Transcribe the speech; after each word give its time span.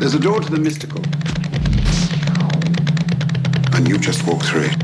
There's 0.00 0.14
a 0.14 0.18
door 0.18 0.40
to 0.40 0.50
the 0.50 0.58
mystical. 0.58 1.02
And 3.74 3.86
you 3.86 3.98
just 3.98 4.26
walk 4.26 4.42
through 4.42 4.70
it. 4.70 4.76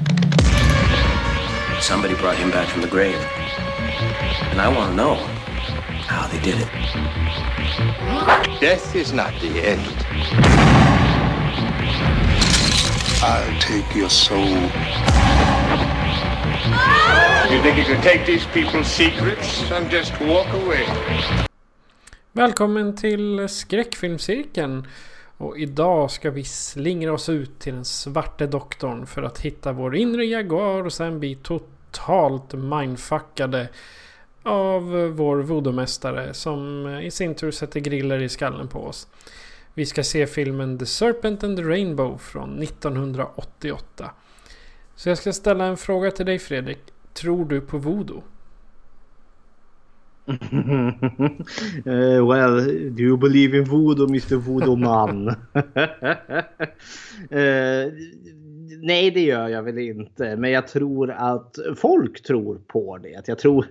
Somebody 1.81 2.15
brought 2.17 2.37
him 2.37 2.51
back 2.51 2.69
from 2.69 2.83
the 2.83 2.87
grave. 2.87 3.17
And 4.51 4.61
I 4.61 4.69
want 4.69 4.91
to 4.91 4.95
know 4.95 5.15
how 6.05 6.27
they 6.27 6.39
did 6.41 6.61
it. 6.61 6.69
Death 8.61 8.95
is 8.95 9.15
not 9.15 9.33
the 9.41 9.59
end. 9.59 9.81
I'll 13.23 13.59
take 13.59 13.95
your 13.95 14.11
soul. 14.11 14.45
You 17.51 17.63
think 17.63 17.79
you 17.79 17.85
can 17.85 18.03
take 18.03 18.27
these 18.27 18.45
people's 18.45 18.87
secrets 18.87 19.63
and 19.71 19.91
just 19.91 20.13
walk 20.21 20.53
away? 20.53 21.46
Välkommen 22.37 22.97
till 22.97 23.49
skräckfilmscirkeln. 23.49 24.87
Och 25.37 25.59
idag 25.59 26.11
ska 26.11 26.31
vi 26.31 26.45
slingra 26.45 27.13
oss 27.13 27.29
ut 27.29 27.59
till 27.59 27.75
den 27.75 27.85
svarte 27.85 28.47
doktorn 28.47 29.07
för 29.07 29.23
att 29.23 29.39
hitta 29.39 29.73
vår 29.73 29.97
inre 29.97 30.25
jaguar 30.25 30.85
och 30.85 30.93
sen 30.93 31.21
bli 31.21 31.35
totalt 31.35 32.55
mindfuckade 32.55 33.69
av 34.43 34.91
vår 34.91 35.43
voodoo-mästare 35.43 36.33
som 36.33 36.87
i 37.03 37.11
sin 37.11 37.35
tur 37.35 37.51
sätter 37.51 37.81
griller 37.81 38.23
i 38.23 38.29
skallen 38.29 38.69
på 38.69 38.87
oss. 38.87 39.09
Vi 39.75 39.87
ska 39.87 40.03
se 40.03 40.27
filmen 40.27 40.79
The 40.79 40.87
Serpent 40.87 41.45
and 41.45 41.57
the 41.57 41.63
Rainbow 41.63 42.19
från 42.19 42.63
1988. 42.63 44.11
Så 44.97 45.09
jag 45.09 45.19
ska 45.19 45.33
ställa 45.33 45.65
en 45.65 45.77
fråga 45.77 46.11
till 46.11 46.27
dig 46.27 46.39
Fredrik. 46.39 46.79
Tror 47.13 47.45
du 47.45 47.61
på 47.61 47.79
voodoo? 47.79 48.23
Uh, 50.29 52.27
well, 52.27 52.61
do 52.91 53.03
you 53.03 53.17
believe 53.17 53.55
in 53.55 53.65
voodoo, 53.65 54.07
Mr 54.07 54.37
Voodoo 54.37 54.77
Man? 54.77 55.29
uh, 55.29 55.35
nej, 58.83 59.11
det 59.11 59.21
gör 59.21 59.49
jag 59.49 59.63
väl 59.63 59.79
inte. 59.79 60.37
Men 60.37 60.51
jag 60.51 60.69
tror 60.69 61.11
att 61.11 61.57
folk 61.77 62.23
tror 62.23 62.59
på 62.67 62.99
det. 62.99 63.23
Jag 63.27 63.39
tror, 63.39 63.67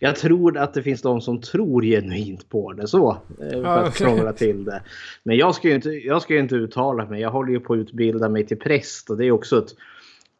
jag 0.00 0.16
tror 0.16 0.58
att 0.58 0.74
det 0.74 0.82
finns 0.82 1.02
de 1.02 1.20
som 1.20 1.40
tror 1.40 1.82
genuint 1.82 2.48
på 2.48 2.72
det. 2.72 2.88
Så, 2.88 3.10
uh, 3.42 3.62
för 3.62 3.82
att 3.84 3.94
krångla 3.94 4.32
till 4.32 4.64
det. 4.64 4.82
Men 5.22 5.36
jag 5.36 5.54
ska, 5.54 5.68
ju 5.68 5.74
inte, 5.74 5.90
jag 5.90 6.22
ska 6.22 6.38
inte 6.38 6.54
uttala 6.54 7.06
mig. 7.06 7.20
Jag 7.20 7.30
håller 7.30 7.52
ju 7.52 7.60
på 7.60 7.72
att 7.72 7.78
utbilda 7.78 8.28
mig 8.28 8.46
till 8.46 8.58
präst 8.58 9.10
och 9.10 9.16
det 9.16 9.24
är 9.26 9.30
också 9.30 9.58
ett 9.58 9.74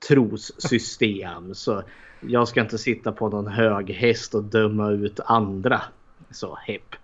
trossystem. 0.09 1.55
Så 1.55 1.83
jag 2.21 2.49
ska 2.49 2.61
inte 2.61 2.79
sitta 2.79 3.13
på 3.13 3.29
någon 3.29 3.47
hög 3.47 3.91
häst 3.91 4.35
och 4.35 4.45
döma 4.45 4.91
ut 4.91 5.21
andra. 5.25 5.83
Så 6.31 6.59
hepp. 6.67 6.97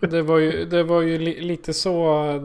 Det 0.00 0.22
var 0.22 0.38
ju, 0.38 0.64
det 0.64 0.82
var 0.82 1.02
ju 1.02 1.18
li, 1.18 1.40
lite 1.40 1.72
så 1.72 1.92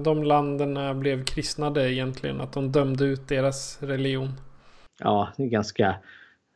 de 0.03 0.23
länderna 0.23 0.93
blev 0.93 1.23
kristnade 1.23 1.93
egentligen. 1.93 2.41
Att 2.41 2.53
de 2.53 2.71
dömde 2.71 3.05
ut 3.05 3.27
deras 3.27 3.77
religion. 3.81 4.31
Ja, 4.99 5.29
det 5.37 5.43
är 5.43 5.47
ganska... 5.47 5.95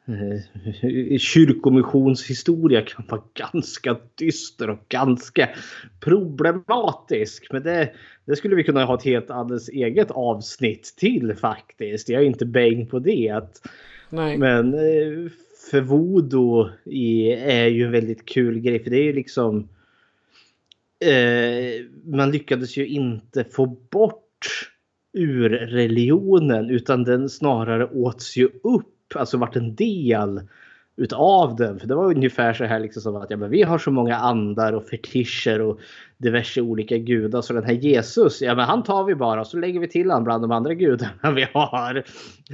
Eh, 0.06 1.18
kyrkomissionshistoria 1.18 2.82
kan 2.82 3.06
vara 3.10 3.22
ganska 3.34 3.98
dyster 4.16 4.70
och 4.70 4.86
ganska 4.90 5.50
problematisk. 6.00 7.48
Men 7.52 7.64
det, 7.64 7.92
det 8.26 8.36
skulle 8.36 8.56
vi 8.56 8.64
kunna 8.64 8.86
ha 8.86 8.96
ett 8.96 9.04
helt 9.04 9.32
alldeles 9.32 9.70
eget 9.70 10.12
avsnitt 10.12 10.94
till 10.98 11.36
faktiskt. 11.36 12.10
Jag 12.10 12.22
är 12.22 12.26
inte 12.26 12.46
bäng 12.46 12.88
på 12.88 13.00
det. 13.00 13.30
Att, 13.30 13.62
Nej. 14.12 14.38
Men 14.38 14.74
eh, 14.74 15.32
för 15.72 15.82
voodoo 15.82 16.70
är 16.86 17.68
ju 17.68 17.86
en 17.86 17.92
väldigt 17.92 18.26
kul 18.26 18.60
grej. 18.60 18.84
För 18.84 18.90
det 18.90 18.98
är 18.98 19.04
ju 19.04 19.14
liksom... 19.14 19.70
Eh, 21.00 21.86
man 22.06 22.32
lyckades 22.32 22.78
ju 22.78 22.88
inte 22.88 23.44
få 23.44 23.66
bort 23.66 24.72
ur 25.14 25.50
religionen 25.50 26.70
utan 26.70 27.04
den 27.04 27.30
snarare 27.30 27.88
åts 27.88 28.38
ju 28.38 28.50
upp. 28.64 29.16
Alltså 29.16 29.38
vart 29.38 29.56
en 29.56 29.76
del 29.76 30.42
utav 30.98 31.56
den. 31.56 31.80
För 31.80 31.88
det 31.88 31.96
var 31.96 32.06
ungefär 32.06 32.54
så 32.54 32.66
här 32.66 32.80
liksom 32.80 33.02
som 33.02 33.16
att 33.16 33.30
ja, 33.30 33.38
men 33.38 33.50
vi 33.50 33.64
har 33.64 33.78
så 33.78 33.92
många 33.92 34.16
andar 34.16 34.74
och 34.74 34.88
fetischer 34.88 35.62
och 35.62 35.80
diverse 36.18 36.62
olika 36.62 36.98
gudar. 36.98 37.42
Så 37.42 37.54
den 37.54 37.64
här 37.64 37.74
Jesus, 37.74 38.42
ja 38.42 38.56
men 38.56 38.66
han 38.66 38.84
tar 38.84 39.04
vi 39.04 39.16
bara 39.16 39.42
och 39.42 39.48
så 39.48 39.58
lägger 39.58 39.80
vi 39.80 39.88
till 39.88 40.12
han 40.12 40.24
bland 40.24 40.44
de 40.44 40.52
andra 40.52 40.74
gudarna 40.74 41.32
vi 41.36 41.48
har. 41.54 42.04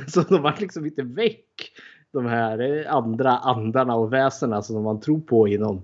Så 0.07 0.21
de 0.21 0.41
var 0.41 0.55
liksom 0.59 0.85
inte 0.85 1.03
väck. 1.03 1.71
De 2.13 2.25
här 2.25 2.59
eh, 2.59 2.93
andra 2.93 3.37
andarna 3.37 3.95
och 3.95 4.13
väsena 4.13 4.61
som 4.61 4.83
man 4.83 4.99
tror 4.99 5.19
på 5.19 5.47
inom 5.47 5.81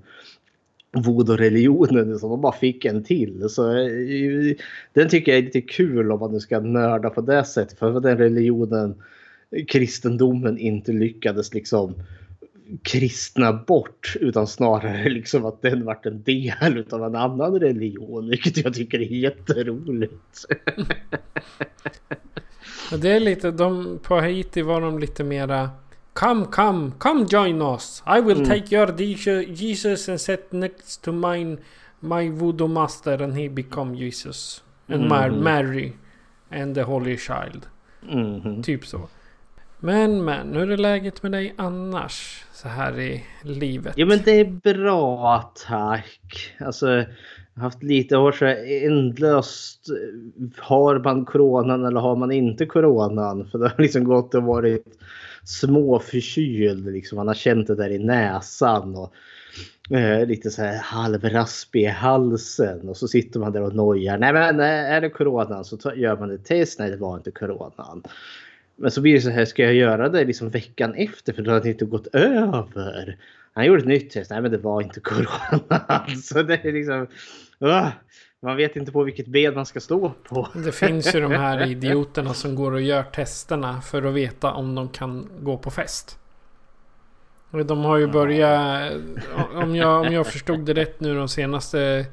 voodoo-religionen. 0.92 2.20
Så 2.20 2.30
de 2.30 2.42
bara 2.42 2.54
fick 2.54 2.86
en 2.86 3.04
till. 3.04 3.50
Så 3.50 3.78
eh, 3.78 4.56
den 4.94 5.10
tycker 5.10 5.32
jag 5.32 5.40
är 5.40 5.44
lite 5.44 5.62
kul 5.62 6.12
om 6.12 6.20
man 6.20 6.32
nu 6.32 6.40
ska 6.40 6.60
nörda 6.60 7.10
på 7.10 7.22
det 7.22 7.44
sättet. 7.44 7.80
För 7.80 8.00
den 8.00 8.18
religionen, 8.18 8.96
kristendomen 9.68 10.58
inte 10.58 10.92
lyckades 10.92 11.54
liksom 11.54 11.96
kristna 12.82 13.54
bort 13.54 14.16
utan 14.20 14.48
snarare 14.48 15.10
liksom 15.10 15.46
att 15.46 15.62
den 15.62 15.86
vart 15.86 16.06
en 16.06 16.24
del 16.24 16.86
av 16.92 17.04
en 17.04 17.16
annan 17.16 17.60
religion. 17.60 18.30
Vilket 18.30 18.58
jag 18.58 18.74
tycker 18.74 19.00
är 19.00 19.16
jätteroligt. 19.16 20.46
Det 22.98 23.12
är 23.12 23.20
lite, 23.20 23.52
de, 23.52 24.00
på 24.04 24.16
Haiti 24.16 24.62
var 24.62 24.82
de 24.82 25.00
lite 25.00 25.24
mera 25.24 25.70
Come, 26.14 26.46
come, 26.46 26.92
come 27.00 27.26
join 27.30 27.62
us. 27.62 28.04
I 28.08 28.22
will 28.22 28.38
mm. 28.38 28.50
take 28.50 28.76
your 28.76 28.92
Jesus 29.48 30.10
and 30.10 30.22
set 30.22 30.52
next 30.52 31.02
to 31.02 31.12
mine 31.12 31.58
my 32.00 32.30
voodoo 32.30 32.68
master 32.68 33.24
and 33.24 33.38
he 33.38 33.50
become 33.50 33.96
Jesus. 33.96 34.62
And 34.88 35.12
mm. 35.12 35.42
Mary 35.42 35.94
and 36.52 36.76
the 36.76 36.84
Holy 36.84 37.18
Child. 37.18 37.68
Mm. 38.10 38.64
Typ 38.64 38.86
så. 38.86 39.10
Men 39.86 40.26
men, 40.26 40.56
hur 40.56 40.72
är 40.72 40.78
läget 40.78 41.24
med 41.24 41.32
dig 41.32 41.54
annars? 41.58 42.46
Så 42.54 42.68
här 42.68 43.00
i 43.00 43.24
livet? 43.42 43.94
Ja 43.98 44.06
men 44.06 44.20
det 44.26 44.32
är 44.32 44.46
bra 44.46 45.54
tack. 45.68 46.54
Alltså 46.60 46.88
jag 46.88 47.06
har 47.56 47.64
haft 47.64 47.84
lite 47.84 48.18
år 48.18 48.32
så 48.32 48.46
ändlöst. 48.86 49.90
Eh, 49.90 50.64
har 50.64 51.00
man 51.00 51.26
coronan 51.26 51.86
eller 51.86 52.00
har 52.00 52.16
man 52.16 52.32
inte 52.32 52.66
coronan? 52.66 53.48
För 53.52 53.60
det 53.60 53.70
har 53.70 53.82
liksom 53.82 54.04
gått 54.04 54.36
och 54.36 54.44
varit 54.44 54.86
småförkyld. 55.44 56.94
Liksom. 56.94 57.16
Man 57.16 57.28
har 57.28 57.36
känt 57.36 57.68
det 57.68 57.76
där 57.76 57.90
i 57.90 58.00
näsan. 58.00 58.96
Och, 58.96 59.14
eh, 59.98 60.28
lite 60.28 60.50
så 60.52 60.62
här 60.62 60.78
halvraspig 60.78 61.82
i 61.82 61.86
halsen. 61.86 62.90
Och 62.90 62.98
så 62.98 63.08
sitter 63.08 63.40
man 63.40 63.52
där 63.52 63.62
och 63.62 63.76
nojar. 63.76 64.18
Nej 64.18 64.34
men 64.34 64.60
eh, 64.60 64.92
är 64.92 65.02
det 65.02 65.10
coronan 65.10 65.66
så 65.66 65.78
gör 65.96 66.18
man 66.18 66.32
ett 66.32 66.46
test. 66.46 66.80
Nej 66.80 66.90
det 66.90 66.98
var 66.98 67.18
inte 67.18 67.32
coronan. 67.32 68.04
Men 68.76 68.92
så 68.92 69.02
blir 69.02 69.14
det 69.14 69.22
så 69.22 69.30
här, 69.30 69.46
ska 69.46 69.64
jag 69.64 69.74
göra 69.74 70.10
det 70.10 70.26
liksom 70.26 70.50
veckan 70.50 70.96
efter 70.96 71.34
för 71.34 71.42
då 71.42 71.52
har 71.52 71.60
det 71.60 71.70
inte 71.70 71.86
gått 71.86 72.08
över. 72.08 73.18
Han 73.54 73.66
gjorde 73.66 73.82
ett 73.82 73.88
nytt 73.88 74.12
test, 74.12 74.32
nej 74.32 74.42
men 74.42 74.52
det 74.52 74.58
var 74.58 74.82
inte 74.82 75.00
corona. 75.00 76.06
Så 76.24 76.44
det 76.44 76.66
är 76.66 76.72
liksom, 76.72 77.08
uh, 77.64 77.88
man 78.42 78.58
vet 78.58 78.76
inte 78.76 78.92
på 78.92 79.04
vilket 79.04 79.28
ben 79.28 79.56
man 79.56 79.66
ska 79.66 79.80
stå 79.80 80.10
på. 80.10 80.48
Det 80.54 80.72
finns 80.72 81.16
ju 81.16 81.22
de 81.22 81.32
här 81.32 81.68
idioterna 81.72 82.34
som 82.34 82.56
går 82.56 82.72
och 82.72 82.82
gör 82.82 83.04
testerna 83.04 83.82
för 83.82 84.04
att 84.04 84.14
veta 84.14 84.52
om 84.52 84.76
de 84.76 84.90
kan 84.90 85.30
gå 85.40 85.58
på 85.58 85.72
fest. 85.72 86.20
De 87.66 87.80
har 87.80 87.98
ju 87.98 88.08
börjat, 88.08 88.94
om 89.54 89.76
jag, 89.76 90.02
om 90.02 90.14
jag 90.14 90.28
förstod 90.28 90.66
det 90.66 90.74
rätt 90.74 91.00
nu 91.00 91.16
de 91.16 91.28
senaste 91.28 92.06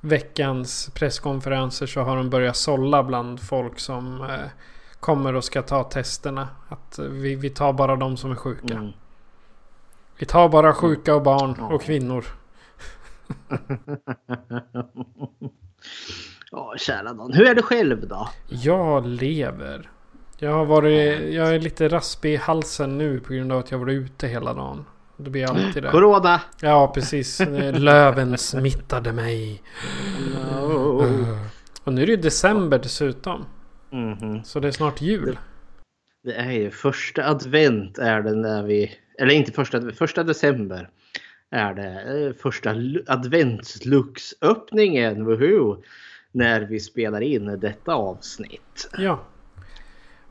veckans 0.00 0.90
presskonferenser 0.94 1.86
så 1.86 2.00
har 2.00 2.16
de 2.16 2.30
börjat 2.30 2.56
sålla 2.56 3.02
bland 3.02 3.40
folk 3.40 3.78
som 3.78 4.22
eh, 4.22 4.50
kommer 5.00 5.34
och 5.34 5.44
ska 5.44 5.62
ta 5.62 5.84
testerna. 5.84 6.48
Att 6.68 6.98
vi, 6.98 7.34
vi 7.34 7.50
tar 7.50 7.72
bara 7.72 7.96
de 7.96 8.16
som 8.16 8.30
är 8.30 8.34
sjuka. 8.34 8.74
Mm. 8.74 8.92
Vi 10.18 10.26
tar 10.26 10.48
bara 10.48 10.74
sjuka 10.74 11.14
och 11.14 11.22
barn 11.22 11.54
mm. 11.54 11.64
och 11.64 11.82
kvinnor. 11.82 12.24
Ja, 16.52 16.74
kära 16.78 17.12
någon. 17.12 17.32
Hur 17.32 17.46
är 17.46 17.54
det 17.54 17.62
själv 17.62 18.08
då? 18.08 18.28
Jag 18.48 19.06
lever. 19.06 19.90
Jag 20.38 20.52
har 20.52 20.64
varit, 20.64 21.34
jag 21.34 21.54
är 21.54 21.58
lite 21.58 21.88
raspig 21.88 22.32
i 22.32 22.36
halsen 22.36 22.98
nu 22.98 23.20
på 23.20 23.32
grund 23.32 23.52
av 23.52 23.58
att 23.58 23.70
jag 23.70 23.78
varit 23.78 23.94
ute 23.94 24.26
hela 24.26 24.54
dagen. 24.54 24.84
Det 25.16 25.30
blir 25.30 25.50
alltid 25.50 25.82
det. 25.82 25.90
Corona! 25.90 26.40
Ja, 26.60 26.92
precis. 26.94 27.40
Löven 27.72 28.38
smittade 28.38 29.12
mig. 29.12 29.62
No. 30.60 31.06
Och 31.84 31.92
nu 31.92 32.02
är 32.02 32.06
det 32.06 32.12
ju 32.12 32.16
december 32.16 32.78
dessutom. 32.78 33.44
Mhm. 33.90 34.44
Så 34.44 34.60
det 34.60 34.68
är 34.68 34.72
snart 34.72 35.00
jul. 35.00 35.38
Det 36.22 36.34
är 36.34 36.52
ju 36.52 36.70
första 36.70 37.28
advent 37.28 37.98
är 37.98 38.22
det 38.22 38.34
när 38.34 38.62
vi, 38.62 38.92
eller 39.18 39.34
inte 39.34 39.52
första, 39.52 39.90
första 39.90 40.22
december 40.22 40.88
är 41.50 41.74
det 41.74 42.24
eh, 42.26 42.32
första 42.42 42.72
lu- 42.72 43.04
adventsluxöppningen, 43.06 45.24
woho, 45.24 45.82
när 46.32 46.60
vi 46.60 46.80
spelar 46.80 47.20
in 47.20 47.60
detta 47.60 47.94
avsnitt. 47.94 48.90
Ja. 48.98 49.20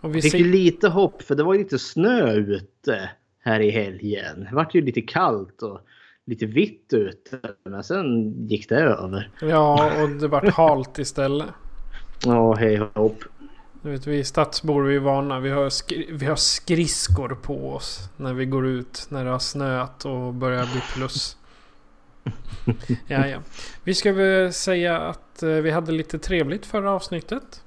Och 0.02 0.16
vi 0.16 0.22
Fick 0.22 0.32
ser... 0.32 0.40
lite 0.40 0.90
hopp 0.90 1.22
för 1.22 1.36
det 1.36 1.44
var 1.44 1.56
lite 1.56 1.80
snö 1.80 2.34
ute 2.34 3.10
här 3.40 3.60
i 3.60 3.70
helgen. 3.70 4.48
Det 4.50 4.56
vart 4.56 4.76
ju 4.76 4.82
lite 4.82 5.02
kallt 5.02 5.62
och 5.62 5.80
lite 6.26 6.46
vitt 6.46 6.94
ute. 6.94 7.40
Men 7.66 7.84
sen 7.84 8.34
gick 8.48 8.70
det 8.70 8.76
över. 8.76 9.30
Ja, 9.42 9.92
och 10.04 10.10
det 10.10 10.28
vart 10.28 10.50
halt 10.50 11.00
istället. 11.00 11.48
Ja, 12.26 12.54
hej 12.54 12.82
hopp. 12.94 13.24
Du 13.82 13.90
vet, 13.92 14.08
vi 14.08 14.24
stadsbor 14.24 14.84
vi 14.84 14.96
är 14.96 15.00
vana. 15.00 15.40
Vi 15.40 15.50
har, 15.50 15.70
skri- 15.70 16.08
vi 16.12 16.26
har 16.26 16.36
skridskor 16.36 17.30
på 17.42 17.74
oss 17.74 18.10
när 18.18 18.34
vi 18.34 18.46
går 18.46 18.68
ut. 18.68 19.08
När 19.10 19.26
det 19.26 19.32
har 19.32 19.40
snöat 19.40 20.06
och 20.06 20.34
börjar 20.34 20.66
bli 20.72 20.82
plus. 20.94 21.38
Ja, 23.08 23.28
ja. 23.28 23.40
Vi 23.84 23.94
ska 23.96 24.14
väl 24.14 24.54
säga 24.54 25.00
att 25.00 25.44
eh, 25.44 25.50
vi 25.50 25.72
hade 25.72 25.92
lite 25.92 26.20
trevligt 26.20 26.66
förra 26.66 26.92
avsnittet. 26.92 27.64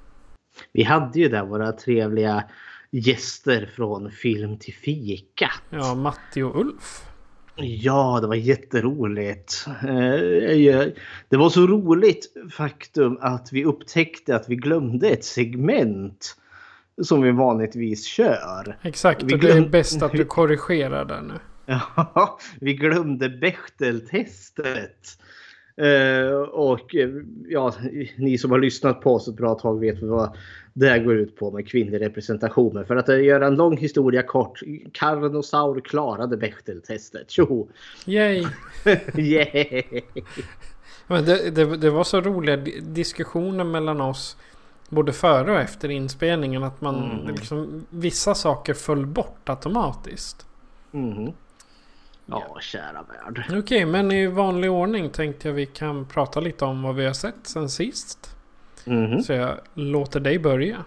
Vi 0.72 0.82
hade 0.82 1.18
ju 1.20 1.28
där 1.28 1.42
våra 1.44 1.72
trevliga 1.72 2.44
gäster 2.90 3.70
från 3.76 4.10
Film 4.10 4.58
till 4.58 4.74
fika. 4.74 5.50
Ja, 5.70 5.94
Matti 5.94 6.42
och 6.42 6.60
Ulf. 6.60 7.04
Ja, 7.56 8.18
det 8.20 8.26
var 8.26 8.34
jätteroligt. 8.34 9.66
Eh, 9.82 10.86
Det 11.28 11.36
var 11.36 11.48
så 11.50 11.66
roligt 11.66 12.32
faktum 12.50 13.18
att 13.20 13.48
vi 13.52 13.64
upptäckte 13.64 14.36
att 14.36 14.48
vi 14.48 14.56
glömde 14.56 15.08
ett 15.08 15.24
segment 15.24 16.36
som 17.02 17.22
vi 17.22 17.30
vanligtvis 17.30 18.04
kör. 18.06 18.78
Exakt, 18.82 19.22
Vi 19.22 19.34
och 19.34 19.38
det 19.38 19.48
är 19.50 19.56
glöm- 19.60 19.70
bäst 19.70 20.02
att 20.02 20.12
du 20.12 20.24
korrigerar 20.28 21.04
där 21.04 21.20
nu. 21.20 21.34
Ja, 21.66 22.38
vi 22.60 22.74
glömde 22.74 23.28
Bechteltestet. 23.28 25.18
Eh, 25.76 26.36
och 26.42 26.94
eh, 26.94 27.08
ja, 27.48 27.74
ni 28.16 28.38
som 28.38 28.50
har 28.50 28.58
lyssnat 28.58 29.00
på 29.00 29.14
oss 29.14 29.28
ett 29.28 29.36
bra 29.36 29.54
tag 29.54 29.80
vet 29.80 30.02
vad 30.02 30.36
det 30.72 30.88
här 30.88 30.98
går 30.98 31.14
ut 31.16 31.36
på 31.36 31.50
med 31.50 31.68
kvinnlig 31.68 32.00
representation. 32.00 32.84
För 32.86 32.96
att 32.96 33.08
göra 33.24 33.46
en 33.46 33.54
lång 33.56 33.76
historia 33.76 34.22
kort. 34.22 34.60
Carnosaur 34.92 35.80
klarade 35.80 36.36
Bechteltestet. 36.36 37.30
Tjoho! 37.30 37.68
Yay! 38.06 38.46
Yeah! 39.16 39.84
Men 41.06 41.24
det, 41.24 41.50
det, 41.50 41.76
det 41.76 41.90
var 41.90 42.04
så 42.04 42.20
roliga 42.20 42.56
di- 42.56 42.80
diskussioner 42.80 43.64
mellan 43.64 44.00
oss. 44.00 44.36
Både 44.88 45.12
före 45.12 45.52
och 45.52 45.58
efter 45.60 45.88
inspelningen. 45.90 46.62
Att 46.62 46.80
man 46.80 47.10
Mm. 47.20 47.34
liksom, 47.34 47.86
vissa 47.90 48.34
saker 48.34 48.74
föll 48.74 49.06
bort 49.06 49.48
automatiskt. 49.48 50.46
Mhm. 50.90 51.32
Ja, 52.26 52.56
kära 52.60 53.04
värld. 53.08 53.58
Okej, 53.58 53.84
men 53.86 54.12
i 54.12 54.26
vanlig 54.26 54.70
ordning 54.70 55.10
tänkte 55.10 55.48
jag 55.48 55.54
vi 55.54 55.66
kan 55.66 56.04
prata 56.06 56.40
lite 56.40 56.64
om 56.64 56.82
vad 56.82 56.94
vi 56.94 57.06
har 57.06 57.12
sett 57.12 57.34
sen 57.46 57.68
sist. 57.68 58.31
Mhm. 58.86 59.22
Så 59.22 59.32
jag 59.32 59.58
låter 59.74 60.20
dig 60.20 60.38
börja. 60.38 60.84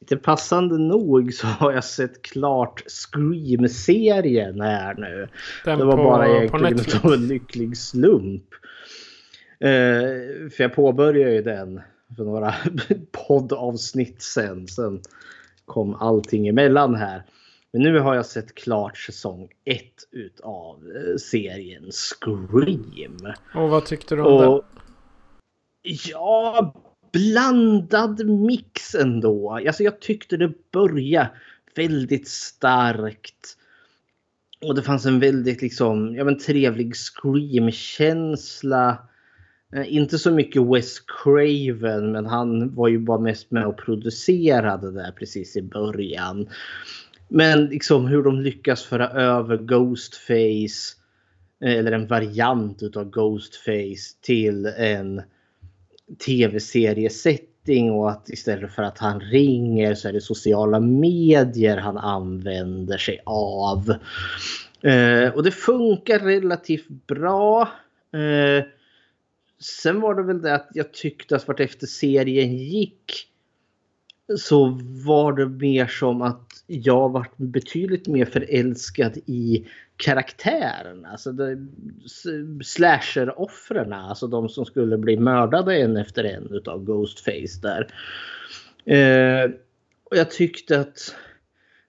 Lite 0.00 0.16
passande 0.16 0.78
nog 0.78 1.34
så 1.34 1.46
har 1.46 1.72
jag 1.72 1.84
sett 1.84 2.22
klart 2.22 2.82
Scream-serien 2.86 4.60
här 4.60 4.94
nu. 4.94 5.28
Den 5.64 5.78
det 5.78 5.84
var 5.84 5.96
på, 5.96 6.02
bara 6.02 6.28
egentligen 6.28 7.00
av 7.02 7.12
en 7.12 7.28
lycklig 7.28 7.76
slump. 7.76 8.44
Eh, 9.60 10.48
för 10.50 10.62
jag 10.62 10.74
påbörjade 10.74 11.32
ju 11.32 11.42
den 11.42 11.80
för 12.16 12.24
några 12.24 12.54
poddavsnitt 13.28 14.22
sen. 14.22 14.68
Sen 14.68 15.00
kom 15.64 15.94
allting 15.94 16.48
emellan 16.48 16.94
här. 16.94 17.22
Men 17.72 17.82
nu 17.82 17.98
har 17.98 18.14
jag 18.14 18.26
sett 18.26 18.54
klart 18.54 18.98
säsong 18.98 19.48
1 19.64 19.82
utav 20.12 20.76
eh, 20.76 21.16
serien 21.16 21.92
Scream. 21.92 23.34
Och 23.54 23.68
vad 23.68 23.84
tyckte 23.84 24.14
du 24.14 24.22
om 24.22 24.40
den? 24.40 24.48
Och 24.48 24.64
ja, 25.82 26.74
blandad 27.16 28.28
mix 28.28 28.94
ändå. 28.94 29.60
Alltså 29.66 29.82
jag 29.82 30.00
tyckte 30.00 30.36
det 30.36 30.52
började 30.72 31.30
väldigt 31.76 32.28
starkt. 32.28 33.56
Och 34.62 34.74
det 34.74 34.82
fanns 34.82 35.06
en 35.06 35.20
väldigt 35.20 35.62
liksom, 35.62 36.14
ja 36.14 36.24
men 36.24 36.38
trevlig 36.38 36.96
Scream-känsla. 36.96 38.98
Eh, 39.74 39.94
inte 39.94 40.18
så 40.18 40.30
mycket 40.30 40.62
Wes 40.62 41.00
Craven 41.00 42.12
men 42.12 42.26
han 42.26 42.74
var 42.74 42.88
ju 42.88 42.98
bara 42.98 43.18
mest 43.18 43.50
med 43.50 43.66
och 43.66 43.78
producerade 43.78 44.92
där 44.92 45.10
precis 45.10 45.56
i 45.56 45.62
början. 45.62 46.48
Men 47.28 47.66
liksom 47.66 48.06
hur 48.06 48.22
de 48.22 48.40
lyckas 48.40 48.84
föra 48.84 49.08
över 49.08 49.56
Ghostface 49.56 50.96
eh, 51.64 51.72
eller 51.72 51.92
en 51.92 52.06
variant 52.06 52.82
utav 52.82 53.10
Ghostface 53.10 54.20
till 54.20 54.66
en 54.66 55.22
tv-seriesetting 56.18 57.90
och 57.90 58.10
att 58.10 58.28
istället 58.28 58.72
för 58.72 58.82
att 58.82 58.98
han 58.98 59.20
ringer 59.20 59.94
så 59.94 60.08
är 60.08 60.12
det 60.12 60.20
sociala 60.20 60.80
medier 60.80 61.76
han 61.76 61.98
använder 61.98 62.98
sig 62.98 63.22
av. 63.26 63.94
Eh, 64.82 65.34
och 65.34 65.42
det 65.42 65.50
funkar 65.50 66.18
relativt 66.18 66.88
bra. 67.06 67.62
Eh, 68.12 68.64
sen 69.60 70.00
var 70.00 70.14
det 70.14 70.22
väl 70.22 70.42
det 70.42 70.54
att 70.54 70.68
jag 70.74 70.92
tyckte 70.92 71.36
att 71.36 71.48
vart 71.48 71.60
efter 71.60 71.86
serien 71.86 72.56
gick 72.56 73.28
så 74.38 74.80
var 75.06 75.32
det 75.32 75.46
mer 75.46 75.86
som 75.86 76.22
att 76.22 76.45
jag 76.66 77.08
varit 77.12 77.36
betydligt 77.36 78.06
mer 78.06 78.24
förälskad 78.24 79.18
i 79.26 79.66
karaktärerna. 79.96 81.08
Alltså 81.08 81.30
slasher-offren, 82.64 83.92
alltså 83.92 84.26
de 84.26 84.48
som 84.48 84.64
skulle 84.64 84.98
bli 84.98 85.16
mördade 85.16 85.76
en 85.76 85.96
efter 85.96 86.24
en 86.24 86.48
utav 86.50 86.84
Ghostface 86.84 87.60
där. 87.62 87.88
Eh, 88.84 89.50
och 90.04 90.16
jag 90.16 90.30
tyckte 90.30 90.80
att 90.80 91.14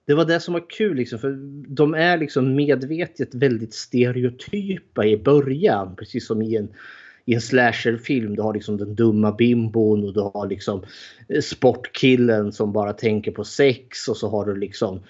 det 0.04 0.14
var 0.14 0.24
det 0.24 0.40
som 0.40 0.54
var 0.54 0.70
kul 0.70 0.96
liksom, 0.96 1.18
för 1.18 1.36
de 1.68 1.94
är 1.94 2.18
liksom 2.18 2.54
medvetet 2.54 3.34
väldigt 3.34 3.74
stereotypa 3.74 5.06
i 5.06 5.16
början, 5.16 5.96
precis 5.96 6.26
som 6.26 6.42
i 6.42 6.56
en 6.56 6.68
i 7.28 7.34
en 7.34 7.40
slasherfilm. 7.40 8.36
Du 8.36 8.42
har 8.42 8.54
liksom 8.54 8.76
den 8.76 8.94
dumma 8.94 9.32
bimbon 9.32 10.04
och 10.04 10.14
du 10.14 10.20
har 10.20 10.46
liksom 10.46 10.82
eh, 11.28 11.40
sportkillen 11.40 12.52
som 12.52 12.72
bara 12.72 12.92
tänker 12.92 13.30
på 13.30 13.44
sex 13.44 14.08
och 14.08 14.16
så 14.16 14.28
har 14.28 14.44
du 14.44 14.56
liksom 14.56 15.00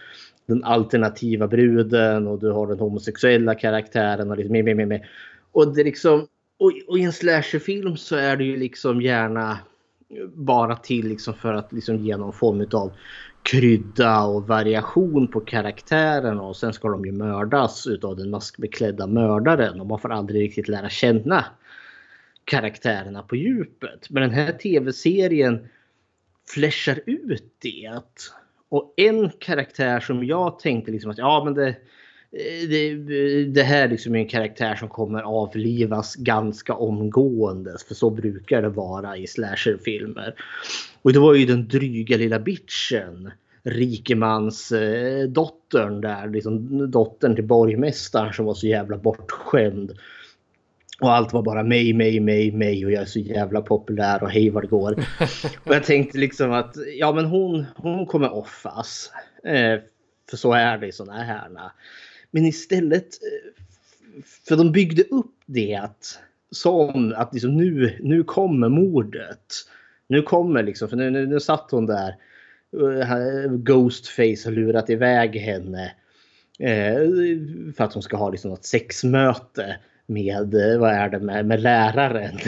den 0.47 0.65
alternativa 0.65 1.49
bruden 1.49 2.27
och 2.27 2.39
du 2.39 2.51
har 2.51 2.67
den 2.67 2.79
homosexuella 2.79 3.55
karaktären 3.55 4.31
och 4.31 4.37
liksom 4.37 4.53
med, 4.53 4.65
med, 4.65 4.77
med, 4.77 4.89
med. 4.89 5.05
Och 5.53 5.75
det 5.75 5.85
liksom 5.85 6.27
och, 6.59 6.73
och 6.89 6.99
i 6.99 7.03
en 7.03 7.13
slasherfilm 7.13 7.97
så 7.97 8.17
är 8.17 8.37
det 8.37 8.45
ju 8.45 8.57
liksom 8.57 9.03
gärna 9.03 9.51
eh, 9.51 10.27
bara 10.35 10.77
till 10.77 11.09
liksom 11.09 11.35
för 11.35 11.55
att 11.55 11.73
liksom 11.73 11.97
ge 11.97 12.17
någon 12.17 12.33
form 12.33 12.67
av 12.73 12.93
krydda 13.43 14.25
och 14.25 14.49
variation 14.49 15.29
på 15.29 15.41
karaktärerna 15.41 16.43
och 16.43 16.57
sen 16.57 16.73
ska 16.73 16.89
de 16.89 17.05
ju 17.05 17.13
mördas 17.13 17.87
utav 17.87 18.17
den 18.17 18.31
maskbeklädda 18.31 19.07
mördaren 19.07 19.81
och 19.81 19.87
man 19.87 19.99
får 19.99 20.13
aldrig 20.13 20.43
riktigt 20.43 20.69
lära 20.69 20.89
känna 20.89 21.45
karaktärerna 22.49 23.23
på 23.23 23.37
djupet. 23.37 24.11
Men 24.11 24.23
den 24.23 24.31
här 24.31 24.53
tv-serien 24.53 25.69
flashar 26.55 27.01
ut 27.07 27.53
det. 27.59 28.01
Och 28.69 28.95
en 28.97 29.31
karaktär 29.39 30.01
som 30.01 30.25
jag 30.25 30.59
tänkte 30.59 30.93
liksom 30.93 31.11
att 31.11 31.19
ja 31.19 31.45
men 31.45 31.55
det, 31.55 31.69
eh, 31.69 32.69
det, 32.69 33.45
det 33.45 33.63
här 33.63 33.89
liksom 33.89 34.15
är 34.15 34.19
en 34.19 34.29
karaktär 34.29 34.75
som 34.75 34.89
kommer 34.89 35.23
avlivas 35.23 36.15
ganska 36.15 36.75
omgående. 36.75 37.77
För 37.89 37.95
så 37.95 38.11
brukar 38.11 38.63
det 38.63 38.69
vara 38.69 39.17
i 39.17 39.27
slasherfilmer. 39.27 40.35
Och 41.03 41.13
det 41.13 41.19
var 41.19 41.35
ju 41.35 41.47
den 41.47 41.69
dryga 41.69 42.17
lilla 42.17 42.39
bitchen. 42.39 43.31
Rikemans 43.63 44.73
eh, 44.73 45.29
dottern 45.29 46.01
där, 46.01 46.29
liksom 46.29 46.91
dottern 46.91 47.35
till 47.35 47.47
borgmästaren 47.47 48.33
som 48.33 48.45
var 48.45 48.55
så 48.55 48.67
jävla 48.67 48.97
bortskämd. 48.97 49.93
Och 51.01 51.13
allt 51.13 51.33
var 51.33 51.43
bara 51.43 51.63
mig, 51.63 51.93
mig, 51.93 52.21
mig, 52.21 52.53
mig 52.53 52.85
och 52.85 52.93
jag 52.93 53.03
är 53.03 53.07
så 53.07 53.19
jävla 53.19 53.61
populär 53.61 54.23
och 54.23 54.31
hej 54.31 54.51
vad 54.51 54.63
det 54.63 54.69
går. 54.69 54.93
och 55.65 55.75
jag 55.75 55.85
tänkte 55.85 56.19
liksom 56.19 56.53
att 56.53 56.77
ja 56.99 57.13
men 57.13 57.25
hon, 57.25 57.65
hon 57.77 58.07
kommer 58.07 58.35
offas. 58.35 59.13
Eh, 59.45 59.81
för 60.31 60.37
så 60.37 60.53
är 60.53 60.79
det 60.79 60.87
i 60.87 60.93
sådana 60.93 61.23
här. 61.23 61.51
Men 62.31 62.45
istället, 62.45 63.05
eh, 63.05 63.63
för 64.49 64.57
de 64.57 64.73
byggde 64.73 65.03
upp 65.03 65.35
det 65.47 65.89
som 66.51 67.15
att 67.17 67.35
liksom 67.35 67.57
nu, 67.57 67.99
nu 68.01 68.25
kommer 68.25 68.69
mordet. 68.69 69.55
Nu 70.07 70.23
kommer 70.23 70.63
liksom, 70.63 70.89
för 70.89 70.97
nu, 70.97 71.11
nu, 71.11 71.27
nu 71.27 71.41
satt 71.41 71.71
hon 71.71 71.87
där. 71.87 72.15
eh, 72.73 73.51
Ghostface 73.51 74.43
har 74.45 74.51
lurat 74.51 74.91
iväg 74.91 75.37
henne. 75.37 75.93
Eh, 76.59 76.99
för 77.77 77.85
att 77.85 77.95
hon 77.95 78.03
ska 78.03 78.17
ha 78.17 78.31
liksom 78.31 78.51
något 78.51 78.65
sexmöte 78.65 79.77
med, 80.09 80.55
eh, 80.55 80.79
vad 80.81 80.91
är 80.91 81.09
det, 81.09 81.21
med, 81.21 81.47
med 81.47 81.61
läraren 81.61 82.39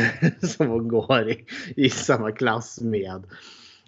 som 0.49 0.69
hon 0.69 0.88
går 0.88 1.31
i, 1.31 1.45
i 1.76 1.90
samma 1.90 2.33
klass 2.33 2.81
med. 2.81 3.25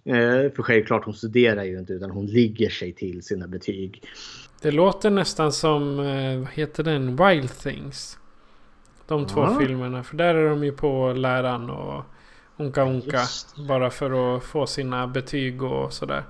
Eh, 0.05 0.53
för 0.53 0.63
självklart 0.63 1.05
hon 1.05 1.15
studerar 1.15 1.65
ju 1.65 1.79
inte 1.79 1.93
utan 1.93 2.11
hon 2.11 2.27
ligger 2.27 2.71
sig 2.71 2.93
till 2.93 3.23
sina 3.23 3.49
betyg. 3.49 4.03
Det 4.63 4.71
låter 4.71 5.11
nästan 5.11 5.53
som, 5.53 6.01
eh, 6.01 6.39
vad 6.39 6.49
heter 6.53 6.83
den, 6.83 7.17
Wild 7.17 7.59
Things. 7.59 8.19
De 9.09 9.27
två 9.27 9.41
Ja. 9.41 9.59
filmerna. 9.61 10.03
För 10.03 10.17
där 10.17 10.35
är 10.35 10.49
de 10.51 10.65
ju 10.65 10.73
på 10.73 11.13
läraren 11.13 11.71
och 11.71 12.05
Onka 12.57 12.85
Onka. 12.85 13.21
Bara 13.69 13.91
för 13.91 14.37
att 14.37 14.43
få 14.43 14.67
sina 14.67 15.07
betyg 15.07 15.63
och 15.63 15.93
sådär. 15.93 16.23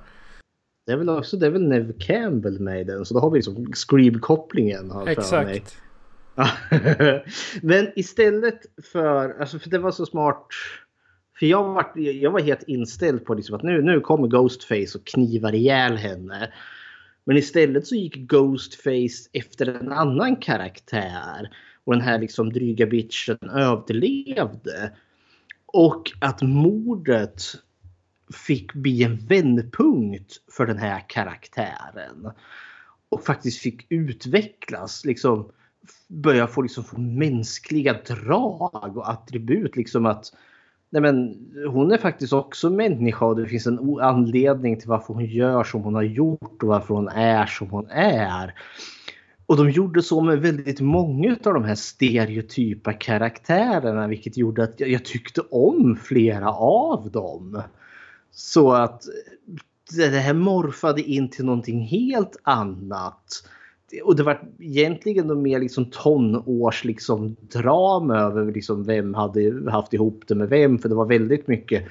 Det 0.86 0.92
är 0.92 0.96
väl 0.96 1.08
också 1.08 1.36
det 1.36 1.46
är 1.46 1.50
väl 1.50 1.68
Nev 1.68 1.92
Campbell 1.98 2.60
med 2.60 2.80
i 2.80 2.84
den 2.84 3.04
så 3.04 3.14
då 3.14 3.20
har 3.20 3.30
vi 3.30 3.38
liksom 3.38 3.72
Scream-kopplingen. 3.74 4.92
Exakt. 5.06 5.76
Men 7.62 7.92
istället 7.96 8.60
för, 8.92 9.40
alltså 9.40 9.58
för 9.58 9.70
det 9.70 9.78
var 9.78 9.90
så 9.90 10.06
smart. 10.06 10.46
För 11.38 11.46
jag 11.46 11.64
var, 11.64 11.98
jag 11.98 12.30
var 12.30 12.40
helt 12.40 12.62
inställd 12.66 13.24
på 13.24 13.34
liksom 13.34 13.56
att 13.56 13.62
nu, 13.62 13.82
nu 13.82 14.00
kommer 14.00 14.28
Ghostface 14.28 14.98
och 14.98 15.06
knivar 15.06 15.54
ihjäl 15.54 15.96
henne. 15.96 16.52
Men 17.24 17.36
istället 17.36 17.86
så 17.86 17.94
gick 17.94 18.16
Ghostface 18.16 19.28
efter 19.32 19.66
en 19.66 19.92
annan 19.92 20.36
karaktär. 20.36 21.50
Och 21.84 21.92
den 21.92 22.02
här 22.02 22.18
liksom 22.18 22.52
dryga 22.52 22.86
bitchen 22.86 23.38
överlevde. 23.50 24.92
Och 25.66 26.12
att 26.20 26.42
mordet 26.42 27.42
fick 28.46 28.72
bli 28.72 29.02
en 29.02 29.16
vändpunkt 29.16 30.32
för 30.52 30.66
den 30.66 30.78
här 30.78 31.08
karaktären. 31.08 32.30
Och 33.08 33.24
faktiskt 33.24 33.62
fick 33.62 33.86
utvecklas. 33.88 35.04
Liksom 35.04 35.52
börjar 36.08 36.46
få, 36.46 36.62
liksom, 36.62 36.84
få 36.84 37.00
mänskliga 37.00 37.92
drag 38.06 38.96
och 38.96 39.10
attribut. 39.10 39.76
Liksom 39.76 40.06
att 40.06 40.32
nej 40.90 41.02
men, 41.02 41.36
hon 41.68 41.92
är 41.92 41.98
faktiskt 41.98 42.32
också 42.32 42.70
människa 42.70 43.26
och 43.26 43.36
det 43.36 43.48
finns 43.48 43.66
en 43.66 44.00
anledning 44.00 44.80
till 44.80 44.88
varför 44.88 45.14
hon 45.14 45.24
gör 45.24 45.64
som 45.64 45.82
hon 45.82 45.94
har 45.94 46.02
gjort 46.02 46.62
och 46.62 46.68
varför 46.68 46.94
hon 46.94 47.08
är 47.08 47.46
som 47.46 47.70
hon 47.70 47.90
är. 47.90 48.54
Och 49.46 49.56
de 49.56 49.70
gjorde 49.70 50.02
så 50.02 50.20
med 50.20 50.40
väldigt 50.40 50.80
många 50.80 51.36
av 51.44 51.54
de 51.54 51.64
här 51.64 51.74
stereotypa 51.74 52.92
karaktärerna 52.92 54.06
vilket 54.06 54.36
gjorde 54.36 54.64
att 54.64 54.80
jag, 54.80 54.88
jag 54.88 55.04
tyckte 55.04 55.40
om 55.40 55.96
flera 56.02 56.52
av 56.52 57.10
dem. 57.10 57.62
Så 58.30 58.72
att 58.72 59.02
det 59.96 60.08
det 60.08 60.18
här 60.18 60.34
morfade 60.34 61.02
in 61.02 61.30
till 61.30 61.44
någonting 61.44 61.80
helt 61.80 62.36
annat. 62.42 63.44
Och 64.04 64.16
det 64.16 64.22
var 64.22 64.48
egentligen 64.58 65.28
de 65.28 65.42
mer 65.42 65.60
liksom 65.60 65.84
tonårs 65.84 66.84
liksom 66.84 67.36
drama 67.40 68.18
över 68.18 68.52
liksom 68.52 68.84
vem 68.84 69.14
hade 69.14 69.70
haft 69.70 69.92
ihop 69.92 70.24
det 70.26 70.34
med 70.34 70.48
vem. 70.48 70.78
För 70.78 70.88
det 70.88 70.94
var 70.94 71.06
väldigt 71.06 71.48
mycket 71.48 71.84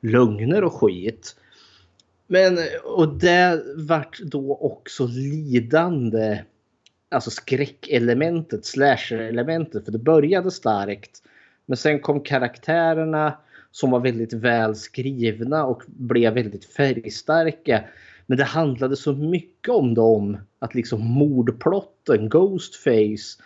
lögner 0.00 0.64
och 0.64 0.72
skit. 0.72 1.36
Men 2.26 2.58
och 2.84 3.08
det 3.08 3.62
vart 3.76 4.18
då 4.18 4.56
också 4.56 5.06
lidande. 5.06 6.42
Alltså 7.10 7.30
skräckelementet, 7.30 8.64
slasher-elementet. 8.64 9.84
För 9.84 9.92
det 9.92 9.98
började 9.98 10.50
starkt. 10.50 11.22
Men 11.66 11.76
sen 11.76 12.00
kom 12.00 12.20
karaktärerna 12.20 13.38
som 13.70 13.90
var 13.90 14.00
väldigt 14.00 14.32
väl 14.32 14.76
skrivna 14.76 15.64
och 15.64 15.82
blev 15.86 16.34
väldigt 16.34 16.64
färgstarka. 16.64 17.84
Men 18.28 18.38
det 18.38 18.44
handlade 18.44 18.96
så 18.96 19.12
mycket 19.12 19.74
om 19.74 19.94
dem 19.94 20.36
att 20.58 20.74
liksom 20.74 21.06
mordplotten, 21.06 22.28
Ghostface 22.28 23.42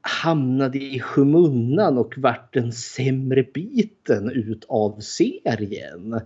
hamnade 0.00 0.78
i 0.78 1.00
skymundan 1.00 1.98
och 1.98 2.14
vart 2.16 2.54
den 2.54 2.72
sämre 2.72 3.42
biten 3.42 4.30
utav 4.30 5.00
serien. 5.00 6.20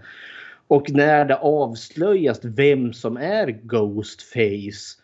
Och 0.69 0.91
när 0.91 1.25
det 1.25 1.37
avslöjas 1.37 2.41
vem 2.43 2.93
som 2.93 3.17
är 3.17 3.47
Ghostface 3.47 5.01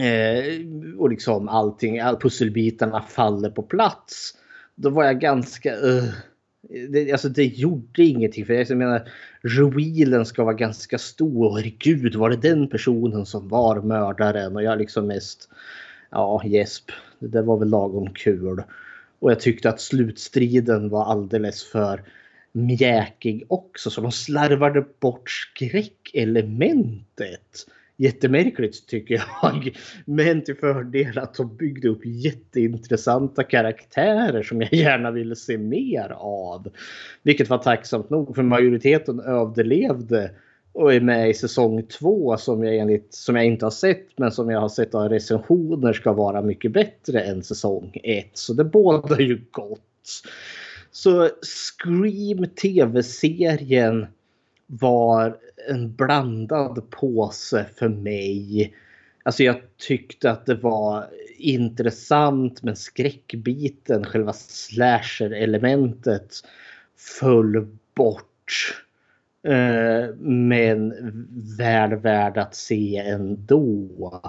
eh, 0.00 0.66
och 0.98 1.10
liksom 1.10 1.48
allting, 1.48 2.00
all 2.00 2.16
pusselbitarna 2.16 3.02
faller 3.02 3.50
på 3.50 3.62
plats. 3.62 4.34
Då 4.74 4.90
var 4.90 5.04
jag 5.04 5.20
ganska... 5.20 5.76
Uh, 5.76 6.04
det, 6.68 7.12
alltså 7.12 7.28
det 7.28 7.44
gjorde 7.44 8.02
ingenting. 8.02 8.46
För 8.46 8.54
jag 8.54 8.70
menar, 8.70 9.08
revealen 9.40 10.26
ska 10.26 10.44
vara 10.44 10.54
ganska 10.54 10.98
stor. 10.98 11.56
Herregud, 11.56 12.14
var 12.14 12.30
det 12.30 12.36
den 12.36 12.68
personen 12.68 13.26
som 13.26 13.48
var 13.48 13.80
mördaren? 13.80 14.56
Och 14.56 14.62
jag 14.62 14.78
liksom 14.78 15.06
mest... 15.06 15.48
Ja, 16.10 16.42
gäsp. 16.44 16.90
Det 17.18 17.28
där 17.28 17.42
var 17.42 17.58
väl 17.58 17.68
lagom 17.68 18.14
kul. 18.14 18.62
Och 19.18 19.30
jag 19.30 19.40
tyckte 19.40 19.68
att 19.68 19.80
slutstriden 19.80 20.88
var 20.88 21.04
alldeles 21.04 21.64
för 21.64 22.02
mjäkig 22.52 23.44
också. 23.48 23.90
Så 23.90 24.00
de 24.00 24.12
slarvade 24.12 24.84
bort 25.00 25.30
skräckelementet. 25.30 27.66
Jättemärkligt 27.98 28.86
tycker 28.86 29.14
jag. 29.14 29.76
Men 30.04 30.44
till 30.44 30.56
fördel 30.56 31.18
att 31.18 31.34
de 31.34 31.56
byggde 31.56 31.88
upp 31.88 32.00
jätteintressanta 32.04 33.42
karaktärer 33.42 34.42
som 34.42 34.60
jag 34.60 34.72
gärna 34.72 35.10
ville 35.10 35.36
se 35.36 35.58
mer 35.58 36.16
av. 36.18 36.68
Vilket 37.22 37.48
var 37.48 37.58
tacksamt 37.58 38.10
nog 38.10 38.34
för 38.34 38.42
majoriteten 38.42 39.20
överlevde 39.20 40.30
och 40.72 40.94
är 40.94 41.00
med 41.00 41.30
i 41.30 41.34
säsong 41.34 41.82
två 41.82 42.36
som 42.36 42.64
jag, 42.64 42.76
enligt, 42.76 43.14
som 43.14 43.36
jag 43.36 43.44
inte 43.44 43.66
har 43.66 43.70
sett 43.70 44.18
men 44.18 44.32
som 44.32 44.50
jag 44.50 44.60
har 44.60 44.68
sett 44.68 44.94
av 44.94 45.08
recensioner 45.08 45.92
ska 45.92 46.12
vara 46.12 46.42
mycket 46.42 46.72
bättre 46.72 47.20
än 47.20 47.42
säsong 47.42 48.00
ett. 48.04 48.30
Så 48.32 48.52
det 48.52 48.64
bådar 48.64 49.18
ju 49.18 49.40
gott. 49.50 50.22
Så 50.90 51.28
Scream 51.42 52.46
tv-serien 52.62 54.06
var 54.66 55.36
en 55.68 55.94
blandad 55.94 56.90
påse 56.90 57.66
för 57.76 57.88
mig. 57.88 58.74
Alltså 59.22 59.42
jag 59.42 59.56
tyckte 59.76 60.30
att 60.30 60.46
det 60.46 60.54
var 60.54 61.06
intressant 61.38 62.62
men 62.62 62.76
skräckbiten, 62.76 64.04
själva 64.04 64.32
slasher-elementet 64.32 66.42
föll 66.96 67.66
bort. 67.94 68.82
Eh, 69.42 70.14
men 70.20 70.94
väl 71.58 71.94
värd 71.94 72.38
att 72.38 72.54
se 72.54 72.96
ändå. 72.96 74.22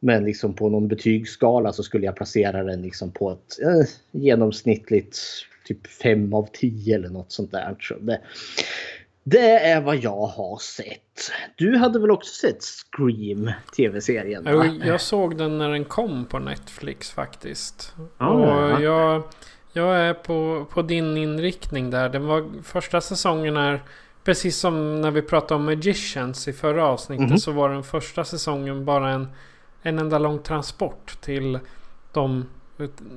Men 0.00 0.24
liksom 0.24 0.54
på 0.54 0.68
någon 0.68 0.88
betygsskala 0.88 1.72
så 1.72 1.82
skulle 1.82 2.06
jag 2.06 2.16
placera 2.16 2.64
den 2.64 2.82
liksom 2.82 3.12
på 3.12 3.30
ett 3.30 3.62
eh, 3.62 3.86
genomsnittligt 4.10 5.18
typ 5.64 5.86
5 5.86 6.34
av 6.34 6.48
10 6.52 6.94
eller 6.94 7.08
något 7.08 7.32
sånt 7.32 7.50
där. 7.50 7.76
Så 7.80 7.98
det, 7.98 8.20
det 9.28 9.58
är 9.58 9.80
vad 9.80 9.96
jag 9.96 10.26
har 10.26 10.58
sett. 10.58 11.30
Du 11.56 11.76
hade 11.76 11.98
väl 11.98 12.10
också 12.10 12.34
sett 12.34 12.62
Scream 12.62 13.50
tv-serien? 13.76 14.44
Va? 14.44 14.66
Jag 14.66 15.00
såg 15.00 15.38
den 15.38 15.58
när 15.58 15.70
den 15.70 15.84
kom 15.84 16.24
på 16.24 16.38
Netflix 16.38 17.10
faktiskt. 17.10 17.94
Ja, 18.18 18.26
och 18.26 18.48
ja. 18.48 18.80
jag, 18.80 19.22
jag 19.72 19.96
är 19.96 20.14
på, 20.14 20.66
på 20.70 20.82
din 20.82 21.16
inriktning 21.16 21.90
där. 21.90 22.08
Den 22.08 22.26
var, 22.26 22.62
första 22.62 23.00
säsongen 23.00 23.56
är 23.56 23.82
precis 24.24 24.56
som 24.56 25.00
när 25.00 25.10
vi 25.10 25.22
pratade 25.22 25.54
om 25.54 25.64
Magicians 25.64 26.48
i 26.48 26.52
förra 26.52 26.86
avsnittet. 26.86 27.28
Mhm. 27.28 27.38
Så 27.38 27.52
var 27.52 27.68
den 27.68 27.82
första 27.82 28.24
säsongen 28.24 28.84
bara 28.84 29.10
en, 29.10 29.28
en 29.82 29.98
enda 29.98 30.18
lång 30.18 30.38
transport 30.38 31.20
till 31.20 31.58
de, 32.12 32.46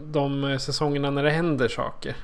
de 0.05 0.59
säsongerna 0.59 1.11
när 1.11 1.23
det 1.23 1.31
händer 1.31 1.67
saker. 1.67 2.15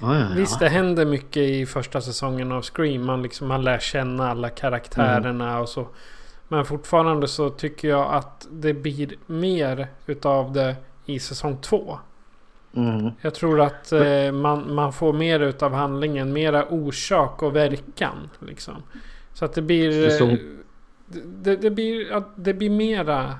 Ja. 0.00 0.26
Visst, 0.36 0.58
det 0.60 0.68
händer 0.68 1.04
mycket 1.06 1.42
i 1.42 1.66
första 1.66 2.00
säsongen 2.00 2.52
av 2.52 2.62
Scream. 2.62 3.06
Man, 3.06 3.22
liksom, 3.22 3.48
man 3.48 3.62
lär 3.64 3.78
känna 3.78 4.30
alla 4.30 4.48
karaktärerna 4.48 5.60
och 5.60 5.68
så. 5.68 5.86
Men 6.48 6.64
fortfarande 6.64 7.28
så 7.28 7.50
tycker 7.50 7.88
jag 7.88 8.14
att 8.14 8.46
det 8.50 8.74
blir 8.74 9.14
mer 9.26 9.88
utav 10.06 10.52
det 10.52 10.76
i 11.06 11.18
säsong 11.18 11.58
två. 11.62 11.98
Mm. 12.76 13.10
Jag 13.20 13.34
tror 13.34 13.60
att 13.60 13.92
eh, 13.92 14.32
man, 14.32 14.74
man 14.74 14.92
får 14.92 15.12
mer 15.12 15.40
utav 15.40 15.72
handlingen. 15.74 16.32
Mera 16.32 16.64
orsak 16.68 17.42
och 17.42 17.56
verkan. 17.56 18.30
Liksom. 18.38 18.74
Så 19.32 19.44
att 19.44 19.54
det 19.54 19.62
blir... 19.62 20.04
eh, 20.04 20.10
Säsong- 20.10 20.56
Det, 21.42 21.56
det, 21.56 21.70
blir, 21.70 22.22
det 22.36 22.54
blir 22.54 22.70
mera, 22.70 23.34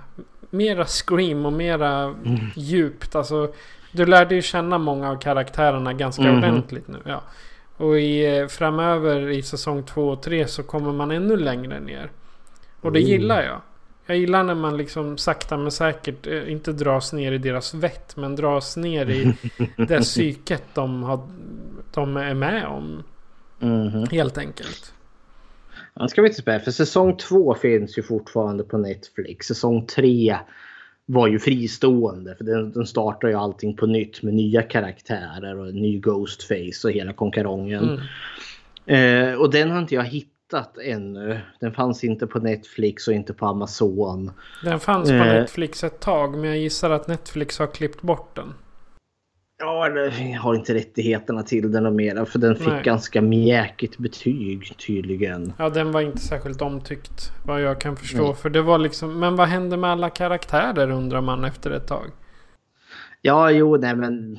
mera 0.50 0.84
scream 0.84 1.46
och 1.46 1.52
mera 1.52 2.02
Mm. 2.04 2.36
djupt. 2.56 3.14
Alltså, 3.16 3.52
du 3.96 4.06
lärde 4.06 4.34
ju 4.34 4.42
känna 4.42 4.78
många 4.78 5.10
av 5.10 5.16
karaktärerna 5.18 5.92
ganska 5.92 6.22
Mhm. 6.22 6.38
ordentligt 6.38 6.88
nu. 6.88 6.98
Ja. 7.04 7.22
Och 7.76 7.98
i, 8.00 8.38
eh, 8.38 8.46
framöver 8.46 9.28
i 9.30 9.42
säsong 9.42 9.82
2 9.82 10.08
och 10.08 10.22
3 10.22 10.46
så 10.46 10.62
kommer 10.62 10.92
man 10.92 11.10
ännu 11.10 11.36
längre 11.36 11.80
ner. 11.80 12.10
Och 12.80 12.92
det 12.92 12.98
Mm. 12.98 13.10
gillar 13.10 13.42
jag. 13.42 13.60
Jag 14.06 14.18
gillar 14.18 14.42
när 14.44 14.54
man 14.54 14.76
liksom 14.76 15.18
sakta 15.18 15.56
men 15.56 15.70
säkert 15.70 16.26
eh, 16.26 16.52
inte 16.52 16.72
dras 16.72 17.12
ner 17.12 17.32
i 17.32 17.38
deras 17.38 17.74
vett. 17.74 18.16
Men 18.16 18.36
dras 18.36 18.76
ner 18.76 19.10
i 19.10 19.34
det 19.88 20.00
psyket 20.00 20.62
de, 20.74 21.02
har, 21.02 21.20
de 21.94 22.16
är 22.16 22.34
med 22.34 22.66
om. 22.66 23.02
Mhm. 23.58 24.06
Helt 24.10 24.38
enkelt. 24.38 24.92
Ja, 25.94 26.08
ska 26.08 26.22
vi 26.22 26.28
inte 26.28 26.40
spela 26.40 26.60
för 26.60 26.70
säsong 26.70 27.16
två 27.16 27.54
finns 27.54 27.98
ju 27.98 28.02
fortfarande 28.02 28.64
på 28.64 28.78
Netflix. 28.78 29.46
Säsong 29.46 29.86
tre 29.86 30.36
var 31.06 31.28
ju 31.28 31.38
fristående. 31.38 32.34
För 32.34 32.44
den, 32.44 32.72
den 32.72 32.86
startar 32.86 33.28
ju 33.28 33.34
allting 33.34 33.76
på 33.76 33.86
nytt 33.86 34.22
med 34.22 34.34
nya 34.34 34.62
karaktärer 34.62 35.58
och 35.58 35.68
en 35.68 35.74
ny 35.74 35.98
Ghostface 36.00 36.80
och 36.84 36.90
hela 36.90 37.12
konkarongen. 37.12 38.00
Mm. 38.86 39.32
Eh, 39.32 39.40
och 39.40 39.50
den 39.50 39.70
har 39.70 39.78
inte 39.78 39.94
jag 39.94 40.04
hittat 40.04 40.78
ännu. 40.78 41.40
Den 41.60 41.72
fanns 41.72 42.04
inte 42.04 42.26
på 42.26 42.38
Netflix 42.38 43.08
och 43.08 43.14
inte 43.14 43.32
på 43.32 43.46
Amazon. 43.46 44.30
Den 44.64 44.80
fanns 44.80 45.08
på 45.08 45.14
Eh. 45.14 45.24
Netflix 45.24 45.84
ett 45.84 46.00
tag 46.00 46.38
men 46.38 46.44
jag 46.44 46.58
gissar 46.58 46.90
att 46.90 47.08
Netflix 47.08 47.58
har 47.58 47.66
klippt 47.66 48.02
bort 48.02 48.36
den. 48.36 48.54
Ja, 49.58 49.86
eller 49.86 50.36
har 50.38 50.54
inte 50.54 50.74
rättigheterna 50.74 51.42
till 51.42 51.72
den 51.72 51.86
och 51.86 51.92
mera 51.92 52.26
för 52.26 52.38
den 52.38 52.56
fick 52.56 52.66
Nej. 52.66 52.82
ganska 52.82 53.22
mjäkigt 53.22 53.98
betyg 53.98 54.78
tydligen. 54.86 55.52
Ja 55.58 55.68
den 55.68 55.92
var 55.92 56.00
inte 56.00 56.18
särskilt 56.18 56.62
omtyckt 56.62 57.32
vad 57.44 57.62
jag 57.62 57.80
kan 57.80 57.96
förstå. 57.96 58.24
Nej. 58.24 58.34
För 58.34 58.50
det 58.50 58.62
var 58.62 58.78
liksom, 58.78 59.20
men 59.20 59.36
vad 59.36 59.48
hände 59.48 59.76
med 59.76 59.90
alla 59.90 60.10
karaktärer 60.10 60.90
undrar 60.90 61.20
man 61.20 61.44
efter 61.44 61.70
ett 61.70 61.86
tag. 61.86 62.10
Ja, 63.22 63.50
jo, 63.50 63.76
nej 63.76 63.96
men 63.96 64.38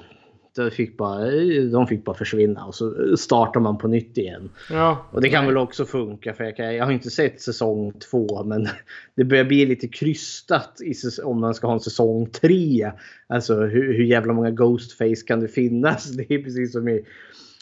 de 0.64 0.72
fick 0.72 0.98
bara, 0.98 1.32
de 1.72 1.88
fick 1.88 2.04
bara 2.04 2.16
försvinna 2.16 2.66
och 2.66 2.76
så 2.76 3.18
startar 3.18 3.60
man 3.60 3.78
på 3.78 3.88
nytt 3.88 4.18
igen. 4.18 4.50
Ja, 4.70 5.06
Och 5.12 5.22
det 5.22 5.30
kan 5.30 5.44
nej. 5.44 5.54
väl 5.54 5.58
också 5.58 5.86
funka 5.86 6.34
för 6.34 6.44
jag, 6.44 6.56
kan, 6.56 6.76
jag 6.76 6.86
har 6.86 6.92
inte 6.92 7.10
sett 7.10 7.42
säsong 7.42 7.94
två 8.12 8.44
men 8.44 8.68
det 9.16 9.24
börjar 9.24 9.44
bli 9.44 9.66
lite 9.66 9.88
krystat 9.88 10.82
i, 10.82 11.22
om 11.24 11.40
man 11.40 11.54
ska 11.54 11.68
ha 11.68 11.74
en 11.74 11.80
säsong 11.80 12.30
tre. 12.30 12.92
Alltså 13.28 13.56
hur, 13.56 13.94
hur 13.94 14.04
jävla 14.04 14.34
många 14.34 14.52
Ghostface 14.52 15.26
kan 15.28 15.40
det 15.40 15.48
finnas? 15.48 16.12
Det 16.18 16.34
är 16.34 16.44
precis 16.44 16.72
som 16.72 16.90
i 16.90 17.06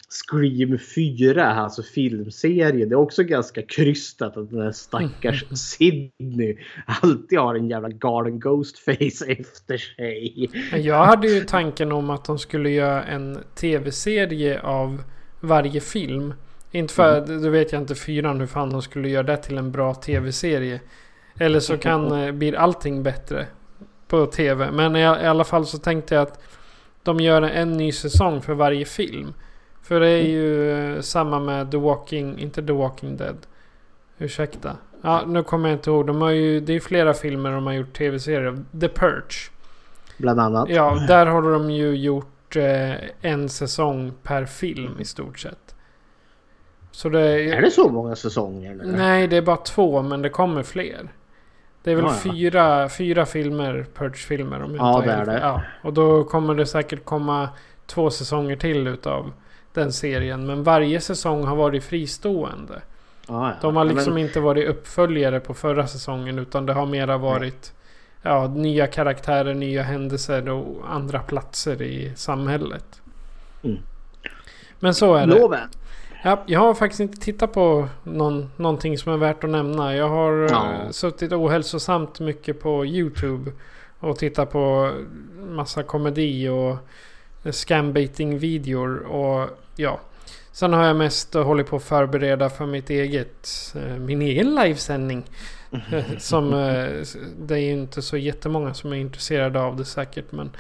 Scream 0.10 0.80
4, 0.96 1.46
alltså 1.46 1.84
filmserien. 1.84 2.90
Det 2.90 2.94
är 2.94 3.00
också 3.00 3.24
ganska 3.24 3.62
krystat 3.62 4.38
att 4.38 4.50
den 4.50 4.62
här 4.62 4.72
stackars 4.72 5.46
Sidney 5.60 6.58
alltid 6.86 7.40
har 7.40 7.56
en 7.56 7.70
jävla 7.70 7.90
galen 7.90 8.40
Ghostface 8.40 9.26
efter 9.28 9.78
sig. 9.78 10.50
Jag 10.74 11.06
hade 11.06 11.28
ju 11.28 11.42
tanken 11.42 11.92
om 11.92 12.10
att 12.10 12.26
de 12.26 12.40
skulle 12.40 12.70
göra 12.70 13.04
en 13.04 13.40
tv-serie 13.56 14.62
av 14.62 15.04
varje 15.40 15.82
film. 15.82 16.34
Inte 16.72 16.94
för, 16.94 17.18
Mm. 17.24 17.44
då 17.44 17.50
vet 17.50 17.72
jag 17.72 17.82
inte 17.82 17.96
fyran 17.96 18.40
hur 18.40 18.48
fan 18.48 18.70
de 18.70 18.82
skulle 18.82 19.10
göra 19.10 19.24
det 19.24 19.38
till 19.38 19.58
en 19.58 19.72
bra 19.72 19.94
tv-serie. 19.94 20.82
Eller 21.40 21.60
så 21.60 21.78
kan, 21.78 22.12
eh, 22.24 22.32
blir 22.32 22.56
allting 22.56 23.04
bättre 23.04 23.48
på 24.08 24.26
tv. 24.26 24.72
Men 24.72 24.96
i, 24.96 25.00
i 25.00 25.04
alla 25.06 25.44
fall 25.44 25.66
så 25.66 25.78
tänkte 25.78 26.16
jag 26.16 26.22
att 26.22 26.42
de 27.04 27.20
gör 27.20 27.42
en 27.42 27.74
ny 27.74 27.92
säsong 27.92 28.42
för 28.42 28.54
varje 28.54 28.86
film. 28.86 29.34
För 29.88 30.00
det 30.00 30.10
är 30.10 30.24
ju 30.24 30.72
eh, 30.72 31.01
samma 31.01 31.39
med 31.39 31.72
The 31.72 31.77
Walking, 31.77 32.39
inte 32.39 32.63
The 32.63 32.74
Walking 32.74 33.18
Dead. 33.18 33.38
Ursäkta. 34.18 34.77
Ja, 35.01 35.24
nu 35.27 35.44
kommer 35.44 35.70
jag 35.70 35.75
inte 35.75 35.89
ihåg. 35.89 36.08
De 36.08 36.22
har 36.22 36.30
ju, 36.30 36.60
det 36.60 36.74
är 36.74 36.80
flera 36.80 37.13
filmer 37.13 37.51
de 37.51 37.65
har 37.65 37.74
gjort 37.74 37.98
tv-serier 37.98 38.46
av. 38.46 38.65
The 38.80 38.88
Purge. 38.88 39.51
Bland 40.18 40.39
annat. 40.39 40.70
Ja, 40.70 41.06
där 41.08 41.25
har 41.25 41.42
de 41.42 41.72
ju 41.72 41.96
gjort 41.96 42.56
eh, 42.56 42.94
en 43.22 43.50
säsong 43.50 44.13
per 44.24 44.46
film 44.46 45.00
i 45.00 45.06
stort 45.06 45.39
sett. 45.39 45.75
Så 46.92 47.10
det 47.10 47.54
Är 47.54 47.62
det 47.62 47.72
så 47.72 47.89
många 47.89 48.15
säsonger? 48.15 48.72
Eller? 48.72 48.98
Nej, 48.98 49.27
det 49.27 49.38
är 49.38 49.42
bara 49.42 49.58
två, 49.58 50.01
men 50.01 50.22
det 50.22 50.30
kommer 50.30 50.63
fler. 50.63 51.10
Det 51.84 51.92
är 51.92 51.96
väl 51.96 52.06
Ja, 52.06 52.12
ja. 52.12 52.32
fyra, 52.32 52.89
fyra 52.89 53.25
filmer, 53.25 53.86
Purge-filmer 53.94 54.63
om 54.63 54.75
jag 54.75 54.86
Ja, 54.86 55.01
det 55.06 55.12
är 55.12 55.25
det. 55.25 55.39
Ja, 55.39 55.62
och 55.82 55.94
då 55.94 56.24
kommer 56.24 56.56
det 56.56 56.65
säkert 56.65 57.06
komma 57.06 57.50
två 57.86 58.10
säsonger 58.10 58.56
till 58.56 58.88
utav 58.88 59.32
den 59.75 59.91
serien. 59.94 60.46
Men 60.46 60.63
varje 60.63 61.01
säsong 61.01 61.44
har 61.44 61.55
varit 61.55 61.84
fristående. 61.84 62.82
Ja, 63.27 63.48
ja. 63.50 63.53
De 63.62 63.75
har 63.75 63.86
liksom 63.86 64.13
men- 64.13 64.24
inte 64.24 64.39
varit 64.39 64.67
uppföljare 64.70 65.39
på 65.39 65.53
förra 65.53 65.88
säsongen 65.88 66.39
utan 66.39 66.65
det 66.65 66.74
har 66.74 66.86
mera 66.86 67.17
varit 67.17 67.74
ja, 68.22 68.48
nya 68.48 68.88
karaktärer, 68.88 69.53
nya 69.53 69.84
händelser 69.84 70.50
och 70.50 70.94
andra 70.94 71.20
platser 71.20 71.82
i 71.82 72.12
samhället. 72.15 73.01
Mm. 73.63 73.77
Men 74.79 74.94
så 74.94 75.15
är 75.15 75.27
det. 75.27 75.67
Ja, 76.24 76.44
jag 76.46 76.60
har 76.60 76.74
faktiskt 76.74 77.00
inte 77.00 77.17
tittat 77.22 77.53
på 77.53 77.88
någon, 78.03 78.50
någonting 78.55 78.97
som 78.97 79.13
är 79.13 79.17
värt 79.17 79.43
att 79.43 79.50
nämna. 79.50 79.95
Jag 79.95 80.10
har 80.10 80.32
Ja. 80.52 80.71
eh, 80.73 80.89
suttit 80.91 81.32
ohälsosamt 81.32 82.19
mycket 82.19 82.62
på 82.62 82.86
YouTube 82.86 83.52
och 84.00 84.17
tittat 84.17 84.52
på 84.52 84.91
massa 85.50 85.84
komedi 85.84 86.50
och 86.50 86.78
scambaiting-videor 87.54 88.97
och 88.97 89.50
ja. 89.76 90.00
Sen 90.52 90.74
har 90.74 90.86
jag 90.86 90.96
mest 90.96 91.34
hållit 91.34 91.68
på 91.68 91.76
att 91.76 91.84
förbereda 91.84 92.50
för 92.50 92.66
mitt 92.66 92.90
eget, 92.90 93.74
eh, 93.76 93.98
min 93.98 94.22
egen 94.22 94.56
livesändning. 94.56 95.24
Eh, 95.92 96.06
som, 96.18 96.54
eh, 96.54 97.04
det 97.40 97.56
är 97.56 97.60
ju 97.60 97.72
inte 97.72 98.02
så 98.02 98.18
jättemånga 98.18 98.74
som 98.74 98.94
är 98.94 98.98
intresserade 98.98 99.62
av 99.62 99.76
det 99.76 99.86
säkert. 99.86 100.32
Men 100.32 100.52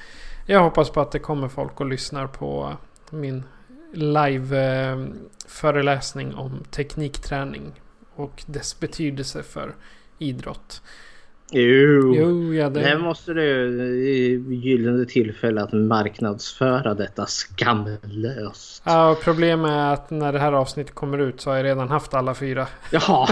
jag 0.45 0.63
hoppas 0.63 0.89
på 0.89 1.01
att 1.01 1.11
det 1.11 1.19
kommer 1.19 1.47
folk 1.47 1.79
och 1.79 1.85
lyssnar 1.85 2.27
på 2.27 2.73
min 3.09 3.43
live-föreläsning 3.93 6.35
om 6.35 6.63
teknikträning. 6.71 7.81
Och 8.15 8.43
dess 8.45 8.79
betydelse 8.79 9.43
för 9.43 9.75
idrott. 10.19 10.81
Jo. 11.51 12.15
Jo, 12.15 12.53
ja 12.53 12.69
det... 12.69 12.79
Det 12.79 12.97
måste 12.97 13.33
du 13.33 13.43
gyllene 14.49 15.05
tillfälle 15.05 15.61
att 15.61 15.73
marknadsföra 15.73 16.93
detta 16.93 17.25
skamlöst. 17.25 18.83
Ja, 18.85 19.17
problemet 19.23 19.71
är 19.71 19.93
att 19.93 20.09
när 20.09 20.33
det 20.33 20.39
här 20.39 20.51
avsnittet 20.51 20.95
kommer 20.95 21.17
ut 21.17 21.41
så 21.41 21.49
har 21.49 21.57
jag 21.57 21.63
redan 21.63 21.89
haft 21.89 22.13
alla 22.13 22.33
fyra. 22.33 22.67
Jaha. 22.91 23.27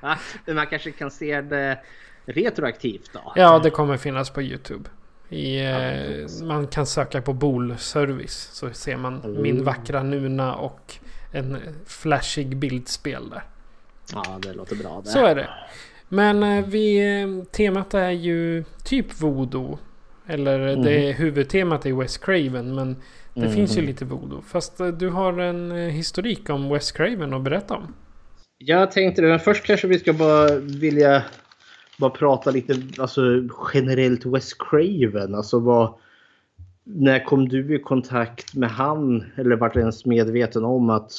Men 0.44 0.56
man 0.56 0.66
kanske 0.66 0.90
kan 0.90 1.10
se 1.10 1.40
det 1.40 1.78
retroaktivt 2.26 3.10
då? 3.12 3.32
Ja, 3.36 3.58
det 3.58 3.70
kommer 3.70 3.96
finnas 3.96 4.30
på 4.30 4.42
YouTube. 4.42 4.88
I, 5.28 5.64
eh, 5.64 6.46
man 6.46 6.66
kan 6.66 6.86
söka 6.86 7.22
på 7.22 7.32
Bol-service 7.32 8.48
så 8.52 8.70
ser 8.70 8.96
man 8.96 9.36
min 9.42 9.64
vackra 9.64 10.02
Nuna 10.02 10.54
och 10.54 10.94
en 11.32 11.58
flashig 11.86 12.56
bildspel 12.56 13.30
där. 13.30 13.42
Ja, 14.12 14.38
det 14.42 14.52
låter 14.52 14.76
bra 14.76 15.00
det. 15.04 15.10
Så 15.10 15.26
är 15.26 15.34
det. 15.34 15.48
Men 16.14 16.42
eh, 16.42 16.66
vi, 16.66 17.12
eh, 17.20 17.44
temat 17.44 17.94
är 17.94 18.10
ju 18.10 18.64
typ 18.84 19.20
voodoo. 19.20 19.78
Eller 20.26 20.76
det 20.76 21.12
huvudtemat 21.12 21.86
är 21.86 21.92
Wes 21.92 22.16
Craven 22.16 22.74
men 22.74 22.96
det 23.34 23.50
finns 23.50 23.78
ju 23.78 23.82
lite 23.82 24.04
voodoo. 24.04 24.42
Fast 24.42 24.80
eh, 24.80 24.88
du 24.88 25.08
har 25.08 25.38
en 25.38 25.72
eh, 25.72 25.76
historik 25.76 26.50
om 26.50 26.68
Wes 26.68 26.92
Craven 26.92 27.34
att 27.34 27.42
berätta 27.42 27.74
om. 27.74 27.94
Jag 28.58 28.92
tänkte 28.92 29.22
det, 29.22 29.28
men 29.28 29.40
först 29.40 29.64
kanske 29.64 29.86
vi 29.86 29.98
ska 29.98 30.12
bara 30.12 30.54
vilja 30.56 31.22
bara 31.98 32.10
prata 32.10 32.50
lite 32.50 32.74
alltså, 32.98 33.22
generellt 33.74 34.26
Wes 34.26 34.54
Craven. 34.54 35.34
Alltså 35.34 35.58
vad, 35.58 35.94
när 36.84 37.24
kom 37.24 37.48
du 37.48 37.76
i 37.76 37.78
kontakt 37.78 38.54
med 38.54 38.70
han 38.70 39.24
eller 39.36 39.56
vart 39.56 39.76
ens 39.76 40.04
medveten 40.04 40.64
om 40.64 40.90
att 40.90 41.12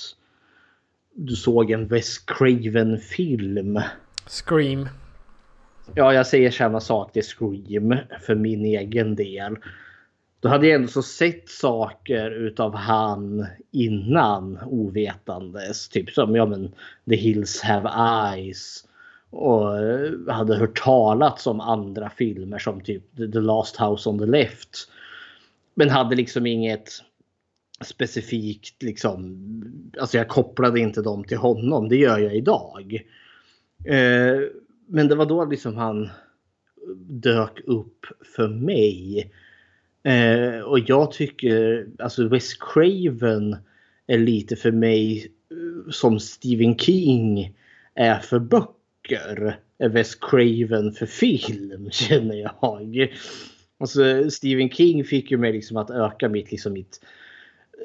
du 1.14 1.36
såg 1.36 1.72
en 1.72 1.88
Wes 1.88 2.18
Craven-film? 2.18 3.80
Scream. 4.28 4.90
Ja, 5.96 6.14
jag 6.14 6.28
säger 6.28 6.52
samma 6.52 6.80
sak 6.80 7.14
till 7.14 7.24
Scream 7.24 7.96
för 8.22 8.36
min 8.36 8.66
egen 8.66 9.16
del. 9.16 9.58
Då 10.40 10.50
hade 10.50 10.68
jag 10.68 10.76
ändå 10.76 10.88
så 10.88 11.04
sett 11.04 11.50
saker 11.50 12.32
utav 12.32 12.76
han 12.76 13.46
innan 13.72 14.60
ovetandes. 14.66 15.90
Typ 15.90 16.10
som 16.10 16.36
ja, 16.36 16.46
men, 16.46 16.72
The 17.10 17.16
Hills 17.16 17.62
Have 17.62 17.90
Eyes. 18.34 18.86
Och 19.30 19.68
hade 20.34 20.56
hört 20.56 20.82
talas 20.84 21.48
om 21.48 21.60
andra 21.60 22.10
filmer 22.10 22.60
som 22.60 22.82
typ 22.82 23.16
The 23.16 23.40
Last 23.40 23.78
House 23.78 24.10
on 24.10 24.20
the 24.20 24.26
Left. 24.26 24.90
Men 25.74 25.90
hade 25.90 26.16
liksom 26.16 26.46
inget 26.46 26.90
specifikt 27.82 28.84
liksom. 28.84 29.42
Alltså 30.00 30.18
jag 30.18 30.28
kopplade 30.28 30.80
inte 30.80 31.02
dem 31.02 31.24
till 31.24 31.38
honom. 31.38 31.90
Det 31.90 31.96
gör 31.96 32.20
jag 32.20 32.36
idag. 32.36 33.04
Eh, 33.86 34.42
men 34.88 35.08
det 35.08 35.16
var 35.16 35.26
då 35.26 35.46
liksom 35.46 35.78
han 35.78 36.10
dök 37.08 37.62
upp 37.66 38.06
för 38.36 38.48
mig. 38.48 39.32
Eh, 40.04 40.60
och 40.60 40.80
jag 40.80 41.12
tycker, 41.12 41.88
alltså 42.00 42.28
Wes 42.28 42.54
Craven 42.54 43.56
är 44.08 44.18
lite 44.18 44.56
för 44.56 44.72
mig 44.72 45.32
eh, 45.52 45.92
som 45.92 46.20
Stephen 46.20 46.78
King 46.78 47.58
är 47.96 48.20
för 48.20 48.40
böcker. 48.40 49.60
Är 49.78 49.90
Wes 49.90 50.16
Craven 50.16 50.92
för 50.92 51.06
film 51.06 51.90
känner 51.92 52.36
jag. 52.36 53.14
Alltså 53.78 54.30
Stephen 54.30 54.70
King 54.70 55.04
fick 55.04 55.32
ju 55.32 55.38
mig 55.38 55.54
liksom 55.54 55.78
att 55.78 55.90
öka 55.90 56.30
mitt, 56.30 56.52
liksom 56.52 56.74
mitt 56.74 57.00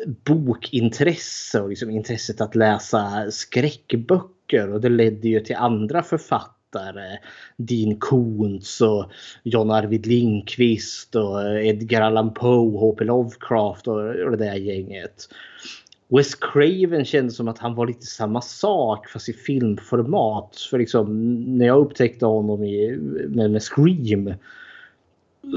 bokintresse 0.07 1.61
och 1.61 1.69
liksom 1.69 1.91
intresset 1.91 2.41
att 2.41 2.55
läsa 2.55 3.31
skräckböcker 3.31 4.40
och 4.53 4.81
det 4.81 4.89
ledde 4.89 5.29
ju 5.29 5.41
till 5.41 5.57
andra 5.57 6.03
författare. 6.03 7.19
Dean 7.57 7.97
Koontz 7.97 8.81
och 8.81 9.11
John 9.43 9.71
Arvid 9.71 10.07
Lindqvist 10.07 11.17
och 11.17 11.63
Edgar 11.63 12.01
Allan 12.01 12.35
Poe, 12.35 12.79
H.P. 12.79 13.05
Lovecraft 13.05 13.89
och, 13.89 13.97
och 13.97 14.31
det 14.31 14.37
där 14.37 14.55
gänget. 14.55 15.29
Wes 16.09 16.35
Craven 16.35 17.05
kändes 17.05 17.37
som 17.37 17.49
att 17.49 17.59
han 17.59 17.75
var 17.75 17.87
lite 17.87 18.07
samma 18.07 18.41
sak 18.41 19.09
fast 19.09 19.29
i 19.29 19.33
filmformat. 19.33 20.57
För 20.71 20.79
liksom 20.79 21.35
när 21.59 21.67
jag 21.67 21.79
upptäckte 21.79 22.27
honom 22.27 22.65
i, 22.65 22.97
med, 23.29 23.51
med 23.51 23.63
Scream 23.63 24.35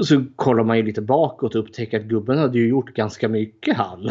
så 0.02 0.24
kollar 0.36 0.64
man 0.64 0.76
ju 0.76 0.82
lite 0.82 1.00
bakåt 1.00 1.54
och 1.54 1.60
upptäcker 1.60 2.00
att 2.00 2.06
gubben 2.06 2.38
hade 2.38 2.58
ju 2.58 2.68
gjort 2.68 2.94
ganska 2.94 3.28
mycket 3.28 3.76
han. 3.76 4.10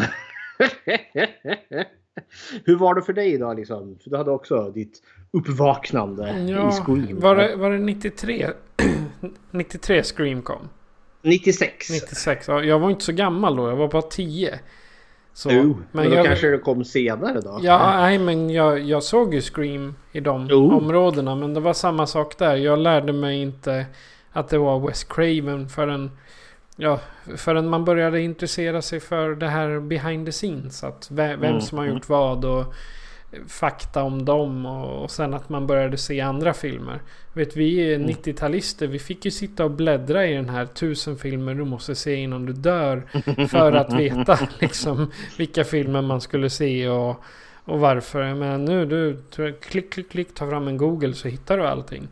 Hur 2.64 2.76
var 2.76 2.94
det 2.94 3.02
för 3.02 3.12
dig 3.12 3.38
då 3.38 3.52
liksom? 3.52 3.98
För 4.02 4.10
du 4.10 4.16
hade 4.16 4.30
också 4.30 4.70
ditt 4.70 5.00
uppvaknande 5.30 6.46
Ja, 6.48 6.68
i 6.68 6.72
Scream. 6.72 7.20
var 7.20 7.36
det, 7.36 7.56
var 7.56 7.70
det 7.70 7.78
93? 7.78 8.46
93 9.50 10.02
Scream 10.16 10.42
kom? 10.42 10.68
96. 11.22 11.90
96. 11.90 12.48
Ja, 12.48 12.62
jag 12.62 12.78
var 12.78 12.90
inte 12.90 13.04
så 13.04 13.12
gammal 13.12 13.56
då. 13.56 13.68
Jag 13.68 13.76
var 13.76 13.88
bara 13.88 14.02
10. 14.02 14.58
Så, 15.32 15.50
Jo, 15.52 15.76
men, 15.92 16.10
då 16.10 16.14
jag, 16.16 16.26
kanske 16.26 16.48
det 16.50 16.58
kom 16.58 16.84
senare 16.84 17.40
då? 17.40 17.58
Ja, 17.62 17.92
nej 18.00 18.18
men 18.18 18.50
jag, 18.50 18.78
jag 18.80 19.02
såg 19.02 19.34
ju 19.34 19.40
Scream 19.40 19.94
i 20.12 20.20
de 20.20 20.46
Jo. 20.50 20.72
områdena. 20.72 21.34
Men 21.34 21.54
det 21.54 21.60
var 21.60 21.72
samma 21.72 22.06
sak 22.06 22.38
där. 22.38 22.56
Jag 22.56 22.78
lärde 22.78 23.12
mig 23.12 23.42
inte 23.42 23.86
att 24.32 24.48
det 24.48 24.58
var 24.58 24.86
Wes 24.86 25.04
Craven 25.04 25.68
förrän... 25.68 26.10
Ja, 26.76 27.00
förrän 27.36 27.68
man 27.68 27.84
började 27.84 28.20
intressera 28.20 28.82
sig 28.82 29.00
för 29.00 29.34
det 29.34 29.48
här 29.48 29.80
behind 29.80 30.26
the 30.26 30.32
scenes. 30.32 30.84
Att 30.84 31.08
vem, 31.10 31.42
Mm, 31.42 31.60
som 31.60 31.78
har 31.78 31.84
mm. 31.84 31.96
gjort 31.96 32.08
vad 32.08 32.44
och 32.44 32.74
fakta 33.48 34.02
om 34.02 34.24
dem. 34.24 34.66
Och, 34.66 35.02
och 35.02 35.10
sen 35.10 35.34
att 35.34 35.48
man 35.48 35.66
började 35.66 35.96
se 35.96 36.20
andra 36.20 36.54
filmer. 36.54 37.02
Vet 37.32 37.56
vi 37.56 37.94
Mm. 37.94 38.08
90-talister, 38.08 38.86
vi 38.86 38.98
fick 38.98 39.24
ju 39.24 39.30
sitta 39.30 39.64
och 39.64 39.70
bläddra 39.70 40.26
i 40.26 40.34
den 40.34 40.48
här 40.48 40.66
tusen 40.66 41.16
filmer 41.16 41.54
du 41.54 41.64
måste 41.64 41.94
se 41.94 42.14
innan 42.14 42.46
du 42.46 42.52
dör. 42.52 43.02
För 43.48 43.72
att 43.72 43.92
veta 43.92 44.38
liksom 44.58 45.10
vilka 45.38 45.64
filmer 45.64 46.02
man 46.02 46.20
skulle 46.20 46.50
se 46.50 46.88
och, 46.88 47.24
och 47.64 47.80
varför. 47.80 48.34
Men 48.34 48.64
nu 48.64 48.86
du 48.86 49.22
klick, 49.60 49.92
klick, 49.92 50.10
klick, 50.10 50.34
ta 50.34 50.50
fram 50.50 50.68
en 50.68 50.76
Google 50.76 51.14
så 51.14 51.28
hittar 51.28 51.58
du 51.58 51.66
allting. 51.66 52.08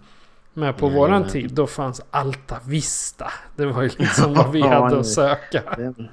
Men 0.55 0.75
på 0.75 0.87
Nej, 0.87 0.97
våran 0.97 1.21
men- 1.23 1.31
tid 1.31 1.51
då 1.53 1.67
fanns 1.67 2.01
Alta 2.11 2.57
Vista. 2.67 3.33
Det 3.57 3.67
var 3.67 3.83
ju 3.83 3.88
liksom 3.99 4.35
vad 4.35 4.53
vi 4.53 4.59
Ja, 4.61 4.83
hade 4.85 5.01
att 5.01 5.07
söka. 5.07 5.62
Den, 5.77 6.09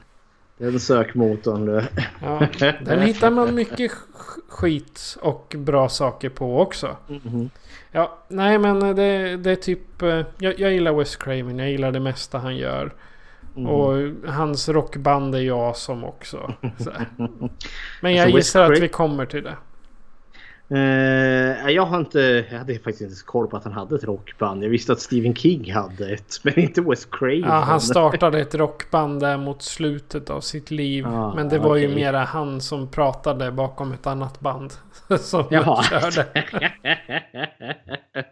den 0.57 0.79
sökmotorn 0.79 1.65
du. 1.65 1.83
Ja, 2.21 2.47
den 2.85 3.01
hittar 3.01 3.31
man 3.31 3.55
mycket 3.55 3.91
sk- 3.91 4.41
skit 4.49 5.17
och 5.21 5.55
bra 5.57 5.89
saker 5.89 6.29
på 6.29 6.61
också. 6.61 6.97
Mhm. 7.07 7.49
Ja, 7.91 8.17
nej 8.27 8.57
men 8.59 8.79
det, 8.95 9.37
det 9.37 9.51
är 9.51 9.55
typ... 9.55 10.01
eh, 10.01 10.21
Jag, 10.37 10.59
jag 10.59 10.71
gillar 10.73 10.93
Wes 10.93 11.15
Craven. 11.15 11.59
Jag 11.59 11.69
gillar 11.69 11.91
det 11.91 11.99
mesta 11.99 12.37
han 12.37 12.57
gör. 12.57 12.93
Mm. 13.55 13.69
Och 13.69 14.11
hans 14.31 14.69
rockband 14.69 15.35
är 15.35 15.39
jag 15.39 15.75
som 15.77 16.03
också. 16.03 16.53
Men 18.01 18.15
jag 18.15 18.23
Alltså, 18.23 18.37
gissar 18.37 18.71
att 18.71 18.79
vi 18.79 18.87
kommer 18.87 19.25
till 19.25 19.43
det. 19.43 19.55
Eh, 20.71 21.69
jag 21.69 21.85
har 21.85 21.99
inte, 21.99 22.45
jag 22.51 22.57
hade 22.57 22.73
faktiskt 22.73 23.01
inte 23.01 23.15
koll 23.25 23.47
på 23.47 23.57
att 23.57 23.63
han 23.63 23.73
hade 23.73 23.95
ett 23.95 24.03
rockband. 24.03 24.63
Jag 24.63 24.69
visste 24.69 24.93
att 24.93 24.99
Stephen 24.99 25.35
King 25.35 25.73
hade 25.73 26.13
ett, 26.13 26.39
men 26.43 26.59
inte 26.59 26.81
Wes 26.81 27.05
Craven. 27.05 27.39
Ja, 27.39 27.59
han 27.59 27.81
startade 27.81 28.39
ett 28.39 28.55
rockband 28.55 29.19
där 29.19 29.37
mot 29.37 29.61
slutet 29.61 30.29
av 30.29 30.41
sitt 30.41 30.71
liv. 30.71 31.07
Ah, 31.07 31.35
men 31.35 31.49
det 31.49 31.59
var 31.59 31.75
ju 31.75 31.85
okej. 31.85 31.95
mera 31.95 32.23
han 32.23 32.61
som 32.61 32.87
pratade 32.87 33.51
bakom 33.51 33.91
ett 33.91 34.07
annat 34.07 34.39
band. 34.39 34.73
som 35.19 35.43
Jaha. 35.49 35.83
körde. 36.01 36.25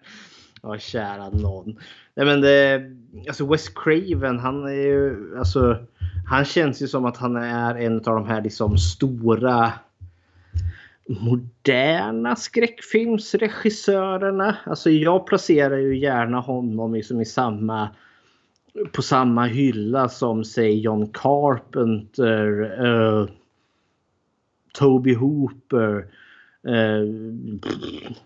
ja, 0.62 0.78
kära 0.78 1.30
någon. 1.30 1.80
Nej 2.16 2.26
men 2.26 2.42
det, 2.42 2.82
alltså 3.28 3.46
Wes 3.46 3.70
Craven, 3.70 4.40
han 4.40 4.66
är 4.66 4.72
ju, 4.72 5.38
alltså, 5.40 5.78
han 6.28 6.46
känns 6.46 6.82
ju 6.82 6.88
som 6.88 7.06
att 7.06 7.18
han 7.18 7.36
är 7.36 7.76
en 7.76 7.96
av 7.96 8.16
de 8.16 8.26
här 8.26 8.42
liksom 8.42 8.78
stora 8.78 9.72
moderna 11.08 12.36
skräckfilmsregissörerna. 12.36 14.58
Alltså 14.66 14.90
jag 14.90 15.28
placerar 15.28 15.78
ju 15.78 15.98
gärna 15.98 16.40
honom 16.40 16.94
liksom 16.94 17.22
i 17.22 17.26
samma 17.26 17.90
på 18.92 19.02
samma 19.02 19.46
hylla 19.46 20.10
som 20.10 20.46
säg 20.46 20.80
John 20.80 21.10
Carpenter, 21.14 22.62
uh, 22.86 23.28
Toby 24.74 25.14
Hooper. 25.14 26.06
Uh, 26.68 27.04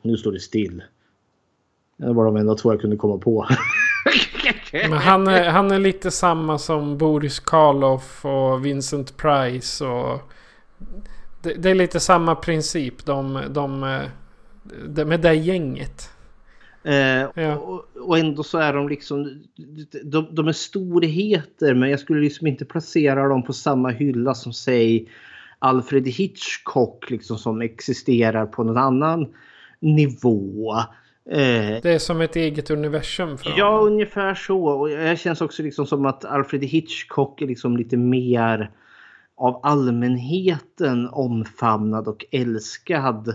nu 0.02 0.18
står 0.18 0.32
det 0.32 0.40
still. 0.40 0.84
Det 1.98 2.14
var 2.14 2.26
de 2.26 2.36
enda 2.36 2.56
två 2.56 2.74
jag 2.74 2.82
kunde 2.82 2.98
komma 2.98 3.18
på. 3.18 3.48
Men 4.74 4.94
han 4.94 5.28
är, 5.28 5.50
han 5.50 5.72
är 5.72 5.80
lite 5.80 6.12
samma 6.12 6.58
som 6.58 6.98
Boris 6.98 7.40
Karloff 7.40 8.26
och 8.26 8.66
Vincent 8.66 9.18
Price. 9.18 9.86
Och 9.86 10.32
det, 11.42 11.54
det 11.54 11.70
är 11.70 11.76
lite 11.76 12.00
samma 12.00 12.36
princip. 12.36 13.06
De, 13.06 13.42
de, 13.50 14.00
de, 14.88 15.06
med 15.06 15.20
det 15.22 15.34
gänget. 15.34 16.10
Eh, 16.84 16.96
Ja. 17.44 17.56
och, 17.58 17.86
och 18.02 18.18
ändå 18.18 18.44
så 18.44 18.58
är 18.58 18.74
de 18.74 18.90
liksom, 18.90 19.44
de, 20.04 20.36
de 20.36 20.48
är 20.48 20.52
storheter 20.52 21.74
men 21.74 21.90
jag 21.90 22.00
skulle 22.00 22.22
liksom 22.22 22.48
inte 22.48 22.66
placera 22.66 23.28
dem 23.28 23.44
på 23.44 23.54
samma 23.54 23.90
hylla 23.90 24.34
som 24.34 24.54
säg 24.54 25.10
Alfred 25.60 26.08
Hitchcock 26.08 27.10
liksom 27.10 27.38
som 27.38 27.62
existerar 27.62 28.46
på 28.46 28.64
någon 28.64 28.78
annan 28.78 29.28
nivå. 29.80 30.74
Eh, 31.30 31.82
Det 31.84 31.86
är 31.86 32.00
som 32.00 32.22
ett 32.22 32.36
eget 32.36 32.70
universum 32.72 33.38
för 33.38 33.54
Ja, 33.58 33.70
honom. 33.72 33.88
ungefär 33.94 34.34
så. 34.36 34.64
Och 34.66 34.90
jag 34.92 35.20
känns 35.20 35.42
också 35.42 35.64
liksom 35.64 35.86
som 35.86 36.06
att 36.06 36.26
Alfred 36.26 36.64
Hitchcock 36.64 37.42
är 37.42 37.48
liksom 37.48 37.78
lite 37.78 37.98
mer 37.98 38.72
av 39.42 39.60
allmänheten 39.64 41.08
omfamnad 41.08 42.08
och 42.08 42.26
älskad. 42.32 43.28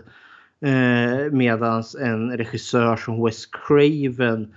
Eh, 0.60 1.32
Medan 1.32 1.84
en 2.00 2.36
regissör 2.36 2.96
som 2.96 3.24
Wes 3.24 3.46
Craven 3.46 4.54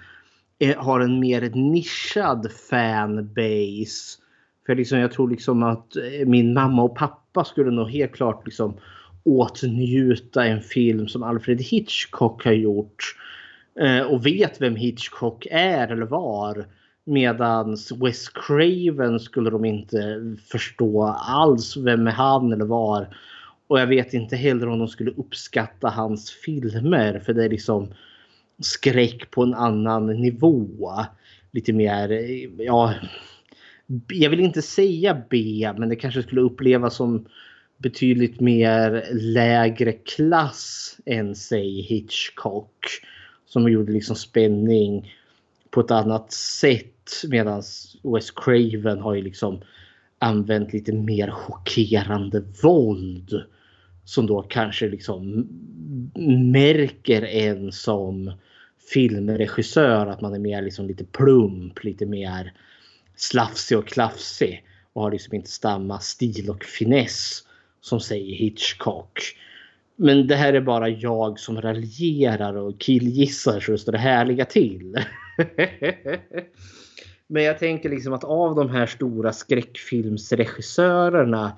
eh, 0.59 0.77
har 0.77 0.99
en 0.99 1.19
mer 1.19 1.49
nischad 1.49 2.51
fanbase. 2.69 4.19
För 4.65 4.75
liksom, 4.75 4.99
jag 4.99 5.12
tror 5.12 5.29
liksom 5.29 5.63
att 5.63 5.95
eh, 5.95 6.27
min 6.27 6.53
mamma 6.53 6.83
och 6.83 6.95
pappa 6.95 7.43
skulle 7.43 7.71
nog 7.71 7.89
helt 7.89 8.15
klart 8.15 8.45
liksom 8.45 8.77
åtnjuta 9.23 10.45
en 10.45 10.62
film 10.62 11.07
som 11.07 11.23
Alfred 11.23 11.62
Hitchcock 11.62 12.45
har 12.45 12.51
gjort. 12.51 13.15
Eh, 13.79 14.01
och 14.01 14.25
vet 14.25 14.62
vem 14.62 14.75
Hitchcock 14.75 15.47
är 15.51 15.88
eller 15.88 16.05
var. 16.05 16.65
Medans 17.09 17.91
Wes 17.91 18.29
Craven 18.29 19.19
skulle 19.19 19.49
de 19.49 19.65
inte 19.65 20.21
förstå 20.47 21.03
alls 21.03 21.77
vem 21.77 22.07
är 22.07 22.11
han 22.11 22.53
eller 22.53 22.65
var. 22.65 23.17
Och 23.67 23.79
jag 23.79 23.87
vet 23.87 24.13
inte 24.13 24.35
heller 24.35 24.67
om 24.67 24.79
de 24.79 24.87
skulle 24.87 25.11
uppskatta 25.11 25.89
hans 25.89 26.31
filmer 26.31 27.19
för 27.19 27.33
det 27.33 27.45
är 27.45 27.49
liksom 27.49 27.93
skräck 28.59 29.31
på 29.31 29.43
en 29.43 29.53
annan 29.53 30.05
nivå. 30.05 30.91
Lite 31.51 31.73
mer, 31.73 32.09
ja, 32.61 32.93
jag 34.07 34.29
vill 34.29 34.39
inte 34.39 34.61
säga 34.61 35.21
B 35.29 35.69
men 35.77 35.89
det 35.89 35.95
kanske 35.95 36.23
skulle 36.23 36.41
upplevas 36.41 36.95
som 36.95 37.25
betydligt 37.77 38.39
mer 38.39 39.05
lägre 39.13 39.91
klass 39.91 40.97
än 41.05 41.35
säg 41.35 41.81
Hitchcock. 41.81 42.85
Som 43.45 43.71
gjorde 43.71 43.91
liksom 43.91 44.15
spänning 44.15 45.13
på 45.69 45.79
ett 45.79 45.91
annat 45.91 46.31
sätt. 46.31 46.95
Medan 47.27 47.63
Wes 48.03 48.31
Craven 48.31 48.99
har 48.99 49.13
ju 49.13 49.21
liksom 49.21 49.61
använt 50.19 50.73
lite 50.73 50.93
mer 50.93 51.31
chockerande 51.31 52.43
våld. 52.63 53.43
Som 54.05 54.27
då 54.27 54.41
kanske 54.41 54.89
liksom 54.89 55.47
märker 56.51 57.21
en 57.21 57.71
som 57.71 58.31
filmregissör 58.93 60.07
att 60.07 60.21
man 60.21 60.33
är 60.33 60.39
mer 60.39 60.61
liksom 60.61 60.87
lite 60.87 61.05
plump, 61.05 61.83
lite 61.83 62.05
mer 62.05 62.53
slafsig 63.15 63.77
och 63.77 63.87
klafsig. 63.87 64.63
Och 64.93 65.01
har 65.01 65.11
liksom 65.11 65.35
inte 65.35 65.49
samma 65.49 65.99
stil 65.99 66.49
och 66.49 66.63
finess 66.63 67.43
som 67.81 67.99
säger 67.99 68.35
Hitchcock. 68.35 69.19
Men 69.95 70.27
det 70.27 70.35
här 70.35 70.53
är 70.53 70.61
bara 70.61 70.89
jag 70.89 71.39
som 71.39 71.61
raljerar 71.61 72.53
och 72.53 72.79
killgissar 72.79 73.59
så 73.59 73.71
det 73.71 73.77
står 73.77 73.91
det 73.91 73.97
härliga 73.97 74.45
till. 74.45 74.95
Men 77.31 77.43
jag 77.43 77.59
tänker 77.59 77.89
liksom 77.89 78.13
att 78.13 78.23
av 78.23 78.55
de 78.55 78.69
här 78.69 78.85
stora 78.85 79.33
skräckfilmsregissörerna 79.33 81.57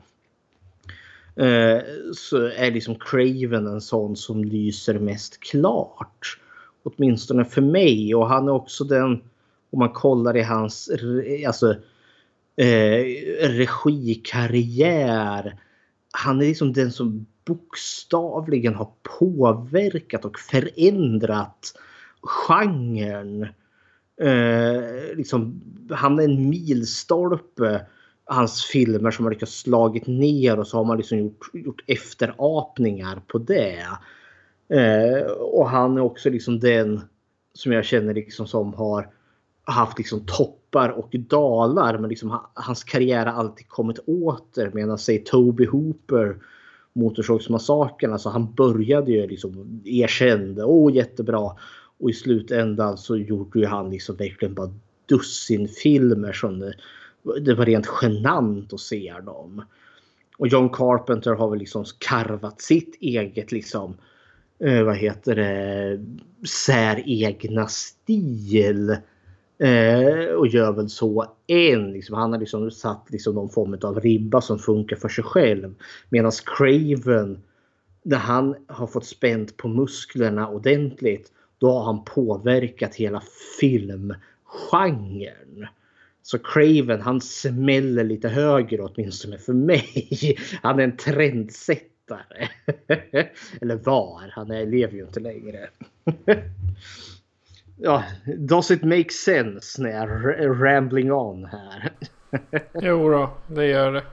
eh, 1.36 1.79
så 2.13 2.45
är 2.45 2.71
liksom 2.71 2.95
Craven 2.95 3.67
en 3.67 3.81
sån 3.81 4.15
som 4.15 4.43
lyser 4.43 4.99
mest 4.99 5.39
klart. 5.39 6.39
Åtminstone 6.84 7.45
för 7.45 7.62
mig. 7.62 8.15
Och 8.15 8.29
han 8.29 8.47
är 8.47 8.51
också 8.51 8.84
den, 8.84 9.21
om 9.69 9.79
man 9.79 9.93
kollar 9.93 10.38
i 10.38 10.41
hans 10.41 10.89
alltså, 11.47 11.75
eh, 12.55 13.03
regikarriär. 13.49 15.60
Han 16.12 16.41
är 16.41 16.45
liksom 16.45 16.73
den 16.73 16.91
som 16.91 17.25
bokstavligen 17.45 18.75
har 18.75 18.89
påverkat 19.19 20.25
och 20.25 20.39
förändrat 20.39 21.73
genren. 22.21 23.47
Eh, 24.21 25.15
liksom, 25.15 25.62
han 25.89 26.19
är 26.19 26.23
en 26.23 26.49
milstolpe 26.49 27.86
hans 28.25 28.65
filmer 28.65 29.12
som 29.12 29.25
har 29.25 29.31
lyckats 29.31 29.60
slagit 29.60 30.07
ner 30.07 30.60
och 30.60 30.67
så 30.67 30.77
har 30.77 30.86
man 30.86 30.97
liksom 30.97 31.17
gjort, 31.17 31.49
gjort 31.53 31.84
efterapningar 31.88 33.21
på 33.27 33.38
det. 33.38 33.86
Eh, 34.69 35.31
och 35.31 35.69
han 35.69 35.97
är 35.97 36.01
också 36.01 36.29
liksom 36.29 36.60
den 36.60 37.01
som 37.53 37.71
jag 37.71 37.86
känner 37.86 38.13
liksom 38.13 38.47
som 38.47 38.73
har 38.73 39.07
haft 39.63 39.97
liksom 39.97 40.25
toppar 40.25 40.89
och 40.89 41.10
dalar. 41.12 41.97
Men 41.97 42.10
liksom 42.10 42.39
hans 42.53 42.84
karriär 42.84 43.25
har 43.25 43.34
alltid 43.34 43.67
kommit 43.67 43.99
åter. 43.99 44.71
Medan 44.73 44.97
säg 44.97 45.23
Toby 45.23 45.65
Hooper 45.65 46.38
Motorsågsmassakern. 46.93 48.13
Alltså 48.13 48.29
han 48.29 48.53
började 48.53 49.12
ju 49.12 49.27
liksom 49.27 49.81
erkände. 49.86 50.63
Åh 50.63 50.95
jättebra. 50.95 51.51
Och 52.01 52.09
i 52.09 52.13
slutändan 52.13 52.97
så 52.97 53.17
gjorde 53.17 53.59
ju 53.59 53.65
han 53.65 53.89
liksom 53.89 54.15
verkligen 54.15 54.53
bara 54.53 54.73
dussin 55.05 55.67
filmer 55.67 56.33
som 56.33 56.59
det, 56.59 56.73
det 57.41 57.53
var 57.53 57.65
rent 57.65 57.87
genant 58.01 58.73
att 58.73 58.79
se 58.79 59.13
dem. 59.25 59.63
Och 60.37 60.47
John 60.47 60.69
Carpenter 60.69 61.31
har 61.31 61.49
väl 61.49 61.59
liksom 61.59 61.85
karvat 61.99 62.61
sitt 62.61 62.95
eget 63.01 63.51
liksom 63.51 63.97
eh, 64.59 64.83
vad 64.83 64.95
heter 64.95 65.35
det 65.35 66.05
säregna 66.47 67.67
stil. 67.67 68.89
Eh, 69.57 70.33
och 70.35 70.47
gör 70.47 70.71
väl 70.71 70.89
så 70.89 71.25
än. 71.47 71.91
Liksom, 71.91 72.15
han 72.15 72.31
har 72.31 72.39
liksom 72.39 72.71
satt 72.71 73.07
liksom 73.09 73.35
någon 73.35 73.49
form 73.49 73.77
av 73.83 73.99
ribba 73.99 74.41
som 74.41 74.59
funkar 74.59 74.95
för 74.95 75.09
sig 75.09 75.23
själv. 75.23 75.75
Medan 76.09 76.31
Craven, 76.45 77.43
när 78.03 78.17
han 78.17 78.55
har 78.67 78.87
fått 78.87 79.05
spänt 79.05 79.57
på 79.57 79.67
musklerna 79.67 80.47
ordentligt, 80.47 81.31
då 81.62 81.71
har 81.71 81.84
han 81.84 82.04
påverkat 82.04 82.95
hela 82.95 83.21
filmgenren. 83.60 85.67
Så 86.24 86.39
Craven 86.39 87.02
han 87.02 87.21
smäller 87.21 88.04
lite 88.04 88.30
högre 88.30 88.82
åtminstone 88.82 89.38
för 89.38 89.54
mig. 89.54 90.38
Han 90.62 90.80
är 90.80 90.84
en 90.84 90.97
trendsättare. 90.97 92.47
Eller 93.62 93.76
var. 93.76 94.32
Han 94.32 94.52
är, 94.52 94.65
lever 94.65 94.93
ju 94.93 95.04
inte 95.04 95.19
längre. 95.19 95.69
ja, 97.78 98.04
does 98.38 98.71
it 98.71 98.84
make 98.84 99.10
sense 99.10 99.82
när 99.82 99.89
jag 99.89 100.10
rambling 100.63 101.12
on 101.12 101.45
här? 101.45 101.91
jo 102.82 103.10
då, 103.10 103.38
det 103.47 103.65
gör 103.65 103.91
det. 103.91 104.04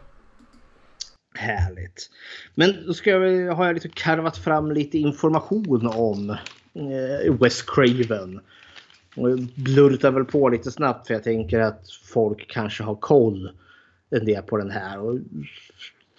Härligt. 1.35 2.11
Men 2.55 2.87
då 2.87 2.95
ska 2.95 3.11
jag, 3.11 3.55
har 3.55 3.67
jag 3.67 3.75
lite 3.75 3.89
karvat 3.89 4.37
fram 4.37 4.73
lite 4.73 4.99
information 4.99 5.87
om 5.87 6.37
Eh, 6.79 7.35
Wes 7.41 7.63
Craven. 7.63 8.41
Och 9.17 9.39
blurtar 9.55 10.11
väl 10.11 10.25
på 10.25 10.49
lite 10.49 10.71
snabbt 10.71 11.07
för 11.07 11.15
jag 11.15 11.25
tänker 11.25 11.61
att 11.61 11.91
folk 11.91 12.51
kanske 12.51 12.83
har 12.83 12.95
koll 12.95 13.51
en 14.11 14.25
del 14.25 14.43
på 14.43 14.57
den 14.57 14.71
här. 14.71 15.01
Och 15.01 15.19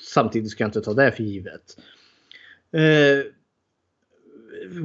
samtidigt 0.02 0.52
ska 0.52 0.64
jag 0.64 0.68
inte 0.68 0.82
ta 0.82 0.94
det 0.94 1.12
för 1.12 1.24
givet. 1.24 1.78
Eh, 2.72 3.32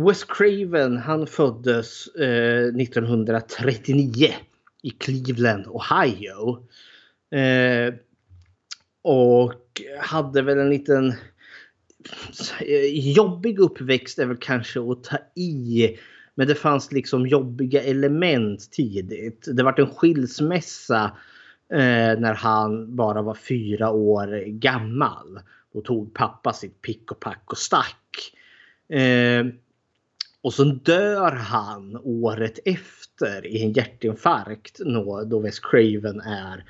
Wes 0.07 0.25
Craven 0.25 0.97
han 0.97 1.27
föddes 1.27 2.07
eh, 2.07 2.65
1939 2.65 4.29
i 4.83 4.91
Cleveland, 4.91 5.67
Ohio. 5.67 6.69
Eh, 7.39 7.95
och 9.03 9.83
hade 10.01 10.43
väl 10.43 10.59
en 10.59 10.71
liten 10.71 11.15
Eh, 12.61 13.13
jobbig 13.13 13.59
uppväxt 13.59 14.19
är 14.19 14.27
väl 14.27 14.37
kanske 14.37 14.81
att 14.81 15.05
ta 15.05 15.19
i. 15.35 15.97
Men 16.35 16.49
det 16.49 16.55
fanns 16.55 16.93
liksom 16.93 17.27
jobbiga 17.27 17.83
element 17.83 18.71
tidigt. 18.71 19.49
Det 19.53 19.63
var 19.63 19.81
en 19.81 19.95
skilsmässa 19.95 21.05
eh, 21.73 22.19
när 22.21 22.35
han 22.35 22.97
bara 22.97 23.23
var 23.23 23.35
fyra 23.35 23.91
år 23.91 24.45
gammal. 24.47 25.41
Då 25.73 25.81
tog 25.81 26.15
pappa 26.15 26.53
sitt 26.53 26.83
pick 26.83 27.13
och 27.13 27.21
pack 27.21 27.43
och 27.47 27.59
stack. 27.59 28.33
Eh, 28.89 29.47
och 30.43 30.55
så 30.55 30.65
dör 30.65 31.33
han 31.33 32.01
året 32.03 32.59
efter 32.65 33.47
i 33.47 33.63
en 33.63 33.73
hjärtinfarkt 33.73 34.81
då 35.27 35.41
Wes 35.41 35.61
Craven 35.61 36.21
är 36.21 36.65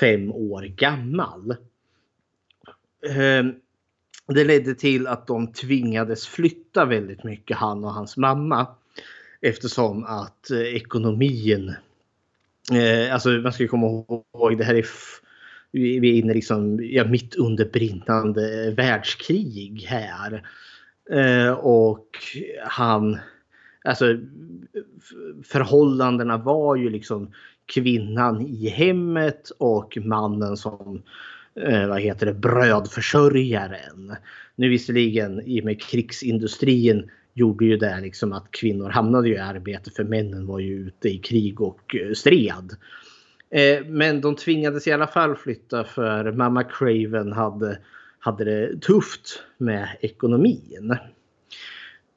fem 0.00 0.32
år 0.32 0.62
gammal. 0.62 1.56
Eh, 3.08 3.44
det 4.34 4.44
ledde 4.44 4.74
till 4.74 5.06
att 5.06 5.26
de 5.26 5.52
tvingades 5.52 6.26
flytta 6.26 6.84
väldigt 6.84 7.24
mycket 7.24 7.56
han 7.56 7.84
och 7.84 7.94
hans 7.94 8.16
mamma. 8.16 8.66
Eftersom 9.40 10.04
att 10.04 10.50
eh, 10.50 10.60
ekonomin... 10.60 11.74
Eh, 12.72 13.14
alltså 13.14 13.28
man 13.28 13.52
ska 13.52 13.68
komma 13.68 13.86
ihåg 13.86 14.58
det 14.58 14.64
här 14.64 14.74
är... 14.74 14.86
Vi 15.70 15.96
är 15.96 16.04
inne 16.04 16.34
liksom, 16.34 16.80
ja, 16.82 17.04
mitt 17.04 17.34
under 17.34 17.64
brinnande 17.64 18.74
världskrig 18.76 19.86
här. 19.88 20.48
Eh, 21.10 21.50
och 21.52 22.08
han... 22.66 23.18
Alltså 23.84 24.18
förhållandena 25.44 26.36
var 26.36 26.76
ju 26.76 26.90
liksom 26.90 27.32
kvinnan 27.66 28.46
i 28.46 28.68
hemmet 28.68 29.50
och 29.58 29.98
mannen 30.00 30.56
som 30.56 31.02
eh, 31.66 31.88
vad 31.88 32.00
heter 32.00 32.26
det, 32.26 32.34
brödförsörjaren. 32.34 34.16
Nu 34.56 34.68
visserligen 34.68 35.40
i 35.40 35.60
och 35.60 35.64
med 35.64 35.82
krigsindustrin 35.82 37.10
gjorde 37.34 37.64
ju 37.64 37.76
det 37.76 38.00
liksom 38.00 38.32
att 38.32 38.50
kvinnor 38.50 38.90
hamnade 38.90 39.28
i 39.28 39.38
arbete 39.38 39.90
för 39.90 40.04
männen 40.04 40.46
var 40.46 40.58
ju 40.58 40.74
ute 40.74 41.08
i 41.08 41.18
krig 41.18 41.60
och 41.60 41.96
eh, 41.96 42.12
stred. 42.12 42.76
Eh, 43.50 43.84
men 43.86 44.20
de 44.20 44.36
tvingades 44.36 44.86
i 44.86 44.92
alla 44.92 45.06
fall 45.06 45.36
flytta 45.36 45.84
för 45.84 46.32
mamma 46.32 46.64
Craven 46.64 47.32
hade 47.32 47.78
hade 48.18 48.44
det 48.44 48.80
tufft 48.80 49.42
med 49.58 49.88
ekonomin. 50.00 50.90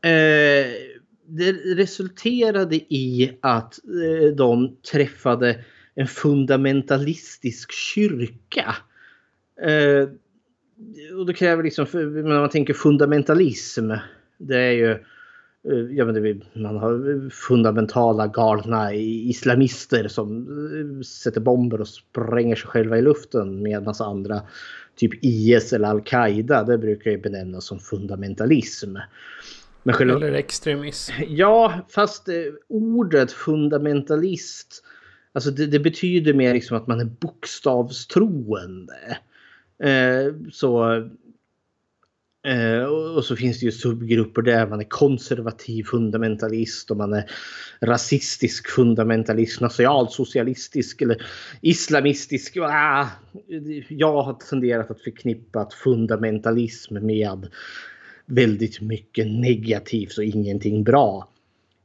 Eh, 0.03 0.71
det 1.25 1.51
resulterade 1.75 2.75
i 2.75 3.37
att 3.41 3.79
de 4.35 4.75
träffade 4.91 5.63
en 5.95 6.07
fundamentalistisk 6.07 7.71
kyrka. 7.71 8.75
Eh, 9.61 10.09
och 11.17 11.25
det 11.25 11.33
kräver 11.33 11.63
liksom, 11.63 11.85
när 11.93 12.39
man 12.39 12.49
tänker 12.49 12.73
fundamentalism, 12.73 13.91
det 14.37 14.57
är 14.57 14.71
ju 14.71 14.97
Ja, 15.89 16.05
men 16.05 16.41
man 16.53 16.77
har 16.77 17.29
fundamentala 17.29 18.27
galna 18.27 18.93
islamister 18.93 20.07
som 20.07 21.03
sätter 21.03 21.41
bomber 21.41 21.81
och 21.81 21.87
spränger 21.87 22.55
sig 22.55 22.67
själva 22.67 22.97
i 22.97 23.01
luften 23.01 23.63
med 23.63 23.83
massa 23.83 24.05
andra 24.05 24.41
typ 24.95 25.11
IS 25.21 25.73
eller 25.73 25.87
Al-Qaida, 25.87 26.63
det 26.63 26.77
brukar 26.77 27.11
ju 27.11 27.17
benämnas 27.17 27.65
som 27.65 27.79
fundamentalism. 27.79 28.95
Men 29.83 29.95
själva... 29.95 30.15
Eller 30.15 30.33
extremism. 30.33 31.13
Ja, 31.27 31.73
fast 31.89 32.27
eh, 32.27 32.35
ordet 32.67 33.31
fundamentalist, 33.31 34.83
alltså 35.33 35.51
det, 35.51 35.67
det, 35.67 35.79
betyder 35.79 36.33
mer 36.33 36.53
liksom 36.53 36.77
att 36.77 36.87
man 36.87 36.99
är 36.99 37.05
bokstavstroende. 37.05 39.17
Eh, 39.81 40.33
så 40.51 41.01
Eh, 42.43 42.83
och 42.83 43.25
så 43.25 43.35
finns 43.35 43.59
det 43.59 43.65
ju 43.65 43.71
subgrupper 43.71 44.41
där 44.41 44.67
man 44.67 44.79
är 44.79 44.83
konservativ 44.83 45.83
fundamentalist 45.83 46.91
och 46.91 46.97
man 46.97 47.13
är 47.13 47.31
rasistisk 47.81 48.69
fundamentalist, 48.69 49.61
nationalsocialistisk 49.61 51.01
eller 51.01 51.25
islamistisk. 51.61 52.57
Ah, 52.57 53.07
jag 53.87 54.23
har 54.23 54.33
tenderat 54.33 54.91
att 54.91 55.01
förknippa 55.01 55.69
fundamentalism 55.83 56.93
med 56.93 57.47
väldigt 58.25 58.81
mycket 58.81 59.27
negativt 59.27 60.17
och 60.17 60.23
ingenting 60.23 60.83
bra. 60.83 61.29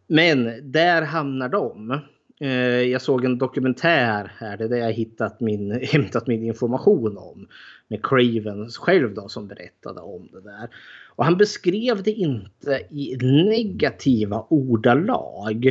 Men 0.07 0.73
där 0.73 1.03
hamnar 1.03 1.49
de. 1.49 2.01
Eh, 2.41 2.83
jag 2.83 3.03
såg 3.03 3.25
en 3.25 3.39
dokumentär 3.39 4.33
här, 4.39 4.57
det 4.57 4.65
är 4.65 4.69
där 4.69 4.77
jag 4.77 4.93
hittat 4.93 5.41
min, 5.41 5.81
hämtat 5.83 6.27
min 6.27 6.43
information 6.43 7.17
om. 7.19 7.47
Med 7.89 8.07
Craven 8.07 8.69
själv 8.71 9.15
då 9.15 9.29
som 9.29 9.47
berättade 9.47 10.01
om 10.01 10.29
det 10.33 10.41
där. 10.41 10.69
Och 11.17 11.25
han 11.25 11.37
beskrev 11.37 12.03
det 12.03 12.11
inte 12.11 12.83
i 12.91 13.17
negativa 13.51 14.47
ordalag. 14.49 15.67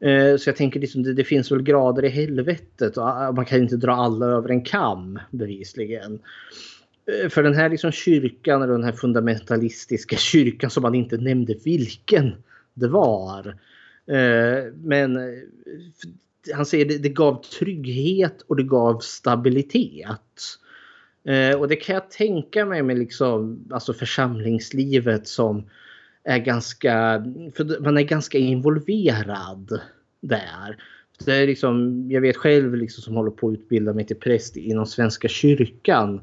Eh, 0.00 0.36
så 0.36 0.48
jag 0.48 0.56
tänker 0.56 0.80
liksom 0.80 1.02
det, 1.02 1.14
det 1.14 1.24
finns 1.24 1.52
väl 1.52 1.62
grader 1.62 2.04
i 2.04 2.08
helvetet 2.08 2.96
och 2.96 3.04
ah, 3.04 3.32
man 3.32 3.44
kan 3.44 3.58
inte 3.58 3.76
dra 3.76 3.92
alla 3.92 4.26
över 4.26 4.48
en 4.48 4.62
kam 4.62 5.18
bevisligen. 5.30 6.18
Eh, 7.06 7.28
för 7.28 7.42
den 7.42 7.54
här 7.54 7.68
liksom 7.68 7.92
kyrkan, 7.92 8.62
eller 8.62 8.72
den 8.72 8.84
här 8.84 8.92
fundamentalistiska 8.92 10.16
kyrkan 10.16 10.70
som 10.70 10.82
man 10.82 10.94
inte 10.94 11.16
nämnde 11.16 11.54
vilken 11.64 12.32
det 12.74 12.88
var. 12.88 13.54
Eh, 14.10 14.72
men 14.82 15.16
eh, 15.16 15.38
han 16.54 16.66
säger 16.66 16.84
det, 16.84 16.98
det 16.98 17.08
gav 17.08 17.42
trygghet 17.42 18.42
och 18.42 18.56
det 18.56 18.62
gav 18.62 18.98
stabilitet. 18.98 20.42
Eh, 21.24 21.58
och 21.58 21.68
det 21.68 21.76
kan 21.76 21.94
jag 21.94 22.10
tänka 22.10 22.64
mig 22.64 22.82
med 22.82 22.98
liksom, 22.98 23.64
alltså 23.70 23.94
församlingslivet 23.94 25.28
som 25.28 25.64
är 26.24 26.38
ganska, 26.38 27.24
för 27.56 27.80
man 27.80 27.98
är 27.98 28.02
ganska 28.02 28.38
involverad 28.38 29.80
där. 30.20 30.76
det 31.24 31.34
är 31.34 31.46
liksom, 31.46 32.06
jag 32.10 32.20
vet 32.20 32.36
själv 32.36 32.76
liksom 32.76 33.02
som 33.02 33.16
håller 33.16 33.30
på 33.30 33.48
att 33.48 33.54
utbilda 33.54 33.92
mig 33.92 34.06
till 34.06 34.16
präst 34.16 34.56
inom 34.56 34.86
Svenska 34.86 35.28
kyrkan. 35.28 36.20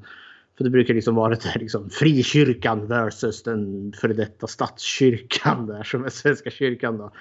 För 0.57 0.63
det 0.63 0.69
brukar 0.69 0.93
liksom 0.93 1.15
vara 1.15 1.35
det 1.35 1.43
här 1.43 1.59
liksom 1.59 1.89
frikyrkan 1.89 2.87
versus 2.87 3.43
den 3.43 3.93
före 4.01 4.13
detta 4.13 4.47
statskyrkan 4.47 5.67
där 5.67 5.83
som 5.83 6.05
är 6.05 6.09
Svenska 6.09 6.49
kyrkan 6.49 6.97
då. 6.97 7.11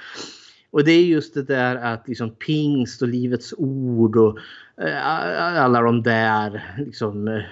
Och 0.74 0.84
det 0.84 0.92
är 0.92 1.04
just 1.04 1.34
det 1.34 1.42
där 1.42 1.76
att 1.76 2.08
liksom 2.08 2.30
pingst 2.30 3.02
och 3.02 3.08
Livets 3.08 3.54
ord 3.56 4.16
och 4.16 4.38
äh, 4.80 5.62
alla 5.62 5.80
de 5.80 6.02
där 6.02 6.74
liksom 6.78 7.28
äh, 7.28 7.42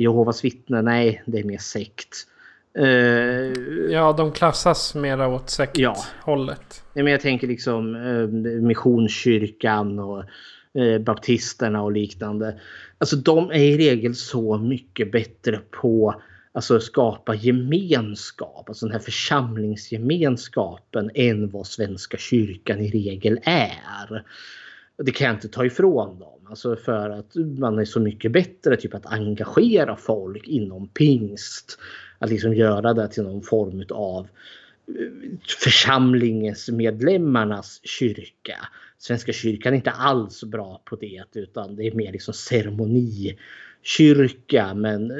Jehovas 0.00 0.44
vittnen, 0.44 0.84
nej 0.84 1.22
det 1.26 1.38
är 1.38 1.44
mer 1.44 1.58
sekt. 1.58 2.26
Uh, 2.78 2.86
ja, 3.90 4.14
de 4.16 4.32
klassas 4.32 4.94
mera 4.94 5.28
åt 5.28 5.50
sekthållet. 5.50 6.82
Ja. 6.94 7.02
Men 7.02 7.06
jag 7.06 7.20
tänker 7.20 7.46
liksom 7.46 7.92
Missionskyrkan 8.66 9.98
och 9.98 10.24
Baptisterna 11.00 11.82
och 11.82 11.92
liknande. 11.92 12.60
Alltså 12.98 13.16
de 13.16 13.50
är 13.50 13.54
i 13.54 13.76
regel 13.76 14.14
så 14.14 14.58
mycket 14.58 15.12
bättre 15.12 15.60
på 15.70 16.22
alltså 16.52 16.80
skapa 16.80 17.34
gemenskap, 17.34 18.68
alltså 18.68 18.86
den 18.86 18.92
här 18.92 19.00
församlingsgemenskapen 19.00 21.10
än 21.14 21.50
vad 21.50 21.66
Svenska 21.66 22.16
kyrkan 22.16 22.80
i 22.80 22.90
regel 22.90 23.40
är. 23.42 24.24
Det 24.96 25.12
kan 25.12 25.26
jag 25.26 25.36
inte 25.36 25.48
ta 25.48 25.64
ifrån 25.64 26.18
dem. 26.18 26.40
Alltså 26.50 26.76
för 26.76 27.10
att 27.10 27.34
man 27.58 27.78
är 27.78 27.84
så 27.84 28.00
mycket 28.00 28.32
bättre 28.32 28.76
typ 28.76 28.94
att 28.94 29.06
engagera 29.06 29.96
folk 29.96 30.48
inom 30.48 30.88
pingst. 30.88 31.78
Att 32.18 32.30
liksom 32.30 32.54
göra 32.54 32.94
det 32.94 33.08
till 33.08 33.22
någon 33.22 33.42
form 33.42 33.84
av 33.90 34.28
eh, 34.88 34.94
församlingens 35.58 36.68
medlemmarnas 36.68 37.80
kyrka. 37.84 38.56
Svenska 38.98 39.32
kyrkan 39.32 39.72
är 39.72 39.76
inte 39.76 39.90
alls 39.90 40.44
bra 40.44 40.82
på 40.84 40.96
det 40.96 41.24
utan 41.34 41.76
det 41.76 41.86
är 41.86 41.94
mer 41.94 42.12
liksom 42.12 42.34
kyrka 43.82 44.74
Men, 44.74 45.12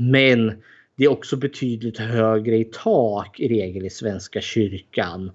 men 0.00 0.62
det 0.96 1.04
är 1.04 1.08
också 1.08 1.36
betydligt 1.36 1.98
högre 1.98 2.56
i 2.56 2.64
tak 2.64 3.40
i 3.40 3.48
regel 3.48 3.86
i 3.86 3.90
Svenska 3.90 4.40
kyrkan. 4.40 5.30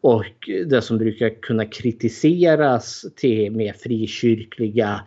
Och 0.00 0.50
det 0.66 0.82
som 0.82 0.98
brukar 0.98 1.42
kunna 1.42 1.66
kritiseras 1.66 3.06
till 3.16 3.52
mer 3.52 3.72
frikyrkliga 3.72 5.00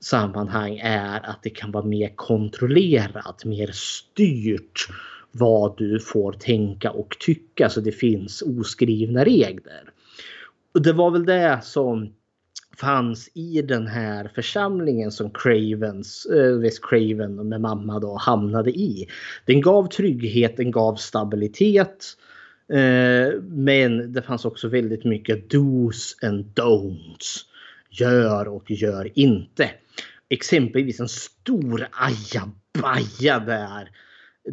sammanhang 0.00 0.78
är 0.82 1.26
att 1.26 1.42
det 1.42 1.50
kan 1.50 1.70
vara 1.70 1.84
mer 1.84 2.12
kontrollerat, 2.14 3.44
mer 3.44 3.70
styrt 3.72 4.88
vad 5.32 5.78
du 5.78 6.00
får 6.00 6.32
tänka 6.32 6.90
och 6.90 7.16
tycka. 7.20 7.68
Så 7.68 7.80
det 7.80 7.92
finns 7.92 8.42
oskrivna 8.42 9.24
regler. 9.24 9.92
Och 10.74 10.82
det 10.82 10.92
var 10.92 11.10
väl 11.10 11.24
det 11.24 11.60
som 11.62 12.12
fanns 12.76 13.30
i 13.34 13.62
den 13.62 13.86
här 13.86 14.30
församlingen 14.34 15.12
som 15.12 15.30
Cravens, 15.30 16.26
eh, 16.26 16.38
äh, 16.38 16.58
West 16.58 16.80
Craven 16.82 17.48
med 17.48 17.60
mamma 17.60 18.00
då 18.00 18.16
hamnade 18.16 18.70
i. 18.70 19.08
Den 19.44 19.60
gav 19.60 19.86
trygghet, 19.86 20.56
den 20.56 20.70
gav 20.70 20.94
stabilitet. 20.94 22.16
Eh, 22.72 23.40
men 23.42 24.12
det 24.12 24.22
fanns 24.22 24.44
också 24.44 24.68
väldigt 24.68 25.04
mycket 25.04 25.50
dos 25.50 26.16
and 26.22 26.44
don'ts. 26.44 27.38
Gör 27.90 28.48
och 28.48 28.70
gör 28.70 29.18
inte. 29.18 29.70
Exempelvis 30.28 31.00
en 31.00 31.08
stor 31.08 31.88
ajabaja 31.92 33.38
där. 33.38 33.90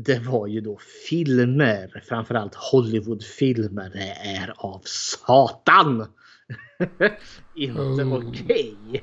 Det 0.05 0.19
var 0.19 0.47
ju 0.47 0.61
då 0.61 0.79
filmer, 1.09 2.03
framförallt 2.07 2.55
Hollywoodfilmer, 2.55 3.89
det 3.93 4.37
är 4.39 4.53
av 4.57 4.81
Satan. 4.85 6.05
inte 7.55 7.81
oh. 7.81 8.13
okej. 8.13 8.75
Okay. 8.87 9.01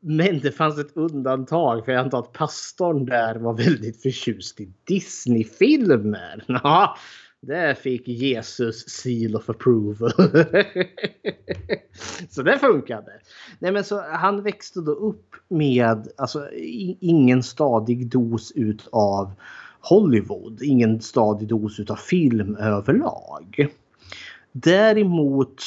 Men 0.00 0.40
det 0.40 0.52
fanns 0.52 0.78
ett 0.78 0.96
undantag 0.96 1.84
för 1.84 1.92
jag 1.92 2.04
antar 2.04 2.18
att 2.18 2.32
pastorn 2.32 3.06
där 3.06 3.34
var 3.34 3.54
väldigt 3.54 4.02
förtjust 4.02 4.60
i 4.60 4.72
Disney-filmer. 4.84 6.44
Ja, 6.62 6.96
där 7.42 7.74
fick 7.74 8.08
Jesus 8.08 8.88
seal 8.88 9.36
of 9.36 9.50
approval. 9.50 10.12
så 12.30 12.42
det 12.42 12.58
funkade. 12.58 13.12
Nej, 13.58 13.72
men 13.72 13.84
så 13.84 14.00
han 14.00 14.42
växte 14.42 14.80
då 14.80 14.92
upp 14.92 15.34
med 15.48 16.08
alltså, 16.16 16.48
ingen 17.00 17.42
stadig 17.42 18.06
dos 18.06 18.52
av 18.92 19.32
Hollywood. 19.80 20.62
Ingen 20.62 21.00
stadig 21.00 21.48
dos 21.48 21.80
av 21.80 21.96
film 21.96 22.56
överlag. 22.56 23.68
Däremot 24.52 25.62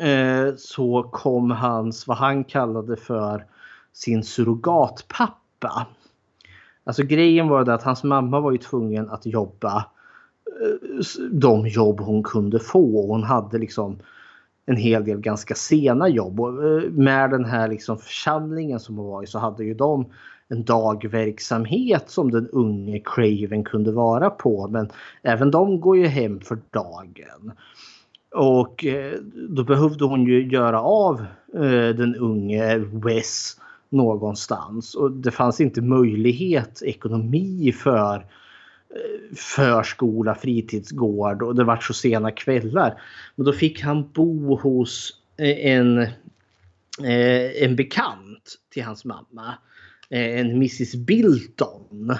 Eh, 0.00 0.54
så 0.56 1.02
kom 1.02 1.50
hans, 1.50 2.06
vad 2.06 2.16
han 2.16 2.44
kallade 2.44 2.96
för 2.96 3.44
sin 3.92 4.24
surrogatpappa. 4.24 5.86
Alltså 6.84 7.02
grejen 7.02 7.48
var 7.48 7.64
det 7.64 7.74
att 7.74 7.82
hans 7.82 8.04
mamma 8.04 8.40
var 8.40 8.52
ju 8.52 8.58
tvungen 8.58 9.10
att 9.10 9.26
jobba 9.26 9.76
eh, 10.46 11.04
de 11.30 11.66
jobb 11.66 12.00
hon 12.00 12.22
kunde 12.22 12.58
få. 12.58 13.06
Hon 13.06 13.22
hade 13.22 13.58
liksom 13.58 13.98
en 14.66 14.76
hel 14.76 15.04
del 15.04 15.20
ganska 15.20 15.54
sena 15.54 16.08
jobb. 16.08 16.40
Och 16.40 16.64
eh, 16.64 16.90
med 16.90 17.30
den 17.30 17.44
här 17.44 17.68
liksom 17.68 17.98
församlingen 17.98 18.80
som 18.80 18.96
hon 18.96 19.06
var 19.06 19.22
i 19.22 19.26
så 19.26 19.38
hade 19.38 19.64
ju 19.64 19.74
de 19.74 20.06
en 20.48 20.64
dagverksamhet 20.64 22.10
som 22.10 22.30
den 22.30 22.48
unge 22.48 23.02
Craven 23.04 23.64
kunde 23.64 23.92
vara 23.92 24.30
på. 24.30 24.68
Men 24.68 24.90
även 25.22 25.50
de 25.50 25.80
går 25.80 25.96
ju 25.96 26.06
hem 26.06 26.40
för 26.40 26.58
dagen. 26.70 27.52
Och 28.34 28.84
eh, 28.84 29.18
då 29.48 29.64
behövde 29.64 30.04
hon 30.04 30.26
ju 30.26 30.48
göra 30.48 30.80
av 30.80 31.20
eh, 31.54 31.88
den 31.96 32.16
unge 32.16 32.78
Wes 32.78 33.56
någonstans. 33.88 34.94
Och 34.94 35.10
det 35.10 35.30
fanns 35.30 35.60
inte 35.60 35.82
möjlighet, 35.82 36.82
ekonomi 36.82 37.72
för 37.72 38.14
eh, 38.14 39.36
förskola, 39.36 40.34
fritidsgård 40.34 41.42
och 41.42 41.54
det 41.54 41.64
var 41.64 41.76
så 41.76 41.94
sena 41.94 42.30
kvällar. 42.30 43.02
Men 43.36 43.46
då 43.46 43.52
fick 43.52 43.82
han 43.82 44.10
bo 44.12 44.56
hos 44.56 45.16
en, 45.36 46.06
en 47.60 47.76
bekant 47.76 48.58
till 48.70 48.84
hans 48.84 49.04
mamma. 49.04 49.54
En 50.08 50.50
Mrs 50.50 50.94
Bilton. 50.94 52.14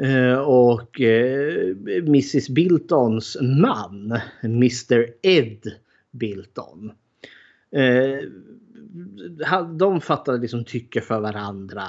Eh, 0.00 0.38
och 0.38 1.00
eh, 1.00 1.76
Mrs 1.86 2.48
Biltons 2.48 3.36
man, 3.40 4.20
Mr 4.42 5.06
Ed 5.22 5.72
Bilton 6.10 6.92
eh, 7.70 8.28
de 9.78 10.00
fattade 10.00 10.38
liksom 10.38 10.64
tycke 10.64 11.00
för 11.00 11.20
varandra. 11.20 11.82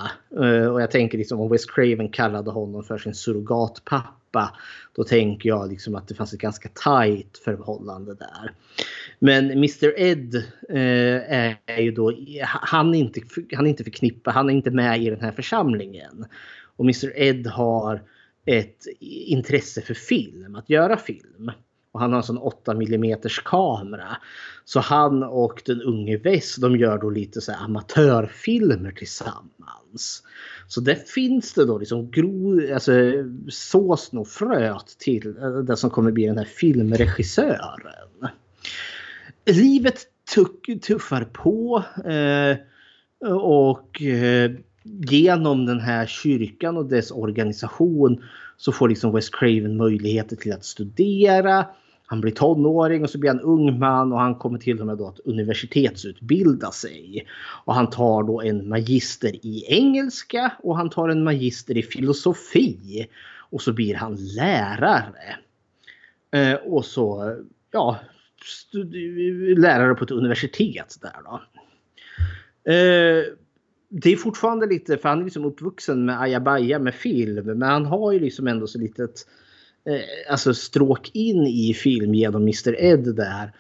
Och 0.71 0.81
jag 0.81 0.91
tänker 0.91 1.17
liksom 1.17 1.39
om 1.39 1.49
Wes 1.49 1.65
Craven 1.65 2.09
kallade 2.09 2.51
honom 2.51 2.83
för 2.83 2.97
sin 2.97 3.13
surrogatpappa. 3.13 4.57
Då 4.95 5.03
tänker 5.03 5.49
jag 5.49 5.69
liksom 5.69 5.95
att 5.95 6.07
det 6.07 6.15
fanns 6.15 6.33
ett 6.33 6.39
ganska 6.39 6.69
tajt 6.73 7.37
förhållande 7.37 8.13
där. 8.13 8.51
Men 9.19 9.51
Mr 9.51 9.99
Ed 9.99 10.43
är 11.67 11.81
ju 11.81 11.91
då, 11.91 12.13
han 12.43 12.95
är, 12.95 12.99
inte, 12.99 13.21
han 13.55 13.65
är 13.65 13.69
inte 13.69 13.83
förknippad, 13.83 14.33
han 14.33 14.49
är 14.49 14.53
inte 14.53 14.71
med 14.71 15.03
i 15.03 15.09
den 15.09 15.21
här 15.21 15.31
församlingen. 15.31 16.25
Och 16.77 16.85
Mr 16.85 17.11
Ed 17.15 17.47
har 17.47 18.03
ett 18.45 18.87
intresse 18.99 19.81
för 19.81 19.93
film, 19.93 20.55
att 20.55 20.69
göra 20.69 20.97
film. 20.97 21.51
Och 21.91 21.99
han 21.99 22.11
har 22.11 22.17
en 22.17 22.23
sån 22.23 22.37
8 22.37 22.71
mm 22.71 23.19
kamera. 23.43 24.17
Så 24.65 24.79
han 24.79 25.23
och 25.23 25.61
den 25.65 25.81
unge 25.81 26.17
Wes 26.17 26.55
de 26.55 26.77
gör 26.77 26.97
då 26.97 27.09
lite 27.09 27.41
så 27.41 27.53
amatörfilmer 27.53 28.91
tillsammans. 28.91 30.23
Så 30.67 30.81
det 30.81 31.09
finns 31.09 31.53
det 31.53 31.65
då 31.65 31.77
liksom 31.77 32.11
gro, 32.11 32.73
alltså, 32.73 32.91
såsen 33.49 34.19
och 34.19 34.27
fröet 34.27 34.97
till 34.99 35.37
eh, 35.41 35.49
det 35.49 35.77
som 35.77 35.89
kommer 35.89 36.11
bli 36.11 36.25
den 36.25 36.37
här 36.37 36.45
filmregissören. 36.45 38.29
Livet 39.45 40.07
tuffar 40.81 41.23
på. 41.23 41.83
Eh, 42.05 42.57
och 43.35 44.01
eh, 44.01 44.51
genom 45.09 45.65
den 45.65 45.79
här 45.79 46.05
kyrkan 46.05 46.77
och 46.77 46.85
dess 46.85 47.11
organisation 47.11 48.23
så 48.57 48.71
får 48.71 48.89
liksom 48.89 49.13
West 49.13 49.35
Craven 49.35 49.77
möjligheter 49.77 50.35
till 50.35 50.53
att 50.53 50.65
studera. 50.65 51.65
Han 52.05 52.21
blir 52.21 52.31
tonåring 52.31 53.03
och 53.03 53.09
så 53.09 53.17
blir 53.17 53.29
han 53.29 53.39
ung 53.39 53.79
man 53.79 54.13
och 54.13 54.19
han 54.19 54.35
kommer 54.35 54.59
till 54.59 54.79
och 54.79 54.87
med 54.87 54.97
då 54.97 55.07
att 55.07 55.19
universitetsutbilda 55.19 56.71
sig. 56.71 57.27
Och 57.65 57.75
han 57.75 57.89
tar 57.89 58.23
då 58.23 58.41
en 58.41 58.69
magister 58.69 59.45
i 59.45 59.65
engelska 59.67 60.51
och 60.63 60.77
han 60.77 60.89
tar 60.89 61.09
en 61.09 61.23
magister 61.23 61.77
i 61.77 61.83
filosofi. 61.83 63.07
Och 63.49 63.61
så 63.61 63.73
blir 63.73 63.95
han 63.95 64.15
lärare. 64.15 65.37
Eh, 66.31 66.53
och 66.53 66.85
så, 66.85 67.35
ja, 67.71 67.99
lärare 69.57 69.95
på 69.95 70.03
ett 70.03 70.11
universitet 70.11 70.95
där 71.01 71.15
då. 71.23 71.41
Eh, 72.71 73.23
det 73.89 74.13
är 74.13 74.17
fortfarande 74.17 74.65
lite, 74.65 74.97
för 74.97 75.09
han 75.09 75.19
är 75.19 75.23
liksom 75.23 75.45
uppvuxen 75.45 76.05
med 76.05 76.21
ajabaja 76.21 76.79
med 76.79 76.95
film. 76.95 77.45
Men 77.45 77.61
han 77.61 77.85
har 77.85 78.11
ju 78.11 78.19
liksom 78.19 78.47
ändå 78.47 78.67
så 78.67 78.79
litet 78.79 79.27
eh, 79.85 80.31
alltså 80.31 80.53
stråk 80.53 81.11
in 81.13 81.47
i 81.47 81.73
film 81.73 82.13
genom 82.13 82.41
Mr 82.41 82.81
Ed 82.83 83.15
där. 83.15 83.51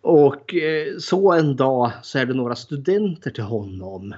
Och 0.00 0.54
eh, 0.54 0.98
så 0.98 1.32
en 1.32 1.56
dag 1.56 1.92
så 2.02 2.18
är 2.18 2.26
det 2.26 2.34
några 2.34 2.54
studenter 2.54 3.30
till 3.30 3.44
honom 3.44 4.14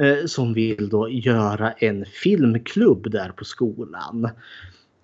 eh, 0.00 0.26
som 0.26 0.54
vill 0.54 0.88
då 0.88 1.08
göra 1.08 1.72
en 1.72 2.04
filmklubb 2.04 3.10
där 3.10 3.28
på 3.28 3.44
skolan. 3.44 4.28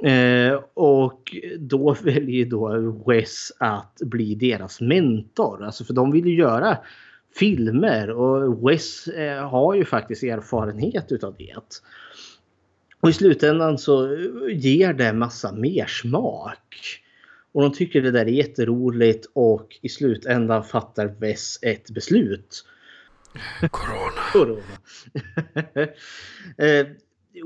Eh, 0.03 0.61
och 0.75 1.37
då 1.59 1.97
väljer 2.03 2.47
då 2.47 2.95
Wes 3.07 3.53
att 3.59 3.99
bli 4.01 4.35
deras 4.35 4.81
mentor. 4.81 5.65
Alltså 5.65 5.85
för 5.85 5.95
de 5.95 6.13
vill 6.13 6.27
ju 6.27 6.37
göra 6.37 6.79
filmer 7.39 8.11
och 8.11 8.69
Wes 8.69 9.09
eh, 9.09 9.49
har 9.49 9.75
ju 9.75 9.85
faktiskt 9.85 10.23
erfarenhet 10.23 11.13
utav 11.13 11.35
det. 11.39 11.81
Och 13.01 13.11
i 13.11 13.13
slutändan 13.13 13.79
så 13.79 14.17
ger 14.51 14.93
det 14.93 15.13
massa 15.13 15.53
mersmak. 15.53 17.03
Och 17.53 17.63
de 17.63 17.73
tycker 17.73 18.03
det 18.03 18.11
där 18.11 18.27
är 18.27 18.31
jätteroligt 18.31 19.27
och 19.33 19.79
i 19.83 19.89
slutändan 19.89 20.65
fattar 20.65 21.07
Wes 21.07 21.59
ett 21.63 21.91
beslut. 21.91 22.65
Corona. 23.71 24.23
Corona. 24.33 24.63
eh, 26.67 26.87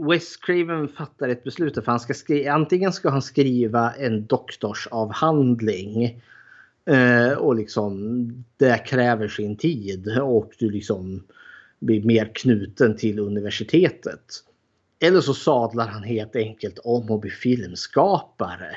Wes 0.08 0.36
Craven 0.36 0.88
fattar 0.88 1.28
ett 1.28 1.44
beslut 1.44 1.74
för 1.74 1.86
han 1.86 2.00
ska 2.00 2.14
skriva, 2.14 2.52
antingen 2.52 2.92
ska 2.92 3.10
han 3.10 3.22
skriva 3.22 3.92
en 3.92 4.26
doktorsavhandling 4.26 6.22
eh, 6.90 7.32
och 7.32 7.54
liksom 7.54 8.44
det 8.56 8.86
kräver 8.86 9.28
sin 9.28 9.56
tid 9.56 10.18
och 10.18 10.52
du 10.58 10.70
liksom 10.70 11.24
blir 11.78 12.02
mer 12.02 12.30
knuten 12.34 12.96
till 12.96 13.18
universitetet. 13.18 14.24
Eller 15.00 15.20
så 15.20 15.34
sadlar 15.34 15.88
han 15.88 16.02
helt 16.02 16.36
enkelt 16.36 16.78
om 16.78 17.10
och 17.10 17.20
blir 17.20 17.30
filmskapare. 17.30 18.76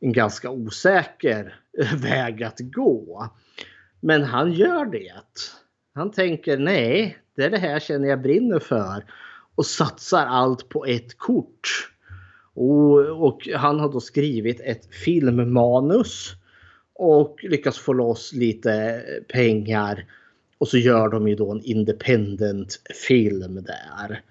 En 0.00 0.12
ganska 0.12 0.50
osäker 0.50 1.60
väg 1.96 2.42
att 2.42 2.60
gå. 2.60 3.28
Men 4.00 4.22
han 4.22 4.52
gör 4.52 4.84
det. 4.84 5.12
Han 5.94 6.10
tänker 6.10 6.58
nej, 6.58 7.18
det 7.36 7.44
är 7.44 7.50
det 7.50 7.58
här 7.58 7.80
känner 7.80 8.08
jag 8.08 8.22
brinner 8.22 8.58
för 8.58 9.04
och 9.54 9.66
satsar 9.66 10.26
allt 10.26 10.68
på 10.68 10.84
ett 10.84 11.18
kort. 11.18 11.90
Och, 12.54 13.26
och, 13.26 13.48
han 13.54 13.80
har 13.80 13.92
då 13.92 14.00
skrivit 14.00 14.60
ett 14.60 14.94
filmmanus 14.94 16.32
och 16.94 17.36
lyckas 17.42 17.78
få 17.78 17.92
loss 17.92 18.32
lite 18.32 19.02
pengar. 19.28 20.06
Och 20.58 20.68
så 20.68 20.78
gör 20.78 21.08
de 21.08 21.28
ju 21.28 21.34
då 21.34 21.52
en 21.52 21.64
independent 21.64 22.80
film 23.08 23.54
där. 23.54 24.22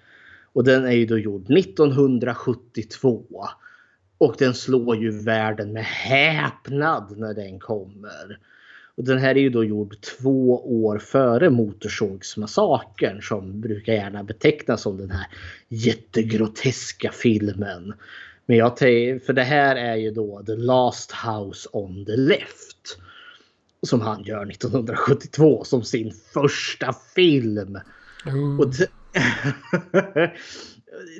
Och 0.52 0.64
den 0.64 0.84
är 0.84 0.92
ju 0.92 1.06
då 1.06 1.18
gjord 1.18 1.50
1972. 1.50 3.24
Och 4.18 4.34
den 4.38 4.54
slår 4.54 4.96
ju 4.96 5.10
världen 5.10 5.72
med 5.72 5.84
häpnad 5.84 7.18
när 7.18 7.34
den 7.34 7.58
kommer. 7.58 8.38
Och 8.96 9.04
den 9.04 9.18
här 9.18 9.36
är 9.36 9.40
ju 9.40 9.50
då 9.50 9.64
gjord 9.64 10.00
två 10.00 10.66
år 10.84 10.98
före 10.98 11.50
Motorsågsmassakern 11.50 13.22
som 13.22 13.60
brukar 13.60 13.92
gärna 13.92 14.24
betecknas 14.24 14.82
som 14.82 14.98
den 14.98 15.10
här 15.10 15.26
jättegroteska 15.68 17.12
filmen. 17.12 17.94
Men 18.46 18.56
jag 18.56 18.78
för 18.78 19.32
det 19.32 19.42
här 19.42 19.76
är 19.76 19.96
ju 19.96 20.10
då 20.10 20.42
The 20.46 20.56
Last 20.56 21.12
House 21.12 21.68
on 21.72 22.04
the 22.04 22.16
Left. 22.16 22.98
Som 23.82 24.00
han 24.00 24.22
gör 24.22 24.50
1972 24.50 25.64
som 25.64 25.82
sin 25.82 26.12
första 26.32 26.94
film. 27.14 27.78
Mm. 28.26 28.60
Och 28.60 28.66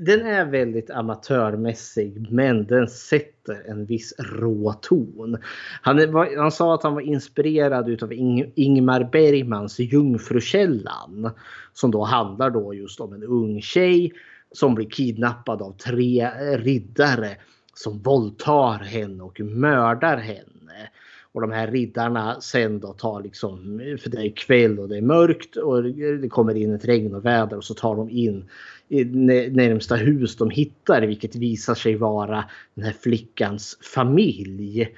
den 0.00 0.26
är 0.26 0.44
väldigt 0.44 0.90
amatörmässig 0.90 2.26
men 2.30 2.66
den 2.66 2.88
sätter 2.88 3.70
en 3.70 3.86
viss 3.86 4.14
rå 4.18 4.72
ton. 4.72 5.38
Han, 5.82 5.98
är, 5.98 6.38
han 6.40 6.52
sa 6.52 6.74
att 6.74 6.82
han 6.82 6.94
var 6.94 7.00
inspirerad 7.00 7.88
utav 7.88 8.12
Ing, 8.12 8.52
Ingmar 8.54 9.08
Bergmans 9.12 9.78
Jungfrukällan. 9.78 11.30
Som 11.72 11.90
då 11.90 12.04
handlar 12.04 12.50
då 12.50 12.74
just 12.74 13.00
om 13.00 13.12
en 13.12 13.22
ung 13.22 13.62
tjej 13.62 14.12
som 14.54 14.74
blir 14.74 14.90
kidnappad 14.90 15.62
av 15.62 15.72
tre 15.72 16.30
riddare 16.56 17.36
som 17.74 17.98
våldtar 17.98 18.78
henne 18.78 19.22
och 19.22 19.40
mördar 19.40 20.16
henne. 20.16 20.90
Och 21.32 21.40
de 21.40 21.52
här 21.52 21.70
riddarna 21.70 22.40
sen 22.40 22.80
då 22.80 22.92
tar 22.92 23.22
liksom, 23.22 23.80
för 24.02 24.10
det 24.10 24.18
är 24.18 24.36
kväll 24.36 24.78
och 24.78 24.88
det 24.88 24.96
är 24.96 25.02
mörkt 25.02 25.56
och 25.56 25.82
det 26.20 26.28
kommer 26.28 26.54
in 26.54 26.74
ett 26.74 26.84
regn 26.84 27.14
och 27.14 27.24
väder 27.24 27.56
och 27.56 27.64
så 27.64 27.74
tar 27.74 27.96
de 27.96 28.10
in 28.10 28.44
i 28.88 29.04
närmsta 29.04 29.96
hus 29.96 30.36
de 30.36 30.50
hittar 30.50 31.02
vilket 31.02 31.36
visar 31.36 31.74
sig 31.74 31.96
vara 31.96 32.44
den 32.74 32.84
här 32.84 32.94
flickans 33.00 33.78
familj. 33.94 34.88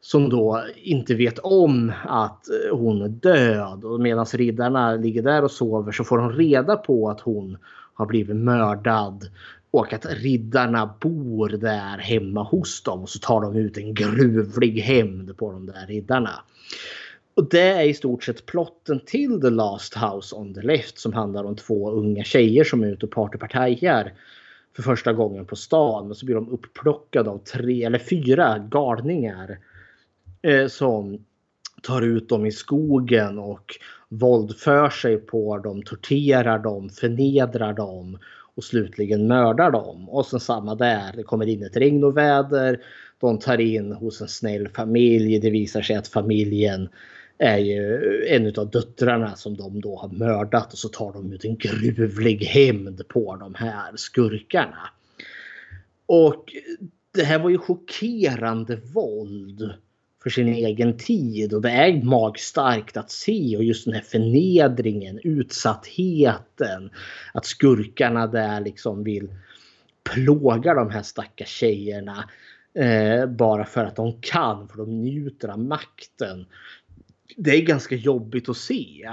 Som 0.00 0.28
då 0.28 0.64
inte 0.76 1.14
vet 1.14 1.38
om 1.38 1.92
att 2.04 2.44
hon 2.72 3.02
är 3.02 3.08
död 3.08 3.84
och 3.84 4.00
medan 4.00 4.24
riddarna 4.24 4.96
ligger 4.96 5.22
där 5.22 5.44
och 5.44 5.50
sover 5.50 5.92
så 5.92 6.04
får 6.04 6.18
de 6.18 6.32
reda 6.32 6.76
på 6.76 7.10
att 7.10 7.20
hon 7.20 7.56
har 7.94 8.06
blivit 8.06 8.36
mördad 8.36 9.30
och 9.70 9.92
att 9.92 10.06
riddarna 10.06 10.94
bor 11.00 11.48
där 11.48 11.98
hemma 11.98 12.42
hos 12.42 12.82
dem 12.82 13.02
och 13.02 13.08
så 13.08 13.18
tar 13.18 13.40
de 13.40 13.56
ut 13.56 13.76
en 13.76 13.94
gruvlig 13.94 14.80
hämnd 14.80 15.36
på 15.36 15.52
de 15.52 15.66
där 15.66 15.86
riddarna. 15.86 16.44
Och 17.34 17.48
det 17.48 17.68
är 17.68 17.82
i 17.82 17.94
stort 17.94 18.24
sett 18.24 18.46
plotten 18.46 19.00
till 19.06 19.40
The 19.40 19.50
Last 19.50 19.94
House 19.94 20.36
on 20.36 20.54
the 20.54 20.62
Left 20.62 20.98
som 20.98 21.12
handlar 21.12 21.44
om 21.44 21.56
två 21.56 21.90
unga 21.90 22.24
tjejer 22.24 22.64
som 22.64 22.82
är 22.82 22.86
ute 22.86 23.06
och 23.06 23.12
partypartajar 23.12 24.12
för 24.76 24.82
första 24.82 25.12
gången 25.12 25.46
på 25.46 25.56
stan. 25.56 26.10
Och 26.10 26.16
så 26.16 26.26
blir 26.26 26.34
de 26.34 26.48
upplockade 26.48 27.30
av 27.30 27.38
tre 27.38 27.84
eller 27.84 27.98
fyra 27.98 28.58
galningar 28.58 29.58
eh, 30.42 30.66
som 30.66 31.24
tar 31.86 32.02
ut 32.02 32.28
dem 32.28 32.46
i 32.46 32.52
skogen 32.52 33.38
och 33.38 33.74
våldför 34.08 34.90
sig 34.90 35.16
på 35.16 35.58
dem, 35.58 35.82
torterar 35.82 36.58
dem, 36.58 36.90
förnedrar 36.90 37.72
dem 37.72 38.18
och 38.54 38.64
slutligen 38.64 39.26
mördar 39.26 39.70
dem. 39.70 40.08
Och 40.08 40.26
sen 40.26 40.40
samma 40.40 40.74
där, 40.74 41.12
det 41.16 41.22
kommer 41.22 41.46
in 41.46 41.62
ett 41.62 41.76
regn 41.76 42.04
och 42.04 42.16
väder. 42.16 42.80
De 43.20 43.38
tar 43.38 43.60
in 43.60 43.92
hos 43.92 44.20
en 44.20 44.28
snäll 44.28 44.68
familj. 44.68 45.38
Det 45.38 45.50
visar 45.50 45.82
sig 45.82 45.96
att 45.96 46.08
familjen 46.08 46.88
är 47.38 47.58
ju 47.58 48.00
en 48.28 48.46
av 48.58 48.70
döttrarna 48.70 49.36
som 49.36 49.56
de 49.56 49.80
då 49.80 49.96
har 49.96 50.08
mördat 50.08 50.72
och 50.72 50.78
så 50.78 50.88
tar 50.88 51.12
de 51.12 51.32
ut 51.32 51.44
en 51.44 51.56
gruvlig 51.56 52.44
hämnd 52.44 53.08
på 53.08 53.36
de 53.36 53.54
här 53.54 53.92
skurkarna. 53.96 54.90
Och 56.06 56.44
det 57.14 57.22
här 57.22 57.38
var 57.38 57.50
ju 57.50 57.58
chockerande 57.58 58.76
våld 58.76 59.74
för 60.24 60.30
sin 60.30 60.48
egen 60.48 60.96
tid 60.96 61.54
och 61.54 61.62
det 61.62 61.70
är 61.70 62.02
magstarkt 62.02 62.96
att 62.96 63.10
se 63.10 63.56
och 63.56 63.64
just 63.64 63.84
den 63.84 63.94
här 63.94 64.00
förnedringen, 64.00 65.20
utsattheten. 65.24 66.90
Att 67.34 67.46
skurkarna 67.46 68.26
där 68.26 68.60
liksom 68.60 69.04
vill 69.04 69.28
plåga 70.14 70.74
de 70.74 70.90
här 70.90 71.02
stackars 71.02 71.48
tjejerna 71.48 72.28
eh, 72.74 73.26
bara 73.26 73.64
för 73.64 73.84
att 73.84 73.96
de 73.96 74.20
kan, 74.20 74.68
för 74.68 74.76
de 74.76 75.02
njuter 75.02 75.48
av 75.48 75.58
makten. 75.58 76.46
Det 77.36 77.50
är 77.50 77.62
ganska 77.62 77.94
jobbigt 77.94 78.48
att 78.48 78.56
se. 78.56 79.10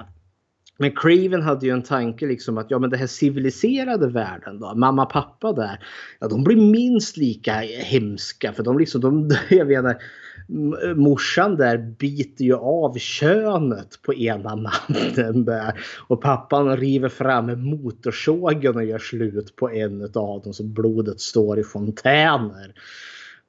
Men 0.77 0.91
Craven 0.95 1.41
hade 1.41 1.65
ju 1.65 1.71
en 1.71 1.83
tanke 1.83 2.25
liksom 2.25 2.57
att 2.57 2.71
ja 2.71 2.79
men 2.79 2.89
det 2.89 2.97
här 2.97 3.07
civiliserade 3.07 4.07
världen 4.07 4.59
då, 4.59 4.75
mamma 4.75 5.05
pappa 5.05 5.53
där, 5.53 5.79
ja 6.19 6.27
de 6.27 6.43
blir 6.43 6.57
minst 6.57 7.17
lika 7.17 7.53
hemska 7.83 8.53
för 8.53 8.63
de 8.63 8.79
liksom, 8.79 9.01
de, 9.01 9.31
jag 9.49 9.67
menar, 9.67 9.95
morsan 10.95 11.55
där 11.55 11.77
biter 11.77 12.45
ju 12.45 12.55
av 12.55 12.97
könet 12.97 14.01
på 14.01 14.13
ena 14.13 14.55
mannen 14.55 15.45
där. 15.45 15.79
Och 16.07 16.21
pappan 16.21 16.77
river 16.77 17.09
fram 17.09 17.69
motorsågen 17.69 18.75
och 18.75 18.85
gör 18.85 18.99
slut 18.99 19.55
på 19.55 19.69
en 19.69 20.01
av 20.01 20.41
dem 20.43 20.53
så 20.53 20.63
blodet 20.63 21.19
står 21.19 21.59
i 21.59 21.63
fontäner. 21.63 22.73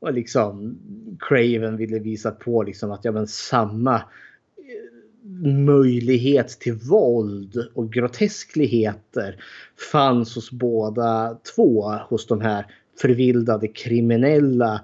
Och 0.01 0.13
liksom 0.13 0.79
Craven 1.21 1.77
ville 1.77 1.99
visa 1.99 2.31
på 2.31 2.63
liksom 2.63 2.91
att 2.91 3.05
ja 3.05 3.13
men 3.13 3.27
samma 3.27 3.95
eh, 3.95 5.49
möjlighet 5.49 6.49
till 6.49 6.75
våld 6.75 7.69
och 7.75 7.93
groteskligheter 7.93 9.45
fanns 9.93 10.35
hos 10.35 10.51
båda 10.51 11.39
två. 11.55 11.93
Hos 12.09 12.27
de 12.27 12.41
här 12.41 12.67
förvildade 13.01 13.69
kriminella 13.69 14.81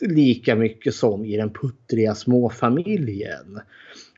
lika 0.00 0.54
mycket 0.54 0.94
som 0.94 1.24
i 1.24 1.36
den 1.36 1.50
puttriga 1.50 2.14
småfamiljen. 2.14 3.60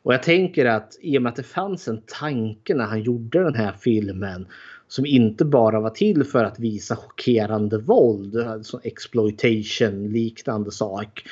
Och 0.03 0.15
jag 0.15 0.23
tänker 0.23 0.67
att 0.67 0.99
i 1.01 1.19
och 1.19 1.23
med 1.23 1.31
att 1.31 1.37
det 1.37 1.43
fanns 1.43 1.89
en 1.89 2.03
tanke 2.07 2.75
när 2.75 2.85
han 2.85 3.03
gjorde 3.03 3.45
den 3.45 3.55
här 3.55 3.73
filmen 3.81 4.47
som 4.89 5.07
inte 5.07 5.45
bara 5.45 5.81
var 5.81 5.91
till 5.91 6.25
för 6.25 6.45
att 6.45 6.59
visa 6.59 6.97
chockerande 6.97 7.79
våld, 7.79 8.37
alltså 8.37 8.81
exploitation 8.83 10.13
liknande 10.13 10.71
sak. 10.73 11.23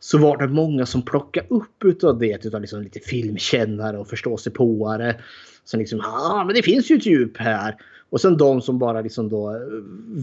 Så 0.00 0.18
var 0.18 0.36
det 0.36 0.48
många 0.48 0.86
som 0.86 1.02
plockade 1.02 1.46
upp 1.50 1.84
utav 1.84 2.18
det 2.18 2.46
utav 2.46 2.60
liksom 2.60 2.82
lite 2.82 3.00
filmkännare 3.00 3.98
och 3.98 4.08
förståsigpåare. 4.08 5.20
Som 5.64 5.80
liksom, 5.80 5.98
ja 5.98 6.32
ah, 6.32 6.44
men 6.44 6.54
det 6.54 6.62
finns 6.62 6.90
ju 6.90 6.96
ett 6.96 7.06
djup 7.06 7.36
här. 7.36 7.76
Och 8.14 8.20
sen 8.20 8.36
de 8.36 8.62
som 8.62 8.78
bara 8.78 9.00
liksom 9.00 9.28
då 9.28 9.50
eh, 9.50 9.60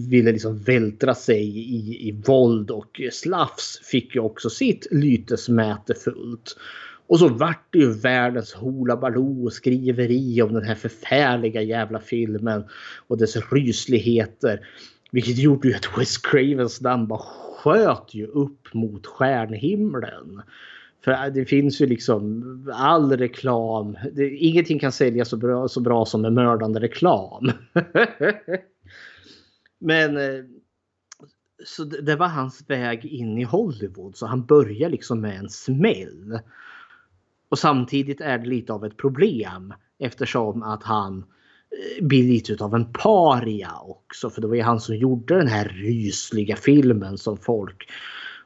ville 0.10 0.32
liksom 0.32 0.58
vältra 0.58 1.16
sig 1.16 1.44
i, 1.58 2.08
i 2.08 2.22
våld 2.26 2.72
och 2.72 3.02
slafs 3.12 3.80
fick 3.84 4.16
ju 4.16 4.22
också 4.22 4.50
sitt 4.50 4.88
lytesmäte 4.92 5.94
fullt. 5.94 6.58
Och 7.08 7.20
så 7.20 7.28
vart 7.28 7.68
det 7.70 7.80
ju 7.80 7.92
världens 7.92 8.56
hula 8.60 8.98
baloo 8.98 9.46
och 9.46 9.54
skriveri 9.54 10.42
om 10.42 10.54
den 10.54 10.64
här 10.64 10.76
förfärliga 10.76 11.62
jävla 11.62 12.00
filmen 12.00 12.64
och 13.08 13.18
dess 13.18 13.52
rysligheter. 13.52 14.68
Vilket 15.12 15.38
gjorde 15.38 15.68
ju 15.68 15.74
att 15.74 15.98
Wes 15.98 16.18
Cravens 16.18 16.82
namn 16.82 17.08
bara 17.08 17.22
sköt 17.58 18.14
ju 18.14 18.28
upp 18.28 18.74
mot 18.74 19.08
stjärnhimlen. 19.08 20.42
För 21.04 21.12
äh, 21.12 21.34
det 21.34 21.46
finns 21.46 21.82
ju 21.82 21.86
liksom 21.86 22.44
all 22.74 23.18
reklam. 23.18 23.98
Det, 24.14 24.30
ingenting 24.30 24.80
kan 24.80 24.92
säljas 24.92 25.30
så 25.30 25.38
bra, 25.38 25.68
så 25.68 25.80
bra 25.80 26.06
som 26.06 26.26
en 26.26 26.34
mördande 26.34 26.80
reklam. 26.80 27.52
Men 29.80 30.18
eh, 30.18 30.44
så 31.66 31.84
det 31.84 32.16
var 32.16 32.28
hans 32.28 32.64
väg 32.68 33.06
in 33.06 33.38
i 33.38 33.44
Hollywood. 33.44 34.16
Så 34.16 34.26
han 34.26 34.46
börjar 34.46 34.90
liksom 34.90 35.22
med 35.22 35.40
en 35.40 35.50
smäll. 35.50 36.40
Och 37.50 37.60
samtidigt 37.60 38.22
är 38.22 38.38
det 38.38 38.50
lite 38.50 38.74
av 38.74 38.86
ett 38.86 38.98
problem 38.98 39.74
eftersom 40.00 40.64
att 40.64 40.84
han 40.84 41.18
eh, 41.18 42.06
blir 42.06 42.24
lite 42.24 42.64
av 42.64 42.76
en 42.76 42.94
paria 42.94 43.80
också. 43.80 44.30
För 44.30 44.42
det 44.42 44.48
var 44.48 44.56
ju 44.56 44.62
han 44.62 44.80
som 44.80 44.96
gjorde 44.96 45.38
den 45.38 45.48
här 45.48 45.66
rysliga 45.66 46.56
filmen 46.56 47.18
som 47.18 47.38
folk 47.38 47.90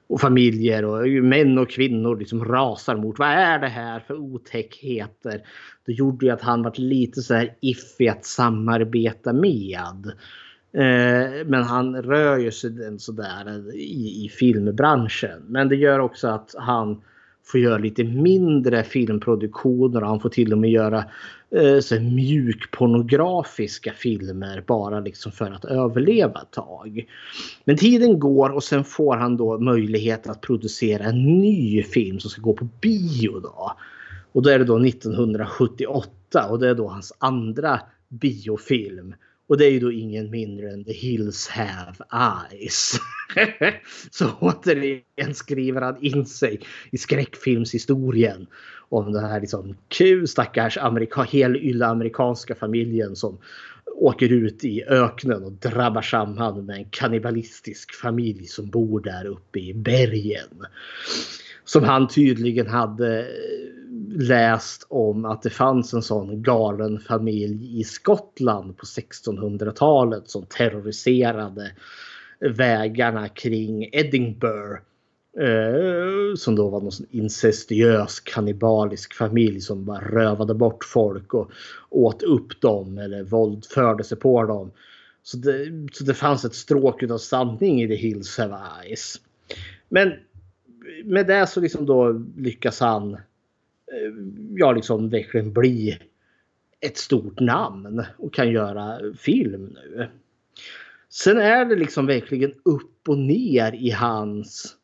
och 0.07 0.21
familjer 0.21 0.85
och 0.85 1.07
män 1.07 1.57
och 1.57 1.69
kvinnor 1.69 2.17
liksom 2.17 2.45
rasar 2.45 2.95
mot. 2.95 3.19
Vad 3.19 3.27
är 3.27 3.59
det 3.59 3.67
här 3.67 3.99
för 3.99 4.13
otäckheter? 4.13 5.41
Det 5.85 5.91
gjorde 5.91 6.25
ju 6.25 6.31
att 6.31 6.41
han 6.41 6.63
var 6.63 6.73
lite 6.75 7.21
så 7.21 7.33
här 7.33 7.55
iffig 7.61 8.07
att 8.07 8.25
samarbeta 8.25 9.33
med. 9.33 10.11
Eh, 10.73 11.45
men 11.45 11.63
han 11.63 12.01
rör 12.01 12.37
ju 12.37 12.51
sig 12.51 12.99
sådär 12.99 13.75
i, 13.75 14.25
i 14.25 14.29
filmbranschen. 14.29 15.43
Men 15.47 15.69
det 15.69 15.75
gör 15.75 15.99
också 15.99 16.27
att 16.27 16.55
han 16.57 17.01
får 17.45 17.59
göra 17.59 17.77
lite 17.77 18.03
mindre 18.03 18.83
filmproduktioner 18.83 20.01
och 20.01 20.07
han 20.07 20.19
får 20.19 20.29
till 20.29 20.51
och 20.51 20.57
med 20.57 20.71
göra 20.71 21.05
eh, 21.55 21.79
så 21.79 21.99
mjukpornografiska 21.99 23.93
filmer 23.93 24.63
bara 24.67 24.99
liksom 24.99 25.31
för 25.31 25.51
att 25.51 25.65
överleva 25.65 26.41
ett 26.41 26.51
tag. 26.51 27.05
Men 27.65 27.77
tiden 27.77 28.19
går 28.19 28.49
och 28.49 28.63
sen 28.63 28.83
får 28.83 29.15
han 29.15 29.37
då 29.37 29.59
möjlighet 29.59 30.27
att 30.27 30.41
producera 30.41 31.03
en 31.03 31.39
ny 31.39 31.83
film 31.83 32.19
som 32.19 32.29
ska 32.29 32.41
gå 32.41 32.53
på 32.53 32.67
bio 32.81 33.39
då. 33.39 33.75
Och 34.31 34.41
då 34.41 34.49
är 34.49 34.59
det 34.59 34.65
då 34.65 34.85
1978 34.85 36.49
och 36.49 36.59
det 36.59 36.69
är 36.69 36.75
då 36.75 36.87
hans 36.87 37.13
andra 37.17 37.79
biofilm. 38.09 39.15
Och 39.47 39.57
det 39.57 39.65
är 39.65 39.71
ju 39.71 39.79
då 39.79 39.91
ingen 39.91 40.29
mindre 40.29 40.71
än 40.71 40.83
The 40.83 40.93
Hills 40.93 41.47
Have 41.47 41.95
Eyes. 42.51 42.93
så 44.11 44.29
återigen 44.39 45.33
skriver 45.33 45.81
han 45.81 45.97
in 46.01 46.25
sig 46.25 46.59
i 46.91 46.97
skräckfilmshistorien. 46.97 48.47
Om 48.89 49.13
den 49.13 49.25
här 49.25 49.41
liksom 49.41 49.75
stackars 50.27 50.77
amerika, 50.77 51.21
helylla 51.21 51.87
amerikanska 51.87 52.55
familjen 52.55 53.15
som 53.15 53.37
åker 53.95 54.31
ut 54.31 54.63
i 54.63 54.83
öknen 54.83 55.43
och 55.43 55.51
drabbar 55.51 56.01
samman 56.01 56.65
med 56.65 56.77
en 56.77 56.89
kannibalistisk 56.89 57.93
familj 57.95 58.45
som 58.45 58.69
bor 58.69 58.99
där 58.99 59.25
uppe 59.25 59.59
i 59.59 59.73
bergen. 59.73 60.65
Som 61.63 61.83
han 61.83 62.07
tydligen 62.07 62.67
hade 62.67 63.19
eh, 63.19 63.74
läst 64.13 64.85
om 64.89 65.25
att 65.25 65.41
det 65.41 65.49
fanns 65.49 65.93
en 65.93 66.01
sån 66.01 66.43
galen 66.43 66.99
familj 66.99 67.79
i 67.79 67.83
Skottland 67.83 68.77
på 68.77 68.85
1600-talet 68.85 70.29
som 70.29 70.45
terroriserade 70.45 71.71
vägarna 72.39 73.27
kring 73.29 73.89
Edinburgh. 73.91 74.81
Eh, 75.39 76.35
som 76.35 76.55
då 76.55 76.69
var 76.69 76.81
någon 76.81 76.91
incestuös 77.11 78.19
kannibalisk 78.19 79.13
familj 79.13 79.61
som 79.61 79.85
bara 79.85 80.01
rövade 80.01 80.53
bort 80.53 80.83
folk 80.83 81.33
och 81.33 81.51
åt 81.89 82.23
upp 82.23 82.61
dem 82.61 82.97
eller 82.97 83.23
våldförde 83.23 84.03
sig 84.03 84.17
på 84.17 84.43
dem. 84.43 84.71
Så 85.23 85.37
det, 85.37 85.87
så 85.91 86.03
det 86.03 86.13
fanns 86.13 86.45
ett 86.45 86.55
stråk 86.55 87.03
av 87.03 87.17
sanning 87.17 87.81
i 87.81 87.87
The 87.87 87.95
Hills 87.95 88.37
Have 88.37 88.57
Eyes. 88.83 89.21
Men 89.89 90.13
med 91.03 91.27
det 91.27 91.47
så 91.47 91.61
liksom 91.61 91.85
då 91.85 92.23
lyckas 92.37 92.79
han 92.79 93.17
Eh, 93.95 94.11
ja, 94.55 94.71
liksom 94.71 95.09
verkligen 95.09 95.53
bli 95.53 95.99
ett 96.79 96.97
stort 96.97 97.39
namn 97.39 98.03
och 98.17 98.33
kan 98.33 98.51
göra 98.51 98.99
film 99.17 99.75
nu. 99.75 100.07
Sen 101.09 101.37
är 101.37 101.65
det 101.65 101.75
liksom 101.75 102.05
verkligen 102.05 102.53
upp 102.63 103.09
och 103.09 103.17
ner 103.17 103.75
i 103.75 103.91
hans 103.91 104.75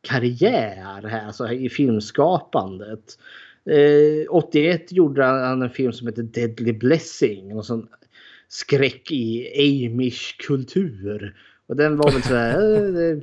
karriär 0.00 1.02
här, 1.02 1.26
alltså 1.26 1.52
i 1.52 1.68
filmskapandet. 1.68 3.18
Eh, 3.64 4.26
81 4.28 4.92
gjorde 4.92 5.24
han 5.24 5.62
en 5.62 5.70
film 5.70 5.92
som 5.92 6.06
heter 6.06 6.22
Deadly 6.22 6.72
Blessing. 6.72 7.56
Och 7.56 7.66
sån 7.66 7.88
skräck 8.48 9.12
i 9.12 9.48
amish 9.58 10.36
kultur. 10.38 11.36
Och 11.66 11.76
den 11.76 11.96
var 11.96 12.12
väl 12.12 12.22
så 12.22 12.34
här, 12.34 13.12
eh, 13.12 13.18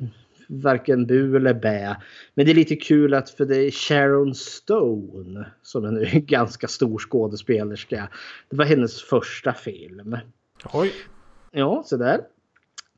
varken 0.48 1.06
bu 1.06 1.36
eller 1.36 1.54
bä. 1.54 1.96
Men 2.34 2.46
det 2.46 2.52
är 2.52 2.56
lite 2.56 2.76
kul 2.76 3.14
att 3.14 3.30
för 3.30 3.46
det 3.46 3.58
är 3.58 3.72
Sharon 3.72 4.36
Stone 4.36 5.46
som 5.62 5.86
är 5.86 6.16
en 6.16 6.26
ganska 6.26 6.68
stor 6.68 7.00
skådespelerska. 7.00 8.10
Det 8.50 8.56
var 8.56 8.66
hennes 8.66 9.02
första 9.02 9.54
film. 9.54 10.18
Oj. 10.74 10.92
Ja, 11.52 11.84
så 11.86 11.98
där. 11.98 12.22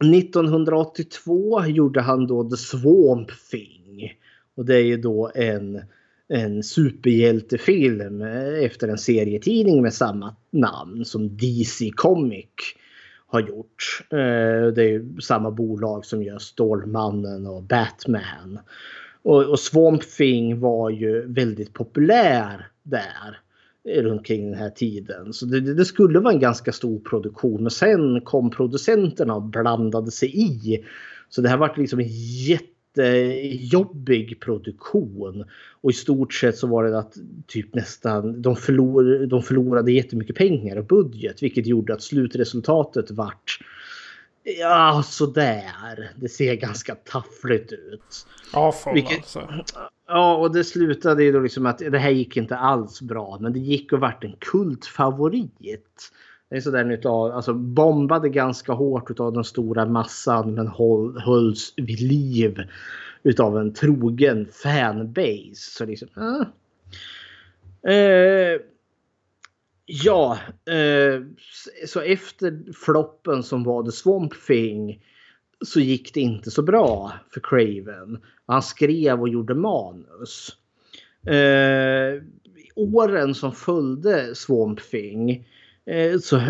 1982 0.04 1.66
gjorde 1.66 2.02
han 2.02 2.28
då 2.28 2.50
The 2.50 2.58
Swamp 2.58 3.32
Thing. 3.52 4.18
Och 4.56 4.66
det 4.66 4.76
är 4.76 4.84
ju 4.84 4.98
då 4.98 5.32
en, 5.36 5.82
en 6.28 6.64
superhjältefilm 6.64 8.22
efter 8.62 8.88
en 8.88 8.98
serietidning 8.98 9.82
med 9.82 9.94
samma 9.94 10.36
namn 10.52 11.06
som 11.06 11.38
DC 11.38 11.92
Comic 11.96 12.50
har 13.30 13.40
gjort. 13.40 14.02
Eh, 14.10 14.74
det 14.76 14.84
är 14.84 15.22
samma 15.22 15.52
bolag 15.52 16.06
som 16.06 16.24
gör 16.24 16.38
Stålmannen 16.38 17.48
och 17.48 17.64
Batman. 17.64 18.60
Och, 19.24 19.46
och 19.46 19.60
Swamp 19.60 20.02
Thing 20.02 20.60
var 20.60 20.90
ju 20.90 21.34
väldigt 21.34 21.74
populär 21.74 22.68
där 22.84 23.40
runt 23.86 24.26
kring 24.26 24.52
den 24.52 24.60
här 24.60 24.70
tiden. 24.70 25.34
Så 25.34 25.46
det, 25.46 25.60
det, 25.60 25.86
skulle 25.86 26.20
vara 26.20 26.34
en 26.34 26.40
ganska 26.40 26.72
stor 26.72 27.00
produktion. 27.00 27.62
Men 27.62 27.72
sen 27.72 28.22
kom 28.22 28.50
producenterna 28.50 29.36
och 29.36 29.42
blandade 29.42 30.12
sig 30.12 30.42
i. 30.42 30.86
Så 31.30 31.42
det 31.42 31.50
här 31.50 31.58
vart 31.58 31.78
liksom 31.78 32.00
en 32.00 32.08
jätte 32.48 32.66
jättejobbig 32.96 34.40
produktion. 34.40 35.46
Och 35.82 35.92
i 35.92 35.94
stort 35.94 36.34
sett 36.34 36.58
så 36.58 36.68
var 36.68 36.84
det 36.84 37.00
att 37.00 37.14
typ 37.48 37.76
nästan 37.76 38.42
de, 38.42 38.56
förlor, 38.56 39.26
de 39.26 39.44
förlorade 39.44 39.92
jättemycket 39.92 40.36
pengar 40.36 40.76
och 40.76 40.86
budget. 40.86 41.44
Vilket 41.44 41.68
gjorde 41.68 41.94
att 41.94 42.02
slutresultatet 42.02 43.12
vart 43.12 43.60
Ja, 44.60 45.04
sådär. 45.06 46.12
Det 46.16 46.30
ser 46.30 46.56
ganska 46.56 46.96
taffligt 46.96 47.72
ut. 47.72 48.28
Avfall 48.54 48.94
Vilket, 48.94 49.18
alltså. 49.18 49.64
Ja, 50.08 50.36
och 50.38 50.54
det 50.54 50.64
slutade 50.64 51.24
ju 51.24 51.32
då 51.32 51.40
liksom 51.40 51.66
att 51.66 51.78
det 51.78 52.00
här 52.00 52.10
gick 52.10 52.38
inte 52.38 52.58
alls 52.58 53.02
bra. 53.02 53.38
Men 53.42 53.54
det 53.54 53.60
gick 53.60 53.94
och 53.94 54.00
vart 54.00 54.24
en 54.24 54.36
kultfavorit. 54.40 56.12
Det 56.50 56.56
är 56.56 56.62
sådär 56.62 56.92
utav, 56.92 57.32
alltså 57.32 57.54
bombade 57.54 58.30
ganska 58.30 58.74
hårt 58.74 59.12
utav 59.12 59.34
den 59.34 59.44
stora 59.44 59.86
massan 59.86 60.54
men 60.54 60.68
håll, 60.68 61.20
hölls 61.20 61.74
vid 61.78 62.00
liv 62.00 62.58
utav 63.24 63.58
en 63.58 63.74
trogen 63.74 64.48
fanbase. 64.64 65.56
Så 65.56 65.86
liksom, 65.86 66.08
ah. 66.14 66.46
eh, 67.90 68.62
ja, 69.86 70.38
eh, 70.66 71.22
så 71.88 72.02
efter 72.02 72.74
floppen 72.74 73.44
som 73.44 73.64
var 73.64 73.84
The 73.84 73.92
Swamp 73.92 74.34
Thing 74.48 75.04
så 75.66 75.80
gick 75.80 76.14
det 76.14 76.22
inte 76.22 76.52
så 76.52 76.62
bra 76.62 77.14
för 77.34 77.42
Craven. 77.44 78.20
Han 78.46 78.62
skrev 78.62 79.22
och 79.22 79.30
gjorde 79.30 79.56
manus. 79.56 80.58
Eh, 81.26 82.24
åren 82.76 83.36
som 83.36 83.52
följde 83.52 84.36
Swamp 84.36 84.80
Thing 84.92 85.46
Eh, 85.46 85.59
Eh, 85.86 86.20
så 86.20 86.42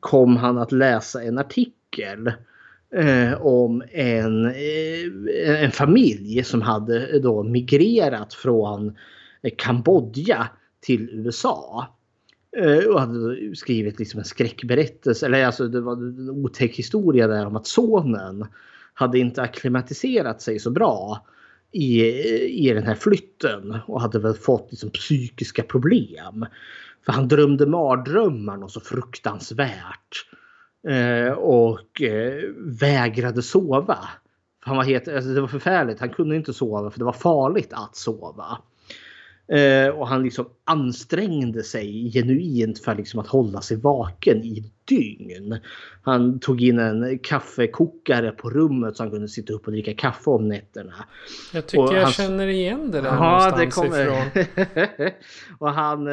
kom 0.00 0.36
han 0.36 0.58
att 0.58 0.72
läsa 0.72 1.22
en 1.22 1.38
artikel 1.38 2.32
eh, 2.94 3.32
om 3.40 3.82
en, 3.92 4.46
eh, 4.46 5.64
en 5.64 5.72
familj 5.72 6.44
som 6.44 6.62
hade 6.62 7.18
då 7.18 7.42
migrerat 7.42 8.34
från 8.34 8.96
Kambodja 9.56 10.48
till 10.80 11.10
USA. 11.10 11.86
Eh, 12.56 12.84
och 12.84 13.00
hade 13.00 13.56
skrivit 13.56 13.98
liksom 13.98 14.18
en 14.18 14.24
skräckberättelse, 14.24 15.26
eller 15.26 15.44
alltså 15.44 15.68
det 15.68 15.80
var 15.80 15.92
en 15.92 16.30
otäck 16.30 16.76
historia 16.76 17.26
där 17.26 17.46
om 17.46 17.56
att 17.56 17.66
sonen 17.66 18.46
hade 18.94 19.18
inte 19.18 19.42
akklimatiserat 19.42 20.42
sig 20.42 20.58
så 20.58 20.70
bra 20.70 21.26
i, 21.72 22.02
i 22.68 22.72
den 22.74 22.82
här 22.82 22.94
flytten 22.94 23.76
och 23.86 24.00
hade 24.00 24.18
väl 24.18 24.34
fått 24.34 24.68
liksom 24.70 24.90
psykiska 24.90 25.62
problem. 25.62 26.46
För 27.06 27.12
han 27.12 27.28
drömde 27.28 27.66
mardrömmar 27.66 28.56
något 28.56 28.72
så 28.72 28.80
fruktansvärt. 28.80 30.26
Eh, 30.88 31.32
och 31.32 32.02
eh, 32.02 32.42
vägrade 32.56 33.42
sova. 33.42 33.98
han 34.60 34.76
var 34.76 34.84
helt, 34.84 35.08
alltså 35.08 35.30
det 35.30 35.40
var 35.40 35.48
förfärligt. 35.48 36.00
Han 36.00 36.10
kunde 36.10 36.36
inte 36.36 36.52
sova 36.52 36.90
för 36.90 36.98
det 36.98 37.04
var 37.04 37.12
farligt 37.12 37.72
att 37.72 37.96
sova. 37.96 38.58
Eh, 39.48 39.88
och 39.88 40.08
han 40.08 40.22
liksom 40.22 40.46
ansträngde 40.64 41.62
sig 41.62 42.10
genuint 42.12 42.78
för 42.78 42.94
liksom 42.94 43.20
att 43.20 43.26
hålla 43.26 43.60
sig 43.60 43.76
vaken 43.76 44.44
i 44.44 44.72
dygn. 44.88 45.58
Han 46.02 46.40
tog 46.40 46.62
in 46.62 46.78
en 46.78 47.18
kaffekokare 47.18 48.30
på 48.30 48.50
rummet 48.50 48.96
så 48.96 49.02
han 49.02 49.10
kunde 49.10 49.28
sitta 49.28 49.52
upp 49.52 49.66
och 49.66 49.72
dricka 49.72 49.94
kaffe 49.94 50.30
om 50.30 50.48
nätterna. 50.48 50.92
Jag 51.54 51.66
tycker 51.66 51.84
Och 51.84 51.94
jag 51.94 52.02
han- 52.02 52.12
känner 52.12 52.46
igen 52.46 52.90
det 52.90 53.00
där 53.00 53.08
Ja, 53.14 53.50
det 53.56 53.64
någonstans 53.66 53.74
kommer. 53.74 54.02
ifrån. 54.02 55.10
och 55.58 55.70
han, 55.72 56.06
eh, 56.06 56.12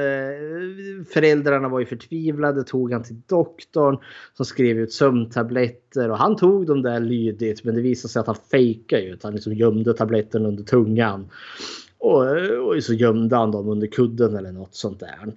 föräldrarna 1.14 1.70
var 1.70 1.80
ju 1.80 1.86
förtvivlade, 1.86 2.64
tog 2.64 2.92
han 2.92 3.04
till 3.04 3.22
doktorn 3.28 3.98
som 4.34 4.46
skrev 4.46 4.78
ut 4.80 4.92
sömntabletter 4.94 6.12
och 6.12 6.18
han 6.18 6.36
tog 6.36 6.68
dem 6.68 6.82
där 6.82 7.00
lydigt 7.00 7.64
men 7.64 7.76
det 7.76 7.82
visade 7.82 8.12
sig 8.12 8.20
att 8.20 8.28
han 8.28 8.38
fejkade 8.52 9.02
ju. 9.02 9.14
att 9.14 9.24
Han 9.24 9.34
liksom 9.34 9.54
gömde 9.54 9.94
tabletterna 9.94 10.48
under 10.48 10.64
tungan. 10.64 11.28
Och, 12.04 12.26
och 12.68 12.84
så 12.84 12.94
gömde 12.94 13.36
han 13.36 13.52
dem 13.52 13.70
under 13.70 13.88
kudden 13.88 14.36
eller 14.36 14.52
något 14.52 14.76
sånt 14.76 15.00
där. 15.00 15.34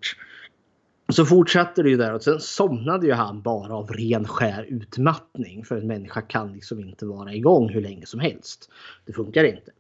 Så 1.09 1.25
fortsatte 1.25 1.83
det 1.83 1.91
ju 1.91 1.97
där 1.97 2.15
och 2.15 2.23
sen 2.23 2.41
somnade 2.41 3.07
ju 3.07 3.13
han 3.13 3.43
bara 3.43 3.75
av 3.75 3.93
ren 3.93 4.29
skär 4.29 4.67
utmattning. 4.69 5.65
För 5.65 5.77
en 5.77 5.87
människa 5.87 6.21
kan 6.21 6.53
liksom 6.53 6.81
inte 6.81 7.07
vara 7.07 7.35
igång 7.35 7.69
hur 7.69 7.81
länge 7.81 8.07
som 8.07 8.21
helst. 8.21 8.71
Det 9.05 9.13
funkar 9.13 9.45
inte. 9.45 9.71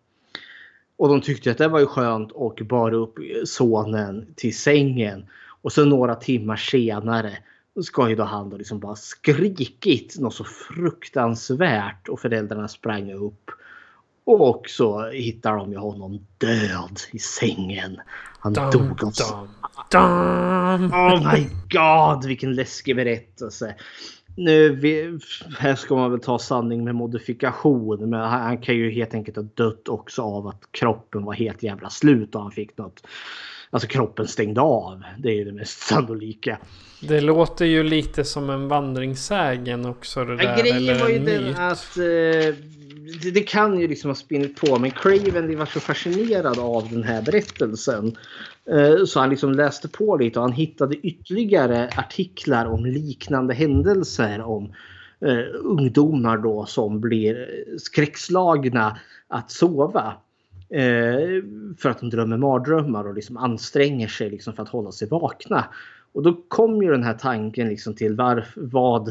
Och 0.97 1.09
de 1.09 1.21
tyckte 1.21 1.51
att 1.51 1.59
det 1.59 1.69
var 1.69 1.81
ju 1.81 1.87
skönt 1.87 2.33
och 2.33 2.61
bar 2.69 2.95
upp 2.95 3.19
sonen 3.45 4.27
till 4.35 4.57
sängen. 4.57 5.27
Och 5.63 5.73
sen 5.73 5.89
några 5.89 6.15
timmar 6.15 6.57
senare 6.57 7.39
ska 7.83 8.09
ju 8.09 8.15
då 8.15 8.25
han 8.25 8.51
då 8.51 8.57
liksom 8.57 8.81
bara 8.81 8.97
skrikit 8.97 10.19
något 10.19 10.35
så 10.35 10.45
fruktansvärt 10.45 12.09
och 12.09 12.21
föräldrarna 12.21 12.69
sprang 12.69 13.13
upp. 13.13 13.51
Och 14.27 14.63
så 14.69 15.11
hittar 15.11 15.57
de 15.57 15.73
ju 15.73 15.79
honom 15.79 16.27
död 16.39 17.01
i 17.13 17.19
sängen. 17.19 18.01
Han 18.39 18.53
Dum, 18.53 18.71
dog 18.71 19.05
av 19.05 19.13
dum, 19.13 19.49
dum. 19.91 20.93
Oh 20.93 21.35
my 21.35 21.49
god, 21.71 22.27
vilken 22.27 22.55
läskig 22.55 22.97
berättelse. 22.97 23.75
Nu, 24.37 25.19
här 25.59 25.75
ska 25.75 25.95
man 25.95 26.11
väl 26.11 26.21
ta 26.21 26.39
sanning 26.39 26.85
med 26.85 26.95
modifikation. 26.95 28.11
Men 28.11 28.21
han, 28.21 28.43
han 28.43 28.59
kan 28.59 28.75
ju 28.75 28.91
helt 28.91 29.15
enkelt 29.15 29.37
ha 29.37 29.45
dött 29.55 29.89
också 29.89 30.23
av 30.23 30.47
att 30.47 30.69
kroppen 30.71 31.25
var 31.25 31.35
helt 31.35 31.63
jävla 31.63 31.91
slut 31.91 32.35
och 32.35 32.43
han 32.43 32.53
fick 32.53 32.79
något. 32.79 33.07
Alltså 33.71 33.89
kroppen 33.89 34.27
stängde 34.29 34.61
av. 34.61 35.03
Det 35.19 35.29
är 35.29 35.35
ju 35.35 35.45
det 35.45 35.53
mest 35.53 35.81
sannolika. 35.89 36.59
Det 37.01 37.21
låter 37.21 37.65
ju 37.65 37.83
lite 37.83 38.25
som 38.25 38.51
en 38.51 38.69
vandringssägen 38.69 39.87
också 39.87 40.25
det 40.25 40.45
Ja, 40.45 40.51
där. 40.51 40.63
grejen 40.63 40.77
eller 40.77 41.01
var 41.01 41.09
ju 41.09 41.17
en 41.17 41.25
den 41.25 41.57
att 41.57 41.97
eh, 41.97 42.55
det, 43.23 43.31
det 43.35 43.41
kan 43.41 43.81
ju 43.81 43.89
liksom 43.89 44.11
ha 44.11 44.15
spinnit 44.15 44.61
på. 44.61 44.79
Men 44.79 44.91
Craven 44.91 45.59
var 45.59 45.67
så 45.67 45.81
fascinerad 45.81 46.59
av 46.59 46.89
den 46.91 47.03
här 47.03 47.23
berättelsen. 47.23 48.17
Eh, 48.71 49.05
så 49.05 49.21
han 49.21 49.31
liksom 49.31 49.53
läste 49.53 49.89
på 49.89 50.17
lite 50.17 50.39
och 50.39 50.43
han 50.43 50.53
hittade 50.53 50.97
ytterligare 50.97 51.89
artiklar 51.97 52.67
om 52.67 52.87
liknande 52.87 53.55
händelser. 53.55 54.41
Om 54.41 54.73
eh, 55.21 55.39
ungdomar 55.65 56.37
då 56.39 56.67
som 56.67 57.01
blir 57.01 57.49
skräckslagna 57.79 58.99
att 59.29 59.51
sova. 59.51 60.15
Eh, 60.69 61.43
för 61.79 61.89
att 61.89 62.01
de 62.01 62.11
drömmer 62.11 62.37
mardrömmar 62.37 63.05
och 63.05 63.15
liksom 63.15 63.37
anstränger 63.37 64.09
sig 64.09 64.31
liksom 64.31 64.53
för 64.53 64.63
att 64.63 64.69
hålla 64.69 64.93
sig 64.93 65.09
vakna. 65.09 65.65
Och 66.13 66.23
då 66.23 66.43
kom 66.49 66.83
ju 66.83 66.91
den 66.91 67.03
här 67.03 67.15
tanken 67.15 67.69
liksom 67.69 67.95
till 67.95 68.17
varför, 68.17 68.61
vad 68.61 69.09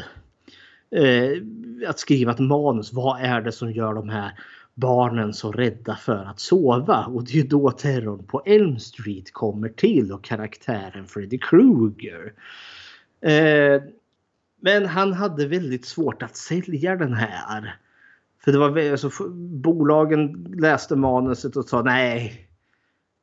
eh, 0.91 1.41
att 1.87 1.99
skriva 1.99 2.31
ett 2.31 2.39
manus. 2.39 2.93
Vad 2.93 3.21
är 3.21 3.41
det 3.41 3.51
som 3.51 3.71
gör 3.71 3.93
de 3.93 4.09
här 4.09 4.39
barnen 4.73 5.33
så 5.33 5.51
rädda 5.51 5.95
för 5.95 6.25
att 6.25 6.39
sova? 6.39 7.05
Och 7.05 7.23
det 7.23 7.31
är 7.31 7.35
ju 7.35 7.47
då 7.47 7.71
terrorn 7.71 8.23
på 8.23 8.41
Elm 8.45 8.79
Street 8.79 9.33
kommer 9.33 9.69
till 9.69 10.11
och 10.11 10.23
karaktären 10.23 11.07
Freddy 11.07 11.37
Krueger. 11.37 12.33
Eh, 13.21 13.81
men 14.61 14.85
han 14.85 15.13
hade 15.13 15.47
väldigt 15.47 15.85
svårt 15.85 16.23
att 16.23 16.37
sälja 16.37 16.95
den 16.95 17.13
här. 17.13 17.75
För 18.45 18.51
det 18.51 18.57
var 18.57 18.91
alltså, 18.91 19.29
bolagen 19.33 20.55
läste 20.57 20.95
manuset 20.95 21.55
och 21.55 21.65
sa 21.65 21.81
nej. 21.81 22.47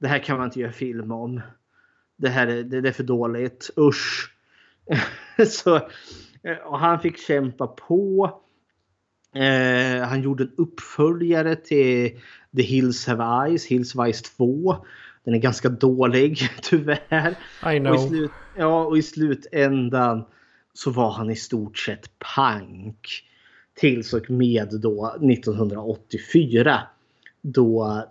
Det 0.01 0.09
här 0.09 0.19
kan 0.19 0.37
man 0.37 0.45
inte 0.47 0.61
göra 0.61 0.73
film 0.73 1.13
om. 1.13 1.41
Det 2.17 2.29
här 2.29 2.47
är, 2.47 2.63
det, 2.63 2.81
det 2.81 2.89
är 2.89 2.93
för 2.93 3.03
dåligt. 3.03 3.71
Usch. 3.77 4.35
så, 5.49 5.77
eh, 6.43 6.57
och 6.65 6.79
han 6.79 7.01
fick 7.01 7.19
kämpa 7.19 7.67
på. 7.67 8.31
Eh, 9.35 10.03
han 10.09 10.23
gjorde 10.23 10.45
en 10.45 10.53
uppföljare 10.57 11.57
till 11.57 12.21
The 12.57 12.63
Hills 12.63 13.07
Have 13.07 13.49
Eyes, 13.49 13.67
Hills 13.67 13.95
Have 13.95 14.09
Eyes 14.09 14.23
2. 14.23 14.77
Den 15.25 15.35
är 15.35 15.39
ganska 15.39 15.69
dålig 15.69 16.39
tyvärr. 16.63 17.31
I 17.31 17.65
Och 17.65 17.73
i, 17.73 17.81
know. 17.81 18.09
slut, 18.09 18.31
ja, 18.57 18.85
och 18.85 18.99
i 18.99 19.03
slutändan 19.03 20.25
så 20.75 20.91
var 20.91 21.11
han 21.11 21.31
i 21.31 21.37
stort 21.37 21.79
sett 21.79 22.19
pank. 22.19 23.29
Tills 23.75 24.13
och 24.13 24.31
med 24.31 24.69
då 24.81 25.17
1984. 25.33 26.81
Då 27.43 28.03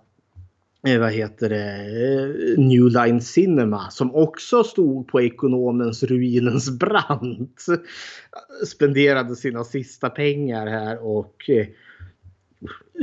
eh, 0.86 1.00
vad 1.00 1.12
heter 1.12 1.48
det, 1.48 1.64
eh, 1.64 2.58
New 2.58 2.84
Line 2.84 3.20
Cinema 3.20 3.90
som 3.90 4.14
också 4.14 4.64
stod 4.64 5.08
på 5.08 5.22
ekonomens 5.22 6.02
ruinens 6.02 6.70
brant. 6.70 7.66
Spenderade 8.66 9.36
sina 9.36 9.64
sista 9.64 10.10
pengar 10.10 10.66
här 10.66 11.04
och 11.04 11.50
eh, 11.50 11.66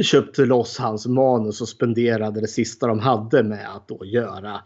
köpte 0.01 0.45
loss 0.45 0.77
hans 0.77 1.07
manus 1.07 1.61
och 1.61 1.69
spenderade 1.69 2.41
det 2.41 2.47
sista 2.47 2.87
de 2.87 2.99
hade 2.99 3.43
med 3.43 3.75
att 3.75 3.87
då 3.87 4.05
göra 4.05 4.61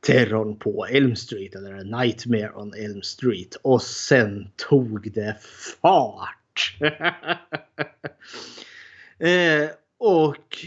terrorn 0.00 0.56
på 0.56 0.86
Elm 0.86 1.16
Street 1.16 1.54
eller 1.54 2.00
Nightmare 2.00 2.52
on 2.54 2.74
Elm 2.74 3.02
Street. 3.02 3.56
Och 3.62 3.82
sen 3.82 4.50
tog 4.68 5.12
det 5.12 5.36
fart. 5.82 6.39
eh, 9.18 9.70
och 9.98 10.66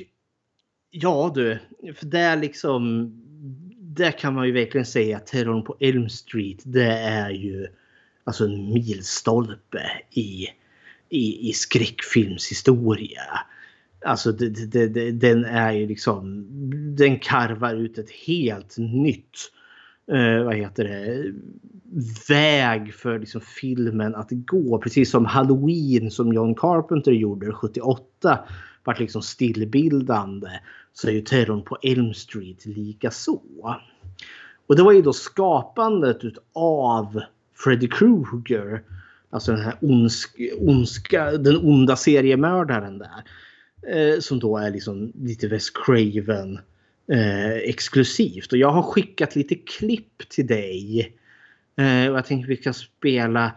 ja 0.89 1.31
du, 1.35 1.59
för 1.95 2.05
där 2.05 2.35
liksom 2.35 3.11
där 3.95 4.11
kan 4.11 4.33
man 4.33 4.47
ju 4.47 4.51
verkligen 4.51 4.85
säga 4.85 5.17
att 5.17 5.27
terrorn 5.27 5.63
på 5.63 5.77
Elm 5.79 6.09
Street 6.09 6.59
det 6.63 6.91
är 6.97 7.29
ju 7.29 7.67
alltså 8.23 8.45
en 8.45 8.73
milstolpe 8.73 9.91
i, 10.11 10.47
i, 11.09 11.49
i 11.49 11.53
skräckfilmshistoria. 11.53 13.21
Alltså 14.05 14.31
det, 14.31 14.49
det, 14.49 14.87
det, 14.87 15.11
den 15.11 15.45
är 15.45 15.71
ju 15.71 15.87
liksom, 15.87 16.45
den 16.95 17.19
karvar 17.19 17.75
ut 17.75 17.97
ett 17.97 18.11
helt 18.11 18.77
nytt 18.77 19.37
eh, 20.11 20.43
vad 20.43 20.55
heter 20.55 20.83
det, 20.83 21.33
väg 22.29 22.93
för 22.93 23.19
liksom 23.19 23.41
filmen 23.41 24.15
att 24.15 24.29
gå. 24.31 24.77
Precis 24.77 25.11
som 25.11 25.25
Halloween 25.25 26.11
som 26.11 26.33
John 26.33 26.55
Carpenter 26.55 27.11
gjorde 27.11 27.51
78 27.51 28.39
vart 28.83 28.99
liksom 28.99 29.21
stillbildande 29.21 30.49
så 30.93 31.07
är 31.07 31.11
ju 31.11 31.21
terrorn 31.21 31.63
på 31.63 31.77
Elm 31.81 32.13
Street 32.13 32.65
lika 32.65 33.11
så. 33.11 33.41
Och 34.67 34.75
det 34.75 34.83
var 34.83 34.91
ju 34.91 35.01
då 35.01 35.13
skapandet 35.13 36.23
utav 36.23 37.21
Freddy 37.55 37.87
Krueger. 37.87 38.83
Alltså 39.29 39.51
den 39.51 39.61
här 39.61 39.75
ondsk, 39.81 40.39
ondska, 40.59 41.31
den 41.31 41.57
onda 41.57 41.95
seriemördaren 41.95 42.97
där. 42.97 43.23
Eh, 43.87 44.19
som 44.19 44.39
då 44.39 44.57
är 44.57 44.71
liksom 44.71 45.11
lite 45.15 45.47
Wes 45.47 45.69
Craven 45.69 46.59
eh, 47.11 47.51
exklusivt. 47.51 48.51
Och 48.51 48.57
jag 48.57 48.71
har 48.71 48.83
skickat 48.83 49.35
lite 49.35 49.55
klipp 49.55 50.29
till 50.29 50.47
dig. 50.47 51.13
Eh, 51.75 52.11
och 52.11 52.17
jag 52.17 52.25
tänkte 52.25 52.49
vi 52.49 52.57
kan 52.57 52.73
spela 52.73 53.51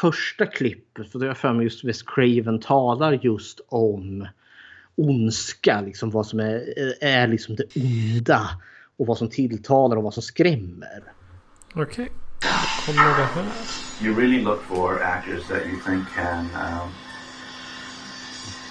första 0.00 0.46
klippet. 0.46 1.12
För 1.12 1.18
då 1.18 1.24
har 1.24 1.28
jag 1.28 1.38
för 1.38 1.52
mig 1.52 1.64
just 1.64 1.84
Wes 1.84 2.02
Craven 2.02 2.60
talar 2.60 3.12
just 3.22 3.60
om 3.68 4.28
ondska. 4.94 5.80
Liksom 5.80 6.10
vad 6.10 6.26
som 6.26 6.40
är, 6.40 6.64
är 7.00 7.28
liksom 7.28 7.56
det 7.56 7.76
onda. 7.76 8.50
Och 8.96 9.06
vad 9.06 9.18
som 9.18 9.30
tilltalar 9.30 9.96
och 9.96 10.02
vad 10.02 10.14
som 10.14 10.22
skrämmer. 10.22 11.02
Okej. 11.74 12.12
Då 12.40 12.92
kommer 12.92 13.18
det 13.18 13.24
här. 13.24 13.46
you 14.02 14.14
really 14.14 14.42
look 14.42 14.62
for 14.62 15.02
actors 15.02 15.46
that 15.48 15.66
you 15.66 15.76
think 15.80 16.06
can 16.14 16.44
um, 16.54 16.90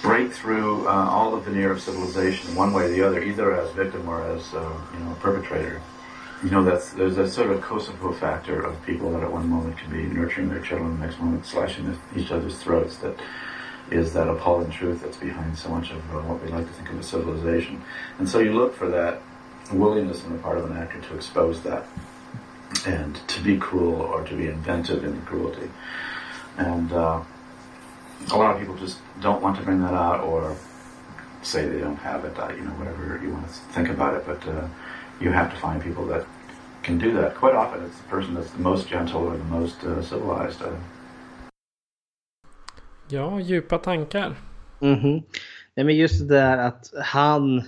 break 0.02 0.32
through 0.32 0.86
uh, 0.86 1.08
all 1.08 1.32
the 1.32 1.50
veneer 1.50 1.72
of 1.72 1.80
civilization 1.80 2.56
one 2.56 2.72
way 2.72 2.84
or 2.84 2.88
the 2.88 3.02
other, 3.02 3.22
either 3.22 3.52
as 3.52 3.72
victim 3.72 4.08
or 4.08 4.20
as 4.22 4.54
uh, 4.54 4.60
you 4.94 5.04
know 5.04 5.14
perpetrator. 5.20 5.80
You 6.46 6.52
know 6.52 6.62
that's 6.62 6.92
there's 6.92 7.18
a 7.18 7.28
sort 7.28 7.50
of 7.50 7.60
Kosovo 7.60 8.12
factor 8.12 8.60
of 8.60 8.80
people 8.86 9.10
that 9.10 9.24
at 9.24 9.32
one 9.32 9.48
moment 9.48 9.76
can 9.78 9.90
be 9.90 10.04
nurturing 10.04 10.48
their 10.48 10.60
children, 10.60 10.96
the 11.00 11.04
next 11.04 11.18
moment 11.18 11.44
slashing 11.44 11.98
each 12.14 12.30
other's 12.30 12.56
throats. 12.58 12.98
That 12.98 13.18
is 13.90 14.12
that 14.12 14.28
appalling 14.28 14.70
truth 14.70 15.02
that's 15.02 15.16
behind 15.16 15.58
so 15.58 15.70
much 15.70 15.90
of 15.90 15.98
uh, 16.14 16.20
what 16.20 16.40
we 16.44 16.48
like 16.50 16.64
to 16.64 16.72
think 16.74 16.90
of 16.90 17.00
as 17.00 17.06
civilization. 17.06 17.82
And 18.20 18.28
so 18.28 18.38
you 18.38 18.52
look 18.52 18.76
for 18.76 18.88
that 18.90 19.22
willingness 19.72 20.24
on 20.24 20.34
the 20.34 20.38
part 20.38 20.56
of 20.58 20.70
an 20.70 20.76
actor 20.76 21.00
to 21.00 21.16
expose 21.16 21.64
that 21.64 21.84
and 22.86 23.16
to 23.26 23.42
be 23.42 23.56
cruel 23.56 24.00
or 24.00 24.22
to 24.22 24.36
be 24.36 24.46
inventive 24.46 25.02
in 25.02 25.16
the 25.16 25.22
cruelty. 25.22 25.68
And 26.58 26.92
uh, 26.92 27.24
a 28.30 28.36
lot 28.36 28.54
of 28.54 28.60
people 28.60 28.76
just 28.76 28.98
don't 29.20 29.42
want 29.42 29.56
to 29.56 29.64
bring 29.64 29.82
that 29.82 29.94
out 29.94 30.20
or 30.20 30.56
say 31.42 31.66
they 31.66 31.80
don't 31.80 31.96
have 31.96 32.24
it, 32.24 32.38
uh, 32.38 32.52
you 32.54 32.62
know, 32.62 32.70
whatever 32.70 33.20
you 33.20 33.30
want 33.30 33.48
to 33.48 33.52
think 33.72 33.88
about 33.88 34.14
it. 34.14 34.24
But 34.24 34.46
uh, 34.46 34.68
you 35.20 35.32
have 35.32 35.52
to 35.52 35.58
find 35.58 35.82
people 35.82 36.06
that 36.06 36.24
can 36.86 36.98
do 36.98 37.10
that. 37.22 37.34
Quite 37.34 37.54
often, 37.56 37.80
it's 37.84 37.98
the 38.02 38.08
person 38.16 38.34
that's 38.34 38.50
the 38.56 38.62
most 38.62 38.88
gentle 38.90 39.20
or 39.20 39.36
the 39.36 39.58
most 39.60 39.84
uh, 39.84 40.02
civilized. 40.02 40.62
Uh, 40.62 40.68
Ja, 43.08 43.40
djupa 43.40 43.78
tankar. 43.78 44.34
Mhm. 44.80 45.22
Nej 45.74 45.86
men 45.86 45.96
just 45.96 46.28
det 46.28 46.34
där 46.34 46.58
att 46.58 46.92
han... 47.04 47.58
eh, 47.58 47.64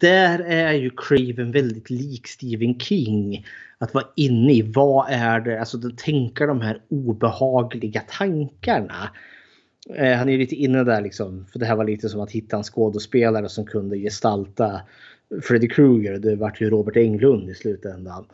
Där 0.00 0.38
är 0.38 0.72
ju 0.72 0.90
Craven 0.96 1.52
väldigt 1.52 1.90
lik 1.90 2.26
Stephen 2.26 2.78
King. 2.80 3.46
Att 3.78 3.94
vara 3.94 4.04
inne 4.16 4.52
i 4.52 4.62
vad 4.62 5.06
är 5.10 5.40
det, 5.40 5.60
alltså 5.60 5.76
att 5.78 5.98
tänka 5.98 6.46
de 6.46 6.60
här 6.60 6.80
obehagliga 6.88 8.00
tankarna. 8.18 9.10
Eh, 9.94 10.16
Han 10.16 10.28
är 10.28 10.32
ju 10.32 10.38
lite 10.38 10.54
inne 10.54 10.84
där 10.84 11.00
liksom, 11.00 11.46
för 11.52 11.58
det 11.58 11.66
här 11.66 11.76
var 11.76 11.84
lite 11.84 12.08
som 12.08 12.20
att 12.20 12.30
hitta 12.30 12.56
en 12.56 12.62
skådespelare 12.62 13.48
som 13.48 13.66
kunde 13.66 13.98
gestalta 13.98 14.80
Freddy 15.42 15.68
Krueger. 15.68 16.18
Det 16.18 16.36
vart 16.36 16.60
ju 16.60 16.70
Robert 16.70 16.96
Englund 16.96 17.50
i 17.50 17.54
slutändan. 17.54 18.26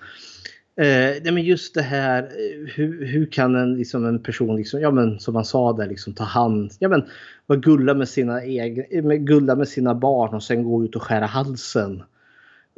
Eh, 0.76 1.22
nej 1.22 1.32
men 1.32 1.42
just 1.42 1.74
det 1.74 1.82
här, 1.82 2.22
eh, 2.22 2.74
hur, 2.74 3.06
hur 3.06 3.26
kan 3.26 3.54
en, 3.54 3.76
liksom 3.76 4.04
en 4.04 4.22
person, 4.22 4.56
liksom, 4.56 4.80
ja 4.80 4.90
men 4.90 5.20
som 5.20 5.34
man 5.34 5.44
sa 5.44 5.72
där, 5.72 5.88
liksom, 5.88 6.12
ta 6.12 6.24
hand, 6.24 6.72
ja 6.78 6.88
men 6.88 7.04
vara 7.46 7.58
gulla 7.58 7.94
med 7.94 8.08
sina 8.08 8.44
egna, 8.44 8.84
eh, 8.90 9.04
med, 9.04 9.26
gulla 9.26 9.56
med 9.56 9.68
sina 9.68 9.94
barn 9.94 10.34
och 10.34 10.42
sen 10.42 10.64
gå 10.64 10.84
ut 10.84 10.96
och 10.96 11.02
skära 11.02 11.26
halsen 11.26 12.02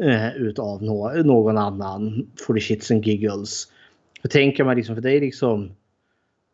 eh, 0.02 0.36
utav 0.36 0.82
no, 0.82 1.22
någon 1.22 1.58
annan 1.58 2.30
for 2.46 2.54
the 2.54 2.60
shits 2.60 2.90
and 2.90 3.06
giggles. 3.06 3.68
Hur 4.22 4.30
tänker 4.30 4.64
man 4.64 4.76
liksom, 4.76 4.94
för 4.94 5.02
det 5.02 5.12
är 5.12 5.20
liksom, 5.20 5.70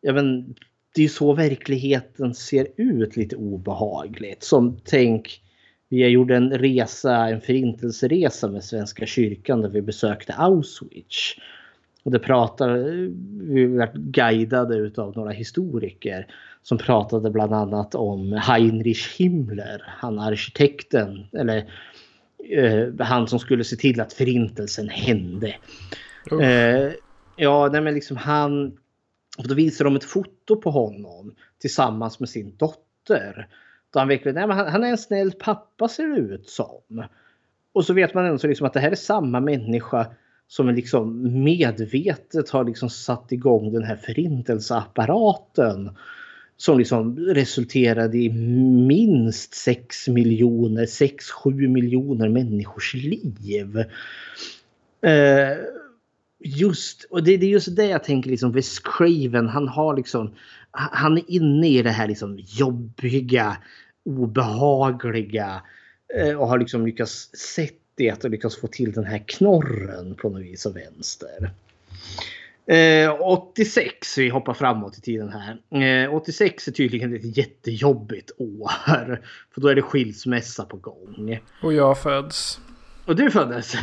ja 0.01 0.13
men 0.13 0.55
det 0.95 1.01
är 1.01 1.03
ju 1.03 1.09
så 1.09 1.33
verkligheten 1.33 2.33
ser 2.33 2.67
ut 2.75 3.17
lite 3.17 3.35
obehagligt. 3.35 4.43
Som 4.43 4.77
tänk, 4.83 5.41
vi 5.91 6.07
gjorde 6.07 6.35
en 6.35 6.51
resa, 6.51 7.29
en 7.29 7.41
förintelseresa 7.41 8.47
med 8.47 8.63
Svenska 8.63 9.05
kyrkan 9.05 9.61
där 9.61 9.69
vi 9.69 9.81
besökte 9.81 10.33
Auschwitz. 10.33 11.35
Och 12.03 12.11
det 12.11 12.19
pratar, 12.19 12.77
vi 13.53 13.65
var 13.65 13.91
guidade 13.93 14.75
utav 14.75 15.17
några 15.17 15.31
historiker 15.31 16.27
som 16.63 16.77
pratade 16.77 17.29
bland 17.29 17.53
annat 17.53 17.95
om 17.95 18.33
Heinrich 18.33 19.19
Himmler, 19.19 19.83
han 19.87 20.19
arkitekten, 20.19 21.25
eller 21.33 21.57
eh, 22.49 22.87
han 22.99 23.27
som 23.27 23.39
skulle 23.39 23.63
se 23.63 23.75
till 23.75 24.01
att 24.01 24.13
förintelsen 24.13 24.89
hände. 24.89 25.55
Eh, 26.41 26.91
ja, 27.35 27.69
nej 27.71 27.81
men 27.81 27.93
liksom 27.93 28.17
han, 28.17 28.77
och 29.37 29.47
då 29.47 29.55
visar 29.55 29.85
de 29.85 29.95
ett 29.95 30.03
foto 30.03 30.61
på 30.61 30.71
honom 30.71 31.35
tillsammans 31.59 32.19
med 32.19 32.29
sin 32.29 32.55
dotter. 32.57 33.47
Då 33.93 33.99
han 33.99 34.07
verkligen, 34.07 34.35
nej 34.35 34.47
men 34.47 34.57
han, 34.57 34.67
han 34.67 34.83
är 34.83 34.87
en 34.87 34.97
snäll 34.97 35.31
pappa 35.31 35.87
ser 35.87 36.07
det 36.07 36.19
ut 36.19 36.49
som. 36.49 37.03
Och 37.73 37.85
så 37.85 37.93
vet 37.93 38.13
man 38.13 38.25
ändå 38.25 38.37
så 38.37 38.47
liksom 38.47 38.67
att 38.67 38.73
det 38.73 38.79
här 38.79 38.91
är 38.91 38.95
samma 38.95 39.39
människa 39.39 40.07
som 40.47 40.69
liksom 40.69 41.21
medvetet 41.43 42.49
har 42.49 42.63
liksom 42.63 42.89
satt 42.89 43.31
igång 43.31 43.73
den 43.73 43.83
här 43.83 43.95
förintelseapparaten. 43.95 45.89
Som 46.57 46.79
liksom 46.79 47.19
resulterade 47.19 48.17
i 48.17 48.29
minst 48.87 49.53
6 49.53 50.07
miljoner, 50.07 50.85
6-7 50.85 51.67
miljoner 51.67 52.29
människors 52.29 52.93
liv. 52.93 53.77
Eh, 55.01 55.57
just, 56.43 57.03
och 57.03 57.23
det, 57.23 57.37
det 57.37 57.45
är 57.45 57.49
just 57.49 57.75
det 57.75 57.85
jag 57.85 58.03
tänker 58.03 58.29
liksom, 58.29 58.51
Wes 58.51 58.79
Craven, 58.79 59.49
han 59.49 59.67
har 59.67 59.95
liksom, 59.95 60.35
han 60.71 61.17
är 61.17 61.31
inne 61.31 61.67
i 61.67 61.81
det 61.81 61.89
här 61.89 62.07
liksom 62.07 62.39
jobbiga, 62.39 63.57
obehagliga 64.05 65.61
eh, 66.19 66.35
och 66.35 66.47
har 66.47 66.59
liksom 66.59 66.85
lyckats 66.85 67.29
sett 67.55 67.77
det 67.95 68.23
och 68.23 68.29
lyckats 68.29 68.61
få 68.61 68.67
till 68.67 68.91
den 68.91 69.05
här 69.05 69.23
knorren 69.27 70.15
på 70.15 70.29
något 70.29 70.41
vis 70.41 70.65
och 70.65 70.75
vänster. 70.75 71.51
Eh, 72.65 73.21
86, 73.21 74.17
vi 74.17 74.29
hoppar 74.29 74.53
framåt 74.53 74.97
i 74.97 75.01
tiden 75.01 75.29
här. 75.29 76.05
Eh, 76.05 76.13
86 76.13 76.67
är 76.67 76.71
tydligen 76.71 77.15
ett 77.15 77.37
jättejobbigt 77.37 78.31
år. 78.37 78.71
För 79.53 79.61
då 79.61 79.67
är 79.67 79.75
det 79.75 79.81
skilsmässa 79.81 80.65
på 80.65 80.77
gång. 80.77 81.39
Och 81.63 81.73
jag 81.73 82.01
föds. 82.01 82.59
Och 83.05 83.15
du 83.15 83.31
föddes? 83.31 83.73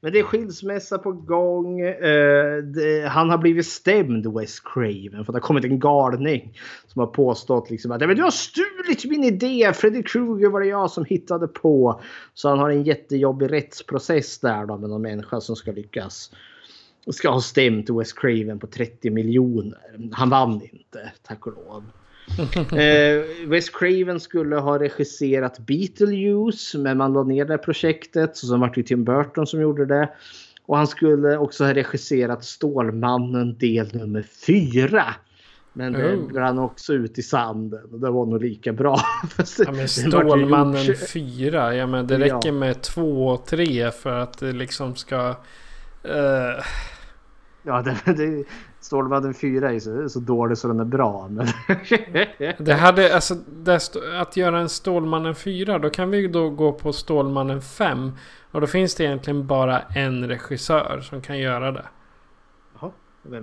Men 0.00 0.12
det 0.12 0.18
är 0.18 0.22
skilsmässa 0.22 0.98
på 0.98 1.12
gång. 1.12 1.80
Eh, 1.80 2.56
det, 2.56 3.08
han 3.08 3.30
har 3.30 3.38
blivit 3.38 3.66
stämd 3.66 4.26
Wes 4.26 4.60
Craven 4.60 5.24
för 5.24 5.32
det 5.32 5.36
har 5.36 5.40
kommit 5.40 5.64
en 5.64 5.78
galning 5.78 6.58
som 6.86 7.00
har 7.00 7.06
påstått 7.06 7.70
liksom 7.70 7.92
att 7.92 8.00
Men 8.00 8.16
du 8.16 8.22
har 8.22 8.30
stulit 8.30 9.04
min 9.04 9.24
idé. 9.24 9.72
Freddy 9.74 10.02
Krueger 10.02 10.48
var 10.48 10.60
det 10.60 10.66
jag 10.66 10.90
som 10.90 11.04
hittade 11.04 11.48
på. 11.48 12.00
Så 12.34 12.48
han 12.48 12.58
har 12.58 12.70
en 12.70 12.82
jättejobbig 12.82 13.52
rättsprocess 13.52 14.38
där 14.38 14.66
då 14.66 14.78
med 14.78 14.90
någon 14.90 15.02
människa 15.02 15.40
som 15.40 15.56
ska 15.56 15.72
lyckas 15.72 16.30
ska 17.10 17.30
ha 17.30 17.40
stämt 17.40 17.90
Wes 17.90 18.12
Craven 18.12 18.58
på 18.58 18.66
30 18.66 19.10
miljoner. 19.10 20.10
Han 20.12 20.30
vann 20.30 20.60
inte, 20.72 21.12
tack 21.22 21.46
och 21.46 21.52
lov. 21.52 21.84
eh, 22.72 23.48
Wes 23.48 23.70
Craven 23.70 24.20
skulle 24.20 24.56
ha 24.56 24.78
regisserat 24.78 25.58
Beetlejuice 25.58 26.74
men 26.74 26.98
man 26.98 27.12
la 27.12 27.22
ner 27.22 27.44
det 27.44 27.58
projektet. 27.58 28.36
Så 28.36 28.46
sen 28.46 28.60
var 28.60 28.72
det 28.74 28.82
Tim 28.82 29.04
Burton 29.04 29.46
som 29.46 29.60
gjorde 29.60 29.86
det. 29.86 30.08
Och 30.66 30.76
han 30.76 30.86
skulle 30.86 31.36
också 31.38 31.64
ha 31.64 31.74
regisserat 31.74 32.44
Stålmannen 32.44 33.58
del 33.58 33.94
nummer 33.96 34.22
fyra. 34.46 35.04
Men 35.74 35.92
det 35.92 36.14
Oh. 36.16 36.32
brann 36.32 36.58
också 36.58 36.92
ut 36.92 37.18
i 37.18 37.22
sanden 37.22 37.80
och 37.92 38.00
det 38.00 38.10
var 38.10 38.26
nog 38.26 38.42
lika 38.42 38.72
bra. 38.72 39.00
Ja, 39.58 39.72
men 39.72 39.88
Stålmannen 39.88 40.84
gjort- 40.84 41.08
4. 41.08 41.74
Ja, 41.74 41.86
men 41.86 42.06
det 42.06 42.14
Ja. 42.18 42.36
räcker 42.36 42.52
med 42.52 42.82
2 42.82 43.26
och 43.28 43.46
3 43.46 43.90
för 43.90 44.18
att 44.18 44.38
det 44.38 44.52
liksom 44.52 44.94
ska... 44.96 45.28
eh, 46.04 46.64
Ja, 47.64 47.82
det, 47.82 48.12
det, 48.12 48.44
Stålmannen 48.82 49.34
4 49.34 49.72
är 49.72 49.80
så, 49.80 50.08
så 50.08 50.20
dålig 50.20 50.58
så 50.58 50.68
den 50.68 50.80
är 50.80 50.84
bra. 50.84 51.28
Men 51.30 51.46
det 52.64 52.72
hade, 52.72 53.14
alltså, 53.14 53.34
det 53.34 53.80
att 54.20 54.36
göra 54.36 54.58
en 54.60 54.68
Stålmannen 54.68 55.34
4. 55.34 55.78
Då 55.78 55.90
kan 55.90 56.10
vi 56.10 56.26
då 56.26 56.50
gå 56.50 56.72
på 56.72 56.92
Stålmannen 56.92 57.62
5. 57.62 58.12
Och 58.50 58.60
då 58.60 58.66
finns 58.66 58.94
det 58.94 59.04
egentligen 59.04 59.46
bara 59.46 59.80
en 59.80 60.28
regissör 60.28 61.00
som 61.00 61.22
kan 61.22 61.38
göra 61.38 61.72
det. 61.72 61.84
Jaha? 62.80 62.90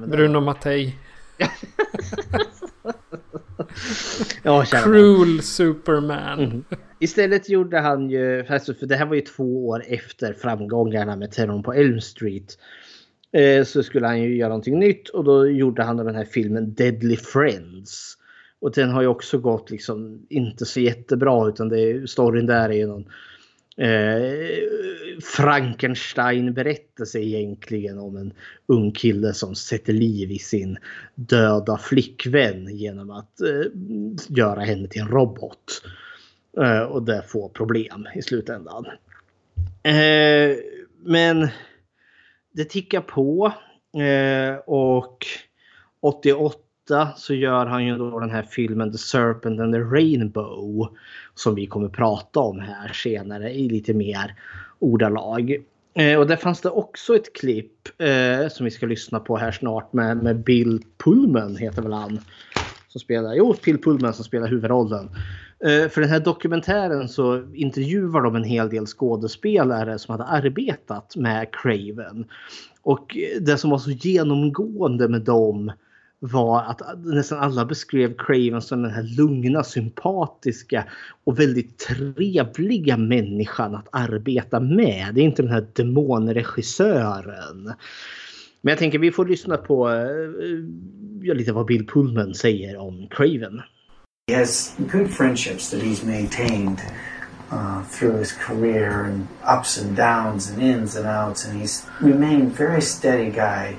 Bruno 0.07 0.39
Mattei. 0.39 0.95
Ja. 4.43 4.65
Cruel 4.65 5.41
Superman. 5.41 6.43
Mhm. 6.43 6.63
Istället 6.99 7.49
gjorde 7.49 7.79
han 7.79 8.09
ju, 8.09 8.45
alltså, 8.47 8.73
för 8.73 8.85
det 8.85 8.95
här 8.95 9.05
var 9.05 9.15
ju 9.15 9.21
två 9.21 9.67
år 9.67 9.83
efter 9.87 10.33
framgångarna 10.33 11.15
med 11.15 11.31
Terrorn 11.31 11.63
på 11.63 11.73
Elm 11.73 12.01
Street. 12.01 12.57
Eh, 13.31 13.63
så 13.63 13.83
skulle 13.83 14.07
han 14.07 14.21
ju 14.21 14.35
göra 14.35 14.49
någonting 14.49 14.79
nytt 14.79 15.09
och 15.09 15.23
då 15.23 15.49
gjorde 15.49 15.83
han 15.83 15.97
den 15.97 16.15
här 16.15 16.25
filmen 16.25 16.73
Deadly 16.73 17.15
Friends. 17.15 18.17
Och 18.59 18.71
den 18.71 18.89
har 18.89 19.01
ju 19.01 19.07
också 19.07 19.37
gått 19.37 19.71
liksom 19.71 20.25
inte 20.29 20.65
så 20.65 20.79
jättebra 20.79 21.47
utan 21.47 21.69
det 21.69 21.79
är, 21.79 22.05
storyn 22.05 22.45
där 22.45 22.69
är 22.69 22.73
ju 22.73 22.87
någon 22.87 23.05
eh, 23.77 24.33
Frankenstein-berättelse 25.23 27.19
egentligen 27.19 27.99
om 27.99 28.17
en 28.17 28.33
ung 28.65 28.91
kille 28.91 29.33
som 29.33 29.55
sätter 29.55 29.93
liv 29.93 30.31
i 30.31 30.39
sin 30.39 30.77
döda 31.15 31.77
flickvän 31.77 32.77
genom 32.77 33.09
att 33.09 33.41
eh, 33.41 33.71
göra 34.27 34.59
henne 34.59 34.87
till 34.87 35.01
en 35.01 35.07
robot. 35.07 35.81
Eh, 36.57 36.81
och 36.81 37.03
det 37.03 37.23
får 37.27 37.49
problem 37.49 38.07
i 38.15 38.21
slutändan. 38.21 38.85
Eh, 39.83 40.57
men 41.03 41.47
det 42.53 42.65
tickar 42.65 43.01
på. 43.01 43.53
Eh, 43.93 44.59
och 44.65 45.25
88 46.01 46.57
så 47.17 47.33
gör 47.33 47.65
han 47.65 47.85
ju 47.85 47.97
då 47.97 48.19
den 48.19 48.31
här 48.31 48.43
filmen 48.43 48.91
The 48.91 48.97
Serpent 48.97 49.59
and 49.59 49.73
the 49.73 49.79
Rainbow. 49.79 50.87
Som 51.35 51.55
vi 51.55 51.67
kommer 51.67 51.89
prata 51.89 52.39
om 52.39 52.59
här 52.59 52.93
senare 52.93 53.53
i 53.53 53.69
lite 53.69 53.93
mer 53.93 54.35
ordalag. 54.79 55.55
Eh, 55.93 56.19
och 56.19 56.27
där 56.27 56.35
fanns 56.35 56.61
det 56.61 56.69
också 56.69 57.15
ett 57.15 57.33
klipp 57.33 58.01
eh, 58.01 58.47
som 58.49 58.65
vi 58.65 58.71
ska 58.71 58.85
lyssna 58.85 59.19
på 59.19 59.37
här 59.37 59.51
snart 59.51 59.93
med, 59.93 60.23
med 60.23 60.43
Bill 60.43 60.83
Pullman 61.03 61.55
heter 61.55 61.81
väl 61.81 61.93
han. 61.93 62.19
Som 62.87 63.01
spelar, 63.01 63.33
jo, 63.33 63.55
Bill 63.65 63.81
Pullman 63.81 64.13
som 64.13 64.25
spelar 64.25 64.47
huvudrollen. 64.47 65.09
Eh, 65.65 65.89
för 65.89 66.01
den 66.01 66.09
här 66.09 66.19
dokumentären 66.19 67.09
så 67.09 67.53
intervjuar 67.53 68.21
de 68.21 68.35
en 68.35 68.43
hel 68.43 68.69
del 68.69 68.85
skådespelare 68.85 69.99
som 69.99 70.11
hade 70.11 70.23
arbetat 70.23 71.15
med 71.15 71.47
Craven. 71.51 72.25
Och 72.81 73.17
det 73.41 73.57
som 73.57 73.69
var 73.69 73.77
så 73.77 73.91
genomgående 73.91 75.07
med 75.07 75.21
dem 75.21 75.71
var 76.19 76.63
att 76.63 76.81
nästan 77.05 77.39
alla 77.39 77.65
beskrev 77.65 78.13
Craven 78.17 78.61
som 78.61 78.81
den 78.81 78.91
här 78.91 79.17
lugna, 79.17 79.63
sympatiska 79.63 80.85
och 81.23 81.39
väldigt 81.39 81.77
trevliga 81.77 82.97
människan 82.97 83.75
att 83.75 83.87
arbeta 83.91 84.59
med. 84.59 85.15
Det 85.15 85.21
är 85.21 85.25
inte 85.25 85.41
den 85.41 85.51
här 85.51 85.67
demonregissören. 85.73 87.73
Men 88.61 88.71
jag 88.71 88.77
tänker 88.77 88.99
vi 88.99 89.11
får 89.11 89.25
lyssna 89.25 89.57
på 89.57 89.89
eh, 89.89 89.95
eh, 89.95 90.65
ja, 91.21 91.33
lite 91.33 91.53
vad 91.53 91.65
Bill 91.65 91.87
Pullman 91.87 92.33
säger 92.33 92.77
om 92.77 93.07
Craven. 93.11 93.61
He 94.29 94.35
has 94.35 94.75
good 94.85 95.09
friendships 95.09 95.71
that 95.71 95.81
he's 95.81 96.03
maintained 96.03 96.83
uh, 97.49 97.81
through 97.85 98.17
his 98.17 98.31
career 98.31 99.05
and 99.05 99.27
ups 99.41 99.79
and 99.79 99.95
downs 99.97 100.51
and 100.51 100.61
ins 100.61 100.95
and 100.95 101.07
outs, 101.07 101.45
and 101.45 101.59
he's 101.59 101.83
remained 101.99 102.51
very 102.51 102.79
steady 102.79 103.31
guy. 103.31 103.77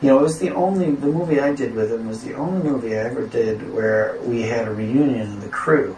You 0.00 0.08
know, 0.08 0.18
it 0.18 0.22
was 0.22 0.40
the 0.40 0.50
only 0.50 0.90
the 0.90 1.06
movie 1.06 1.38
I 1.38 1.54
did 1.54 1.76
with 1.76 1.92
him 1.92 2.08
was 2.08 2.24
the 2.24 2.34
only 2.34 2.68
movie 2.68 2.96
I 2.96 3.04
ever 3.04 3.28
did 3.28 3.72
where 3.72 4.18
we 4.22 4.42
had 4.42 4.66
a 4.66 4.74
reunion 4.74 5.34
of 5.34 5.40
the 5.40 5.48
crew, 5.48 5.96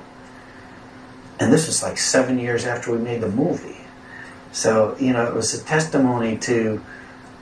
and 1.41 1.51
this 1.51 1.67
was 1.67 1.83
like 1.83 1.97
seven 1.97 2.39
years 2.39 2.67
after 2.67 2.93
we 2.93 2.99
made 2.99 3.23
the 3.23 3.31
movie. 3.31 3.87
So 4.53 4.99
you 5.01 5.15
know, 5.15 5.25
it 5.27 5.33
was 5.33 5.55
a 5.55 5.65
testimony 5.65 6.37
to 6.41 6.85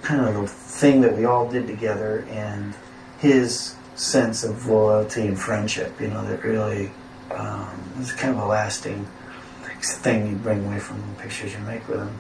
kind 0.03 0.21
of 0.21 0.35
the 0.35 0.47
thing 0.47 1.01
that 1.01 1.17
we 1.17 1.25
all 1.25 1.51
did 1.51 1.67
together 1.67 2.25
and 2.31 2.73
his 3.19 3.75
sense 3.95 4.49
of 4.49 4.69
loyalty 4.69 5.29
and 5.29 5.39
friendship. 5.39 6.01
You 6.01 6.09
know, 6.09 6.23
that 6.25 6.45
really 6.45 6.91
um, 7.31 7.67
was 7.99 8.13
kind 8.13 8.35
of 8.37 8.43
a 8.43 8.47
lasting 8.47 9.07
thing 10.03 10.31
you 10.31 10.37
bring 10.37 10.65
away 10.65 10.79
from 10.79 10.97
the 11.01 11.23
pictures 11.23 11.53
you 11.55 11.61
make 11.61 11.89
with 11.89 12.01
him. 12.01 12.19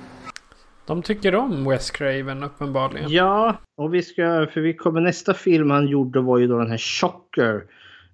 De 0.86 1.02
tycker 1.02 1.34
om 1.34 1.64
Wes 1.64 1.90
Craven 1.90 2.42
uppenbarligen. 2.42 3.10
Ja, 3.10 3.56
och 3.76 3.94
vi 3.94 4.02
ska, 4.02 4.46
för 4.52 4.60
vi 4.60 4.74
kommer 4.74 5.00
nästa 5.00 5.34
film 5.34 5.70
han 5.70 5.86
gjorde 5.86 6.20
var 6.20 6.38
ju 6.38 6.46
då 6.46 6.58
den 6.58 6.70
här 6.70 6.78
Shocker 6.78 7.64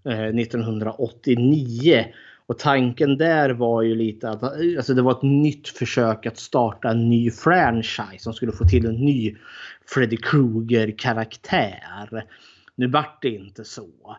eh, 0.04 0.24
1989. 0.24 2.04
Och 2.46 2.58
tanken 2.58 3.18
där 3.18 3.50
var 3.50 3.82
ju 3.82 3.94
lite 3.94 4.30
att 4.30 4.42
alltså 4.42 4.94
det 4.94 5.02
var 5.02 5.12
ett 5.12 5.22
nytt 5.22 5.68
försök 5.68 6.26
att 6.26 6.38
starta 6.38 6.88
en 6.88 7.08
ny 7.08 7.30
franchise 7.30 8.18
som 8.18 8.32
skulle 8.32 8.52
få 8.52 8.64
till 8.64 8.86
en 8.86 8.94
ny 8.94 9.36
Freddy 9.86 10.16
Krueger 10.16 10.94
karaktär. 10.98 12.24
Nu 12.78 12.86
vart 12.86 13.22
det 13.22 13.30
inte 13.30 13.64
så. 13.64 14.16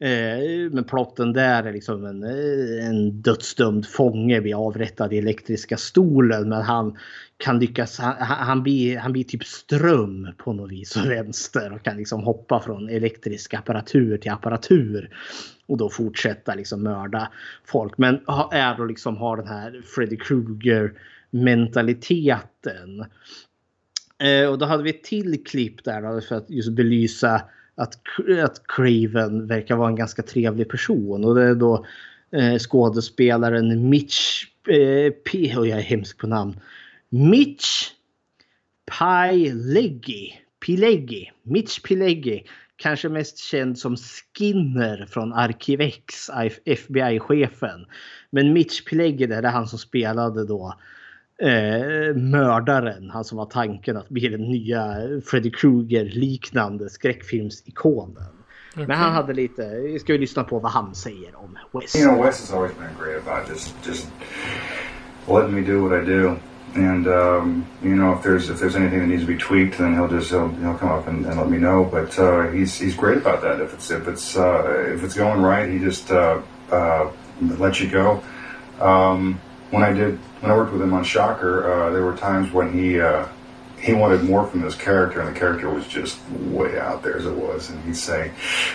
Eh, 0.00 0.70
men 0.70 0.84
plotten 0.84 1.32
där 1.32 1.64
är 1.64 1.72
liksom 1.72 2.04
en, 2.04 2.22
eh, 2.22 2.88
en 2.88 3.22
dödsdömd 3.22 3.86
fånge 3.86 4.40
vid 4.40 4.54
avrättad 4.54 5.12
i 5.12 5.18
elektriska 5.18 5.76
stolen. 5.76 6.48
Men 6.48 6.62
han 6.62 6.96
kan 7.36 7.58
lyckas, 7.58 7.98
han, 7.98 8.14
han, 8.18 8.62
blir, 8.62 8.98
han 8.98 9.12
blir 9.12 9.24
typ 9.24 9.44
ström 9.44 10.28
på 10.38 10.52
något 10.52 10.70
vis 10.70 10.96
och 10.96 11.10
vänster 11.10 11.72
och 11.72 11.82
kan 11.82 11.96
liksom 11.96 12.22
hoppa 12.24 12.60
från 12.60 12.88
elektrisk 12.88 13.54
apparatur 13.54 14.16
till 14.16 14.30
apparatur. 14.30 15.10
Och 15.66 15.76
då 15.76 15.90
fortsätta 15.90 16.54
liksom 16.54 16.82
mörda 16.82 17.32
folk. 17.64 17.98
Men 17.98 18.20
är 18.52 18.76
då 18.76 18.84
liksom 18.84 19.16
har 19.16 19.36
den 19.36 19.48
här 19.48 19.82
Freddy 19.94 20.16
Krueger 20.16 20.92
mentaliteten. 21.30 23.04
Eh, 24.18 24.48
och 24.48 24.58
då 24.58 24.66
hade 24.66 24.82
vi 24.82 24.90
ett 24.90 25.04
till 25.04 25.44
klipp 25.44 25.84
där 25.84 26.02
då 26.02 26.20
för 26.20 26.36
att 26.36 26.50
just 26.50 26.72
belysa 26.72 27.42
att, 27.74 27.94
att 28.44 28.66
Craven 28.66 29.46
verkar 29.46 29.76
vara 29.76 29.88
en 29.88 29.96
ganska 29.96 30.22
trevlig 30.22 30.68
person. 30.68 31.24
Och 31.24 31.34
det 31.34 31.42
är 31.42 31.54
då 31.54 31.86
eh, 32.32 32.58
skådespelaren 32.58 33.88
Mitch 33.88 34.44
eh, 34.68 35.12
P. 35.12 35.56
Och 35.56 35.66
jag 35.66 35.78
är 35.78 35.82
hemsk 35.82 36.18
på 36.18 36.26
namn. 36.26 36.60
Mitch 37.08 37.90
Pileggi. 38.86 40.40
Pileggi. 40.66 41.30
Mitch 41.42 41.82
Pileggi. 41.82 42.44
Kanske 42.76 43.08
mest 43.08 43.38
känd 43.38 43.78
som 43.78 43.96
Skinner 43.96 45.06
från 45.06 45.32
Arkivex, 45.32 46.30
FBI-chefen. 46.64 47.86
Men 48.30 48.52
Mitch 48.52 48.84
Pileggi 48.84 49.26
det 49.26 49.34
är 49.34 49.42
han 49.42 49.68
som 49.68 49.78
spelade 49.78 50.46
då 50.46 50.74
eh, 51.42 52.14
mördaren. 52.14 53.10
Han 53.10 53.24
som 53.24 53.38
var 53.38 53.46
tanken 53.46 53.96
att 53.96 54.08
bli 54.08 54.28
den 54.28 54.40
nya 54.40 54.96
Freddy 55.26 55.50
Krueger 55.50 56.04
liknande 56.04 56.90
skräckfilmsikonen. 56.90 58.34
Okay. 58.72 58.86
Men 58.86 58.96
han 58.96 59.12
hade 59.12 59.32
lite, 59.32 59.80
vi 59.84 59.98
ska 59.98 60.12
ju 60.12 60.18
lyssna 60.18 60.44
på 60.44 60.58
vad 60.58 60.72
han 60.72 60.94
säger 60.94 61.36
om 61.36 61.58
Wes. 61.72 61.96
You 61.96 62.08
know 62.08 62.24
Wes 62.24 62.40
has 62.40 62.52
always 62.52 62.72
been 62.72 63.04
great 63.04 63.22
about 63.26 63.48
just, 63.48 63.74
just 63.86 64.08
letting 65.28 65.54
me 65.54 65.60
do 65.60 65.88
what 65.88 66.02
I 66.02 66.06
do. 66.06 66.36
And 66.76 67.06
um, 67.06 67.66
you 67.82 67.94
know, 67.94 68.12
if 68.12 68.22
there's 68.22 68.50
if 68.50 68.58
there's 68.58 68.74
anything 68.74 68.98
that 68.98 69.06
needs 69.06 69.22
to 69.22 69.28
be 69.28 69.38
tweaked, 69.38 69.78
then 69.78 69.94
he'll 69.94 70.08
just 70.08 70.30
he'll, 70.30 70.48
he'll 70.48 70.74
come 70.74 70.88
up 70.88 71.06
and, 71.06 71.24
and 71.24 71.38
let 71.38 71.48
me 71.48 71.58
know. 71.58 71.84
But 71.84 72.18
uh, 72.18 72.50
he's 72.50 72.76
he's 72.76 72.96
great 72.96 73.18
about 73.18 73.42
that. 73.42 73.60
If 73.60 73.74
it's 73.74 73.92
if 73.92 74.08
it's 74.08 74.36
uh, 74.36 74.92
if 74.92 75.04
it's 75.04 75.14
going 75.14 75.40
right, 75.40 75.70
he 75.70 75.78
just 75.78 76.10
uh, 76.10 76.40
uh 76.72 77.10
lets 77.40 77.80
you 77.80 77.88
go. 77.88 78.24
Um, 78.80 79.40
when 79.74 79.82
I 79.82 79.92
did 79.92 80.18
when 80.40 80.52
I 80.52 80.56
worked 80.56 80.72
with 80.72 80.80
him 80.80 80.94
on 80.94 81.02
Shocker, 81.02 81.70
uh, 81.70 81.90
there 81.90 82.04
were 82.04 82.16
times 82.16 82.52
when 82.52 82.72
he 82.72 83.00
uh, 83.00 83.26
he 83.80 83.92
wanted 83.92 84.22
more 84.22 84.46
from 84.46 84.60
this 84.62 84.76
character, 84.76 85.20
and 85.20 85.34
the 85.34 85.38
character 85.38 85.68
was 85.68 85.86
just 85.88 86.18
way 86.30 86.78
out 86.78 87.02
there 87.02 87.18
as 87.18 87.26
it 87.26 87.34
was. 87.34 87.70
And 87.70 87.82
he'd 87.84 87.96
say, 87.96 88.30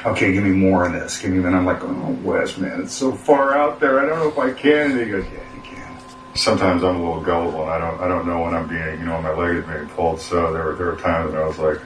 "Okay, 0.06 0.34
give 0.34 0.44
me 0.44 0.52
more 0.52 0.86
in 0.86 0.92
this. 0.92 1.18
Give 1.20 1.32
me." 1.32 1.38
And 1.44 1.56
I'm 1.56 1.66
like, 1.66 1.82
"Oh, 1.82 2.18
Wes, 2.22 2.58
man, 2.58 2.82
it's 2.82 2.94
so 2.94 3.14
far 3.14 3.58
out 3.58 3.80
there. 3.80 4.00
I 4.02 4.06
don't 4.06 4.20
know 4.20 4.28
if 4.28 4.38
I 4.38 4.52
can." 4.52 4.92
And 4.92 5.00
he 5.00 5.10
goes, 5.10 5.24
"Yeah, 5.26 5.56
you 5.56 5.62
can." 5.62 5.98
Sometimes 6.36 6.84
I'm 6.84 6.98
a 6.98 7.00
little 7.00 7.24
gullible, 7.24 7.62
and 7.62 7.72
I 7.72 7.80
don't 7.80 8.02
I 8.02 8.08
don't 8.10 8.28
know 8.28 8.42
when 8.42 8.54
I'm 8.54 8.68
being 8.68 9.00
you 9.00 9.06
know 9.06 9.22
my 9.22 9.34
leg 9.34 9.56
is 9.56 9.66
being 9.66 9.88
pulled. 9.90 10.20
So 10.20 10.52
there 10.52 10.66
were 10.66 10.76
there 10.76 10.88
were 10.88 10.98
times 10.98 11.32
when 11.32 11.42
I 11.42 11.48
was 11.48 11.58
like, 11.60 11.80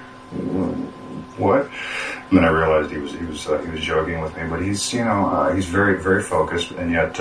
"What?" 1.38 1.70
And 2.30 2.40
then 2.40 2.46
I 2.46 2.50
realized 2.50 2.90
he 2.90 2.98
was 2.98 3.12
he 3.12 3.26
was 3.26 3.48
uh, 3.48 3.60
he 3.60 3.70
was 3.70 3.82
joking 3.82 4.20
with 4.22 4.36
me, 4.36 4.50
but 4.50 4.60
he's 4.60 4.92
you 4.92 5.06
know 5.06 5.28
uh, 5.28 5.54
he's 5.54 5.68
very 5.68 6.02
very 6.02 6.24
focused, 6.24 6.72
and 6.72 6.92
yet 6.92 7.20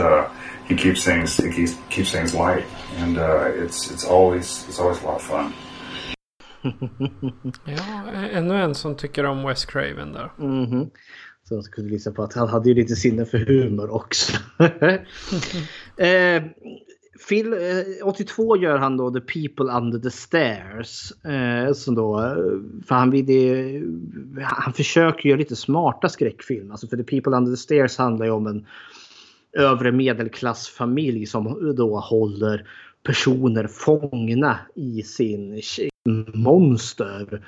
he 0.72 0.78
keeps 0.78 1.04
things 1.04 1.36
he 1.36 1.52
keeps, 1.52 1.76
keeps 1.88 2.12
things 2.12 2.34
light, 2.34 2.64
and 2.98 3.18
uh, 3.18 3.64
it's 3.64 3.90
it's 3.90 4.04
always 4.04 4.66
it's 4.68 4.80
always 4.80 5.02
a 5.02 5.06
lot 5.06 5.16
of 5.16 5.22
fun. 5.22 5.52
ja, 7.64 8.10
ännu 8.32 8.54
en 8.54 8.74
som 8.74 8.96
tycker 8.96 9.24
om 9.24 9.42
Wes 9.42 9.64
Craven 9.64 10.12
där. 10.12 10.32
Mm 10.38 10.66
-hmm. 10.66 10.90
Som 11.44 11.62
skulle 11.62 11.90
visa 11.90 12.12
på 12.12 12.22
att 12.22 12.34
han 12.34 12.48
hade 12.48 12.68
ju 12.68 12.74
lite 12.74 12.96
sinne 12.96 13.24
för 13.24 13.38
humor 13.38 13.90
också. 13.90 14.32
eh, 15.96 16.42
Phil, 17.28 17.52
eh, 17.52 18.06
82 18.06 18.56
gör 18.56 18.78
han 18.78 18.96
då 18.96 19.10
The 19.10 19.20
People 19.20 19.72
Under 19.72 19.98
the 19.98 20.10
Stairs. 20.10 21.12
Eh, 21.24 21.72
som 21.72 21.94
då, 21.94 22.18
för 22.86 22.94
han, 22.94 23.10
vill, 23.10 23.26
han 24.42 24.72
försöker 24.72 25.28
göra 25.28 25.38
lite 25.38 25.56
smarta 25.56 26.08
skräckfilm. 26.08 26.70
Alltså 26.70 26.86
för 26.86 26.96
The 26.96 27.04
People 27.04 27.36
Under 27.36 27.52
the 27.52 27.56
Stairs 27.56 27.98
handlar 27.98 28.26
ju 28.26 28.32
om 28.32 28.46
en 28.46 28.66
övre 29.58 29.92
medelklassfamilj 29.92 31.26
som 31.26 31.74
då 31.76 32.00
håller 32.00 32.68
personer 33.02 33.66
fångna 33.66 34.58
i 34.74 35.02
sin 35.02 35.62
monster. 36.34 37.42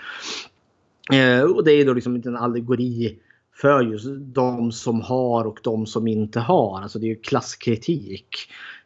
Eh, 1.12 1.42
och 1.42 1.64
det 1.64 1.72
är 1.72 1.86
då 1.86 1.92
liksom 1.92 2.22
en 2.24 2.36
allegori 2.36 3.18
för 3.54 3.82
just 3.82 4.06
de 4.18 4.72
som 4.72 5.00
har 5.00 5.44
och 5.44 5.58
de 5.62 5.86
som 5.86 6.06
inte 6.06 6.40
har. 6.40 6.82
Alltså 6.82 6.98
det 6.98 7.06
är 7.06 7.08
ju 7.08 7.16
klasskritik. 7.16 8.28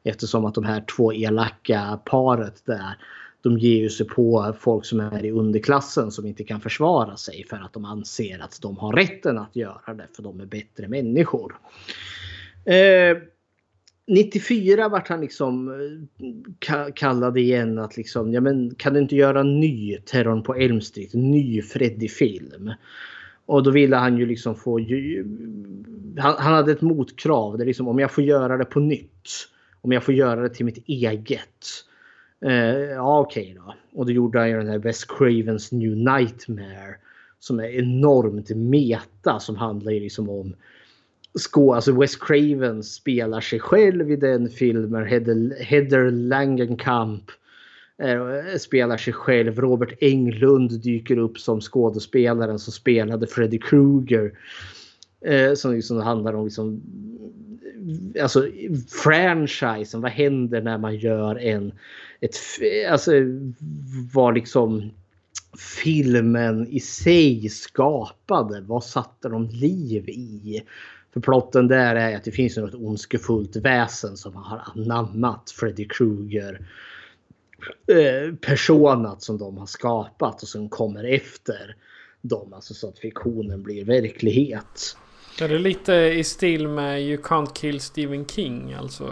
Eftersom 0.03 0.45
att 0.45 0.55
de 0.55 0.64
här 0.64 0.85
två 0.97 1.12
elaka 1.12 2.01
paret 2.05 2.62
där 2.64 2.99
de 3.43 3.59
ger 3.59 3.89
sig 3.89 4.07
på 4.07 4.55
folk 4.61 4.85
som 4.85 5.01
är 5.01 5.25
i 5.25 5.31
underklassen 5.31 6.11
som 6.11 6.27
inte 6.27 6.45
kan 6.45 6.61
försvara 6.61 7.16
sig 7.16 7.47
för 7.51 7.57
att 7.57 7.73
de 7.73 7.85
anser 7.85 8.39
att 8.39 8.59
de 8.62 8.77
har 8.77 8.93
rätten 8.93 9.39
att 9.39 9.57
göra 9.57 9.95
det 9.95 10.07
för 10.16 10.23
de 10.23 10.41
är 10.41 10.47
bättre 10.47 10.89
människor. 10.89 11.59
Eh, 12.69 13.16
94 14.07 14.89
vart 14.89 15.09
han 15.09 15.21
liksom 15.21 15.69
eh, 15.69 16.93
kallad 16.95 17.39
igen 17.39 17.79
att 17.79 17.97
liksom, 17.97 18.33
ja 18.33 18.41
men 18.41 18.75
kan 18.75 18.95
du 18.95 19.01
inte 19.01 19.16
göra 19.16 19.41
en 19.41 19.61
ny 19.61 19.99
Terrorn 19.99 20.43
på 20.43 20.55
Elm 20.55 20.81
Street, 20.81 21.14
en 21.14 21.31
ny 21.31 21.62
Freddy-film? 21.62 22.73
Och 23.47 23.62
då 23.62 23.71
ville 23.71 23.97
han 23.97 24.19
ju 24.19 24.27
liksom 24.27 24.55
få... 24.55 24.79
Han, 26.19 26.35
han 26.39 26.55
hade 26.55 26.73
ett 26.73 26.81
motkrav. 26.81 27.59
Det 27.59 27.64
liksom 27.64 27.89
om 27.89 27.99
jag 27.99 28.12
får 28.12 28.25
göra 28.25 28.57
det 28.57 28.64
på 28.64 28.81
nytt. 28.81 29.29
Om 29.81 29.93
jag 29.93 30.05
får 30.05 30.14
göra 30.14 30.41
det 30.41 30.49
till 30.49 30.64
mitt 30.64 30.89
eget. 30.89 31.66
Eh, 32.41 32.53
ja 32.81 33.21
okej 33.21 33.43
okay 33.43 33.55
då. 33.55 33.75
Och 33.93 34.07
då 34.07 34.12
gjorde 34.12 34.39
han 34.39 34.51
ju 34.51 34.57
den 34.57 34.69
här 34.69 34.79
Wes 34.79 35.05
Cravens 35.05 35.73
New 35.73 35.97
Nightmare. 35.97 36.95
Som 37.39 37.61
är 37.61 37.69
enormt 37.69 38.51
meta. 38.51 39.41
Som 39.41 39.57
handlar 39.57 39.93
ju 39.93 40.01
liksom 40.01 40.31
om 40.31 40.55
skå, 41.35 41.74
alltså 41.74 41.93
Wes 41.93 42.16
Craven 42.16 42.83
spelar 42.83 43.41
sig 43.41 43.61
själv 43.61 44.11
i 44.11 44.16
den 44.16 44.49
filmen. 44.49 45.07
Heather, 45.07 45.62
Heather 45.62 46.11
Langenkamp 46.11 47.24
eh, 48.03 48.59
spelar 48.59 48.97
sig 48.97 49.12
själv. 49.12 49.61
Robert 49.61 49.93
Englund 50.01 50.81
dyker 50.81 51.18
upp 51.18 51.39
som 51.39 51.61
skådespelaren 51.61 52.59
som 52.59 52.72
spelade 52.72 53.26
Freddy 53.26 53.59
Krueger. 53.59 54.33
Eh, 55.24 55.55
som 55.55 55.74
liksom 55.74 55.97
handlar 55.97 56.35
om 56.35 56.45
liksom, 56.45 56.83
alltså 58.22 58.47
franchisen. 59.05 60.01
Vad 60.01 60.11
händer 60.11 60.62
när 60.62 60.79
man 60.79 60.97
gör 60.97 61.39
en... 61.39 61.72
Ett, 62.20 62.37
alltså 62.91 63.12
vad 64.12 64.35
liksom 64.35 64.91
filmen 65.85 66.66
i 66.68 66.81
sig 66.81 67.49
skapade. 67.49 68.61
Vad 68.61 68.85
satte 68.85 69.29
de 69.29 69.49
liv 69.49 70.09
i? 70.09 70.62
För 71.19 71.23
plotten 71.23 71.69
där 71.69 71.97
är 71.97 72.16
att 72.16 72.25
det 72.25 72.31
finns 72.33 72.57
något 72.57 72.75
ondskefullt 72.75 73.57
väsen 73.57 74.16
som 74.16 74.37
har 74.37 74.62
anammat 74.77 75.51
Freddy 75.51 75.89
Krueger 75.89 76.61
eh, 77.87 78.35
personat 78.35 79.23
som 79.23 79.39
de 79.39 79.59
har 79.59 79.66
skapat 79.66 80.43
och 80.43 80.49
som 80.49 80.69
kommer 80.69 81.05
efter 81.05 81.77
dem. 82.23 82.53
Alltså 82.53 82.75
så 82.75 82.89
att 82.89 82.99
fiktionen 82.99 83.62
blir 83.62 83.85
verklighet. 83.85 84.97
Är 85.41 85.49
det 85.49 85.59
lite 85.59 85.93
i 85.95 86.25
stil 86.25 86.69
med 86.69 87.03
You 87.03 87.23
Can't 87.23 87.53
Kill 87.55 87.81
Stephen 87.81 88.27
King? 88.27 88.73
Alltså 88.73 89.05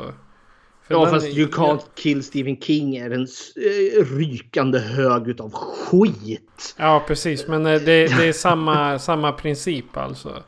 För 0.82 0.94
Ja 0.94 1.00
den 1.04 1.10
fast 1.10 1.26
är- 1.26 1.30
You 1.38 1.48
Can't 1.50 1.84
Kill 1.94 2.22
Stephen 2.24 2.60
King 2.60 2.96
är 2.96 3.10
en 3.10 3.22
eh, 3.56 4.04
rykande 4.16 4.78
hög 4.78 5.28
utav 5.28 5.52
skit. 5.52 6.74
Ja, 6.78 7.04
precis. 7.06 7.46
Men 7.46 7.66
eh, 7.66 7.72
det, 7.72 8.18
det 8.18 8.28
är 8.28 8.32
samma, 8.32 8.98
samma 8.98 9.32
princip 9.32 9.96
alltså. 9.96 10.42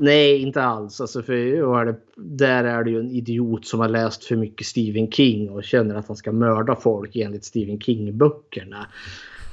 Nej, 0.00 0.42
inte 0.42 0.62
alls. 0.62 1.00
Alltså 1.00 1.22
för, 1.22 1.32
är 1.32 1.84
det, 1.84 1.96
där 2.16 2.64
är 2.64 2.84
det 2.84 2.90
ju 2.90 3.00
en 3.00 3.10
idiot 3.10 3.66
som 3.66 3.80
har 3.80 3.88
läst 3.88 4.24
för 4.24 4.36
mycket 4.36 4.66
Stephen 4.66 5.10
King 5.10 5.50
och 5.50 5.64
känner 5.64 5.94
att 5.94 6.08
han 6.08 6.16
ska 6.16 6.32
mörda 6.32 6.76
folk 6.76 7.16
enligt 7.16 7.44
Stephen 7.44 7.80
King-böckerna. 7.80 8.86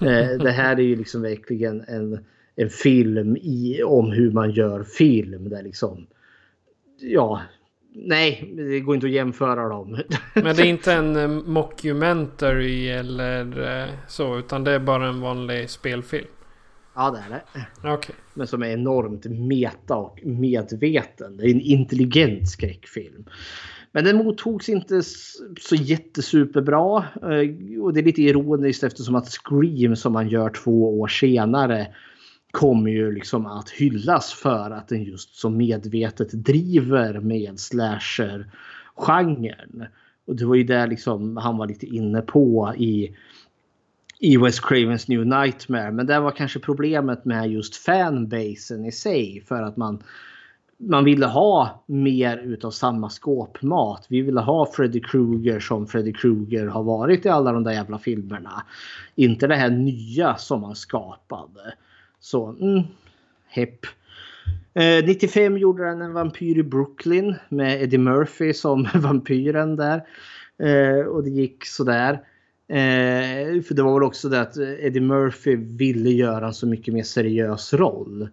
Eh, 0.01 0.39
det 0.39 0.51
här 0.51 0.75
är 0.75 0.81
ju 0.81 0.95
liksom 0.95 1.21
verkligen 1.21 1.81
en, 1.87 2.19
en 2.55 2.69
film 2.69 3.37
i, 3.37 3.81
om 3.85 4.11
hur 4.11 4.31
man 4.31 4.51
gör 4.51 4.83
film. 4.83 5.49
Där 5.49 5.63
liksom, 5.63 6.07
ja, 6.99 7.41
nej, 7.93 8.53
det 8.55 8.79
går 8.79 8.95
inte 8.95 9.07
att 9.07 9.13
jämföra 9.13 9.69
dem. 9.69 9.99
Men 10.33 10.55
det 10.55 10.61
är 10.61 10.69
inte 10.69 10.93
en 10.93 11.15
eh, 11.15 11.27
mockumentary 11.27 12.89
eller 12.89 13.81
eh, 13.81 13.89
så. 14.07 14.37
Utan 14.37 14.63
det 14.63 14.71
är 14.71 14.79
bara 14.79 15.07
en 15.07 15.21
vanlig 15.21 15.69
spelfilm 15.69 16.27
ja, 16.95 17.11
det 17.11 17.17
är 17.17 17.29
det. 17.29 17.41
Okej. 17.93 18.15
Men 18.33 18.47
som 18.47 18.63
är 18.63 18.67
enormt 18.67 19.25
meta 19.25 19.95
och 19.95 20.19
medveten. 20.25 21.37
Det 21.37 21.43
är 21.43 21.51
en 21.51 21.61
intelligent 21.61 22.49
skräckfilm. 22.49 23.25
Men 23.91 24.03
den 24.03 24.17
mottogs 24.17 24.69
inte 24.69 25.01
så 25.61 25.75
jättesuperbra. 25.75 27.05
Eh, 27.21 27.49
Och 27.81 27.93
det 27.93 27.99
är 27.99 28.03
lite 28.03 28.21
ironiskt 28.21 28.83
eftersom 28.83 29.15
att 29.15 29.27
Scream 29.27 29.95
som 29.95 30.13
man 30.13 30.29
gör 30.29 30.49
två 30.49 30.99
år 30.99 31.07
senare 31.07 31.87
kommer 32.51 32.91
ju 32.91 33.11
liksom 33.11 33.45
att 33.45 33.69
hyllas 33.69 34.33
för 34.33 34.71
att 34.71 34.87
den 34.87 35.03
just 35.03 35.35
så 35.35 35.49
medvetet 35.49 36.31
driver 36.31 37.19
med 37.19 37.59
slasher-genren. 37.59 39.85
Och 40.27 40.35
det 40.35 40.45
var 40.45 40.55
ju 40.55 40.63
där 40.63 40.87
liksom 40.87 41.37
han 41.37 41.57
var 41.57 41.67
lite 41.67 41.85
inne 41.85 42.21
på 42.21 42.73
i 42.77 43.15
i 44.19 44.37
West 44.37 44.61
Cravens 44.61 45.07
New 45.07 45.25
Nightmare. 45.25 45.91
Men 45.91 46.05
det 46.05 46.19
var 46.19 46.31
kanske 46.31 46.59
problemet 46.59 47.25
med 47.25 47.51
just 47.51 47.75
fanbasen 47.75 48.85
i 48.85 48.91
sig. 48.91 49.43
För 49.47 49.61
att 49.61 49.77
man, 49.77 50.03
man 50.77 51.03
ville 51.03 51.25
ha 51.25 51.83
mer 51.85 52.37
utav 52.37 52.71
samma 52.71 53.09
skåpmat. 53.09 54.05
Vi 54.09 54.21
ville 54.21 54.41
ha 54.41 54.71
Freddy 54.73 54.99
Krueger 54.99 55.59
som 55.59 55.87
Freddy 55.87 56.13
Krueger 56.13 56.67
har 56.67 56.83
varit 56.83 57.25
i 57.25 57.29
alla 57.29 57.51
de 57.51 57.63
där 57.63 57.71
jävla 57.71 57.99
filmerna. 57.99 58.63
Inte 59.15 59.47
det 59.47 59.55
här 59.55 59.69
nya 59.69 60.35
som 60.35 60.61
man 60.61 60.75
skapade. 60.75 61.73
Så, 62.19 62.47
mm, 62.47 62.83
hepp. 63.47 63.85
Eh, 64.73 65.05
95 65.05 65.57
gjorde 65.57 65.85
den 65.85 66.01
en 66.01 66.13
vampyr 66.13 66.57
i 66.57 66.63
Brooklyn 66.63 67.35
med 67.49 67.83
Eddie 67.83 67.97
Murphy 67.97 68.53
som 68.53 68.87
vampyren 68.93 69.75
där. 69.75 70.03
Eh, 70.57 71.05
och 71.05 71.23
det 71.23 71.29
gick 71.29 71.65
sådär. 71.65 72.19
Eh, 72.67 73.61
för 73.61 73.73
det 73.73 73.83
var 73.83 73.93
väl 73.93 74.03
också 74.03 74.29
det 74.29 74.41
att 74.41 74.57
Eddie 74.57 74.99
Murphy 74.99 75.55
ville 75.55 76.09
göra 76.09 76.47
en 76.47 76.53
så 76.53 76.67
mycket 76.67 76.93
mer 76.93 77.03
seriös 77.03 77.73
roll. 77.73 78.29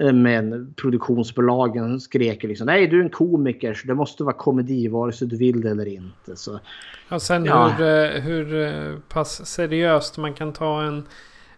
Eh, 0.00 0.12
men 0.12 0.74
produktionsbolagen 0.76 2.00
skrek 2.00 2.42
liksom 2.42 2.66
nej 2.66 2.86
du 2.86 2.98
är 3.00 3.02
en 3.04 3.10
komiker 3.10 3.74
så 3.74 3.86
det 3.86 3.94
måste 3.94 4.24
vara 4.24 4.34
komedi 4.34 4.88
vare 4.88 5.12
sig 5.12 5.28
du 5.28 5.36
vill 5.36 5.60
det 5.60 5.70
eller 5.70 5.86
inte. 5.88 6.36
Så, 6.36 6.60
Ja, 7.08 7.18
sen 7.20 7.44
Ja. 7.44 7.68
hur, 7.68 7.86
eh, 7.86 8.20
hur 8.22 8.54
eh, 8.66 8.98
pass 9.08 9.46
seriöst 9.46 10.18
man 10.18 10.34
kan 10.34 10.52
ta 10.52 10.82
en, 10.82 11.02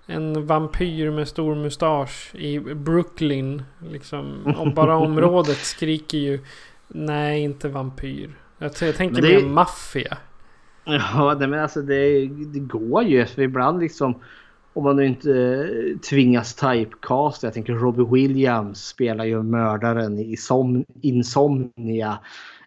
en 0.06 0.46
vampyr 0.46 1.10
med 1.10 1.28
stor 1.28 1.54
mustasch 1.54 2.34
i 2.34 2.58
Brooklyn. 2.60 3.62
Liksom, 3.90 4.54
om 4.58 4.74
bara 4.74 4.96
området 4.96 5.56
skriker 5.56 6.18
ju 6.18 6.40
nej 6.88 7.40
inte 7.42 7.68
vampyr. 7.68 8.30
Jag, 8.58 8.72
jag 8.80 8.94
tänker 8.96 9.22
det- 9.22 9.28
mer 9.42 9.48
maffia. 9.48 10.16
Ja, 11.14 11.36
nej, 11.38 11.48
men 11.48 11.60
alltså 11.60 11.82
det, 11.82 12.26
det 12.26 12.60
går 12.60 13.02
ju. 13.02 13.26
För 13.26 13.42
ibland 13.42 13.80
liksom 13.80 14.14
om 14.72 14.84
man 14.84 14.96
nu 14.96 15.06
inte 15.06 15.32
eh, 15.32 15.98
tvingas 15.98 16.54
typecast. 16.54 17.42
Jag 17.42 17.54
tänker 17.54 17.72
Robbie 17.72 18.06
Williams 18.10 18.86
spelar 18.86 19.24
ju 19.24 19.42
mördaren 19.42 20.18
i 20.18 20.36
Som, 20.36 20.84
Insomnia. 21.00 22.18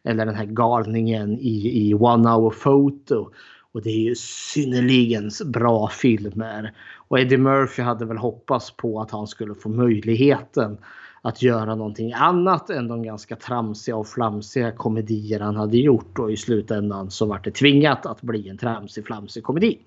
Eller 0.04 0.26
den 0.26 0.36
här 0.36 0.46
galningen 0.46 1.40
i, 1.40 1.88
i 1.90 1.94
One 1.94 2.30
Hour 2.30 2.50
Photo. 2.50 3.30
Och 3.72 3.82
det 3.82 3.90
är 3.90 4.10
ju 4.10 4.16
synnerligen 4.16 5.32
bra 5.46 5.88
filmer. 5.88 6.74
Och 7.08 7.20
Eddie 7.20 7.38
Murphy 7.38 7.84
hade 7.84 8.06
väl 8.06 8.18
hoppats 8.18 8.72
på 8.72 9.02
att 9.02 9.12
han 9.12 9.28
skulle 9.28 9.56
få 9.56 9.70
möjligheten 9.70 10.78
att 11.26 11.42
göra 11.42 11.76
någonting 11.76 12.14
annat 12.14 12.70
än 12.70 12.88
de 12.88 13.04
ganska 13.04 13.36
tramsiga 13.36 13.96
och 13.96 14.08
flamsiga 14.08 14.72
komedier 14.72 15.40
han 15.40 15.56
hade 15.56 15.78
gjort. 15.78 16.20
Och 16.20 16.32
i 16.32 16.38
slutändan 16.38 17.12
så 17.12 17.26
vart 17.26 17.44
det 17.44 17.52
tvingat 17.52 18.06
att 18.06 18.22
bli 18.22 18.50
en 18.50 18.58
tramsig 18.58 19.06
flamsig 19.06 19.44
komedi. 19.44 19.80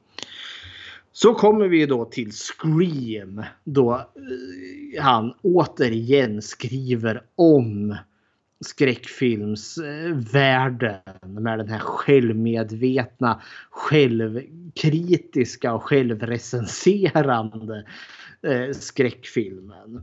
Så 1.13 1.35
kommer 1.35 1.69
vi 1.69 1.87
då 1.87 2.05
till 2.05 2.33
Scream. 2.33 3.43
Då 3.65 3.95
eh, 3.95 4.03
han 5.03 5.35
återigen 5.43 6.43
skriver 6.43 7.23
om 7.35 7.97
skräckfilmsvärlden 8.65 11.01
med 11.27 11.59
den 11.59 11.69
här 11.69 11.79
självmedvetna, 11.79 13.41
självkritiska 13.71 15.75
och 15.75 15.83
självrecenserande 15.83 17.85
eh, 18.43 18.71
skräckfilmen. 18.73 20.03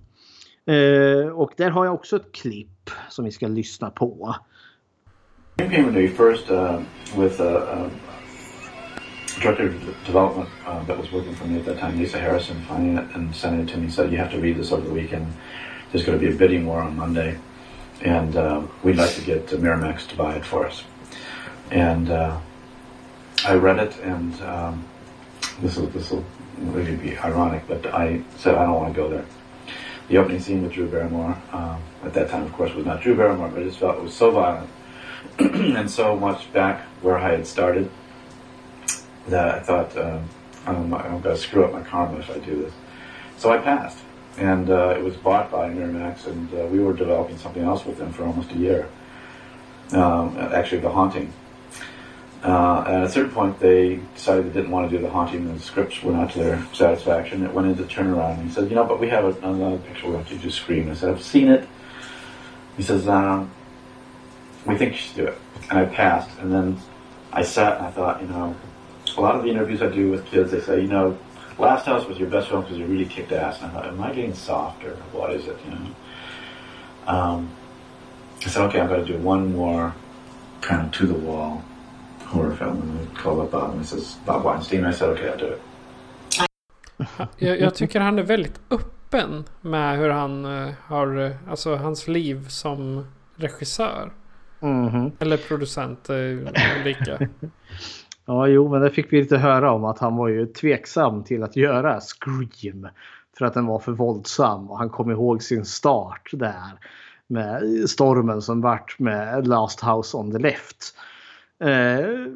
Eh, 0.65 1.27
och 1.27 1.53
där 1.57 1.69
har 1.69 1.85
jag 1.85 1.93
också 1.93 2.15
ett 2.15 2.31
klipp 2.31 2.89
som 3.09 3.25
vi 3.25 3.31
ska 3.31 3.47
lyssna 3.47 3.89
på. 3.89 4.35
Came 5.57 5.85
to 5.85 5.91
me 5.91 6.07
first 6.07 6.49
uh, 6.49 6.81
with 7.15 7.41
a, 7.41 7.89
director 9.41 9.67
of 9.67 10.05
development 10.05 10.49
uh, 10.65 10.83
that 10.85 10.97
was 10.97 11.11
working 11.11 11.35
for 11.35 11.45
me 11.47 11.59
at 11.59 11.65
that 11.65 11.79
time, 11.79 11.99
Lisa 11.99 12.19
Harrison, 12.19 12.61
finding 12.67 12.97
it 12.97 13.15
and 13.15 13.35
sending 13.35 13.67
it 13.67 13.71
to 13.71 13.77
me 13.77 13.89
said, 13.89 14.11
you 14.11 14.17
have 14.17 14.31
to 14.31 14.39
read 14.39 14.57
this 14.57 14.71
over 14.71 14.87
the 14.87 14.93
weekend. 14.93 15.27
There's 15.91 16.05
going 16.05 16.19
to 16.19 16.25
be 16.25 16.33
a 16.33 16.37
bidding 16.37 16.65
war 16.65 16.81
on 16.81 16.95
Monday, 16.97 17.37
and 18.01 18.35
uh, 18.35 18.61
we'd 18.83 18.95
like 18.95 19.13
to 19.15 19.21
get 19.21 19.47
Miramax 19.47 20.07
to 20.07 20.15
buy 20.15 20.35
it 20.35 20.45
for 20.45 20.65
us. 20.65 20.83
And 21.71 22.09
uh, 22.09 22.39
I 23.45 23.55
read 23.55 23.79
it, 23.79 23.99
and 23.99 24.41
um, 24.41 24.85
this 25.61 25.77
will 25.77 25.87
this 25.87 26.09
will 26.09 26.23
really 26.57 26.95
be 26.95 27.17
ironic, 27.17 27.63
but 27.67 27.85
I 27.87 28.21
said 28.37 28.55
I 28.55 28.65
don't 28.65 28.75
want 28.75 28.93
to 28.93 29.01
go 29.01 29.09
there. 29.09 29.25
The 30.13 30.19
opening 30.19 30.41
scene 30.41 30.61
with 30.61 30.73
Drew 30.73 30.87
Barrymore, 30.87 31.35
um, 31.53 31.81
at 32.03 32.13
that 32.13 32.29
time, 32.29 32.43
of 32.43 32.53
course, 32.53 32.71
was 32.75 32.85
not 32.85 33.01
Drew 33.01 33.17
Barrymore, 33.17 33.49
but 33.49 33.61
I 33.61 33.63
just 33.63 33.79
felt 33.79 33.97
it 33.97 34.03
was 34.03 34.13
so 34.13 34.29
violent 34.29 34.69
and 35.39 35.89
so 35.89 36.15
much 36.15 36.53
back 36.53 36.81
where 37.01 37.17
I 37.17 37.31
had 37.31 37.47
started 37.47 37.89
that 39.29 39.55
I 39.55 39.59
thought, 39.61 39.97
um, 39.97 40.29
I'm, 40.67 40.93
I'm 40.93 41.19
going 41.21 41.35
to 41.35 41.37
screw 41.37 41.65
up 41.65 41.73
my 41.73 41.81
karma 41.81 42.19
if 42.19 42.29
I 42.29 42.37
do 42.37 42.61
this. 42.61 42.73
So 43.39 43.49
I 43.49 43.57
passed. 43.57 43.97
And 44.37 44.69
uh, 44.69 44.93
it 44.95 45.03
was 45.03 45.15
bought 45.15 45.49
by 45.49 45.67
Miramax, 45.69 46.27
and 46.27 46.53
uh, 46.53 46.67
we 46.67 46.77
were 46.77 46.93
developing 46.93 47.39
something 47.39 47.63
else 47.63 47.83
with 47.83 47.97
them 47.97 48.13
for 48.13 48.23
almost 48.23 48.51
a 48.51 48.57
year. 48.57 48.87
Um, 49.93 50.37
actually, 50.37 50.81
The 50.81 50.91
Haunting. 50.91 51.33
Uh, 52.43 52.83
at 52.85 53.03
a 53.03 53.09
certain 53.09 53.31
point, 53.31 53.57
they 53.59 53.95
decided 54.15 54.47
they 54.47 54.59
didn't 54.59 54.69
want 54.69 54.89
to 54.89 54.97
do 54.97 55.01
The 55.01 55.09
Haunting, 55.09 55.47
and 55.47 55.55
the 55.55 55.63
scripts 55.63 56.03
were 56.03 56.11
not 56.11 56.31
to 56.31 56.39
their 56.39 56.67
satisfaction. 56.73 57.41
It 57.43 57.53
went 57.53 57.67
into 57.67 57.83
turnaround, 57.83 58.39
and 58.39 58.47
he 58.49 58.53
said, 58.53 58.69
you 58.69 58.75
know, 58.75 58.83
but 58.83 58.99
we 58.99 59.07
have 59.07 59.23
another 59.43 59.77
picture 59.77 60.07
we 60.07 60.15
want 60.15 60.29
you 60.29 60.37
to 60.37 60.43
do 60.43 60.51
Scream. 60.51 60.91
I 60.91 60.93
said, 60.93 61.09
I've 61.09 61.23
seen 61.23 61.47
it. 61.47 61.67
He 62.75 62.83
says, 62.83 63.07
um, 63.07 63.49
we 64.65 64.75
think 64.75 64.91
you 64.91 64.97
should 64.97 65.15
do 65.15 65.27
it. 65.27 65.37
And 65.69 65.79
I 65.79 65.85
passed. 65.85 66.37
And 66.39 66.51
then 66.51 66.77
I 67.31 67.43
sat 67.43 67.77
and 67.77 67.85
I 67.85 67.91
thought, 67.91 68.21
you 68.21 68.27
know, 68.27 68.53
a 69.15 69.21
lot 69.21 69.35
of 69.35 69.43
the 69.43 69.49
interviews 69.49 69.81
I 69.81 69.87
do 69.87 70.11
with 70.11 70.25
kids, 70.25 70.51
they 70.51 70.59
say, 70.59 70.81
you 70.81 70.87
know, 70.87 71.17
Last 71.57 71.85
House 71.85 72.05
was 72.05 72.17
your 72.17 72.29
best 72.29 72.49
film 72.49 72.63
because 72.63 72.77
you 72.77 72.85
really 72.85 73.05
kicked 73.05 73.31
ass. 73.31 73.61
And 73.61 73.71
I 73.71 73.73
thought, 73.73 73.85
am 73.85 74.01
I 74.01 74.11
getting 74.11 74.33
softer? 74.33 74.95
What 75.13 75.31
is 75.31 75.47
it, 75.47 75.57
you 75.63 75.71
know? 75.71 75.95
Um, 77.07 77.49
I 78.45 78.49
said, 78.49 78.63
okay, 78.63 78.81
I'm 78.81 78.87
going 78.87 79.05
to 79.05 79.13
do 79.13 79.17
one 79.19 79.55
more 79.55 79.95
kind 80.61 80.85
of 80.85 80.91
to 80.93 81.07
the 81.07 81.13
wall 81.13 81.63
horror 82.33 82.55
film. 82.55 82.81
And 82.99 83.17
called 83.17 83.39
up 83.39 83.51
Bob 83.51 83.71
and 83.71 83.79
he 83.79 83.85
says, 83.85 84.17
Bob 84.25 84.43
Weinstein. 84.45 84.85
I 84.85 84.93
said, 84.93 85.09
okay, 85.09 85.29
I'll 85.29 85.37
do 85.37 85.53
it. 85.53 85.61
Jag, 87.37 87.59
jag 87.59 87.75
tycker 87.75 87.99
han 87.99 88.19
är 88.19 88.23
väldigt 88.23 88.59
öppen 88.69 89.43
med 89.61 89.97
hur 89.97 90.09
han 90.09 90.45
eh, 90.45 90.73
har, 90.85 91.25
eh, 91.25 91.31
alltså 91.49 91.75
hans 91.75 92.07
liv 92.07 92.47
som 92.47 93.05
regissör. 93.35 94.11
Mhm. 94.59 95.11
Eller 95.19 95.37
producent, 95.37 96.09
eh, 96.09 96.83
lika. 96.83 97.19
Ja, 98.25 98.47
jo, 98.47 98.69
men 98.69 98.81
det 98.81 98.89
fick 98.89 99.13
vi 99.13 99.21
lite 99.21 99.37
höra 99.37 99.71
om 99.71 99.85
att 99.85 99.99
han 99.99 100.15
var 100.15 100.27
ju 100.27 100.45
tveksam 100.45 101.23
till 101.23 101.43
att 101.43 101.55
göra 101.55 101.99
Scream. 101.99 102.87
För 103.37 103.45
att 103.45 103.53
den 103.53 103.65
var 103.65 103.79
för 103.79 103.91
våldsam 103.91 104.71
och 104.71 104.77
han 104.77 104.89
kom 104.89 105.11
ihåg 105.11 105.43
sin 105.43 105.65
start 105.65 106.29
där. 106.33 106.79
Med 107.27 107.63
stormen 107.89 108.41
som 108.41 108.61
vart 108.61 108.99
med 108.99 109.47
Last 109.47 109.81
House 109.81 110.17
on 110.17 110.31
the 110.31 110.39
Left. 110.39 110.95
Eh, 111.63 112.27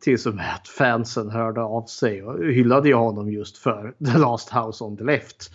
tills 0.00 0.26
att 0.26 0.68
fansen 0.68 1.30
hörde 1.30 1.60
av 1.60 1.82
sig 1.82 2.22
och 2.22 2.44
hyllade 2.44 2.88
ju 2.88 2.94
honom 2.94 3.32
just 3.32 3.58
för 3.58 3.94
The 4.04 4.18
Last 4.18 4.50
House 4.50 4.84
on 4.84 4.96
the 4.96 5.04
Left. 5.04 5.50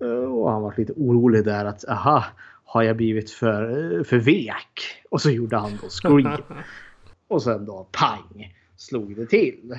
Eh, 0.00 0.32
och 0.32 0.50
han 0.50 0.62
var 0.62 0.74
lite 0.76 0.92
orolig 0.92 1.44
där 1.44 1.64
att 1.64 1.88
aha, 1.88 2.24
har 2.64 2.82
jag 2.82 2.96
blivit 2.96 3.30
för, 3.30 4.04
för 4.04 4.18
vek? 4.18 5.02
Och 5.10 5.22
så 5.22 5.30
gjorde 5.30 5.56
han 5.56 5.78
då 5.82 5.88
Scream. 5.88 6.42
Och 7.28 7.42
sen 7.42 7.66
då 7.66 7.88
pang 7.92 8.54
slog 8.76 9.16
det 9.16 9.26
till. 9.26 9.78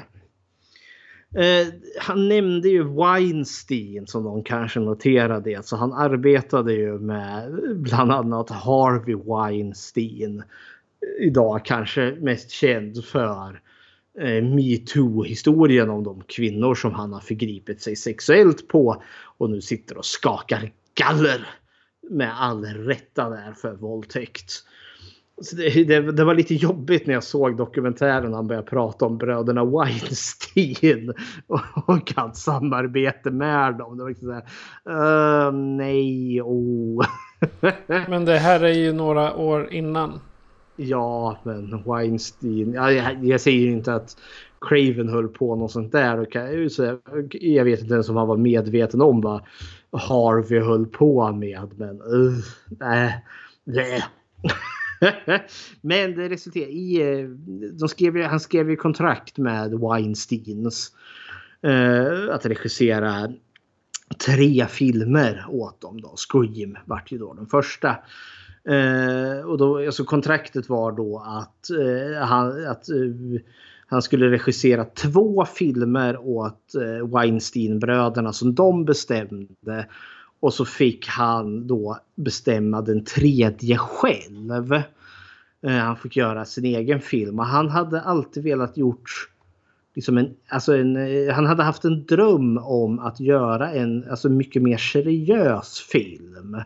Eh, 1.36 1.68
han 2.00 2.28
nämnde 2.28 2.70
ju 2.70 2.84
Weinstein 2.84 4.08
som 4.08 4.24
någon 4.24 4.44
kanske 4.44 4.80
noterade. 4.80 5.64
Så 5.64 5.76
han 5.76 5.94
arbetade 5.94 6.74
ju 6.74 7.00
med 7.00 7.60
bland 7.76 8.12
annat 8.12 8.50
Harvey 8.50 9.16
Weinstein. 9.16 10.44
Idag 11.20 11.66
kanske 11.66 12.18
mest 12.22 12.52
känd 12.52 13.06
för 13.06 13.62
eh, 14.20 14.44
metoo-historien 14.44 15.90
om 15.90 16.04
de 16.04 16.24
kvinnor 16.28 16.76
som 16.76 16.94
han 16.94 17.14
har 17.14 17.20
förgripit 17.20 17.82
sig 17.82 17.96
sexuellt 17.96 18.68
på. 18.68 19.04
Och 19.38 19.50
nu 19.50 19.62
sitter 19.62 19.98
och 19.98 20.06
skakar 20.06 20.72
galler 20.96 21.48
med 22.10 22.42
all 22.42 22.66
rätta 22.66 23.30
där 23.30 23.54
för 23.54 23.74
våldtäkt. 23.74 24.64
Så 25.42 25.56
det, 25.56 25.84
det, 25.84 26.12
det, 26.12 26.24
var 26.24 26.36
lite 26.36 26.56
jobbigt 26.56 27.08
när 27.08 27.14
jag 27.14 27.24
såg 27.24 27.58
dokumentären 27.58 28.34
han 28.34 28.48
började 28.48 28.68
prata 28.68 29.06
om 29.06 29.18
bröderna 29.18 29.66
Weinstein 29.66 31.14
och, 31.48 31.60
och 31.86 32.14
hans 32.16 32.44
samarbete 32.44 33.32
med 33.32 33.78
dem. 33.78 33.98
Det 33.98 34.04
var 34.04 34.10
liksom 34.10 34.28
såhär, 34.28 35.48
uh, 35.48 35.54
nej, 35.54 36.42
oh. 36.42 37.06
men 38.08 38.26
det 38.26 38.38
här 38.38 38.60
är 38.60 38.74
ju 38.74 38.94
några 38.94 39.36
år 39.36 39.74
innan. 39.74 40.20
Ja, 40.78 41.40
men 41.44 41.84
Weinstein. 41.84 42.74
Jag, 42.74 43.26
jag 43.26 43.42
säger 43.42 43.60
ju 43.60 43.72
inte 43.72 43.94
att 43.94 44.18
Craven 44.62 45.10
höll 45.10 45.28
på 45.28 45.56
något 45.56 45.72
sånt 45.72 45.92
där. 45.92 46.20
Och 46.20 46.36
jag 47.32 47.66
vet 47.66 47.82
inte 47.82 47.94
ens 47.94 48.10
om 48.10 48.16
han 48.16 48.28
var 48.28 48.38
medveten 48.38 49.02
om 49.02 49.22
vad 49.22 49.42
Harvey 49.92 50.60
höll 50.60 50.86
på 50.86 51.32
med. 51.32 51.72
Men 51.78 52.02
uh, 52.02 52.38
nej. 52.80 53.26
nej. 53.64 54.04
Men 55.82 56.16
det 56.16 56.30
resulterade 56.30 56.72
i... 56.72 57.20
Eh, 57.20 57.30
de 57.80 57.90
skrev, 57.90 58.24
han 58.24 58.40
skrev 58.40 58.70
ju 58.70 58.76
kontrakt 58.76 59.38
med 59.38 59.80
Weinsteins. 59.80 60.92
Uh, 61.68 62.34
att 62.34 62.46
regissera 62.46 63.34
tre 64.26 64.68
filmer 64.68 65.46
åt 65.50 65.82
dem. 65.82 66.02
Då. 66.02 66.16
Scream 66.16 66.78
vart 66.86 67.12
ju 67.12 67.18
då 67.18 67.34
den 67.34 67.48
första. 67.48 67.96
Eh, 68.68 69.46
och 69.46 69.58
då, 69.58 69.86
alltså 69.86 70.04
kontraktet 70.04 70.70
var 70.70 70.92
då 70.92 71.24
att, 71.26 71.70
eh, 71.70 72.26
han, 72.26 72.68
att 72.68 72.90
eh, 72.90 73.42
han 73.88 74.02
skulle 74.02 74.32
regissera 74.32 74.86
två 74.86 75.46
filmer 75.46 76.18
åt 76.18 76.76
eh, 76.76 77.08
Weinstein-bröderna 77.08 78.34
som 78.34 78.56
de 78.56 78.86
bestämde. 78.86 79.88
Och 80.40 80.54
så 80.54 80.66
fick 80.66 81.08
han 81.08 81.68
då 81.68 81.98
bestämma 82.16 82.82
den 82.82 83.06
tredje 83.06 83.78
själv. 83.78 84.74
Eh, 85.62 85.72
han 85.72 85.98
fick 85.98 86.18
göra 86.18 86.46
sin 86.46 86.66
egen 86.66 87.00
film 87.00 87.40
och 87.40 87.46
han 87.46 87.70
hade 87.70 88.02
alltid 88.02 88.44
velat 88.44 88.78
gjort 88.78 89.30
liksom 89.96 90.18
en, 90.18 90.36
alltså 90.48 90.78
en, 90.78 90.96
eh, 90.96 91.34
han 91.34 91.46
hade 91.46 91.64
haft 91.64 91.86
en 91.86 92.06
dröm 92.06 92.58
om 92.58 93.00
att 93.00 93.20
göra 93.20 93.72
en 93.72 94.10
alltså 94.10 94.30
mycket 94.30 94.62
mer 94.62 94.78
seriös 94.78 95.80
film. 95.80 96.58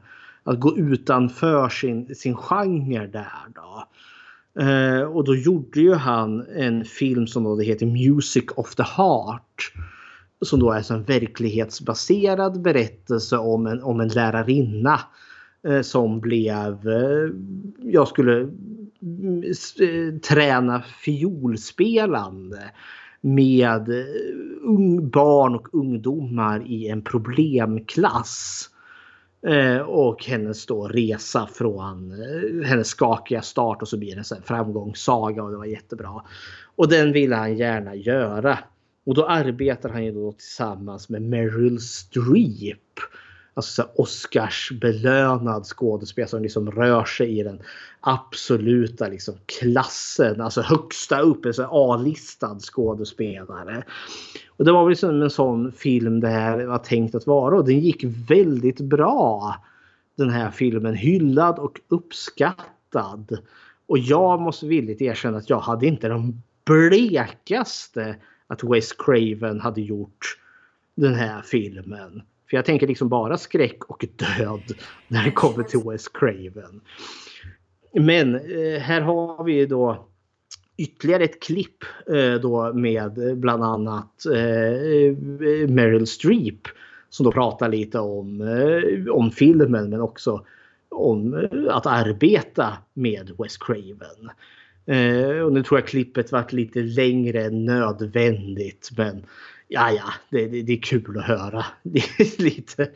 Att 0.44 0.60
gå 0.60 0.78
utanför 0.78 1.70
sin, 1.70 2.16
sin 2.16 2.36
genre 2.36 3.08
där 3.08 3.32
då. 3.56 3.88
Eh, 4.62 5.02
och 5.02 5.24
då 5.24 5.36
gjorde 5.36 5.82
ju 5.82 5.94
han 5.94 6.46
en 6.56 6.86
film 6.86 7.28
som 7.28 7.44
då 7.44 7.56
det 7.56 7.64
heter 7.64 7.86
Music 7.86 8.46
of 8.56 8.76
the 8.76 8.84
Heart 8.84 9.74
som 10.42 10.60
då 10.60 10.72
är 10.72 10.92
en 10.92 11.04
verklighetsbaserad 11.04 12.62
berättelse 12.62 13.38
om 13.38 13.68
en, 13.68 13.84
om 13.84 14.00
en 14.00 14.08
lärarinna 14.08 15.00
eh, 15.68 15.82
som 15.82 16.20
blev, 16.20 16.88
eh, 16.88 17.30
jag 17.80 18.08
skulle 18.08 18.50
mm, 19.02 19.44
eh, 19.80 20.20
träna 20.20 20.82
fiolspelande 20.82 22.72
med 23.22 23.89
eh, 23.89 24.06
ung, 24.62 25.10
barn 25.10 25.56
och 25.56 25.74
ungdomar 25.74 26.64
i 26.68 26.88
en 26.88 27.02
problemklass. 27.02 28.70
Eh, 29.48 29.78
och 29.78 30.26
hennes 30.26 30.66
då 30.66 30.88
resa 30.88 31.48
från 31.48 32.12
eh, 32.12 32.68
hennes 32.68 32.88
skakiga 32.88 33.42
start 33.42 33.82
och 33.82 33.88
så 33.88 33.98
blir 33.98 34.16
det 34.16 34.32
en 34.36 34.44
framgångssaga 34.44 35.44
och 35.44 35.52
det 35.52 35.58
var 35.58 35.66
jättebra. 35.66 36.24
Och 36.76 36.89
den 36.89 37.12
ville 37.12 37.36
han 37.36 37.58
gärna 37.58 37.96
göra. 37.96 38.60
Och 39.06 39.16
då 39.16 39.26
arbetar 39.26 39.89
han 39.89 40.06
ju 40.06 40.12
då 40.12 40.32
tillsammans 40.32 41.10
med 41.10 41.22
Meryl 41.22 41.80
Streep. 41.80 42.78
Alltså 43.54 43.89
Oscars 43.96 44.72
belönad 44.82 45.66
skådespelare 45.66 46.30
som 46.30 46.44
liksom 46.44 46.72
rör 46.72 47.06
sig 47.06 47.39
i 47.39 47.44
den 47.44 47.62
absoluta 48.00 49.08
liksom 49.08 49.36
klassen. 49.46 50.42
Alltså 50.42 50.62
högsta 50.62 51.20
upp, 51.20 51.46
en 51.46 51.54
A-listad 51.70 52.60
skådespelare. 52.60 53.84
Och 54.62 54.66
det 54.66 54.72
var 54.72 54.84
väl 54.84 54.89
liksom 54.89 55.22
en 55.22 55.30
sån 55.30 55.72
film 55.72 56.20
det 56.20 56.28
här 56.28 56.66
var 56.66 56.78
tänkt 56.78 57.16
att 57.16 57.28
vara 57.28 57.55
och 57.55 57.66
den 57.66 57.80
gick 57.80 58.03
väldigt 58.03 58.80
bra. 58.80 59.55
Den 60.18 60.30
här 60.30 60.51
filmen 60.51 60.95
hyllad 60.95 61.59
och 61.59 61.80
uppskattad. 61.88 63.38
Och 63.88 63.97
jag 63.97 64.41
måste 64.41 64.68
villigt 64.68 65.01
erkänna 65.01 65.38
att 65.38 65.49
jag 65.49 65.59
hade 65.59 65.88
inte 65.88 66.07
den 66.07 66.43
blekaste 66.66 68.16
att 68.47 68.64
Wes 68.64 68.93
Craven 68.93 69.59
hade 69.62 69.82
gjort 69.82 70.38
den 70.95 71.14
här 71.14 71.41
filmen. 71.41 72.22
För 72.49 72.57
jag 72.57 72.66
tänker 72.66 72.88
liksom 72.88 73.09
bara 73.09 73.38
skräck 73.38 73.84
och 73.84 74.05
död 74.16 74.74
när 75.07 75.24
det 75.24 75.32
kommer 75.32 75.64
till 75.64 75.82
Wes 75.89 76.07
Craven. 76.07 76.82
Men 77.93 78.36
eh, 78.36 78.80
här 78.80 79.01
har 79.01 79.43
vi 79.43 79.66
då 79.66 80.11
ytterligare 80.82 81.24
ett 81.24 81.44
klipp 81.44 81.84
eh, 82.14 82.34
då 82.34 82.74
med 82.74 83.30
eh, 83.30 83.36
bland 83.36 83.64
annat 83.64 84.26
eh, 84.26 85.18
Meryl 85.68 86.08
Streep 86.08 86.68
som 87.10 87.24
då 87.24 87.32
pratar 87.32 87.70
lite 87.70 88.00
om, 88.00 88.42
eh, 88.42 89.14
om 89.14 89.32
filmen 89.32 89.90
men 89.90 90.02
också 90.02 90.46
om 90.90 91.34
eh, 91.34 91.76
att 91.76 91.86
arbeta 91.86 92.78
med 92.94 93.32
Wes 93.38 93.58
Craven. 93.58 94.30
Eh, 94.86 95.40
och 95.40 95.54
nu 95.54 95.64
tror 95.64 95.80
jag 95.80 95.88
klippet 95.88 96.32
varit 96.32 96.54
lite 96.54 96.80
längre 96.80 97.44
än 97.44 97.66
nödvändigt. 97.66 98.90
Men 98.98 99.26
ja, 99.68 99.92
ja, 99.92 100.14
det, 100.30 100.48
det, 100.48 100.62
det, 100.62 100.74
är 100.74 100.82
kul 100.82 101.18
att 101.18 101.26
höra. 101.26 101.66
Det 101.84 102.00
är 102.00 102.44
lite 102.44 102.92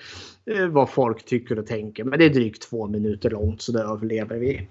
eh, 0.46 0.68
vad 0.68 0.90
folk 0.90 1.26
tycker 1.26 1.60
och 1.60 1.68
tänker. 1.68 2.04
Men 2.04 2.20
det 2.20 2.26
är 2.26 2.30
drygt 2.30 2.70
två 2.70 2.88
minuter 2.88 3.30
långt 3.30 3.62
så 3.62 3.72
det 3.72 3.82
överlever 3.82 4.38
vi. 4.38 4.68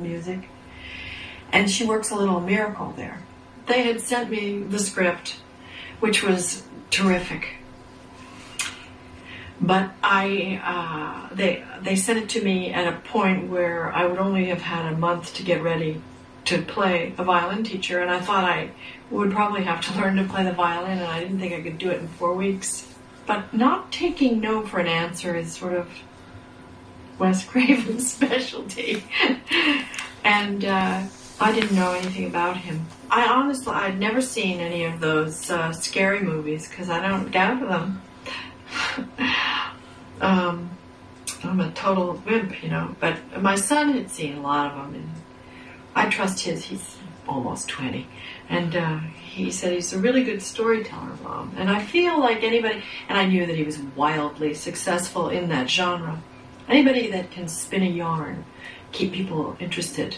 Music. 0.00 0.61
And 1.52 1.70
she 1.70 1.84
works 1.84 2.10
a 2.10 2.14
little 2.16 2.40
miracle 2.40 2.92
there. 2.96 3.18
They 3.66 3.82
had 3.82 4.00
sent 4.00 4.30
me 4.30 4.58
the 4.58 4.78
script, 4.78 5.36
which 6.00 6.22
was 6.22 6.62
terrific. 6.90 7.56
but 9.62 9.92
I 10.02 10.60
uh, 10.64 11.34
they 11.34 11.64
they 11.82 11.94
sent 11.96 12.18
it 12.18 12.28
to 12.30 12.42
me 12.42 12.72
at 12.72 12.92
a 12.92 12.96
point 12.98 13.48
where 13.48 13.92
I 13.92 14.06
would 14.06 14.18
only 14.18 14.46
have 14.46 14.60
had 14.60 14.92
a 14.92 14.96
month 14.96 15.34
to 15.34 15.42
get 15.44 15.62
ready 15.62 16.02
to 16.46 16.60
play 16.62 17.14
a 17.16 17.24
violin 17.24 17.62
teacher, 17.62 18.00
and 18.00 18.10
I 18.10 18.20
thought 18.20 18.44
I 18.44 18.72
would 19.10 19.30
probably 19.30 19.62
have 19.62 19.80
to 19.82 19.94
learn 20.00 20.16
to 20.16 20.24
play 20.24 20.44
the 20.44 20.52
violin, 20.52 20.98
and 20.98 21.06
I 21.06 21.20
didn't 21.20 21.38
think 21.38 21.52
I 21.54 21.62
could 21.62 21.78
do 21.78 21.90
it 21.90 22.00
in 22.00 22.08
four 22.08 22.34
weeks. 22.34 22.88
But 23.24 23.54
not 23.54 23.92
taking 23.92 24.40
no 24.40 24.66
for 24.66 24.80
an 24.80 24.88
answer 24.88 25.36
is 25.36 25.52
sort 25.52 25.74
of 25.74 25.88
Wes 27.18 27.44
Craven's 27.48 28.12
specialty, 28.12 29.04
and. 30.24 30.64
Uh, 30.64 31.02
I 31.40 31.52
didn't 31.52 31.74
know 31.74 31.92
anything 31.92 32.26
about 32.26 32.56
him. 32.56 32.86
I 33.10 33.26
honestly, 33.26 33.72
I'd 33.72 33.98
never 33.98 34.20
seen 34.20 34.60
any 34.60 34.84
of 34.84 35.00
those 35.00 35.50
uh, 35.50 35.72
scary 35.72 36.20
movies 36.20 36.68
because 36.68 36.88
I 36.88 37.06
don't 37.06 37.30
doubt 37.30 37.60
them. 37.60 38.02
um, 40.20 40.70
I'm 41.44 41.60
a 41.60 41.70
total 41.72 42.22
wimp, 42.24 42.62
you 42.62 42.70
know. 42.70 42.94
But 43.00 43.42
my 43.42 43.56
son 43.56 43.92
had 43.92 44.10
seen 44.10 44.38
a 44.38 44.40
lot 44.40 44.72
of 44.72 44.78
them, 44.78 44.94
and 44.94 45.10
I 45.94 46.08
trust 46.08 46.40
his. 46.40 46.64
He's 46.64 46.96
almost 47.26 47.68
20, 47.68 48.06
and 48.48 48.76
uh, 48.76 48.98
he 48.98 49.50
said 49.50 49.72
he's 49.72 49.92
a 49.92 49.98
really 49.98 50.24
good 50.24 50.42
storyteller, 50.42 51.16
mom. 51.22 51.54
And 51.56 51.70
I 51.70 51.82
feel 51.82 52.20
like 52.20 52.42
anybody, 52.42 52.82
and 53.08 53.18
I 53.18 53.26
knew 53.26 53.46
that 53.46 53.56
he 53.56 53.64
was 53.64 53.78
wildly 53.96 54.54
successful 54.54 55.28
in 55.28 55.48
that 55.48 55.68
genre. 55.68 56.22
Anybody 56.68 57.10
that 57.10 57.30
can 57.30 57.48
spin 57.48 57.82
a 57.82 57.86
yarn, 57.86 58.44
keep 58.92 59.12
people 59.12 59.56
interested. 59.58 60.16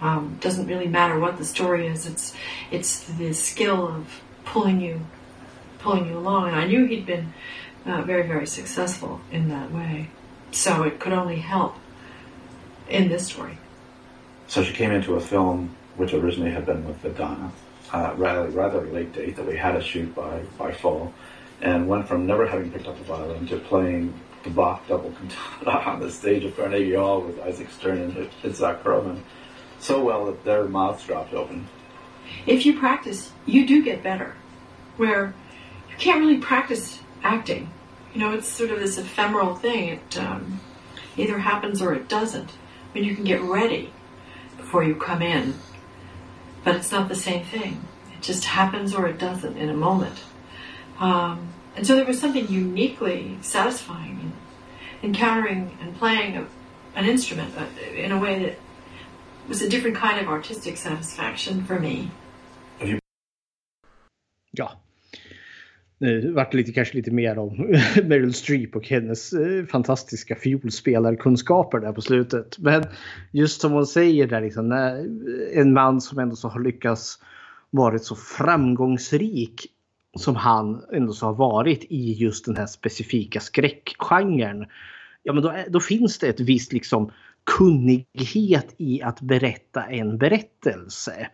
Um, 0.00 0.36
doesn't 0.40 0.66
really 0.66 0.88
matter 0.88 1.18
what 1.18 1.38
the 1.38 1.44
story 1.44 1.86
is. 1.86 2.06
It's 2.06 2.34
it's 2.70 3.04
the 3.04 3.32
skill 3.32 3.88
of 3.88 4.20
pulling 4.44 4.80
you, 4.80 5.00
pulling 5.78 6.08
you 6.08 6.18
along. 6.18 6.48
And 6.48 6.56
I 6.56 6.66
knew 6.66 6.84
he'd 6.86 7.06
been 7.06 7.32
uh, 7.86 8.02
very, 8.02 8.26
very 8.26 8.46
successful 8.46 9.20
in 9.30 9.48
that 9.48 9.72
way. 9.72 10.10
So 10.50 10.82
it 10.82 11.00
could 11.00 11.12
only 11.12 11.36
help 11.36 11.76
in 12.88 13.08
this 13.08 13.26
story. 13.26 13.58
So 14.48 14.62
she 14.62 14.72
came 14.72 14.92
into 14.92 15.14
a 15.14 15.20
film 15.20 15.74
which 15.96 16.12
originally 16.12 16.50
had 16.50 16.66
been 16.66 16.86
with 16.86 17.02
Madonna, 17.02 17.50
uh, 17.92 18.12
rather 18.16 18.48
rather 18.48 18.80
late 18.86 19.12
date 19.12 19.36
that 19.36 19.46
we 19.46 19.56
had 19.56 19.72
to 19.72 19.80
shoot 19.80 20.14
by 20.14 20.40
by 20.58 20.72
fall, 20.72 21.12
and 21.62 21.88
went 21.88 22.06
from 22.06 22.26
never 22.26 22.46
having 22.46 22.70
picked 22.70 22.86
up 22.86 23.00
a 23.00 23.04
violin 23.04 23.46
to 23.48 23.58
playing 23.58 24.12
the 24.44 24.50
Bach 24.50 24.86
double 24.88 25.12
cantata 25.12 25.70
on 25.90 26.00
the 26.00 26.10
stage 26.10 26.44
of 26.44 26.56
Carnegie 26.56 26.94
Hall 26.94 27.22
with 27.22 27.40
Isaac 27.40 27.68
Stern 27.70 27.98
and 27.98 28.30
Itzhak 28.42 28.82
Perlman. 28.82 29.20
So 29.78 30.02
well 30.02 30.26
that 30.26 30.44
their 30.44 30.64
mouths 30.64 31.04
dropped 31.04 31.32
open. 31.32 31.68
If 32.46 32.66
you 32.66 32.78
practice, 32.78 33.32
you 33.44 33.66
do 33.66 33.82
get 33.82 34.02
better. 34.02 34.34
Where 34.96 35.34
you 35.90 35.96
can't 35.96 36.20
really 36.20 36.38
practice 36.38 37.00
acting. 37.22 37.70
You 38.14 38.20
know, 38.20 38.32
it's 38.32 38.48
sort 38.48 38.70
of 38.70 38.80
this 38.80 38.98
ephemeral 38.98 39.54
thing. 39.54 39.88
It 39.88 40.18
um, 40.18 40.60
either 41.16 41.38
happens 41.38 41.82
or 41.82 41.94
it 41.94 42.08
doesn't. 42.08 42.50
I 42.50 42.94
mean, 42.94 43.04
you 43.04 43.14
can 43.14 43.24
get 43.24 43.42
ready 43.42 43.92
before 44.56 44.84
you 44.84 44.94
come 44.94 45.22
in, 45.22 45.54
but 46.64 46.76
it's 46.76 46.90
not 46.90 47.08
the 47.08 47.14
same 47.14 47.44
thing. 47.44 47.84
It 48.14 48.22
just 48.22 48.44
happens 48.44 48.94
or 48.94 49.06
it 49.06 49.18
doesn't 49.18 49.56
in 49.56 49.68
a 49.68 49.74
moment. 49.74 50.18
Um, 50.98 51.52
and 51.76 51.86
so 51.86 51.94
there 51.94 52.06
was 52.06 52.18
something 52.18 52.48
uniquely 52.48 53.36
satisfying 53.42 54.20
in 54.20 54.32
encountering 55.02 55.76
and 55.80 55.96
playing 55.98 56.36
a, 56.36 56.46
an 56.94 57.04
instrument 57.04 57.54
uh, 57.56 57.66
in 57.94 58.12
a 58.12 58.18
way 58.18 58.42
that 58.44 58.58
was 59.48 59.62
a 59.62 59.68
different 59.68 59.96
kind 59.96 60.26
of 60.26 60.28
artistic 60.28 60.76
satisfaction 60.76 61.64
for 61.66 61.80
me. 61.80 62.08
Ja. 64.50 64.72
Det 65.98 66.30
vart 66.30 66.54
lite, 66.54 66.72
kanske 66.72 66.96
lite 66.96 67.10
mer 67.10 67.38
om 67.38 67.56
Meryl 68.04 68.34
Streep 68.34 68.76
och 68.76 68.88
hennes 68.88 69.32
eh, 69.32 69.64
fantastiska 69.64 70.36
fiolspelarkunskaper 70.36 71.78
där 71.78 71.92
på 71.92 72.02
slutet. 72.02 72.58
Men 72.58 72.84
just 73.32 73.60
som 73.60 73.72
hon 73.72 73.86
säger 73.86 74.26
där, 74.26 74.40
liksom, 74.40 74.72
en 75.52 75.72
man 75.72 76.00
som 76.00 76.18
ändå 76.18 76.36
så 76.36 76.48
har 76.48 76.60
lyckats 76.60 77.18
varit 77.70 78.04
så 78.04 78.16
framgångsrik 78.16 79.66
som 80.18 80.36
han 80.36 80.82
ändå 80.92 81.12
så 81.12 81.26
har 81.26 81.34
varit 81.34 81.84
i 81.84 82.12
just 82.12 82.44
den 82.44 82.56
här 82.56 82.66
specifika 82.66 83.40
skräckgenren. 83.40 84.66
Ja, 85.22 85.32
men 85.32 85.42
då, 85.42 85.54
då 85.68 85.80
finns 85.80 86.18
det 86.18 86.28
ett 86.28 86.40
visst 86.40 86.72
liksom 86.72 87.10
kunnighet 87.46 88.74
i 88.76 89.02
att 89.02 89.20
berätta 89.20 89.84
en 89.84 90.18
berättelse. 90.18 91.28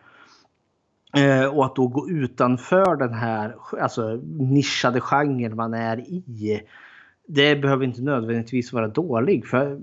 Eh, 1.17 1.45
och 1.45 1.65
att 1.65 1.75
då 1.75 1.87
gå 1.87 2.09
utanför 2.09 2.95
den 2.95 3.13
här 3.13 3.55
alltså, 3.81 4.21
nischade 4.39 5.01
genren 5.01 5.55
man 5.55 5.73
är 5.73 5.99
i. 5.99 6.61
Det 7.27 7.55
behöver 7.55 7.85
inte 7.85 8.01
nödvändigtvis 8.01 8.73
vara 8.73 8.87
dålig. 8.87 9.47
För 9.47 9.81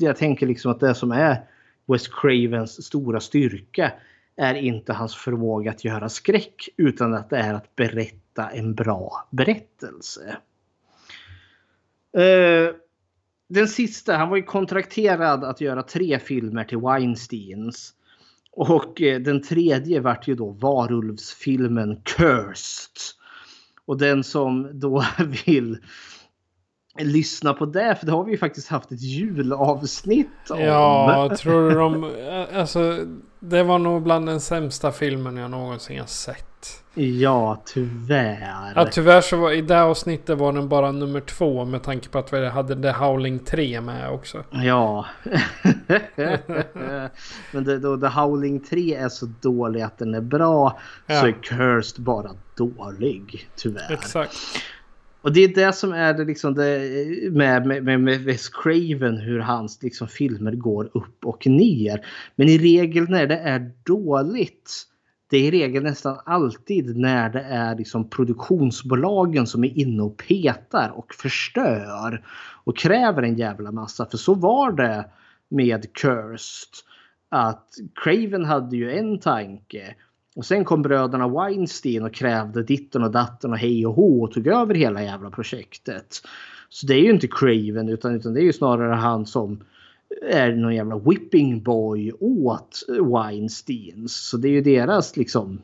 jag 0.00 0.16
tänker 0.16 0.46
liksom 0.46 0.70
att 0.70 0.80
det 0.80 0.94
som 0.94 1.12
är 1.12 1.42
West 1.86 2.08
Cravens 2.14 2.86
stora 2.86 3.20
styrka 3.20 3.92
är 4.36 4.54
inte 4.54 4.92
hans 4.92 5.14
förmåga 5.14 5.70
att 5.70 5.84
göra 5.84 6.08
skräck 6.08 6.68
utan 6.76 7.14
att 7.14 7.30
det 7.30 7.38
är 7.38 7.54
att 7.54 7.76
berätta 7.76 8.48
en 8.48 8.74
bra 8.74 9.28
berättelse. 9.30 10.36
Eh, 12.16 12.74
den 13.54 13.68
sista, 13.68 14.16
han 14.16 14.28
var 14.28 14.36
ju 14.36 14.42
kontrakterad 14.42 15.44
att 15.44 15.60
göra 15.60 15.82
tre 15.82 16.18
filmer 16.18 16.64
till 16.64 16.78
Weinsteins. 16.78 17.92
Och 18.50 19.02
eh, 19.02 19.20
den 19.20 19.42
tredje 19.42 20.00
vart 20.00 20.28
ju 20.28 20.34
då 20.34 20.50
varulvsfilmen 20.50 22.00
Cursed. 22.04 22.96
Och 23.86 23.98
den 23.98 24.24
som 24.24 24.80
då 24.80 25.04
vill 25.46 25.78
lyssna 26.98 27.54
på 27.54 27.66
det, 27.66 27.96
för 27.98 28.06
det 28.06 28.12
har 28.12 28.24
vi 28.24 28.32
ju 28.32 28.38
faktiskt 28.38 28.68
haft 28.68 28.92
ett 28.92 29.02
julavsnitt 29.02 30.50
om. 30.50 30.60
Ja, 30.60 31.36
tror 31.38 31.70
du 31.70 31.74
de... 31.74 32.10
Alltså, 32.54 32.98
det 33.40 33.62
var 33.62 33.78
nog 33.78 34.02
bland 34.02 34.26
den 34.26 34.40
sämsta 34.40 34.92
filmen 34.92 35.36
jag 35.36 35.50
någonsin 35.50 35.98
har 35.98 36.06
sett. 36.06 36.84
Ja, 36.94 37.62
tyvärr. 37.64 38.72
Ja, 38.76 38.88
tyvärr 38.92 39.20
så 39.20 39.36
var 39.36 39.52
i 39.52 39.62
det 39.62 39.82
avsnittet 39.82 40.38
var 40.38 40.52
den 40.52 40.68
bara 40.68 40.92
nummer 40.92 41.20
två 41.20 41.64
med 41.64 41.82
tanke 41.82 42.08
på 42.08 42.18
att 42.18 42.32
vi 42.32 42.48
hade 42.48 42.82
The 42.82 42.90
Howling 42.90 43.38
3 43.38 43.80
med 43.80 44.10
också. 44.10 44.44
Ja. 44.50 45.06
Men 47.52 47.64
det, 47.64 47.78
då, 47.78 47.96
The 47.96 48.06
Howling 48.06 48.60
3 48.60 48.94
är 48.94 49.08
så 49.08 49.26
dålig 49.40 49.82
att 49.82 49.98
den 49.98 50.14
är 50.14 50.20
bra 50.20 50.78
ja. 51.06 51.20
så 51.20 51.26
är 51.26 51.32
Cursed 51.42 52.04
bara 52.04 52.30
dålig, 52.56 53.48
tyvärr. 53.56 53.92
Exakt. 53.92 54.36
Och 55.24 55.32
det 55.32 55.44
är 55.44 55.54
det 55.54 55.72
som 55.72 55.92
är 55.92 56.14
det, 56.14 56.24
liksom 56.24 56.54
det 56.54 56.80
med, 57.32 57.66
med, 57.66 58.00
med 58.00 58.20
Wes 58.20 58.48
Craven 58.48 59.16
hur 59.16 59.38
hans 59.38 59.82
liksom, 59.82 60.08
filmer 60.08 60.52
går 60.52 60.90
upp 60.94 61.24
och 61.24 61.46
ner. 61.46 62.06
Men 62.36 62.48
i 62.48 62.58
regel 62.58 63.08
när 63.08 63.26
det 63.26 63.38
är 63.38 63.72
dåligt 63.84 64.70
det 65.30 65.36
är 65.36 65.42
i 65.42 65.50
regel 65.50 65.82
nästan 65.82 66.18
alltid 66.24 66.96
när 66.96 67.30
det 67.30 67.40
är 67.40 67.76
liksom 67.76 68.10
produktionsbolagen 68.10 69.46
som 69.46 69.64
är 69.64 69.78
inne 69.78 70.02
och 70.02 70.16
petar 70.16 70.90
och 70.90 71.14
förstör 71.14 72.26
och 72.64 72.76
kräver 72.76 73.22
en 73.22 73.36
jävla 73.36 73.72
massa. 73.72 74.06
För 74.06 74.16
så 74.16 74.34
var 74.34 74.72
det 74.72 75.10
med 75.48 75.92
Cursed. 75.92 76.74
Att 77.28 77.68
Craven 77.94 78.44
hade 78.44 78.76
ju 78.76 78.98
en 78.98 79.18
tanke 79.18 79.94
och 80.34 80.46
sen 80.46 80.64
kom 80.64 80.82
bröderna 80.82 81.28
Weinstein 81.28 82.02
och 82.02 82.14
krävde 82.14 82.62
ditten 82.62 83.02
och 83.02 83.10
datten 83.10 83.52
och 83.52 83.58
hej 83.58 83.86
och 83.86 83.94
hå 83.94 84.22
och 84.22 84.32
tog 84.32 84.46
över 84.46 84.74
hela 84.74 85.02
jävla 85.02 85.30
projektet. 85.30 86.20
Så 86.68 86.86
det 86.86 86.94
är 86.94 87.00
ju 87.00 87.10
inte 87.10 87.28
Craven 87.28 87.88
utan, 87.88 88.14
utan 88.14 88.34
det 88.34 88.40
är 88.40 88.44
ju 88.44 88.52
snarare 88.52 88.94
han 88.94 89.26
som 89.26 89.64
är 90.30 90.52
någon 90.52 90.74
jävla 90.74 90.98
whipping 90.98 91.62
boy 91.62 92.12
åt 92.20 92.82
Weinsteins. 92.88 94.16
Så 94.28 94.36
det 94.36 94.48
är 94.48 94.52
ju 94.52 94.60
deras 94.60 95.16
liksom 95.16 95.62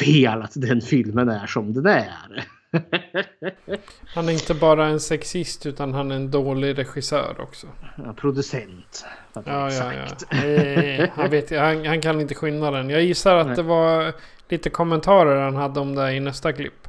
fel 0.00 0.42
att 0.42 0.52
den 0.54 0.80
filmen 0.80 1.28
är 1.28 1.46
som 1.46 1.72
den 1.72 1.86
är. 1.86 2.44
han 4.14 4.28
är 4.28 4.32
inte 4.32 4.54
bara 4.54 4.86
en 4.86 5.00
sexist 5.00 5.66
utan 5.66 5.94
han 5.94 6.10
är 6.10 6.16
en 6.16 6.30
dålig 6.30 6.78
regissör 6.78 7.36
också. 7.38 7.66
Ja, 7.96 8.12
producent. 8.12 9.04
Ja, 9.32 9.42
ja, 9.44 9.92
ja. 10.30 10.38
Eh, 10.38 11.08
han, 11.14 11.30
vet, 11.30 11.50
han, 11.50 11.86
han, 11.86 12.00
kan 12.00 12.20
inte 12.20 12.34
skillnaden. 12.34 12.90
Jag 12.90 13.02
gissar 13.02 13.36
att 13.36 13.46
Nej. 13.46 13.56
det 13.56 13.62
var 13.62 14.12
lite 14.48 14.70
kommentarer 14.70 15.40
han 15.40 15.56
hade 15.56 15.80
om 15.80 15.94
det 15.94 16.12
i 16.12 16.20
nästa 16.20 16.52
klipp. 16.52 16.88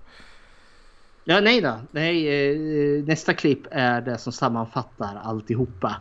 Ja, 1.24 1.40
nej 1.40 1.62
då. 1.62 1.80
Nej, 1.92 2.28
eh, 2.28 3.04
nästa 3.04 3.34
klipp 3.34 3.68
är 3.72 4.02
det 4.02 4.18
som 4.18 4.34
sammanfattar 4.34 5.22
alltihopa. 5.24 5.96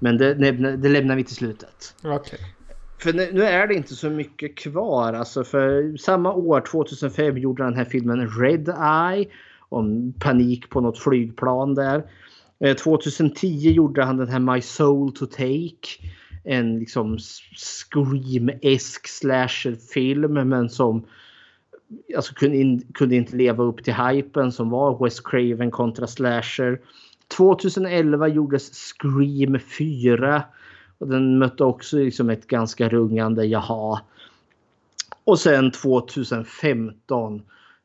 Men 0.00 0.18
det, 0.18 0.34
det 0.76 0.88
lämnar 0.88 1.16
vi 1.16 1.24
till 1.24 1.36
slutet. 1.36 1.94
Okay. 2.02 2.38
För 2.98 3.12
nu 3.12 3.42
är 3.42 3.66
det 3.66 3.74
inte 3.74 3.94
så 3.94 4.10
mycket 4.10 4.56
kvar. 4.56 5.12
Alltså 5.12 5.44
för 5.44 5.96
samma 5.96 6.32
år, 6.32 6.60
2005, 6.60 7.38
gjorde 7.38 7.62
han 7.62 7.72
den 7.72 7.78
här 7.78 7.90
filmen 7.90 8.28
Red 8.28 8.68
Eye. 8.68 9.26
Om 9.68 10.12
panik 10.18 10.70
på 10.70 10.80
något 10.80 10.98
flygplan 10.98 11.74
där. 11.74 12.04
Eh, 12.60 12.76
2010 12.76 13.70
gjorde 13.70 14.04
han 14.04 14.16
den 14.16 14.28
här 14.28 14.38
My 14.38 14.60
Soul 14.60 15.12
to 15.12 15.26
Take. 15.26 16.08
En 16.44 16.78
liksom 16.78 17.18
Scream-esk 17.56 19.06
slasher-film 19.06 20.48
men 20.48 20.68
som 20.68 21.06
alltså 22.16 22.34
kunde, 22.34 22.56
in, 22.56 22.82
kunde 22.94 23.16
inte 23.16 23.36
leva 23.36 23.64
upp 23.64 23.84
till 23.84 23.94
hypen 23.94 24.52
som 24.52 24.70
var 24.70 25.04
West 25.04 25.24
Craven 25.24 25.70
kontra 25.70 26.06
Slasher. 26.06 26.80
2011 27.36 28.28
gjordes 28.28 28.70
Scream 28.74 29.58
4. 29.78 30.42
Och 30.98 31.08
den 31.08 31.38
mötte 31.38 31.64
också 31.64 31.96
liksom 31.96 32.30
ett 32.30 32.46
ganska 32.46 32.88
rungande 32.88 33.44
jaha. 33.44 34.00
Och 35.24 35.38
sen 35.38 35.70
2015 35.70 37.42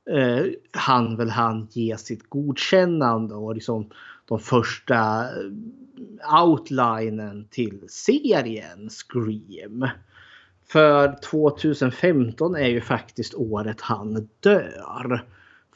eh, 0.09 0.45
han 0.71 1.15
väl 1.17 1.29
han 1.29 1.67
ge 1.71 1.97
sitt 1.97 2.29
godkännande 2.29 3.35
och 3.35 3.55
liksom 3.55 3.89
de 4.25 4.39
första 4.39 5.21
eh, 5.21 6.43
outlinen 6.43 7.47
till 7.49 7.79
serien 7.89 8.89
Scream. 8.89 9.87
För 10.65 11.15
2015 11.21 12.55
är 12.55 12.67
ju 12.67 12.81
faktiskt 12.81 13.33
året 13.33 13.81
han 13.81 14.29
dör. 14.39 15.25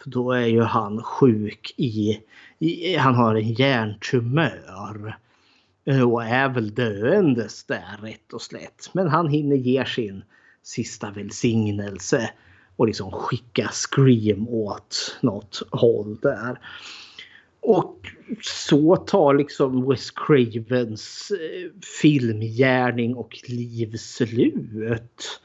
För 0.03 0.09
då 0.09 0.31
är 0.31 0.45
ju 0.45 0.61
han 0.61 1.03
sjuk 1.03 1.73
i, 1.77 2.21
i 2.59 2.95
han 2.95 3.15
har 3.15 3.35
en 3.35 3.53
hjärntumör. 3.53 5.17
Eh, 5.87 6.11
och 6.11 6.23
är 6.23 6.49
väl 6.49 6.73
döendes 6.73 7.63
där 7.63 7.99
rätt 8.01 8.33
och 8.33 8.41
slätt. 8.41 8.89
Men 8.93 9.07
han 9.07 9.27
hinner 9.29 9.55
ge 9.55 9.85
sin 9.85 10.23
sista 10.63 11.11
välsignelse 11.11 12.29
och 12.75 12.87
liksom 12.87 13.11
skicka 13.11 13.69
Scream 13.73 14.47
åt 14.47 15.17
något 15.21 15.61
håll 15.71 16.17
där. 16.21 16.59
Och 17.59 17.97
så 18.41 18.95
tar 18.95 19.33
liksom 19.33 19.89
Wes 19.89 20.11
Cravens 20.11 21.31
eh, 21.31 21.81
filmgärning 22.01 23.15
och 23.15 23.37
liv 23.47 23.95
slut. 23.97 25.41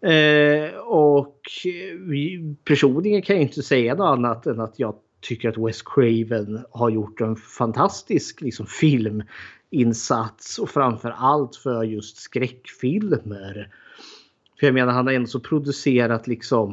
Eh, 0.00 0.78
och 0.78 1.40
eh, 1.64 2.56
personligen 2.64 3.22
kan 3.22 3.36
jag 3.36 3.42
inte 3.42 3.62
säga 3.62 3.94
något 3.94 4.18
annat 4.18 4.46
än 4.46 4.60
att 4.60 4.78
jag 4.78 4.94
tycker 5.20 5.48
att 5.48 5.58
Wes 5.58 5.82
Craven 5.82 6.64
har 6.70 6.90
gjort 6.90 7.20
en 7.20 7.36
fantastisk 7.36 8.40
liksom, 8.40 8.66
insats 9.70 10.58
och 10.58 10.70
framför 10.70 11.10
allt 11.10 11.56
för 11.56 11.84
just 11.84 12.16
skräckfilmer. 12.16 13.70
För 14.60 14.66
jag 14.66 14.74
menar 14.74 14.92
han 14.92 15.06
har 15.06 15.14
ändå 15.14 15.28
så 15.28 15.40
producerat 15.40 16.26
liksom 16.26 16.70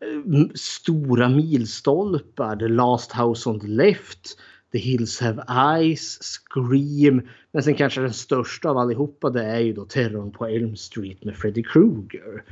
eh, 0.00 0.48
stora 0.54 1.28
milstolpar. 1.28 2.56
The 2.56 2.68
Last 2.68 3.12
House 3.12 3.50
on 3.50 3.60
the 3.60 3.66
Left. 3.66 4.38
The 4.72 4.78
Hills 4.78 5.20
Have 5.20 5.44
Eyes, 5.48 6.18
Scream. 6.22 7.28
Men 7.52 7.62
sen 7.62 7.74
kanske 7.74 8.00
den 8.00 8.12
största 8.12 8.68
av 8.70 8.78
allihopa 8.78 9.30
det 9.30 9.44
är 9.44 9.60
ju 9.60 9.72
då 9.72 9.84
Terrorn 9.84 10.32
på 10.32 10.46
Elm 10.46 10.76
Street 10.76 11.24
med 11.24 11.36
Freddy 11.36 11.62
Krueger. 11.62 12.44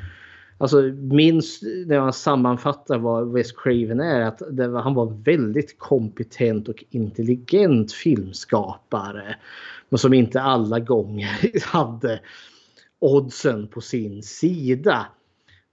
Alltså 0.58 0.82
minst 0.96 1.62
när 1.62 2.00
man 2.00 2.12
sammanfattar 2.12 2.98
vad 2.98 3.32
Wes 3.32 3.52
Craven 3.52 4.00
är 4.00 4.20
att 4.20 4.42
var, 4.48 4.80
han 4.80 4.94
var 4.94 5.22
väldigt 5.24 5.78
kompetent 5.78 6.68
och 6.68 6.84
intelligent 6.90 7.92
filmskapare. 7.92 9.36
Men 9.88 9.98
som 9.98 10.14
inte 10.14 10.40
alla 10.40 10.80
gånger 10.80 11.60
hade 11.66 12.20
oddsen 12.98 13.68
på 13.68 13.80
sin 13.80 14.22
sida. 14.22 15.06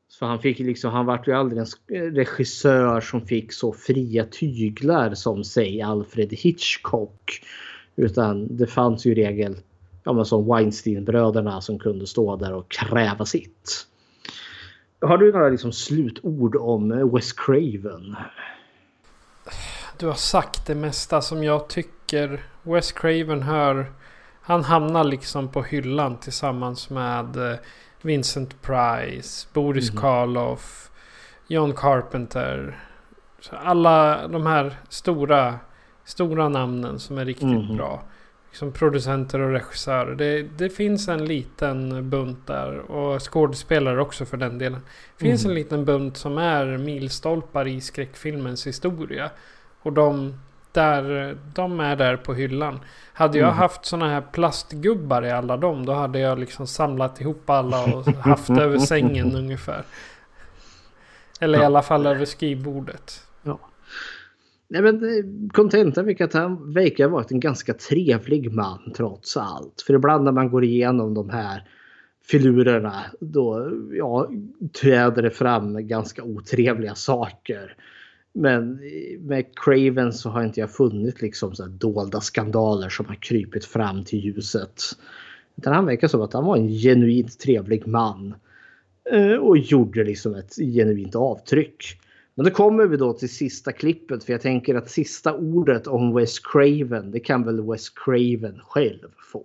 Så 0.08 0.26
han 0.26 0.40
fick 0.40 0.60
liksom, 0.60 0.92
han 0.92 1.06
vart 1.06 1.28
ju 1.28 1.32
aldrig 1.32 1.60
en 1.60 2.16
regissör 2.16 3.02
som 3.02 3.22
fick 3.22 3.54
så 3.54 3.74
fria 3.74 4.26
tyglar 4.26 5.14
som 5.14 5.44
säg 5.44 5.82
Alfred 5.82 6.34
Hitchcock. 6.34 7.42
Utan 7.96 8.58
det 8.58 8.68
fanns 8.68 9.06
ju 9.06 9.12
i 9.12 9.16
regel 9.16 9.56
ja, 10.04 10.14
men 10.14 10.26
som 10.26 10.46
Weinstein-bröderna 10.46 11.62
som 11.62 11.80
kunde 11.80 12.08
stå 12.08 12.36
där 12.36 12.54
och 12.54 12.72
kräva 12.72 13.26
sitt. 13.26 13.88
Har 15.02 15.18
du 15.18 15.32
några 15.32 15.50
liksom 15.50 15.72
slutord 15.72 16.56
om 16.56 17.12
Wes 17.14 17.34
Craven? 17.34 18.16
Du 19.98 20.08
har 20.08 20.14
sagt 20.14 20.68
det 20.68 20.76
mesta 20.76 21.22
som 21.22 21.44
jag 21.44 21.68
tycker 21.68 22.44
Wes 22.64 22.92
Craven 22.92 23.44
hör. 23.44 23.92
Han 24.42 24.64
hamnar 24.64 25.04
liksom 25.04 25.48
på 25.48 25.64
hyllan 25.64 26.18
tillsammans 26.18 26.90
med 26.90 27.52
eh, 27.52 27.58
Vincent 28.02 28.62
Price, 28.62 29.48
Boris 29.54 29.90
mm. 29.90 30.02
Karloff, 30.02 30.92
John 31.48 31.74
Carpenter. 31.74 32.80
Alla 33.50 34.28
de 34.28 34.46
här 34.46 34.76
stora, 34.90 35.60
stora 36.06 36.50
namnen 36.50 37.00
som 37.00 37.18
är 37.18 37.26
riktigt 37.26 37.44
mm. 37.44 37.78
bra. 37.78 38.04
Liksom 38.52 38.72
producenter 38.72 39.40
och 39.40 39.52
regissörer. 39.52 40.16
Det, 40.16 40.42
det, 40.42 40.70
finns 40.70 41.08
en 41.08 41.26
liten 41.26 42.10
bunt 42.10 42.48
där. 42.48 42.92
Och 42.92 43.32
skådespelare 43.32 44.02
också 44.02 44.26
för 44.26 44.38
den 44.38 44.58
delen. 44.58 44.82
Det 45.18 45.26
finns 45.26 45.44
mm. 45.44 45.52
en 45.52 45.56
liten 45.64 45.86
bunt 45.86 46.18
som 46.18 46.38
är 46.38 46.78
milstolpar 46.78 47.68
i 47.68 47.82
skräckfilmens 47.82 48.68
historia. 48.68 49.32
Och 49.82 49.94
de 49.94 50.34
där, 50.72 51.38
de 51.54 51.80
är 51.80 51.96
där 51.96 52.18
på 52.18 52.34
hyllan. 52.34 52.80
Hade 53.14 53.38
jag 53.38 53.48
mm. 53.48 53.58
haft 53.58 53.86
såna 53.86 54.10
här 54.10 54.22
plastgubbar 54.22 55.26
i 55.26 55.32
alla 55.32 55.58
dem. 55.58 55.86
Då 55.86 55.94
hade 55.94 56.20
jag 56.20 56.40
liksom 56.40 56.68
samlat 56.68 57.22
ihop 57.22 57.50
alla 57.50 57.84
och 57.84 58.08
haft 58.08 58.50
över 58.60 58.78
sängen 58.78 59.36
ungefär. 59.36 59.84
Eller 61.40 61.62
i 61.62 61.66
alla 61.66 61.82
fall 61.82 62.08
över 62.08 62.26
skrivbordet. 62.26 63.24
Nej 64.72 64.82
men 64.82 65.04
eh, 65.04 65.50
kontentan 65.54 66.06
verkar 66.06 66.26
att 66.26 66.34
han 66.34 66.74
verkar 66.74 67.04
ha 67.04 67.12
varit 67.12 67.32
en 67.32 67.40
ganska 67.40 67.74
trevlig 67.74 68.52
man 68.52 68.94
trots 68.96 69.38
allt. 69.38 69.84
För 69.88 69.94
ibland 69.94 70.24
när 70.24 70.32
man 70.32 70.52
går 70.52 70.64
igenom 70.64 71.14
de 71.14 71.30
här 71.30 71.68
filurerna 72.26 72.94
då 73.20 73.72
ja, 73.92 74.30
träder 74.82 75.22
det 75.22 75.30
fram 75.30 75.88
ganska 75.88 76.24
otrevliga 76.24 76.96
saker. 76.96 77.76
Men 78.34 78.74
eh, 78.74 79.20
med 79.20 79.46
Craven 79.56 80.14
så 80.14 80.30
har 80.30 80.44
inte 80.44 80.60
jag 80.60 80.72
funnit 80.72 81.22
liksom 81.22 81.56
så 81.56 81.66
dolda 81.66 82.22
skandaler 82.22 82.90
som 82.90 83.06
har 83.06 83.16
krypit 83.16 83.66
fram 83.66 84.04
till 84.04 84.20
ljuset. 84.20 84.82
Utan 85.56 85.74
han 85.74 85.86
verkar 85.86 86.08
som 86.08 86.22
att 86.22 86.34
han 86.34 86.46
var 86.46 86.58
en 86.58 86.68
genuint 86.68 87.40
trevlig 87.40 87.88
man. 87.88 88.34
Eh, 89.12 89.36
och 89.36 89.58
gjorde 89.58 90.04
liksom 90.04 90.36
ett 90.36 90.56
genuint 90.56 91.16
avtryck. 91.16 91.98
Men 92.42 92.46
då 92.46 92.56
kommer 92.56 92.86
vi 92.86 92.98
då 92.98 93.14
till 93.14 93.30
sista 93.30 93.72
klippet 93.72 94.24
för 94.24 94.34
jag 94.34 94.42
tänker 94.42 94.76
att 94.76 94.90
sista 94.90 95.34
ordet 95.34 95.88
om 95.88 96.14
Wes 96.16 96.40
Craven 96.40 97.12
det 97.12 97.20
kan 97.20 97.44
väl 97.44 97.62
Wes 97.62 97.90
Craven 97.90 98.60
själv 98.68 99.10
få. 99.32 99.44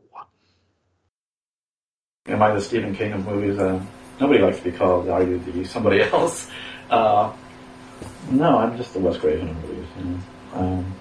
Am 2.29 2.53
I 2.53 2.55
the 2.55 2.61
Stephen 2.61 2.95
King 2.95 3.15
of 3.15 3.27
movies? 3.27 3.59
Uh, 3.59 3.83
nobody 4.19 4.41
likes 4.41 4.59
to 4.59 4.65
be 4.71 4.79
called, 4.79 5.09
are 5.09 5.23
you 5.23 5.41
the 5.53 5.65
somebody 5.65 6.01
else? 6.13 6.51
Uh, 6.91 7.31
No, 8.31 8.59
I'm 8.59 8.79
just 8.79 8.93
the 8.93 9.01
Wes 9.01 9.19
Craven 9.19 9.49
of 9.49 9.57
movies. 9.57 9.89
You 9.99 10.05
know? 10.05 10.21
um, 10.55 10.95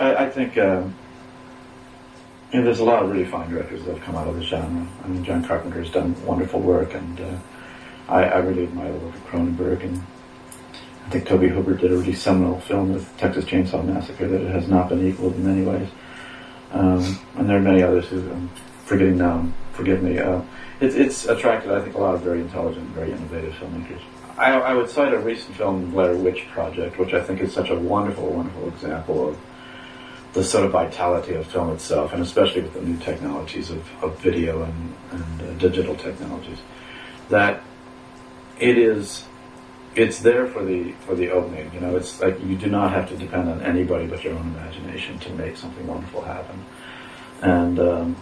I, 0.00 0.14
I, 0.24 0.30
think 0.30 0.56
um, 0.56 0.94
you 2.52 2.58
know, 2.58 2.64
there's 2.64 2.80
a 2.80 2.84
lot 2.84 3.02
of 3.02 3.10
really 3.10 3.30
fine 3.30 3.50
directors 3.50 3.84
that 3.84 3.94
have 3.94 4.04
come 4.06 4.16
out 4.16 4.28
of 4.28 4.36
the 4.36 4.42
genre. 4.42 4.86
I 5.04 5.08
mean, 5.08 5.22
John 5.22 5.44
Carpenter's 5.44 5.90
done 5.90 6.14
wonderful 6.24 6.60
work, 6.60 6.94
and 6.94 7.20
uh, 7.20 7.38
I, 8.08 8.24
I, 8.24 8.38
really 8.38 8.64
admire 8.64 8.92
the 8.92 8.98
work 8.98 9.14
of 9.14 9.26
Cronenberg. 9.26 9.84
And 9.84 10.02
I 11.06 11.10
think 11.10 11.26
Toby 11.26 11.48
Hooper 11.48 11.74
did 11.74 11.92
a 11.92 11.96
really 11.96 12.14
seminal 12.14 12.60
film 12.60 12.92
with 12.92 13.16
Texas 13.16 13.44
Chainsaw 13.44 13.84
Massacre 13.84 14.28
that 14.28 14.40
has 14.50 14.68
not 14.68 14.88
been 14.88 15.06
equaled 15.06 15.34
in 15.34 15.44
many 15.44 15.62
ways. 15.62 15.88
Um, 16.72 17.18
and 17.36 17.48
there 17.48 17.56
are 17.56 17.60
many 17.60 17.82
others 17.82 18.08
who 18.08 18.20
I'm 18.30 18.50
forgetting 18.84 19.18
now. 19.18 19.46
Forgive 19.72 20.02
me. 20.02 20.18
Uh, 20.18 20.42
it, 20.80 20.96
it's 20.96 21.26
attracted, 21.26 21.72
I 21.72 21.80
think, 21.80 21.94
a 21.94 21.98
lot 21.98 22.14
of 22.14 22.22
very 22.22 22.40
intelligent, 22.40 22.86
very 22.90 23.12
innovative 23.12 23.54
filmmakers. 23.54 24.00
I, 24.36 24.52
I, 24.52 24.74
would 24.74 24.88
cite 24.88 25.12
a 25.12 25.18
recent 25.18 25.56
film, 25.56 25.90
Blair 25.90 26.16
Witch 26.16 26.46
Project, 26.50 26.98
which 26.98 27.12
I 27.12 27.22
think 27.22 27.40
is 27.40 27.52
such 27.52 27.70
a 27.70 27.76
wonderful, 27.78 28.30
wonderful 28.30 28.68
example 28.68 29.28
of 29.28 29.38
the 30.32 30.42
sort 30.42 30.64
of 30.64 30.72
vitality 30.72 31.34
of 31.34 31.46
film 31.46 31.70
itself, 31.72 32.12
and 32.12 32.22
especially 32.22 32.62
with 32.62 32.72
the 32.72 32.80
new 32.80 32.96
technologies 32.98 33.70
of, 33.70 33.86
of 34.02 34.18
video 34.20 34.62
and, 34.62 34.94
and 35.10 35.42
uh, 35.42 35.52
digital 35.54 35.94
technologies, 35.94 36.58
that 37.28 37.62
it 38.58 38.78
is 38.78 39.24
it's 39.94 40.20
there 40.20 40.46
for 40.46 40.64
the 40.64 40.92
for 41.06 41.14
the 41.14 41.30
opening. 41.30 41.72
You 41.74 41.80
know, 41.80 41.96
it's 41.96 42.20
like 42.20 42.42
you 42.42 42.56
do 42.56 42.68
not 42.68 42.92
have 42.92 43.08
to 43.10 43.16
depend 43.16 43.48
on 43.48 43.60
anybody 43.62 44.06
but 44.06 44.24
your 44.24 44.34
own 44.34 44.54
imagination 44.54 45.18
to 45.20 45.30
make 45.34 45.56
something 45.56 45.86
wonderful 45.86 46.22
happen. 46.22 46.64
And 47.42 47.78
um, 47.78 48.16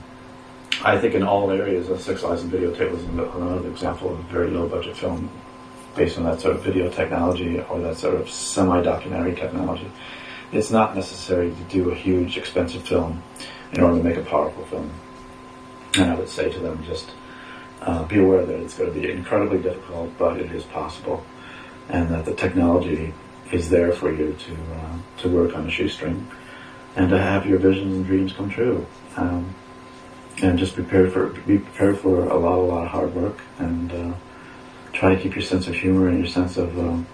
I 0.82 0.98
think 0.98 1.15
in 1.15 1.23
all 1.23 1.51
areas, 1.51 1.89
a 1.89 1.98
Six 1.98 2.24
Eyes 2.24 2.43
and 2.43 2.51
Videotape 2.51 2.90
was 2.90 3.05
another 3.05 3.69
example 3.69 4.12
of 4.12 4.19
a 4.19 4.23
very 4.24 4.51
low 4.51 4.66
budget 4.69 4.97
film 4.97 5.31
based 5.94 6.16
on 6.16 6.24
that 6.24 6.40
sort 6.40 6.57
of 6.57 6.62
video 6.62 6.89
technology 6.90 7.61
or 7.69 7.81
that 7.81 7.97
sort 7.97 8.15
of 8.15 8.31
semi-documentary 8.31 9.35
technology. 9.35 9.90
It's 10.52 10.70
not 10.70 10.97
necessary 10.97 11.51
to 11.51 11.62
do 11.65 11.90
a 11.90 11.94
huge, 11.94 12.36
expensive 12.39 12.82
film 12.82 13.23
in 13.73 13.82
order 13.82 13.98
to 13.98 14.05
make 14.05 14.16
a 14.16 14.23
powerful 14.23 14.65
film. 14.66 14.90
And 15.94 16.11
I 16.11 16.15
would 16.15 16.28
say 16.28 16.51
to 16.51 16.59
them, 16.59 16.82
just 16.85 17.11
uh, 17.82 18.05
be 18.05 18.19
aware 18.19 18.44
that 18.44 18.61
it's 18.61 18.77
going 18.77 18.93
to 18.93 19.01
be 19.01 19.11
incredibly 19.11 19.59
difficult, 19.59 20.11
but 20.19 20.39
it 20.39 20.52
is 20.52 20.65
possible, 20.65 21.24
and 21.89 22.09
that 22.09 22.24
the 22.24 22.35
technology 22.35 23.15
is 23.52 23.70
there 23.70 23.93
for 23.93 24.12
you 24.12 24.35
to 24.35 24.52
uh, 24.74 24.98
to 25.19 25.28
work 25.28 25.55
on 25.55 25.66
a 25.66 25.70
shoestring, 25.70 26.27
and 26.97 27.11
to 27.11 27.19
have 27.19 27.47
your 27.47 27.59
visions 27.59 27.97
and 27.97 28.07
dreams 28.07 28.32
come 28.32 28.51
true. 28.51 28.86
Um, 29.16 29.55
and 30.43 30.59
just 30.59 30.74
prepare 30.74 31.11
for 31.11 31.28
be 31.28 31.59
prepared 31.59 31.98
for 31.98 32.24
a 32.28 32.36
lot, 32.36 32.59
a 32.59 32.62
lot 32.62 32.85
of 32.85 32.90
hard 32.90 33.15
work, 33.15 33.40
and 33.59 33.93
uh, 33.93 34.15
try 34.93 35.15
to 35.15 35.20
keep 35.20 35.35
your 35.35 35.44
sense 35.44 35.66
of 35.66 35.74
humor 35.74 36.09
and 36.09 36.19
your 36.19 36.27
sense 36.27 36.57
of 36.57 36.78
um, 36.78 37.07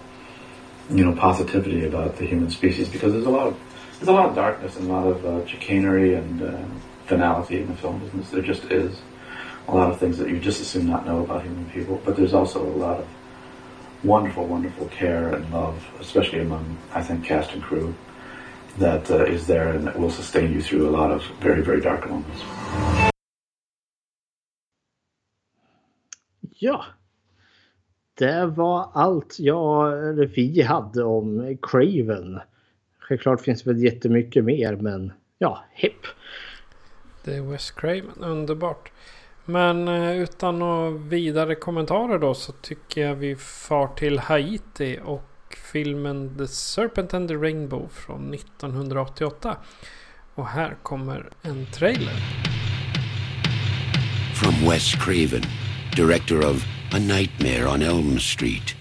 you 0.91 1.05
know 1.05 1.13
positivity 1.15 1.85
about 1.85 2.17
the 2.17 2.25
human 2.25 2.51
species 2.51 2.89
because 2.89 3.13
there's 3.13 3.27
a 3.27 3.31
lot 3.31 3.49
of 3.49 3.59
there's 3.99 4.09
a 4.09 4.13
lot 4.13 4.29
of 4.29 4.35
darkness 4.35 4.77
and 4.77 4.89
a 4.89 4.93
lot 4.93 5.07
of 5.07 5.25
uh, 5.25 5.47
chicanery 5.47 6.15
and 6.15 6.43
uh, 6.43 6.65
finality 7.07 7.61
in 7.61 7.67
the 7.67 7.75
film 7.75 7.99
business. 7.99 8.31
There 8.31 8.43
just 8.43 8.65
is 8.65 9.01
a 9.69 9.75
lot 9.75 9.91
of 9.91 9.99
things 9.99 10.19
that 10.19 10.29
you 10.29 10.39
just 10.39 10.61
assume 10.61 10.87
not 10.87 11.07
know 11.07 11.25
about 11.25 11.43
human 11.43 11.69
people, 11.71 12.01
but 12.05 12.17
there's 12.17 12.35
also 12.35 12.63
a 12.63 12.77
lot 12.77 12.99
of 12.99 13.07
wonderful, 14.05 14.47
wonderful 14.47 14.87
care 14.89 15.35
and 15.35 15.51
love, 15.53 15.85
especially 16.01 16.41
among 16.41 16.77
I 16.95 17.03
think 17.03 17.25
cast 17.25 17.53
and 17.53 17.63
crew, 17.63 17.95
that 18.79 19.11
uh, 19.11 19.25
is 19.25 19.47
there 19.47 19.71
and 19.71 19.87
that 19.87 19.99
will 19.99 20.11
sustain 20.11 20.53
you 20.53 20.63
through 20.63 20.89
a 20.89 20.91
lot 20.91 21.11
of 21.11 21.23
very, 21.41 21.63
very 21.63 21.81
dark 21.81 22.09
moments. 22.09 22.43
Yeah. 26.59 26.85
Det 28.15 28.47
var 28.47 28.91
allt 28.95 29.39
jag, 29.39 30.09
eller 30.09 30.27
vi 30.27 30.63
hade 30.63 31.05
om 31.05 31.57
Craven. 31.63 32.41
Självklart 32.99 33.41
finns 33.41 33.63
det 33.63 33.71
väl 33.73 33.83
jättemycket 33.83 34.45
mer 34.45 34.77
men 34.77 35.13
ja, 35.39 35.65
hipp. 35.73 36.07
Det 37.25 37.37
är 37.37 37.43
Wes 37.43 37.71
Craven, 37.71 38.25
underbart. 38.25 38.93
Men 39.47 39.89
eh, 39.89 40.17
utan 40.17 40.59
några 40.59 40.91
vidare 40.91 41.55
kommentarer 41.55 42.19
då 42.19 42.35
så 42.35 42.53
tycker 42.53 43.01
jag 43.01 43.15
vi 43.15 43.37
far 43.37 43.89
till 43.89 44.19
Haiti 44.19 44.99
och 45.05 45.59
filmen 45.73 46.39
The 46.39 46.47
Serpent 46.47 47.15
and 47.15 47.29
the 47.29 47.35
Rainbow 47.35 47.89
från 47.93 48.35
1988. 48.35 49.57
Och 50.35 50.47
här 50.49 50.77
kommer 50.83 51.29
en 51.43 51.67
trailer. 51.67 52.15
From 54.35 54.71
Wes 54.71 54.95
Craven, 54.95 55.43
director 55.97 56.51
of 56.51 56.65
A 56.93 56.99
Nightmare 56.99 57.67
on 57.67 57.83
Elm 57.83 58.19
Street. 58.19 58.75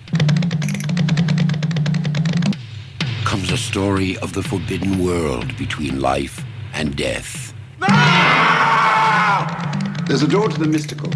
Comes 3.25 3.51
a 3.51 3.57
story 3.57 4.17
of 4.21 4.33
the 4.33 4.41
forbidden 4.41 5.05
world 5.05 5.57
between 5.57 5.99
life 5.99 6.41
and 6.73 6.97
death. 6.97 7.53
No! 7.79 9.74
There's 10.07 10.21
a 10.21 10.27
door 10.27 10.47
to 10.47 10.59
the 10.59 10.67
mystical. 10.67 11.09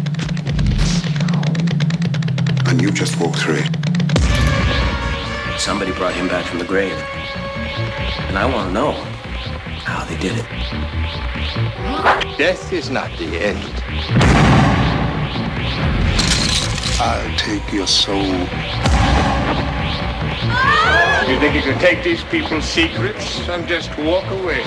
And 2.68 2.82
you 2.82 2.90
just 2.90 3.20
walk 3.20 3.36
through 3.36 3.58
it. 3.58 3.70
Somebody 5.60 5.92
brought 5.92 6.12
him 6.14 6.26
back 6.26 6.44
from 6.44 6.58
the 6.58 6.64
grave. 6.64 6.98
And 8.28 8.36
I 8.36 8.46
want 8.52 8.68
to 8.68 8.72
know 8.72 8.92
how 9.84 10.04
they 10.06 10.16
did 10.16 10.32
it. 10.36 10.46
Death 12.36 12.72
is 12.72 12.90
not 12.90 13.16
the 13.16 13.26
end. 13.38 13.62
I'll 17.00 17.38
take 17.38 17.72
your 17.72 17.86
soul. 17.86 18.24
You 21.28 21.38
think 21.38 21.54
you 21.54 21.62
can 21.62 21.78
take 21.78 22.02
these 22.02 22.24
people's 22.24 22.64
secrets 22.64 23.48
and 23.48 23.68
just 23.68 23.96
walk 23.98 24.24
away? 24.32 24.64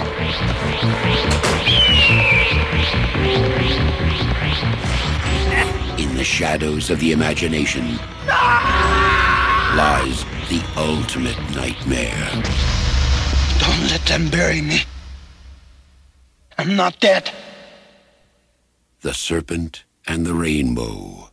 The 6.24 6.28
shadows 6.28 6.90
of 6.90 7.02
the 7.02 7.12
imagination 7.12 7.98
lies 9.76 10.24
the 10.48 10.64
ultimate 10.78 11.38
nightmare. 11.54 12.30
Don't 13.60 13.90
let 13.91 14.06
them 14.06 14.30
bury 14.30 14.62
me. 14.62 14.84
I'm 16.58 16.78
not 16.78 16.98
dead. 17.02 17.30
The 19.02 19.14
Serpent 19.14 19.84
and 20.08 20.26
the 20.26 20.34
Rainbow. 20.34 21.32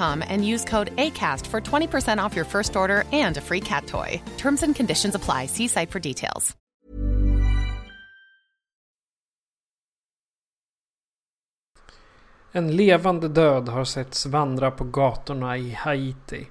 and 0.00 0.44
use 0.46 0.64
code 0.64 0.90
ACAST 0.96 1.46
for 1.46 1.60
20% 1.60 2.24
off 2.24 2.36
your 2.36 2.46
first 2.46 2.76
order 2.76 3.04
and 3.12 3.36
a 3.36 3.40
free 3.40 3.60
cat 3.60 3.86
toy. 3.86 4.20
Terms 4.36 4.62
and 4.62 4.76
conditions 4.76 5.14
apply. 5.14 5.46
See 5.46 5.68
site 5.68 5.90
for 5.90 6.00
details. 6.00 6.56
En 12.56 12.76
levande 12.76 13.28
död 13.28 13.68
har 13.68 13.84
setts 13.84 14.26
vandra 14.26 14.70
på 14.70 14.84
gatorna 14.84 15.56
i 15.56 15.70
Haiti. 15.70 16.46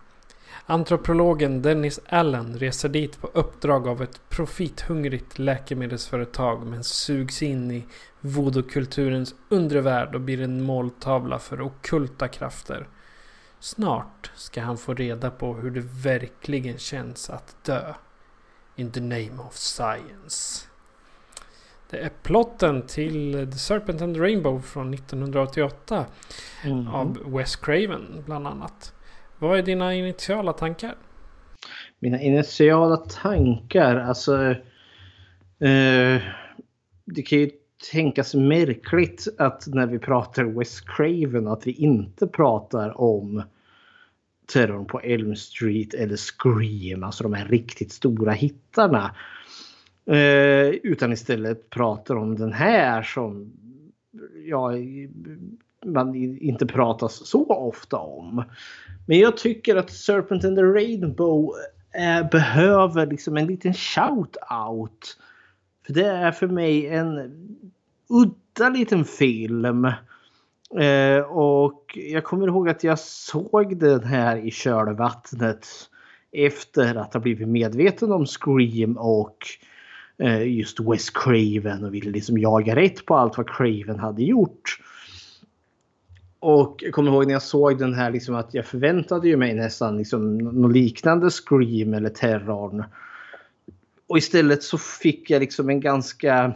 Antropologen 0.66 1.62
Dennis 1.62 2.00
Allen 2.06 2.58
reser 2.58 2.90
dit 2.90 3.22
på 3.22 3.28
uppdrag 3.34 3.88
av 3.88 4.02
ett 4.02 4.30
profithungrigt 4.30 5.40
läkemedelsföretag 5.40 6.66
men 6.66 6.84
sugs 6.84 7.44
in 7.44 7.72
i 7.72 7.86
voodoo-kulturens 8.22 9.36
undervärld 9.50 10.16
och 10.16 10.22
blir 10.22 10.42
en 10.42 10.64
måltavla 10.64 11.40
för 11.40 11.62
okulta 11.62 12.28
krafter. 12.28 12.88
Snart 13.64 14.32
ska 14.36 14.62
han 14.62 14.78
få 14.78 14.94
reda 14.94 15.32
på 15.32 15.54
hur 15.54 15.72
det 15.72 15.84
verkligen 16.04 16.78
känns 16.78 17.30
att 17.30 17.66
dö. 17.66 17.94
In 18.76 18.92
the 18.92 19.00
name 19.00 19.38
of 19.48 19.54
science. 19.54 20.68
Det 21.90 21.98
är 21.98 22.12
plotten 22.24 22.88
till 22.88 23.48
The 23.52 23.58
Serpent 23.58 24.02
and 24.02 24.16
the 24.16 24.22
Rainbow 24.22 24.62
från 24.62 24.94
1988. 24.94 26.06
Mhm. 26.66 26.88
Av 26.88 27.18
Wes 27.26 27.56
Craven 27.56 28.24
bland 28.26 28.48
annat. 28.48 28.94
Vad 29.40 29.60
är 29.60 29.64
dina 29.64 29.94
initiala 29.94 30.54
tankar? 30.54 30.96
Mina 32.00 32.22
initiala 32.22 32.98
tankar, 32.98 33.96
alltså... 33.96 34.50
Eh, 35.60 36.22
det 37.06 37.22
kan 37.26 37.40
ju 37.40 37.52
tänkas 37.92 38.36
märkligt 38.36 39.28
att 39.38 39.68
när 39.68 39.88
vi 39.88 40.00
pratar 40.00 40.44
West 40.44 40.82
Craven 40.88 41.48
att 41.48 41.68
vi 41.68 41.72
inte 41.72 42.28
pratar 42.28 43.02
om 43.02 43.44
Terrorn 44.54 44.86
på 44.86 45.00
Elm 45.00 45.36
Street 45.36 45.94
eller 45.94 46.18
Scream, 46.18 47.04
alltså 47.04 47.24
de 47.24 47.34
här 47.34 47.46
riktigt 47.46 47.92
stora 47.92 48.32
hittarna. 48.32 49.16
Eh, 50.06 50.68
utan 50.68 51.14
istället 51.14 51.70
pratar 51.70 52.16
om 52.16 52.36
den 52.36 52.54
här 52.54 53.04
som 53.04 53.54
ja, 54.46 54.72
man 55.86 56.16
inte 56.16 56.66
pratas 56.66 57.28
så 57.28 57.46
ofta 57.46 57.98
om. 57.98 58.44
Men 59.06 59.20
jag 59.20 59.38
tycker 59.38 59.76
att 59.76 59.92
Serpent 59.92 60.46
and 60.46 60.56
the 60.56 60.64
Rainbow 60.64 61.52
eh, 61.94 62.30
behöver 62.30 63.08
liksom 63.08 63.38
en 63.38 63.48
liten 63.48 63.74
shout-out. 63.74 65.18
För 65.86 65.94
det 65.94 66.06
är 66.06 66.32
för 66.32 66.48
mig 66.48 66.88
en 66.88 67.32
udda 68.10 68.70
liten 68.70 69.06
film. 69.06 69.86
Eh, 70.80 71.22
och 71.30 71.98
jag 72.12 72.24
kommer 72.24 72.48
ihåg 72.48 72.70
att 72.70 72.84
jag 72.84 73.00
såg 73.00 73.80
den 73.80 74.04
här 74.04 74.38
i 74.38 74.52
kölvattnet 74.52 75.68
efter 76.32 76.96
att 76.96 77.14
ha 77.14 77.20
blivit 77.20 77.48
medveten 77.48 78.12
om 78.12 78.26
Scream 78.26 78.98
och 78.98 79.38
eh, 80.18 80.48
just 80.48 80.80
Wes 80.80 81.10
Craven 81.10 81.84
och 81.84 81.94
ville 81.94 82.12
liksom 82.12 82.38
jaga 82.38 82.76
rätt 82.76 83.06
på 83.06 83.16
allt 83.16 83.38
vad 83.38 83.50
Craven 83.50 84.00
hade 84.00 84.24
gjort. 84.24 84.80
Och 86.40 86.80
jag 86.84 86.94
kommer 86.94 87.12
ihåg 87.12 87.26
när 87.26 87.34
jag 87.34 87.42
såg 87.42 87.80
den 87.80 87.94
här 87.94 88.12
liksom 88.12 88.36
att 88.36 88.54
jag 88.54 88.66
förväntade 88.66 89.28
ju 89.28 89.38
mig 89.38 89.54
nästan 89.54 89.98
liksom 89.98 90.38
något 90.38 90.74
liknande 90.74 91.30
Scream 91.30 91.94
eller 91.94 92.10
Terrorn. 92.10 92.84
Och 94.14 94.18
istället 94.18 94.64
så 94.64 94.78
fick 94.78 95.30
jag 95.30 95.40
liksom 95.40 95.70
en 95.70 95.80
ganska 95.80 96.54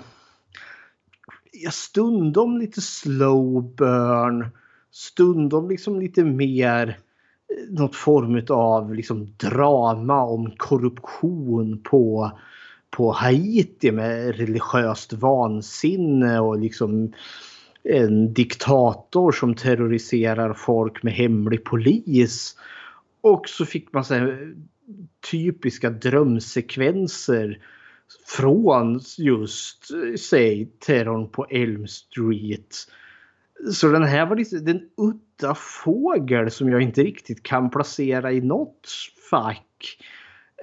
ja, 1.51 1.71
stundom 1.71 2.57
lite 2.57 2.81
slow 2.81 3.75
burn. 3.75 4.49
Stundom 4.91 5.69
liksom 5.69 5.99
lite 5.99 6.23
mer 6.23 6.87
eh, 6.87 7.73
något 7.73 7.95
form 7.95 8.41
av 8.49 8.95
liksom 8.95 9.33
drama 9.37 10.23
om 10.23 10.51
korruption 10.57 11.81
på, 11.83 12.31
på 12.89 13.11
Haiti 13.11 13.91
med 13.91 14.35
religiöst 14.35 15.13
vansinne 15.13 16.39
och 16.39 16.59
liksom 16.59 17.13
en 17.83 18.33
diktator 18.33 19.31
som 19.31 19.55
terroriserar 19.55 20.53
folk 20.53 21.03
med 21.03 21.13
hemlig 21.13 21.63
polis. 21.63 22.55
Och 23.21 23.49
så 23.49 23.65
fick 23.65 23.93
man 23.93 24.05
så 24.05 24.13
här 24.13 24.55
typiska 25.31 25.89
drömsekvenser 25.89 27.59
från 28.37 28.99
just, 29.17 29.87
säg, 30.19 30.65
terrorn 30.79 31.29
på 31.29 31.45
Elm 31.45 31.87
Street. 31.87 32.75
Så 33.73 33.87
den 33.87 34.03
här 34.03 34.25
var 34.25 34.35
lite 34.35 34.59
den 34.59 34.81
udda 34.97 35.55
fågel 35.55 36.51
som 36.51 36.69
jag 36.69 36.81
inte 36.81 37.03
riktigt 37.03 37.43
kan 37.43 37.69
placera 37.69 38.31
i 38.31 38.41
något 38.41 38.87
fack. 39.29 39.97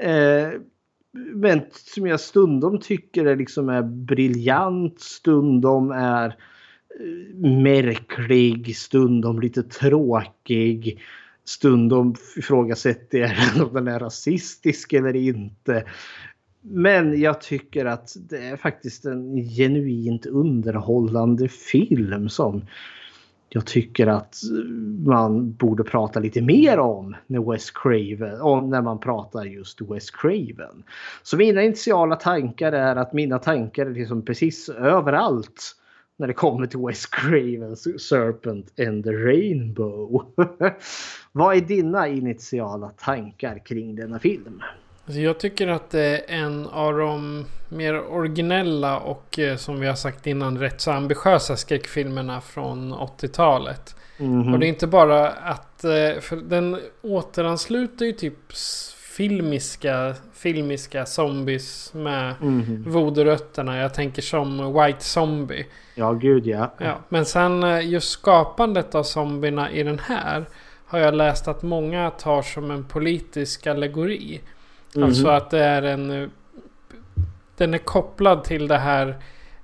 Eh, 0.01 0.49
men 1.35 1.61
som 1.73 2.07
jag 2.07 2.21
stundom 2.21 2.81
tycker 2.81 3.25
är, 3.25 3.37
liksom 3.37 3.69
är 3.69 3.83
briljant, 3.83 5.01
stundom 5.01 5.91
är 5.91 6.27
eh, 6.27 7.49
märklig, 7.63 8.77
stundom 8.77 9.41
lite 9.41 9.63
tråkig. 9.63 11.01
Stundom 11.45 12.15
ifrågasätter 12.37 13.19
jag 13.19 13.33
om 13.67 13.75
den 13.75 13.89
är 13.89 13.99
rasistisk 13.99 14.93
eller 14.93 15.17
inte. 15.17 15.85
Men 16.61 17.21
jag 17.21 17.41
tycker 17.41 17.85
att 17.85 18.17
det 18.29 18.39
är 18.39 18.57
faktiskt 18.57 19.05
en 19.05 19.37
genuint 19.37 20.27
underhållande 20.27 21.49
film 21.49 22.29
som 22.29 22.63
jag 23.49 23.67
tycker 23.67 24.07
att 24.07 24.37
man 25.07 25.53
borde 25.53 25.85
prata 25.85 26.21
lite 26.21 26.43
mer 26.43 26.79
om 26.79 27.17
när 27.27 27.51
Wes 27.53 27.71
Craven, 27.71 28.41
om 28.41 28.71
när 28.71 28.83
man 28.83 29.01
pratar 29.01 29.45
just 29.45 29.81
Wes 29.81 30.11
Craven. 30.11 30.83
Så 31.23 31.37
mina 31.37 31.63
initiala 31.63 32.17
tankar 32.17 32.73
är 32.73 32.97
att 32.97 33.13
mina 33.13 33.39
tankar 33.39 33.87
är 33.87 33.91
liksom 33.91 34.25
precis 34.25 34.69
överallt 34.69 35.77
när 36.17 36.27
det 36.27 36.33
kommer 36.35 36.67
till 36.67 36.79
Wes 36.79 37.07
Cravens 37.07 38.09
Serpent 38.09 38.81
and 38.81 39.05
the 39.05 39.11
Rainbow. 39.11 40.25
Vad 41.33 41.57
är 41.57 41.61
dina 41.61 42.09
initiala 42.09 42.89
tankar 42.89 43.59
kring 43.67 43.97
denna 43.97 44.19
film? 44.19 44.63
Alltså 45.07 45.21
jag 45.21 45.41
tycker 45.41 45.69
att 45.69 45.91
det 45.91 46.01
är 46.01 46.23
en 46.43 46.67
av 46.67 46.99
de 46.99 47.45
mer 47.69 48.01
originella 48.01 48.99
och 48.99 49.39
eh, 49.39 49.57
som 49.57 49.81
vi 49.81 49.87
har 49.87 49.95
sagt 49.95 50.27
innan 50.27 50.59
rätt 50.59 50.81
så 50.81 50.91
ambitiösa 50.91 51.57
skräckfilmerna 51.57 52.41
från 52.41 52.95
80-talet. 52.95 53.97
Mhm. 54.19 54.53
Och 54.55 54.59
det 54.61 54.67
är 54.67 54.69
inte 54.69 54.87
bara 54.87 55.29
att... 55.31 55.85
eh, 55.85 56.21
För 56.21 56.37
den 56.49 56.81
återansluter 57.03 58.07
ju 58.07 58.13
typ 58.13 58.53
filmiska, 59.17 60.15
filmiska 60.33 61.07
zombies 61.07 61.95
med 61.95 62.35
Mhm. 62.41 62.85
voodoo-rötterna. 62.87 63.79
Jag 63.79 63.95
tänker 63.95 64.23
som 64.23 64.75
White 64.75 65.05
Zombie. 65.05 65.67
Ja, 65.95 66.13
gud 66.13 66.47
ja. 66.47 66.75
Ja, 66.79 66.99
men 67.09 67.25
sen 67.25 67.63
eh, 67.65 67.89
just 67.89 68.11
skapandet 68.11 68.95
av 68.95 69.03
zombierna 69.03 69.71
i 69.71 69.83
den 69.83 69.99
här 69.99 70.45
har 70.87 70.99
jag 70.99 71.15
läst 71.15 71.49
att 71.49 71.63
många 71.63 72.11
tar 72.11 72.43
som 72.43 72.71
en 72.71 72.85
politisk 72.85 73.67
allegori. 73.67 74.41
Mhm. 74.95 75.05
Alltså 75.05 75.29
att 75.29 75.51
det 75.51 75.65
är 75.65 75.83
en... 75.83 76.11
eh, 76.23 76.29
Den 77.57 77.75
är 77.75 77.79
kopplad 77.79 78.45
till 78.45 78.69
det 78.69 78.79
här 78.79 79.17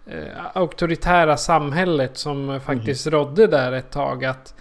eh, 0.06 0.46
auktoritära 0.56 1.36
samhället 1.36 2.16
som 2.18 2.50
eh, 2.50 2.60
faktiskt 2.60 3.06
rådde 3.06 3.46
där 3.46 3.72
ett 3.72 3.90
tag. 3.90 4.24
Att 4.24 4.54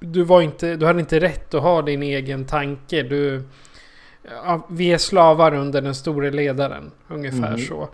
du, 0.00 0.22
var 0.24 0.42
inte, 0.42 0.76
du 0.76 0.86
hade 0.86 1.00
inte 1.00 1.20
rätt 1.20 1.54
att 1.54 1.62
ha 1.62 1.82
din 1.82 2.02
egen 2.02 2.44
tanke. 2.46 3.02
Du, 3.02 3.42
ja, 4.24 4.66
vi 4.70 4.92
är 4.92 4.98
slavar 4.98 5.54
under 5.54 5.82
den 5.82 5.94
store 5.94 6.30
ledaren. 6.30 6.90
Ungefär 7.08 7.50
Mhm. 7.50 7.58
så. 7.58 7.88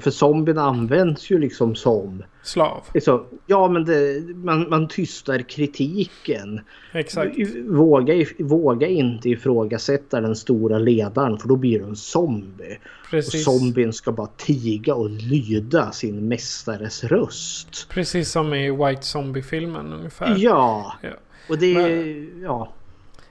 För 0.00 0.10
zombien 0.10 0.58
används 0.58 1.30
ju 1.30 1.38
liksom 1.38 1.74
som... 1.74 2.22
Slav. 2.42 2.82
Liksom, 2.94 3.24
ja, 3.46 3.68
men 3.68 3.84
det, 3.84 4.22
man, 4.34 4.68
man 4.70 4.88
tystar 4.88 5.38
kritiken. 5.38 6.60
Exakt. 6.92 7.36
Våga, 7.68 8.26
våga 8.38 8.86
inte 8.88 9.28
ifrågasätta 9.28 10.20
den 10.20 10.36
stora 10.36 10.78
ledaren 10.78 11.38
för 11.38 11.48
då 11.48 11.56
blir 11.56 11.78
du 11.78 11.84
en 11.84 11.96
zombie. 11.96 12.78
Precis. 13.10 13.34
Och 13.34 13.40
zombien 13.54 13.92
ska 13.92 14.12
bara 14.12 14.28
tiga 14.36 14.94
och 14.94 15.10
lyda 15.10 15.92
sin 15.92 16.28
mästares 16.28 17.04
röst. 17.04 17.86
Precis 17.88 18.30
som 18.30 18.54
i 18.54 18.70
White 18.70 19.02
Zombie-filmen 19.02 19.92
ungefär. 19.92 20.34
Ja. 20.38 20.94
Ja. 21.02 21.10
Och 21.48 21.58
det 21.58 21.74
är... 21.74 22.26
Ja. 22.42 22.72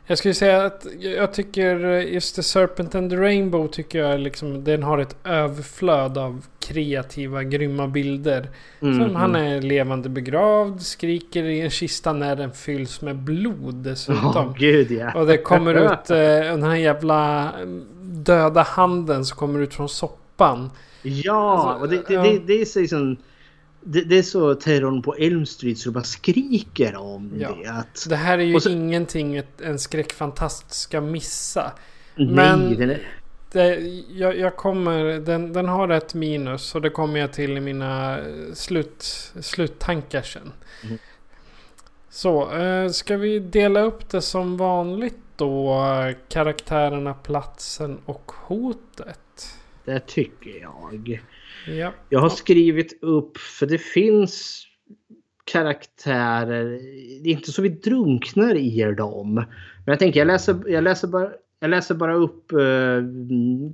Jag 0.06 0.18
skulle 0.18 0.34
säga 0.34 0.64
att 0.64 0.88
jag 1.00 1.34
tycker 1.34 1.80
just 2.00 2.36
The 2.36 2.44
Serpent 2.44 2.96
and 2.96 3.10
the 3.10 3.16
Rainbow 3.16 3.68
tycker 3.68 4.00
jag 4.00 4.20
liksom 4.20 4.64
den 4.64 4.84
har 4.84 4.98
ett 4.98 5.16
överflöd 5.24 6.18
av 6.18 6.46
kreativa 6.60 7.44
grymma 7.44 7.88
bilder. 7.88 8.50
Mm, 8.82 9.04
som 9.04 9.16
han 9.16 9.36
mm. 9.36 9.52
är 9.52 9.62
levande 9.62 10.10
begravd, 10.10 10.82
skriker 10.82 11.44
i 11.44 11.62
en 11.62 11.70
kista 11.70 12.14
när 12.14 12.36
den 12.36 12.52
fylls 12.52 13.02
med 13.02 13.16
blod 13.16 13.76
dessutom. 13.76 14.32
Ja, 14.34 14.54
gud 14.58 14.92
ja. 14.92 15.14
Och 15.14 15.28
det 15.28 15.38
kommer 15.38 15.76
ut 15.76 16.10
eh, 16.10 16.18
den 16.52 16.64
här 16.64 16.76
jävla 16.76 17.44
eh, 17.44 17.68
döda 18.02 18.62
handen 18.62 19.26
som 19.26 19.38
kommer 19.38 19.60
ut 19.60 19.74
från 19.74 19.90
soppan. 19.90 20.70
Ja, 21.02 21.70
Alltså, 21.70 21.84
och 21.84 21.90
det, 21.90 22.08
det, 22.08 22.14
ja. 22.14 22.24
det, 22.24 22.40
det 22.40 22.62
är 22.62 22.66
så 22.66 22.80
liksom... 22.80 23.18
Det, 23.86 24.02
det 24.02 24.18
är 24.18 24.24
så 24.24 24.56
terrorn 24.56 25.02
på 25.02 25.16
Elm 25.16 25.46
Street 25.46 25.78
så 25.78 25.90
du 25.90 25.94
bara 25.94 26.04
skriker 26.04 26.96
om 26.96 27.32
Ja. 27.40 27.58
det. 27.64 27.70
Att, 27.70 28.06
Det 28.10 28.16
här 28.16 28.38
är 28.40 28.44
ju 28.44 28.60
så- 28.60 28.70
ingenting 28.70 29.36
ett, 29.36 29.62
en 29.62 29.80
skräckfantast 29.80 30.74
ska 30.74 31.02
missa. 31.02 31.72
Nej, 32.16 32.28
Men 32.28 32.78
den 32.78 32.90
är... 32.90 33.08
det, 33.52 33.76
jag, 34.12 34.38
jag 34.38 34.56
kommer, 34.56 35.04
den, 35.20 35.54
den 35.54 35.68
har 35.68 35.90
ett 35.90 36.14
minus 36.14 36.76
och 36.76 36.82
det 36.82 36.90
kommer 36.90 37.20
jag 37.20 37.34
till 37.34 37.58
i 37.58 37.62
mina 37.62 38.20
slut, 38.54 39.32
sluttankar 39.42 40.22
sen. 40.22 40.52
Mhm. 40.84 40.98
Så, 42.10 42.52
eh, 42.58 42.90
ska 42.90 43.18
vi 43.18 43.40
dela 43.40 43.82
upp 43.82 44.10
det 44.10 44.22
som 44.22 44.58
vanligt 44.58 45.18
då? 45.36 45.78
Karaktärerna, 46.30 47.14
platsen 47.14 47.98
och 48.06 48.32
hotet. 48.36 49.20
Det 49.86 50.00
tycker 50.00 50.62
jag. 50.62 51.22
Ja. 51.68 51.94
Jag 52.10 52.20
har 52.20 52.30
skrivit 52.30 53.04
upp, 53.04 53.38
för 53.38 53.66
det 53.66 53.78
finns 53.78 54.66
karaktärer. 55.44 56.66
Det 57.24 57.30
är 57.30 57.34
inte 57.34 57.52
så 57.52 57.62
vi 57.62 57.70
drunknar 57.70 58.56
i 58.56 58.94
dem. 58.98 59.34
Men 59.34 59.46
jag 59.86 60.00
tänker, 60.00 60.20
jag 60.20 60.28
läser, 60.28 60.64
jag 60.68 60.84
läser, 60.84 61.08
bara, 61.08 61.30
jag 61.60 61.70
läser 61.70 61.96
bara 61.96 62.16
upp 62.16 62.52
eh, 62.52 62.58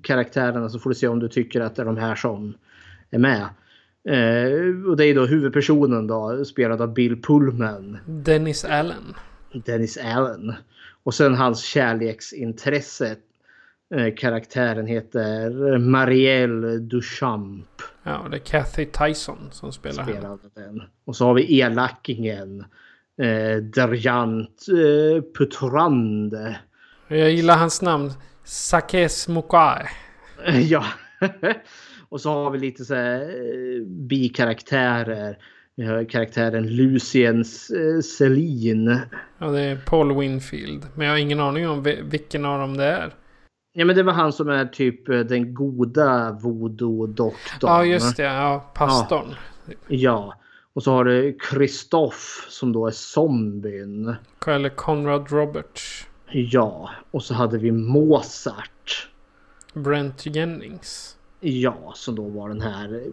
karaktärerna 0.03 0.69
så 0.69 0.79
får 0.79 0.89
du 0.89 0.95
se 0.95 1.07
om 1.07 1.19
du 1.19 1.27
tycker 1.27 1.61
att 1.61 1.75
det 1.75 1.81
är 1.81 1.85
de 1.85 1.97
här 1.97 2.15
som 2.15 2.53
är 3.09 3.19
med. 3.19 3.49
Eh, 4.03 4.89
och 4.89 4.97
det 4.97 5.05
är 5.05 5.15
då 5.15 5.25
huvudpersonen 5.25 6.07
då, 6.07 6.45
spelad 6.45 6.81
av 6.81 6.93
Bill 6.93 7.21
Pullman. 7.21 7.97
Dennis 8.05 8.65
Allen. 8.65 9.15
Dennis 9.65 9.97
Allen. 9.97 10.53
Och 11.03 11.13
sen 11.13 11.35
hans 11.35 11.63
kärleksintresse. 11.63 13.15
Eh, 13.95 14.13
karaktären 14.17 14.87
heter 14.87 15.77
Marielle 15.77 16.77
Duchamp. 16.77 17.67
Ja, 18.03 18.27
det 18.31 18.37
är 18.37 18.39
Kathy 18.39 18.85
Tyson 18.85 19.37
som 19.51 19.71
spelar 19.71 20.03
henne. 20.03 20.37
den. 20.55 20.81
Och 21.05 21.15
så 21.15 21.25
har 21.25 21.33
vi 21.33 21.59
elakingen. 21.59 22.65
Eh, 23.21 23.57
Darjant 23.57 24.65
eh, 24.69 25.23
Putrande. 25.37 26.59
Jag 27.07 27.31
gillar 27.31 27.57
hans 27.57 27.81
namn. 27.81 28.11
Sakes 28.43 29.27
Mukai. 29.27 29.85
ja. 30.69 30.85
och 32.09 32.21
så 32.21 32.29
har 32.29 32.51
vi 32.51 32.59
lite 32.59 32.85
så 32.85 32.95
här 32.95 33.21
eh, 33.21 33.85
bikaraktärer. 33.85 35.37
Vi 35.75 35.85
har 35.85 36.03
karaktären 36.03 36.75
Lucien 36.75 37.39
eh, 37.39 38.01
Celine. 38.01 38.99
Ja, 39.37 39.47
det 39.47 39.61
är 39.61 39.75
Paul 39.85 40.19
Winfield. 40.19 40.85
Men 40.95 41.07
jag 41.07 41.13
har 41.13 41.17
ingen 41.19 41.39
aning 41.39 41.67
om 41.69 41.83
vi- 41.83 42.01
vilken 42.03 42.45
av 42.45 42.59
dem 42.59 42.77
det 42.77 42.83
är. 42.85 43.13
Ja 43.73 43.85
men 43.85 43.95
det 43.95 44.03
var 44.03 44.13
han 44.13 44.33
som 44.33 44.49
är 44.49 44.65
typ 44.65 45.09
eh, 45.09 45.19
den 45.19 45.53
goda 45.53 46.31
voodoo-doktorn. 46.31 47.69
Ja, 47.69 47.85
just 47.85 48.17
det. 48.17 48.23
Ja, 48.23 48.71
pastorn. 48.73 49.35
Ja. 49.87 50.35
Och 50.73 50.83
så 50.83 50.91
har 50.91 51.05
du 51.05 51.37
Kristoff 51.39 52.47
som 52.49 52.73
då 52.73 52.87
är 52.87 52.91
zombien. 52.91 54.15
Eller 54.47 54.69
Conrad 54.69 55.31
Roberts. 55.31 56.07
Ja. 56.31 56.89
Och 57.11 57.23
så 57.23 57.33
hade 57.33 57.57
vi 57.57 57.71
Mozart. 57.71 59.09
Brent 59.73 60.25
Jennings. 60.25 61.17
Ja, 61.39 61.91
som 61.95 62.15
då 62.15 62.23
var 62.23 62.49
den 62.49 62.61
här... 62.61 63.03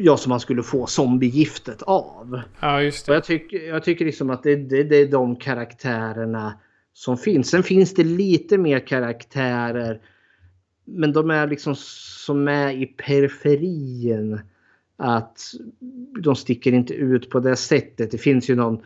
Ja, 0.00 0.16
som 0.16 0.30
man 0.30 0.40
skulle 0.40 0.62
få 0.62 0.86
zombiegiftet 0.86 1.82
av. 1.82 2.40
Ja, 2.60 2.82
just 2.82 3.08
Och 3.08 3.14
jag, 3.14 3.24
tycker, 3.24 3.68
jag 3.68 3.84
tycker 3.84 4.04
liksom 4.04 4.30
att 4.30 4.42
det, 4.42 4.56
det, 4.56 4.82
det 4.82 4.96
är 4.96 5.06
de 5.06 5.36
karaktärerna 5.36 6.54
som 6.92 7.16
finns. 7.16 7.50
Sen 7.50 7.62
finns 7.62 7.94
det 7.94 8.04
lite 8.04 8.58
mer 8.58 8.86
karaktärer. 8.86 10.00
Men 10.84 11.12
de 11.12 11.30
är 11.30 11.46
liksom 11.46 11.74
som 12.26 12.48
är 12.48 12.72
i 12.72 12.86
periferin. 12.86 14.40
Att 14.96 15.40
de 16.22 16.36
sticker 16.36 16.72
inte 16.72 16.94
ut 16.94 17.30
på 17.30 17.40
det 17.40 17.56
sättet. 17.56 18.10
Det 18.10 18.18
finns 18.18 18.50
ju 18.50 18.54
någon 18.54 18.82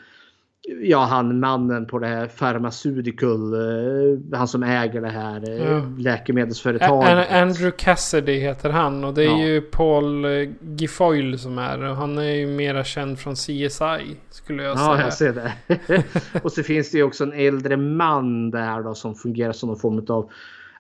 Ja, 0.83 0.99
han 1.05 1.41
mannen 1.41 1.87
på 1.87 1.99
det 1.99 2.07
här 2.07 2.27
Pharmaceutical. 2.27 3.53
eh, 3.55 4.39
Han 4.39 4.49
som 4.49 4.63
äger 4.63 5.01
det 5.01 5.09
här 5.09 5.51
eh, 5.51 5.57
Ja. 5.73 5.83
läkemedelsföretaget. 5.99 7.31
Andrew 7.33 7.71
Cassidy 7.79 8.33
heter 8.39 8.71
han 8.71 9.05
och 9.05 9.15
det 9.15 9.23
är 9.23 9.27
Ja. 9.27 9.43
ju 9.45 9.61
Paul 9.61 10.25
eh, 10.25 10.49
Gifoyle 10.77 11.39
som 11.39 11.59
är 11.59 11.83
och 11.83 11.97
Han 11.97 12.19
är 12.19 12.23
ju 12.35 12.47
mera 12.47 12.85
känd 12.85 13.19
från 13.19 13.35
CSI 13.35 14.17
skulle 14.31 14.63
jag 14.63 14.77
Ja, 14.79 14.95
säga. 14.95 15.05
jag 15.05 15.13
ser 15.13 15.33
det. 15.33 16.03
och 16.43 16.53
så 16.53 16.63
finns 16.63 16.91
det 16.91 16.99
ju 16.99 17.05
också 17.05 17.25
en 17.25 17.33
äldre 17.33 17.77
man 17.77 18.51
där 18.51 18.83
då 18.83 18.95
som 18.95 19.15
fungerar 19.15 19.53
som 19.53 19.69
någon 19.69 19.79
form 19.79 20.07
av 20.09 20.31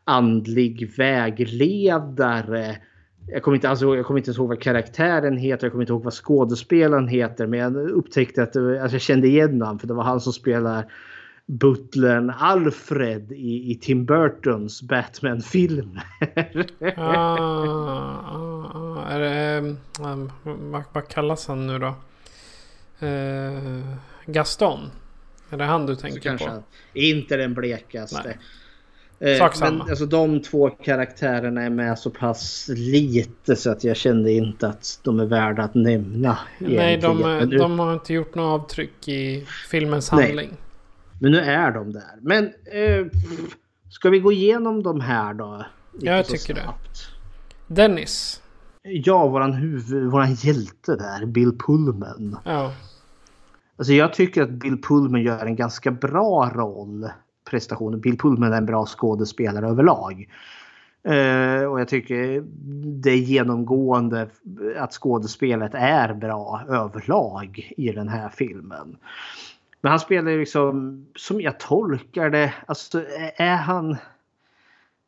andlig 0.05 0.91
vägledare. 0.97 2.77
Jag 3.27 3.43
kommer, 3.43 3.55
inte, 3.55 3.69
alltså, 3.69 3.97
jag 3.97 4.07
kommer 4.07 4.19
inte 4.21 4.29
ens 4.29 4.39
ihåg 4.39 4.49
vad 4.49 4.61
karaktären 4.63 5.37
heter, 5.37 5.67
jag 5.67 5.73
kommer 5.73 5.83
inte 5.83 5.93
ihåg 5.93 6.05
vad 6.05 6.13
skådespelaren 6.13 7.09
heter. 7.09 7.47
Men 7.47 7.61
jag 7.61 7.77
upptäckte 7.77 8.43
att 8.43 8.53
det, 8.53 8.61
var- 8.61 8.75
alltså, 8.77 8.95
jag 8.95 9.03
kände 9.03 9.27
igen 9.29 9.63
honom 9.63 9.79
för 9.79 9.87
det 9.87 9.95
var 9.95 10.05
han 10.05 10.21
som 10.21 10.33
spelar 10.33 10.93
butlern 11.47 12.31
Alfred 12.39 13.33
i, 13.33 13.71
i 13.73 13.79
Tim 13.83 14.05
Burtons 14.05 14.83
Batman-film. 14.83 15.99
Ah, 16.97 17.03
ah, 17.03 18.71
ah. 18.75 19.07
Är 19.09 19.19
det, 19.21 19.59
um, 20.05 20.31
vad, 20.43 20.83
vad 20.93 21.09
kallas 21.09 21.49
han 21.49 21.67
nu 21.67 21.79
då? 21.79 21.95
Eh, 23.07 23.97
Gaston? 24.27 24.81
Är 25.51 25.57
det 25.57 25.65
han 25.65 25.87
du 25.87 25.97
tänker 25.97 26.39
på? 26.39 26.45
han- 26.45 26.63
Inte 26.93 27.37
den 27.37 27.55
blekaste. 27.55 28.23
Nej. 28.25 28.39
Eh, 29.23 29.39
Sak 29.39 29.61
men 29.61 29.83
alltså, 29.83 30.07
de 30.07 30.43
två 30.43 30.71
karaktärerna 30.71 31.63
är 31.63 31.71
med 31.71 31.99
så 31.99 32.11
pass 32.11 32.69
lite 32.69 33.57
så 33.57 33.71
att 33.71 33.85
jag 33.85 33.97
kände 33.97 34.33
inte 34.33 34.69
att 34.69 35.01
de 35.03 35.21
är 35.21 35.27
värda 35.27 35.63
att 35.63 35.75
nämna. 35.75 36.39
Nej, 36.59 36.99
de, 36.99 37.51
de 37.59 37.79
har 37.79 37.93
inte 37.93 38.13
gjort 38.15 38.35
något 38.35 38.63
avtryck 38.63 39.09
i 39.09 39.47
filmens 39.71 40.13
Nej. 40.13 40.25
handling. 40.25 40.51
men 41.21 41.33
nu 41.33 41.41
är 41.41 41.71
de 41.71 41.93
där. 41.93 42.19
Men 42.21 42.45
eh, 42.73 43.07
ska 43.91 44.11
vi 44.11 44.19
gå 44.19 44.33
igenom 44.33 44.83
de 44.83 45.01
här 45.01 45.35
då? 45.35 45.65
Jag 46.01 46.27
tycker 46.27 46.55
det. 46.55 46.63
snabbt? 46.63 47.09
Dennis. 47.67 48.43
Ja, 48.83 49.29
våran, 49.29 49.53
huvud, 49.53 50.11
våran 50.11 50.35
hjälte 50.35 50.97
där, 50.97 51.27
Bill 51.27 51.59
Pullman. 51.67 52.37
Ja. 52.45 52.73
Alltså 53.77 53.93
jag 53.93 54.15
tycker 54.15 54.43
att 54.43 54.51
Bill 54.51 54.83
Pullman 54.83 55.23
gör 55.23 55.47
en 55.47 55.57
ganska 55.57 55.91
bra 55.91 56.51
roll 56.55 57.09
prestationer. 57.53 57.99
Bill 57.99 58.19
Pullman 58.19 58.53
är 58.53 58.57
en 58.57 58.67
bra 58.67 58.87
skådespelare 58.87 59.67
överlag. 59.67 60.29
Uh, 61.09 61.65
och 61.65 61.81
jag 61.81 61.89
tycker 61.89 62.45
det 63.03 63.11
är 63.11 63.17
genomgående 63.17 64.29
att 64.79 64.93
skådespelet 64.93 65.75
är 65.75 66.15
bra 66.15 66.63
överlag 66.69 67.73
i 67.77 67.93
den 67.93 68.09
här 68.09 68.29
filmen. 68.29 68.97
Men 69.81 69.91
han 69.91 70.01
spelar 70.01 70.39
liksom, 70.39 71.07
som 71.17 71.41
jag 71.41 71.61
tolkar 71.61 72.31
det, 72.31 72.55
alltså 72.67 73.05
är 73.37 73.57
han... 73.57 73.97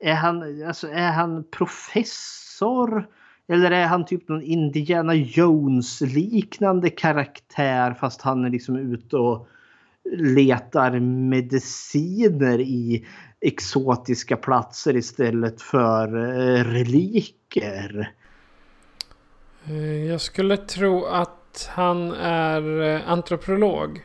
Är 0.01 0.15
han, 0.15 0.67
alltså, 0.67 0.89
är 0.89 1.13
han 1.13 1.45
professor? 1.51 3.09
Eller 3.49 3.71
är 3.71 3.87
han 3.87 4.05
typ 4.05 4.29
någon 4.29 4.43
Indiana 4.43 5.15
Jones 5.15 6.01
liknande 6.01 6.91
karaktär 6.91 7.95
fast 8.01 8.23
han 8.23 8.45
är 8.45 8.51
liksom 8.51 8.77
ute 8.77 9.17
och 9.17 9.49
letar 10.13 11.01
mediciner 11.01 12.61
i 12.61 13.07
exotiska 13.41 14.37
platser 14.37 14.97
istället 14.97 15.63
för 15.63 16.17
eh, 16.17 16.65
reliker? 16.65 18.13
Eh, 19.65 20.05
jag 20.05 20.21
skulle 20.21 20.57
tro 20.57 21.05
att 21.05 21.71
han 21.73 22.13
är 22.13 22.83
eh, 22.83 23.11
antropolog. 23.11 24.01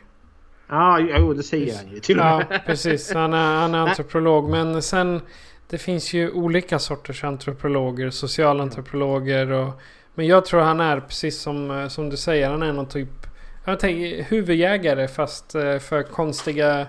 Ja, 0.68 1.00
jo, 1.00 1.34
det 1.34 1.42
säger 1.42 1.76
han 1.76 1.94
ju 1.94 2.00
till 2.00 2.18
och 2.18 2.24
med. 2.24 2.46
Ja, 2.50 2.58
precis. 2.66 3.12
Han 3.14 3.34
är, 3.34 3.56
han 3.56 3.74
är 3.74 3.78
antropolog. 3.88 4.50
Men 4.50 4.82
sen 4.82 5.20
det 5.68 5.78
finns 5.78 6.12
ju 6.12 6.30
olika 6.30 6.78
sorters 6.78 7.24
antropologer, 7.24 8.10
socialantropologer 8.10 9.50
och... 9.50 9.80
Men 10.14 10.26
jag 10.26 10.44
tror 10.44 10.60
han 10.60 10.80
är 10.80 11.00
precis 11.00 11.40
som, 11.40 11.88
som 11.90 12.10
du 12.10 12.16
säger, 12.16 12.50
han 12.50 12.62
är 12.62 12.72
någon 12.72 12.88
typ... 12.88 13.26
Jag 13.70 13.80
tänker 13.80 14.22
huvudjägare 14.22 15.08
fast 15.08 15.54
eh, 15.54 15.78
för 15.78 16.02
konstiga, 16.02 16.86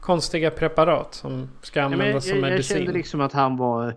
konstiga 0.00 0.50
preparat 0.50 1.14
som 1.14 1.48
ska 1.62 1.82
användas 1.82 2.04
ja, 2.04 2.14
jag, 2.14 2.22
som 2.22 2.40
medicin. 2.40 2.76
Jag 2.76 2.84
kände 2.84 2.98
liksom 2.98 3.20
att 3.20 3.32
han 3.32 3.56
var 3.56 3.94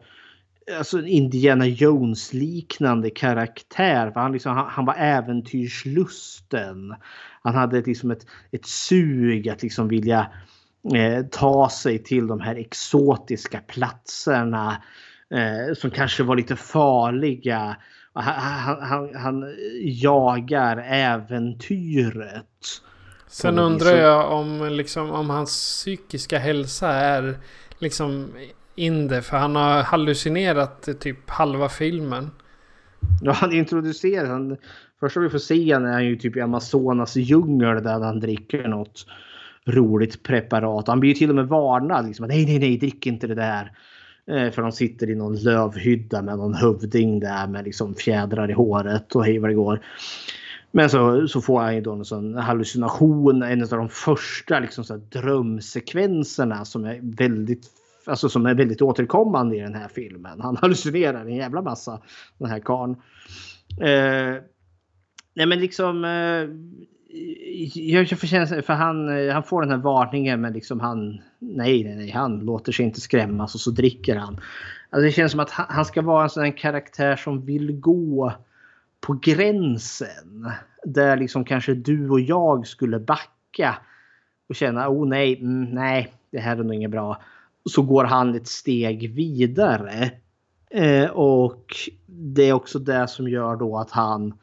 alltså 0.77 0.97
en 0.97 1.07
Indiana 1.07 1.65
Jones 1.65 2.33
liknande 2.33 3.09
karaktär. 3.09 4.11
Han, 4.15 4.31
liksom, 4.31 4.55
han, 4.55 4.65
han 4.69 4.85
var 4.85 4.95
äventyrslusten. 4.97 6.95
Han 7.41 7.55
hade 7.55 7.81
liksom 7.81 8.11
ett, 8.11 8.25
ett 8.51 8.65
sug 8.65 9.49
att 9.49 9.63
liksom 9.63 9.87
vilja 9.87 10.31
eh, 10.95 11.25
ta 11.25 11.69
sig 11.69 12.03
till 12.03 12.27
de 12.27 12.39
här 12.39 12.55
exotiska 12.55 13.59
platserna 13.67 14.83
eh, 15.33 15.73
som 15.73 15.91
kanske 15.91 16.23
var 16.23 16.35
lite 16.35 16.55
farliga. 16.55 17.75
Han, 18.13 18.81
han, 18.81 19.15
han 19.15 19.55
jagar 19.83 20.77
äventyret. 20.87 22.45
Sen 23.27 23.59
undrar 23.59 23.97
jag 23.97 24.31
om, 24.31 24.69
liksom, 24.71 25.11
om 25.11 25.29
hans 25.29 25.49
psykiska 25.51 26.39
hälsa 26.39 26.89
är 26.89 27.37
liksom 27.79 28.27
in 28.75 29.07
det. 29.07 29.21
För 29.21 29.37
han 29.37 29.55
har 29.55 29.83
hallucinerat 29.83 30.89
typ 30.99 31.29
halva 31.29 31.69
filmen. 31.69 32.31
Ja, 33.21 33.31
han 33.31 33.53
introducerar 33.53 34.29
han. 34.29 34.57
Första 34.99 35.19
vi 35.19 35.29
får 35.29 35.37
se 35.37 35.73
han 35.73 35.85
är 35.85 35.99
ju 35.99 36.15
typ 36.15 36.37
i 36.37 36.41
Amazonas 36.41 37.15
djungel 37.15 37.83
där 37.83 37.99
han 37.99 38.19
dricker 38.19 38.67
något 38.67 39.05
roligt 39.65 40.23
preparat. 40.23 40.87
Han 40.87 40.99
blir 40.99 41.09
ju 41.09 41.15
till 41.15 41.29
och 41.29 41.35
med 41.35 41.47
varnad. 41.47 42.07
Liksom, 42.07 42.27
nej, 42.27 42.45
nej, 42.45 42.59
nej, 42.59 42.77
drick 42.77 43.07
inte 43.07 43.27
det 43.27 43.35
där. 43.35 43.71
Eh, 44.31 44.51
för 44.51 44.61
de 44.61 44.71
sitter 44.71 45.09
i 45.09 45.15
någon 45.15 45.35
lövhydda 45.35 46.21
med 46.21 46.37
någon 46.37 46.53
hövding 46.53 47.19
där 47.19 47.47
med 47.47 47.65
liksom 47.65 47.95
fjädrar 47.95 48.49
i 48.49 48.53
håret 48.53 49.15
och 49.15 49.25
hej 49.25 49.39
vad 49.39 49.49
det 49.49 49.53
går. 49.53 49.85
Men 50.71 50.89
så, 50.89 51.27
så 51.27 51.41
får 51.41 51.59
han 51.61 51.75
ju 51.75 51.81
då 51.81 51.93
en 51.93 52.05
sån 52.05 52.35
hallucination. 52.35 53.43
En 53.43 53.63
av 53.63 53.69
de 53.69 53.89
första 53.89 54.59
liksom 54.59 54.83
så 54.83 54.97
drömsekvenserna 54.97 56.65
som 56.65 56.85
är 56.85 56.99
väldigt 57.01 57.67
Alltså 58.05 58.29
som 58.29 58.45
är 58.45 58.53
väldigt 58.53 58.81
återkommande 58.81 59.55
i 59.55 59.59
den 59.59 59.75
här 59.75 59.87
filmen. 59.87 60.41
Han 60.41 60.57
hallucinerar 60.57 61.25
en 61.25 61.35
jävla 61.35 61.61
massa 61.61 62.01
den 62.37 62.49
här 62.49 62.59
karln. 62.59 62.95
Eh, 63.81 64.41
nej 65.33 65.45
men 65.45 65.59
liksom 65.59 66.05
eh, 66.05 66.49
jag 67.73 68.19
får 68.19 68.27
känslan 68.27 68.63
för 68.63 68.73
han, 68.73 69.09
eh, 69.09 69.33
han 69.33 69.43
får 69.43 69.61
den 69.61 69.71
här 69.71 69.77
varningen 69.77 70.41
men 70.41 70.53
liksom 70.53 70.79
han, 70.79 71.21
nej, 71.39 71.83
nej, 71.83 71.95
nej, 71.95 72.11
han 72.11 72.39
låter 72.39 72.71
sig 72.71 72.85
inte 72.85 73.01
skrämmas 73.01 73.55
och 73.55 73.61
så 73.61 73.71
dricker 73.71 74.15
han. 74.15 74.39
Alltså 74.89 75.05
det 75.05 75.11
känns 75.11 75.31
som 75.31 75.39
att 75.39 75.49
han 75.49 75.85
ska 75.85 76.01
vara 76.01 76.23
en 76.23 76.29
sån 76.29 76.53
karaktär 76.53 77.15
som 77.15 77.45
vill 77.45 77.79
gå 77.79 78.33
på 79.01 79.13
gränsen. 79.21 80.51
Där 80.83 81.17
liksom 81.17 81.45
kanske 81.45 81.73
du 81.73 82.09
och 82.09 82.19
jag 82.19 82.67
skulle 82.67 82.99
backa 82.99 83.77
och 84.49 84.55
känna, 84.55 84.89
oh 84.89 85.07
nej, 85.07 85.39
mm, 85.39 85.63
nej, 85.63 86.13
det 86.31 86.39
här 86.39 86.57
är 86.57 86.63
nog 86.63 86.73
inget 86.73 86.91
bra. 86.91 87.21
Så 87.69 87.81
går 87.81 88.03
han 88.03 88.35
ett 88.35 88.47
steg 88.47 89.13
vidare. 89.13 90.11
Eh, 90.69 91.09
och 91.09 91.65
det 92.05 92.49
är 92.49 92.53
också 92.53 92.79
det 92.79 93.07
som 93.07 93.29
gör 93.29 93.55
då 93.55 93.77
att 93.77 93.91
han 93.91 94.33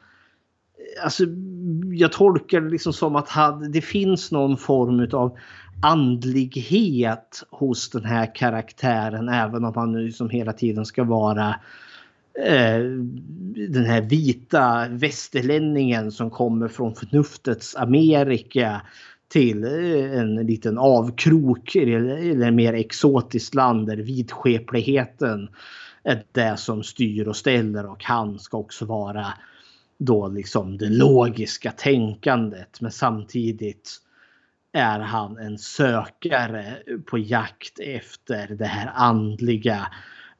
alltså, 1.03 1.23
jag 1.93 2.11
tolkar 2.11 2.61
det 2.61 2.69
liksom 2.69 2.93
som 2.93 3.15
att 3.15 3.29
han, 3.29 3.71
det 3.71 3.81
finns 3.81 4.31
någon 4.31 4.57
form 4.57 5.09
av 5.13 5.37
andlighet 5.81 7.43
hos 7.49 7.89
den 7.89 8.05
här 8.05 8.35
karaktären 8.35 9.29
även 9.29 9.65
om 9.65 9.73
han 9.75 9.91
nu 9.91 10.11
som 10.11 10.29
hela 10.29 10.53
tiden 10.53 10.85
ska 10.85 11.03
vara 11.03 11.55
eh, 12.45 12.79
den 13.69 13.85
här 13.85 14.01
vita 14.01 14.87
västerlänningen 14.89 16.11
som 16.11 16.29
kommer 16.29 16.67
från 16.67 16.95
förnuftets 16.95 17.75
Amerika 17.75 18.81
till 19.27 19.63
eh, 19.63 20.19
en 20.19 20.35
liten 20.35 20.77
avkrok 20.77 21.75
eller 21.75 22.51
mer 22.51 22.73
exotiskt 22.73 23.55
land 23.55 23.87
där 23.87 23.97
vidskepligheten 23.97 25.49
är 26.03 26.23
det 26.31 26.57
som 26.57 26.83
styr 26.83 27.27
och 27.27 27.35
ställer 27.35 27.85
och 27.85 28.03
han 28.03 28.39
ska 28.39 28.57
också 28.57 28.85
vara 28.85 29.27
då 29.99 30.27
liksom 30.27 30.77
det 30.77 30.89
logiska 30.89 31.71
tänkandet. 31.71 32.81
Men 32.81 32.91
samtidigt 32.91 33.97
är 34.73 34.99
han 34.99 35.37
en 35.37 35.57
sökare 35.57 36.77
på 37.05 37.17
jakt 37.17 37.79
efter 37.79 38.47
det 38.47 38.65
här 38.65 38.91
andliga 38.95 39.87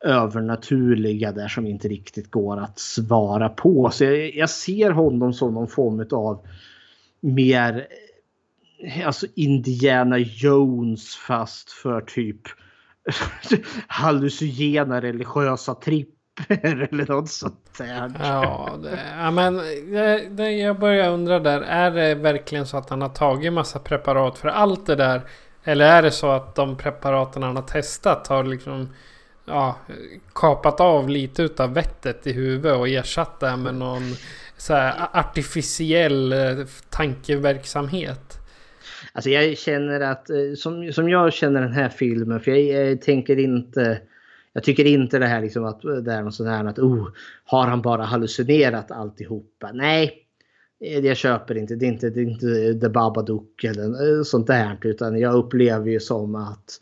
övernaturliga 0.05 1.31
där 1.31 1.47
som 1.47 1.67
inte 1.67 1.87
riktigt 1.87 2.31
går 2.31 2.57
att 2.57 2.79
svara 2.79 3.49
på. 3.49 3.89
Så 3.91 4.03
jag, 4.03 4.35
jag 4.35 4.49
ser 4.49 4.91
honom 4.91 5.33
som 5.33 5.53
någon 5.53 5.67
form 5.67 6.07
av 6.11 6.47
mer 7.19 7.87
alltså 9.05 9.27
Indiana 9.35 10.17
Jones 10.17 11.15
fast 11.15 11.71
för 11.71 12.01
typ 12.01 12.41
hallucinogena 13.87 15.01
religiösa 15.01 15.75
tripp 15.75 16.18
eller 16.63 17.07
något 17.11 17.29
sånt 17.29 17.77
där. 17.77 18.11
Ja, 18.19 18.77
det, 18.83 18.99
ja 19.17 19.31
men 19.31 19.57
det, 19.91 20.27
det, 20.29 20.51
jag 20.51 20.79
börjar 20.79 21.11
undra 21.11 21.39
där. 21.39 21.61
Är 21.61 21.91
det 21.91 22.15
verkligen 22.15 22.65
så 22.65 22.77
att 22.77 22.89
han 22.89 23.01
har 23.01 23.09
tagit 23.09 23.53
massa 23.53 23.79
preparat 23.79 24.37
för 24.37 24.47
allt 24.47 24.85
det 24.85 24.95
där? 24.95 25.21
Eller 25.63 25.85
är 25.85 26.01
det 26.01 26.11
så 26.11 26.31
att 26.31 26.55
de 26.55 26.77
preparaten 26.77 27.43
han 27.43 27.55
har 27.55 27.63
testat 27.63 28.27
har 28.27 28.43
liksom 28.43 28.89
ja, 29.45 29.77
kapat 30.35 30.79
av 30.79 31.09
lite 31.09 31.43
utav 31.43 31.73
vettet 31.73 32.27
i 32.27 32.33
huvudet 32.33 32.77
och 32.77 32.89
ersatt 32.89 33.39
det 33.39 33.57
med 33.57 33.75
någon 33.75 34.01
så 34.57 34.73
här 34.73 35.07
artificiell 35.13 36.33
eh, 36.33 36.65
tankeverksamhet? 36.89 38.39
Alltså 39.13 39.29
jag 39.29 39.57
känner 39.57 40.01
att, 40.01 40.29
eh, 40.29 40.53
som, 40.57 40.93
som 40.93 41.09
jag 41.09 41.33
känner 41.33 41.61
den 41.61 41.73
här 41.73 41.89
filmen, 41.89 42.39
för 42.39 42.51
jag, 42.51 42.89
jag 42.89 43.01
tänker 43.01 43.39
inte 43.39 44.01
jag 44.59 44.63
tycker 44.63 44.85
inte 44.85 45.19
det 45.19 45.25
här 45.25 45.41
liksom 45.41 45.65
att 45.65 45.81
det 45.81 46.11
är 46.11 46.23
något 46.23 46.35
sånt 46.35 46.49
här 46.49 46.65
att 46.65 46.79
oh, 46.79 47.09
har 47.45 47.67
han 47.67 47.81
bara 47.81 48.03
hallucinerat 48.03 48.91
alltihopa? 48.91 49.71
Nej, 49.73 50.13
jag 50.79 51.17
köper 51.17 51.57
inte. 51.57 51.75
Det 51.75 51.85
är 51.85 51.87
inte, 51.87 52.09
det 52.09 52.19
är 52.21 52.23
inte 52.23 52.79
The 52.79 52.89
Babadook 52.89 53.63
eller 53.63 54.17
eh, 54.17 54.23
sånt 54.23 54.47
där. 54.47 54.77
Utan 54.81 55.19
jag 55.19 55.33
upplever 55.33 55.91
ju 55.91 55.99
som 55.99 56.35
att 56.35 56.81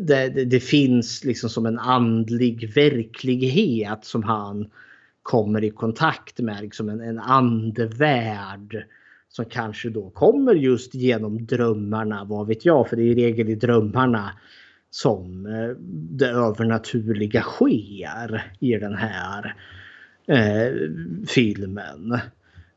det, 0.00 0.28
det, 0.28 0.44
det, 0.44 0.60
finns 0.60 1.24
liksom 1.24 1.50
som 1.50 1.66
en 1.66 1.78
andlig 1.78 2.74
verklighet 2.74 4.04
som 4.04 4.22
han 4.22 4.70
kommer 5.22 5.64
i 5.64 5.70
kontakt 5.70 6.40
med. 6.40 6.62
Liksom 6.62 6.88
en, 6.88 7.00
en 7.00 7.18
andevärld 7.18 8.84
som 9.28 9.44
kanske 9.44 9.90
då 9.90 10.10
kommer 10.10 10.54
just 10.54 10.94
genom 10.94 11.46
drömmarna. 11.46 12.24
Vad 12.24 12.46
vet 12.46 12.64
jag? 12.64 12.88
För 12.88 12.96
det 12.96 13.02
är 13.02 13.06
i 13.06 13.14
regel 13.14 13.48
i 13.48 13.54
drömmarna 13.54 14.30
som 14.94 15.46
eh, 15.46 15.76
det 15.90 16.28
övernaturliga 16.28 17.42
sker 17.42 18.52
i 18.58 18.76
den 18.76 18.94
här 18.94 19.54
eh, 20.26 20.72
filmen. 21.28 22.12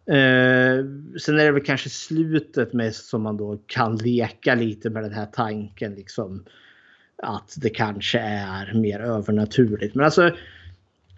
Eh, 0.05 0.85
sen 1.19 1.39
är 1.39 1.45
det 1.45 1.51
väl 1.51 1.63
kanske 1.63 1.89
slutet 1.89 2.73
mest 2.73 3.05
som 3.05 3.21
man 3.21 3.37
då 3.37 3.59
kan 3.67 3.95
leka 3.95 4.55
lite 4.55 4.89
med 4.89 5.03
den 5.03 5.13
här 5.13 5.25
tanken 5.25 5.95
liksom 5.95 6.43
att 7.23 7.55
det 7.57 7.69
kanske 7.69 8.19
är 8.19 8.73
mer 8.73 8.99
övernaturligt. 8.99 9.95
Men 9.95 10.05
alltså 10.05 10.31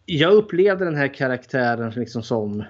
jag 0.06 0.34
upplevde 0.34 0.86
den 0.86 0.96
här 0.96 1.14
karaktären 1.14 1.92
liksom 1.92 2.24
som 2.24 2.64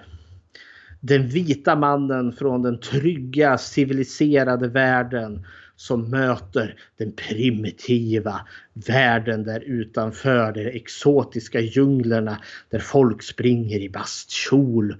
den 1.00 1.26
vita 1.26 1.76
mannen 1.76 2.32
från 2.32 2.62
den 2.62 2.80
trygga 2.80 3.58
civiliserade 3.58 4.68
världen 4.68 5.46
som 5.80 6.10
möter 6.10 6.74
den 6.96 7.12
primitiva 7.12 8.40
världen 8.72 9.44
där 9.44 9.60
utanför 9.60 10.52
de 10.52 10.66
exotiska 10.66 11.60
djunglerna 11.60 12.38
där 12.70 12.78
folk 12.78 13.22
springer 13.22 13.78
i 13.78 13.88
bastkjol. 13.88 14.96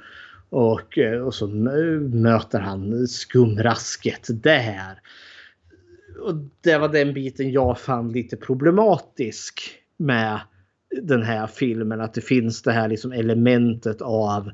Och, 0.48 0.98
eh, 0.98 1.20
och 1.20 1.34
så 1.34 1.46
möter 1.46 2.60
han 2.60 3.08
skumrasket 3.08 4.26
där. 4.42 5.00
Och 6.20 6.34
det 6.60 6.78
var 6.78 6.88
den 6.88 7.14
biten 7.14 7.52
jag 7.52 7.78
fann 7.80 8.12
lite 8.12 8.36
problematisk 8.36 9.60
med 9.96 10.40
den 11.02 11.22
här 11.22 11.46
filmen. 11.46 12.00
Att 12.00 12.14
det 12.14 12.20
finns 12.20 12.62
det 12.62 12.72
här 12.72 12.88
liksom 12.88 13.12
elementet 13.12 14.02
av 14.02 14.50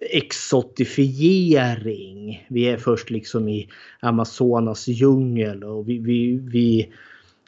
exotifiering. 0.00 2.46
Vi 2.48 2.68
är 2.68 2.76
först 2.76 3.10
liksom 3.10 3.48
i 3.48 3.68
Amazonas 4.00 4.88
djungel 4.88 5.64
och 5.64 5.88
vi, 5.88 5.98
vi, 5.98 6.36
vi, 6.36 6.92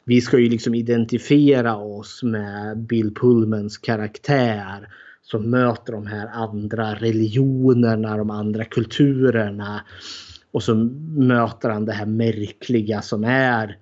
vi 0.05 0.21
ska 0.21 0.39
ju 0.39 0.49
liksom 0.49 0.75
identifiera 0.75 1.75
oss 1.75 2.23
med 2.23 2.77
Bill 2.77 3.13
Pullmans 3.13 3.77
karaktär 3.77 4.87
som 5.21 5.49
möter 5.49 5.93
de 5.93 6.07
här 6.07 6.27
andra 6.27 6.95
religionerna, 6.95 8.17
de 8.17 8.29
andra 8.29 8.65
kulturerna. 8.65 9.81
Och 10.51 10.63
så 10.63 10.75
möter 11.15 11.69
han 11.69 11.85
det 11.85 11.93
här 11.93 12.05
märkliga 12.05 13.01
som 13.01 13.23
är 13.23 13.77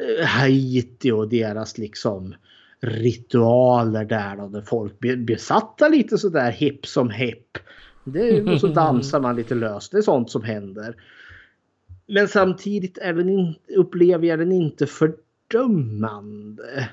eh, 0.00 0.26
Haiti 0.26 1.10
och 1.10 1.28
deras 1.28 1.78
liksom 1.78 2.34
ritualer 2.80 4.04
där 4.04 4.36
då, 4.36 4.48
där 4.48 4.62
folk 4.62 4.98
blir 4.98 5.16
besatta 5.16 5.88
lite 5.88 6.18
sådär 6.18 6.50
hipp 6.50 6.86
som 6.86 7.10
hipp. 7.10 7.58
Det 8.08 8.28
är, 8.28 8.52
och 8.52 8.60
så 8.60 8.66
dansar 8.66 9.20
man 9.20 9.36
lite 9.36 9.54
löst. 9.54 9.92
Det 9.92 9.98
är 9.98 10.02
sånt 10.02 10.30
som 10.30 10.42
händer. 10.42 10.96
Men 12.06 12.28
samtidigt 12.28 12.98
är 12.98 13.12
den 13.12 13.28
in, 13.28 13.54
upplever 13.76 14.26
jag 14.26 14.38
den 14.38 14.52
inte 14.52 14.86
fördömande. 14.86 16.88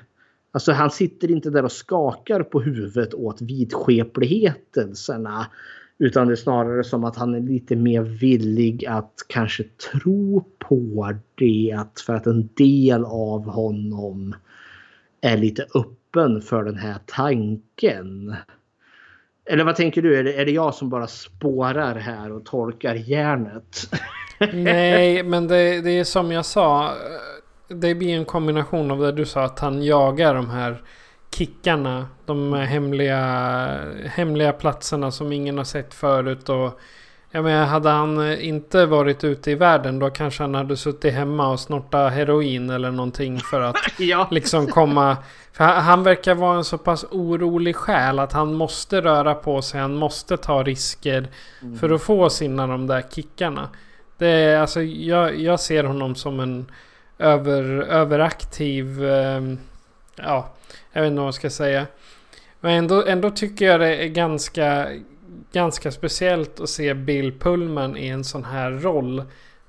Alltså 0.52 0.72
han 0.72 0.90
sitter 0.90 1.30
inte 1.30 1.50
där 1.50 1.64
och 1.64 1.72
skakar 1.72 2.42
på 2.42 2.60
huvudet 2.60 3.14
åt 3.14 3.42
vidskepligheterna. 3.42 5.46
Utan 5.98 6.26
det 6.26 6.34
är 6.34 6.36
snarare 6.36 6.84
som 6.84 7.04
att 7.04 7.16
han 7.16 7.34
är 7.34 7.40
lite 7.40 7.76
mer 7.76 8.02
villig 8.02 8.86
att 8.86 9.14
kanske 9.28 9.64
tro 9.92 10.44
på 10.58 11.12
det. 11.34 11.84
För 12.06 12.14
att 12.14 12.26
en 12.26 12.48
del 12.54 13.04
av 13.04 13.44
honom 13.44 14.34
är 15.20 15.36
lite 15.36 15.66
öppen 15.74 16.42
för 16.42 16.64
den 16.64 16.76
här 16.76 16.96
tanken. 17.06 18.34
Eller 19.46 19.64
vad 19.64 19.76
tänker 19.76 20.02
du? 20.02 20.18
Är 20.18 20.24
det, 20.24 20.32
är 20.32 20.44
det 20.44 20.52
jag 20.52 20.74
som 20.74 20.90
bara 20.90 21.06
spårar 21.06 21.94
här 21.94 22.32
och 22.32 22.44
tolkar 22.44 22.94
järnet? 22.94 23.94
Nej, 24.52 25.22
men 25.24 25.48
det, 25.48 25.80
det 25.80 25.90
är 25.90 26.04
som 26.04 26.32
jag 26.32 26.44
sa. 26.44 26.94
Det 27.68 27.94
blir 27.94 28.16
en 28.16 28.24
kombination 28.24 28.90
av 28.90 28.98
det 28.98 29.12
du 29.12 29.24
sa 29.24 29.42
att 29.42 29.58
han 29.58 29.82
jagar 29.82 30.34
de 30.34 30.50
här 30.50 30.82
kickarna. 31.34 32.08
De 32.26 32.52
hemliga, 32.52 33.18
hemliga 34.04 34.52
platserna 34.52 35.10
som 35.10 35.32
ingen 35.32 35.58
har 35.58 35.64
sett 35.64 35.94
förut. 35.94 36.48
Och 36.48 36.80
jag 37.34 37.44
menar, 37.44 37.66
hade 37.66 37.90
han 37.90 38.38
inte 38.40 38.86
varit 38.86 39.24
ute 39.24 39.50
i 39.50 39.54
världen 39.54 39.98
då 39.98 40.10
kanske 40.10 40.42
han 40.42 40.54
hade 40.54 40.76
suttit 40.76 41.14
hemma 41.14 41.48
och 41.48 41.60
snortat 41.60 42.12
heroin 42.12 42.70
eller 42.70 42.90
någonting 42.90 43.40
för 43.40 43.60
att 43.60 43.76
ja. 43.98 44.28
liksom 44.30 44.66
komma... 44.66 45.16
För 45.52 45.64
han 45.64 46.02
verkar 46.02 46.34
vara 46.34 46.56
en 46.56 46.64
så 46.64 46.78
pass 46.78 47.04
orolig 47.10 47.76
själ 47.76 48.18
att 48.18 48.32
han 48.32 48.54
måste 48.54 49.00
röra 49.00 49.34
på 49.34 49.62
sig, 49.62 49.80
han 49.80 49.94
måste 49.94 50.36
ta 50.36 50.62
risker 50.62 51.28
mm. 51.62 51.78
för 51.78 51.90
att 51.90 52.02
få 52.02 52.30
sina 52.30 52.66
de 52.66 52.86
där 52.86 53.04
kickarna. 53.10 53.68
Det 54.18 54.28
är, 54.28 54.60
alltså, 54.60 54.82
jag, 54.82 55.40
jag 55.40 55.60
ser 55.60 55.84
honom 55.84 56.14
som 56.14 56.40
en 56.40 56.66
över, 57.18 57.64
överaktiv... 57.82 59.04
Eh, 59.04 59.42
ja, 60.16 60.52
jag 60.92 61.02
vet 61.02 61.08
inte 61.08 61.16
vad 61.16 61.26
man 61.26 61.32
ska 61.32 61.50
säga. 61.50 61.86
Men 62.60 62.72
ändå, 62.72 63.04
ändå 63.06 63.30
tycker 63.30 63.64
jag 63.64 63.80
det 63.80 63.96
är 63.96 64.08
ganska 64.08 64.88
ganska 65.54 65.90
speciellt 65.90 66.60
att 66.60 66.68
se 66.68 66.94
Bill 66.94 67.38
Pullman 67.38 67.96
i 67.96 68.08
en 68.08 68.24
sån 68.24 68.44
här 68.44 68.70
roll. 68.70 69.22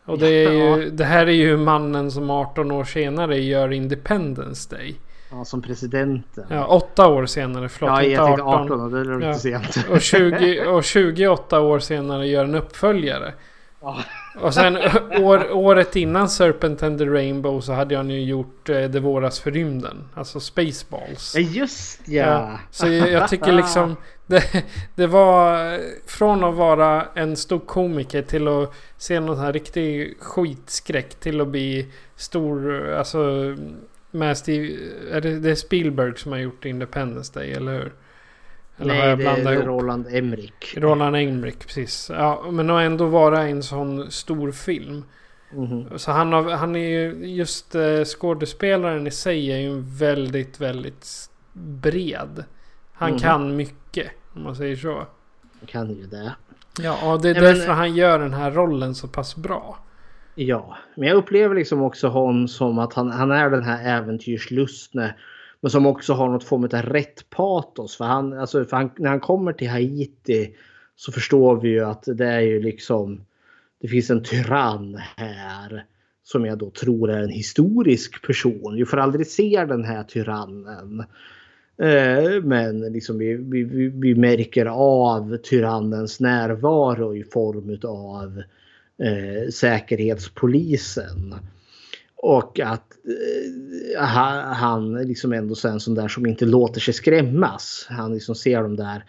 Och 0.05 0.19
det, 0.19 0.45
är 0.45 0.51
ju, 0.51 0.89
det 0.89 1.05
här 1.05 1.27
är 1.27 1.31
ju 1.31 1.57
mannen 1.57 2.11
som 2.11 2.29
18 2.29 2.71
år 2.71 2.83
senare 2.83 3.39
gör 3.39 3.71
Independence 3.71 4.75
Day. 4.75 4.95
Ja, 5.31 5.45
som 5.45 5.61
presidenten. 5.61 6.45
Ja, 6.49 6.65
åtta 6.65 7.07
år 7.07 7.25
senare. 7.25 7.69
Förlåt, 7.69 7.91
ja, 7.91 8.03
inte 8.03 8.21
18. 8.21 8.47
18 8.47 8.91
det 8.91 8.99
är 8.99 9.15
lite 9.15 9.27
ja. 9.27 9.33
sent. 9.33 9.87
Och, 9.89 10.01
20, 10.01 10.65
och 10.67 10.83
28 10.83 11.59
år 11.59 11.79
senare 11.79 12.27
gör 12.27 12.43
en 12.43 12.55
uppföljare. 12.55 13.33
Ja. 13.81 13.97
Och 14.39 14.53
sen 14.53 14.77
år, 15.21 15.51
året 15.51 15.95
innan 15.95 16.29
Serpent 16.29 16.83
and 16.83 16.97
the 16.97 17.05
Rainbow 17.05 17.61
så 17.61 17.73
hade 17.73 17.97
han 17.97 18.09
ju 18.09 18.23
gjort 18.23 18.69
eh, 18.69 18.81
Det 18.81 18.99
våras 18.99 19.39
för 19.39 19.51
rymden. 19.51 20.09
Alltså 20.13 20.39
Spaceballs. 20.39 21.35
Just 21.35 22.01
ja. 22.05 22.23
ja 22.23 22.59
så 22.71 22.87
jag, 22.87 23.11
jag, 23.11 23.29
tycker 23.29 23.51
liksom 23.51 23.95
det, 24.25 24.63
det 24.95 25.07
var 25.07 25.79
från 26.07 26.43
att 26.43 26.55
vara 26.55 27.05
en 27.13 27.35
stor 27.35 27.59
komiker 27.59 28.21
till 28.21 28.47
att 28.47 28.73
se 28.97 29.19
någon 29.19 29.39
här 29.39 29.53
riktig 29.53 30.17
skitskräck 30.19 31.15
till 31.15 31.41
att 31.41 31.47
bli 31.47 31.87
stor. 32.15 32.89
Alltså 32.89 33.55
med 34.11 34.37
Steve, 34.37 34.77
är 35.11 35.21
det, 35.21 35.39
det 35.39 35.51
är 35.51 35.55
Spielberg 35.55 36.17
som 36.17 36.31
har 36.31 36.39
gjort 36.39 36.65
Independence 36.65 37.39
Day 37.39 37.51
eller 37.53 37.73
hur? 37.73 37.93
Eller 38.77 38.93
Nej, 38.93 39.17
det 39.17 39.23
är 39.23 39.53
ihop? 39.53 39.65
Roland 39.65 40.07
Emmerich. 40.11 40.77
Roland 40.77 41.15
Emmerich, 41.15 41.57
precis. 41.57 42.11
Ja, 42.13 42.45
men 42.51 42.69
att 42.69 42.81
ändå 42.81 43.05
vara 43.05 43.41
en 43.41 43.63
sån 43.63 44.11
stor 44.11 44.51
film. 44.51 45.03
Mm. 45.53 45.99
Så 45.99 46.11
han, 46.11 46.33
har, 46.33 46.51
han 46.51 46.75
är 46.75 46.89
ju 46.89 47.27
just 47.27 47.75
eh, 47.75 48.03
skådespelaren 48.03 49.07
i 49.07 49.11
sig 49.11 49.51
är 49.51 49.57
ju 49.57 49.81
väldigt, 49.99 50.61
väldigt 50.61 51.29
bred. 51.53 52.43
Han 52.93 53.09
mm. 53.09 53.19
kan 53.19 53.55
mycket, 53.55 54.11
om 54.33 54.43
man 54.43 54.55
säger 54.55 54.75
så. 54.75 54.93
Han 55.59 55.67
kan 55.67 55.89
ju 55.89 56.07
det. 56.07 56.35
Ja, 56.81 57.13
och 57.13 57.21
det 57.21 57.29
är 57.29 57.33
Nej, 57.33 57.43
därför 57.43 57.67
men... 57.67 57.77
han 57.77 57.95
gör 57.95 58.19
den 58.19 58.33
här 58.33 58.51
rollen 58.51 58.95
så 58.95 59.07
pass 59.07 59.35
bra. 59.35 59.77
Ja, 60.35 60.77
men 60.95 61.07
jag 61.07 61.17
upplever 61.17 61.55
liksom 61.55 61.81
också 61.81 62.07
honom 62.07 62.47
som 62.47 62.79
att 62.79 62.93
han, 62.93 63.11
han 63.11 63.31
är 63.31 63.49
den 63.49 63.63
här 63.63 63.97
äventyrslustne 63.97 65.15
men 65.65 65.69
som 65.71 65.85
också 65.85 66.13
har 66.13 66.29
något 66.29 66.43
form 66.43 66.63
av 66.63 66.69
rätt 66.71 67.29
patos. 67.29 67.97
För, 67.97 68.05
han, 68.05 68.33
alltså, 68.33 68.65
för 68.65 68.77
han, 68.77 68.91
när 68.97 69.09
han 69.09 69.19
kommer 69.19 69.53
till 69.53 69.69
Haiti 69.69 70.55
så 70.95 71.11
förstår 71.11 71.61
vi 71.61 71.69
ju 71.69 71.85
att 71.85 72.03
det 72.05 72.25
är 72.25 72.39
ju 72.39 72.61
liksom 72.61 73.25
det 73.81 73.87
finns 73.87 74.09
en 74.09 74.23
tyrann 74.23 74.99
här 75.17 75.85
som 76.23 76.45
jag 76.45 76.57
då 76.57 76.69
tror 76.69 77.11
är 77.11 77.23
en 77.23 77.29
historisk 77.29 78.27
person. 78.27 78.75
Vi 78.75 78.85
får 78.85 78.97
aldrig 78.97 79.27
se 79.27 79.65
den 79.67 79.83
här 79.83 80.03
tyrannen. 80.03 80.99
Eh, 81.77 82.43
men 82.43 82.79
liksom 82.81 83.17
vi, 83.17 83.33
vi, 83.35 83.63
vi 83.89 84.15
märker 84.15 84.65
av 84.65 85.37
tyrannens 85.37 86.19
närvaro 86.19 87.15
i 87.15 87.23
form 87.23 87.79
av 87.83 88.41
eh, 89.07 89.49
säkerhetspolisen. 89.49 91.35
Och 92.25 92.59
att 92.59 92.93
eh, 93.97 94.03
han 94.53 94.93
liksom 94.93 95.33
ändå 95.33 95.55
är 95.63 95.67
en 95.67 95.79
sån 95.79 95.95
där 95.95 96.07
som 96.07 96.25
inte 96.25 96.45
låter 96.45 96.79
sig 96.81 96.93
skrämmas. 96.93 97.87
Han 97.89 98.13
liksom 98.13 98.35
ser 98.35 98.61
de 98.61 98.75
där 98.75 99.03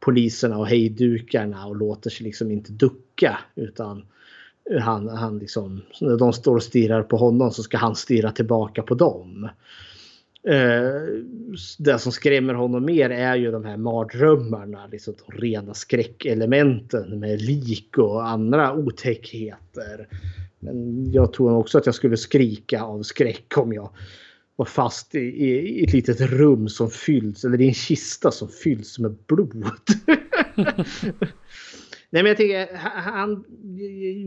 poliserna 0.00 0.58
och 0.58 0.66
hejdukarna 0.66 1.66
och 1.66 1.76
låter 1.76 2.10
sig 2.10 2.24
liksom 2.24 2.50
inte 2.50 2.72
ducka. 2.72 3.38
Utan 3.56 4.04
han, 4.80 5.08
han 5.08 5.38
liksom, 5.38 5.82
när 6.00 6.16
de 6.16 6.32
står 6.32 6.56
och 6.56 6.62
stirrar 6.62 7.02
på 7.02 7.16
honom 7.16 7.50
så 7.50 7.62
ska 7.62 7.78
han 7.78 7.96
stirra 7.96 8.30
tillbaka 8.30 8.82
på 8.82 8.94
dem. 8.94 9.48
Eh, 10.42 11.22
det 11.78 11.98
som 11.98 12.12
skrämmer 12.12 12.54
honom 12.54 12.84
mer 12.84 13.10
är 13.10 13.36
ju 13.36 13.50
de 13.50 13.64
här 13.64 13.76
mardrömmarna, 13.76 14.86
liksom 14.86 15.14
de 15.26 15.38
rena 15.38 15.74
skräckelementen 15.74 17.20
med 17.20 17.42
lik 17.42 17.98
och 17.98 18.28
andra 18.28 18.74
otäckheter. 18.74 20.08
Men 20.58 21.06
jag 21.12 21.32
tror 21.32 21.56
också 21.56 21.78
att 21.78 21.86
jag 21.86 21.94
skulle 21.94 22.16
skrika 22.16 22.82
av 22.82 23.02
skräck 23.02 23.58
om 23.58 23.72
jag 23.72 23.90
var 24.56 24.66
fast 24.66 25.14
i, 25.14 25.18
i, 25.18 25.80
i 25.80 25.84
ett 25.84 25.92
litet 25.92 26.20
rum 26.20 26.68
som 26.68 26.90
fylls, 26.90 27.44
eller 27.44 27.60
i 27.60 27.68
en 27.68 27.74
kista 27.74 28.30
som 28.30 28.48
fylls 28.48 28.98
med 28.98 29.16
blod. 29.26 29.64
Nej 32.10 32.22
men 32.22 32.26
jag 32.26 32.36
tänker, 32.36 32.76
han, 32.76 33.44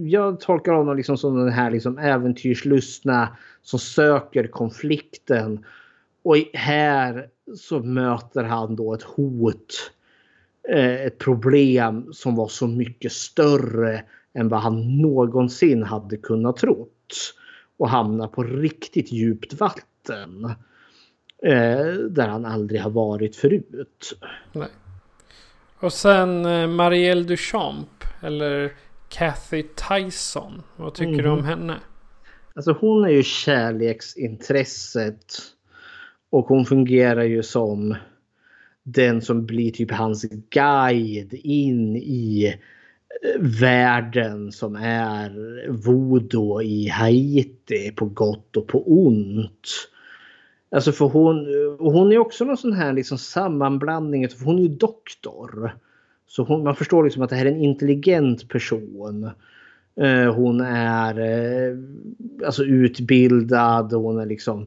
jag 0.10 0.40
tolkar 0.40 0.74
honom 0.74 0.98
liksom 0.98 1.18
som 1.18 1.36
den 1.36 1.49
här 1.49 1.72
liksom 1.72 1.98
äventyrslustna 1.98 3.38
som 3.62 3.80
söker 3.80 4.48
konflikten. 4.48 5.66
Och 6.24 6.38
här 6.53 7.28
så 7.58 7.80
möter 7.80 8.44
han 8.44 8.76
då 8.76 8.94
ett 8.94 9.03
hot, 9.03 9.91
eh, 10.70 11.06
ett 11.06 11.18
problem 11.18 12.14
som 12.14 12.36
var 12.36 12.48
så 12.48 12.68
mycket 12.68 13.12
större 13.12 14.03
än 14.34 14.49
vad 14.49 14.60
han 14.60 14.98
någonsin 15.02 15.84
hade 15.84 16.18
kunnat 16.18 16.58
trott. 16.58 17.34
Och 17.78 17.90
hamna 17.90 18.28
på 18.28 18.44
riktigt 18.44 19.12
djupt 19.12 19.53
vatten. 19.53 20.45
Eh, 21.44 21.86
där 22.10 22.28
han 22.28 22.45
aldrig 22.45 22.82
har 22.82 22.90
varit 22.90 23.36
förut. 23.36 24.20
Nej. 24.53 24.68
Och 25.80 25.94
sen 25.94 26.45
eh, 26.45 26.68
Marielle 26.68 27.24
Duchamp. 27.24 28.03
Eller 28.22 28.72
Kathy 29.10 29.64
Tyson. 29.64 30.62
Vad 30.76 30.94
tycker 30.94 31.14
mm. 31.14 31.24
du 31.24 31.30
om 31.30 31.38
Mhm. 31.38 31.45
henne? 31.48 31.78
Alltså 32.56 32.72
hon 32.80 33.06
är 33.06 33.10
ju 33.10 33.24
kärleksintresset. 33.24 35.26
Och 36.30 36.45
hon 36.45 36.66
fungerar 36.66 37.24
ju 37.24 37.44
som 37.44 37.95
den 38.84 39.22
som 39.22 39.45
blir 39.45 39.72
typ 39.72 39.91
hans 39.91 40.26
guide 40.49 41.34
in 41.34 41.95
i 41.95 42.56
världen 43.39 44.51
som 44.51 44.75
är 44.75 45.31
voodoo 45.69 46.61
i 46.61 46.88
Haiti 46.88 47.91
på 47.91 48.05
gott 48.05 48.57
och 48.57 48.67
på 48.67 48.83
ont. 49.05 49.67
Alltså 50.75 50.91
för 50.91 51.05
hon, 51.05 51.47
och 51.79 51.91
hon 51.91 52.11
är 52.11 52.17
också 52.17 52.45
någon 52.45 52.57
sån 52.57 52.73
här 52.73 52.93
liksom 52.93 53.17
sammanblandning, 53.17 54.29
för 54.29 54.45
hon 54.45 54.57
är 54.57 54.61
ju 54.61 54.67
doktor. 54.67 55.75
Så 56.27 56.43
hon, 56.43 56.63
man 56.63 56.75
förstår 56.75 57.03
liksom 57.03 57.21
att 57.21 57.29
det 57.29 57.35
här 57.35 57.45
är 57.45 57.51
en 57.51 57.63
intelligent 57.63 58.49
person. 58.49 59.29
Eh, 60.01 60.33
hon 60.33 60.61
är 60.61 61.19
eh, 61.19 61.77
alltså 62.45 62.63
utbildad 62.63 63.93
och 63.93 64.01
hon 64.01 64.19
är 64.19 64.25
liksom 64.25 64.61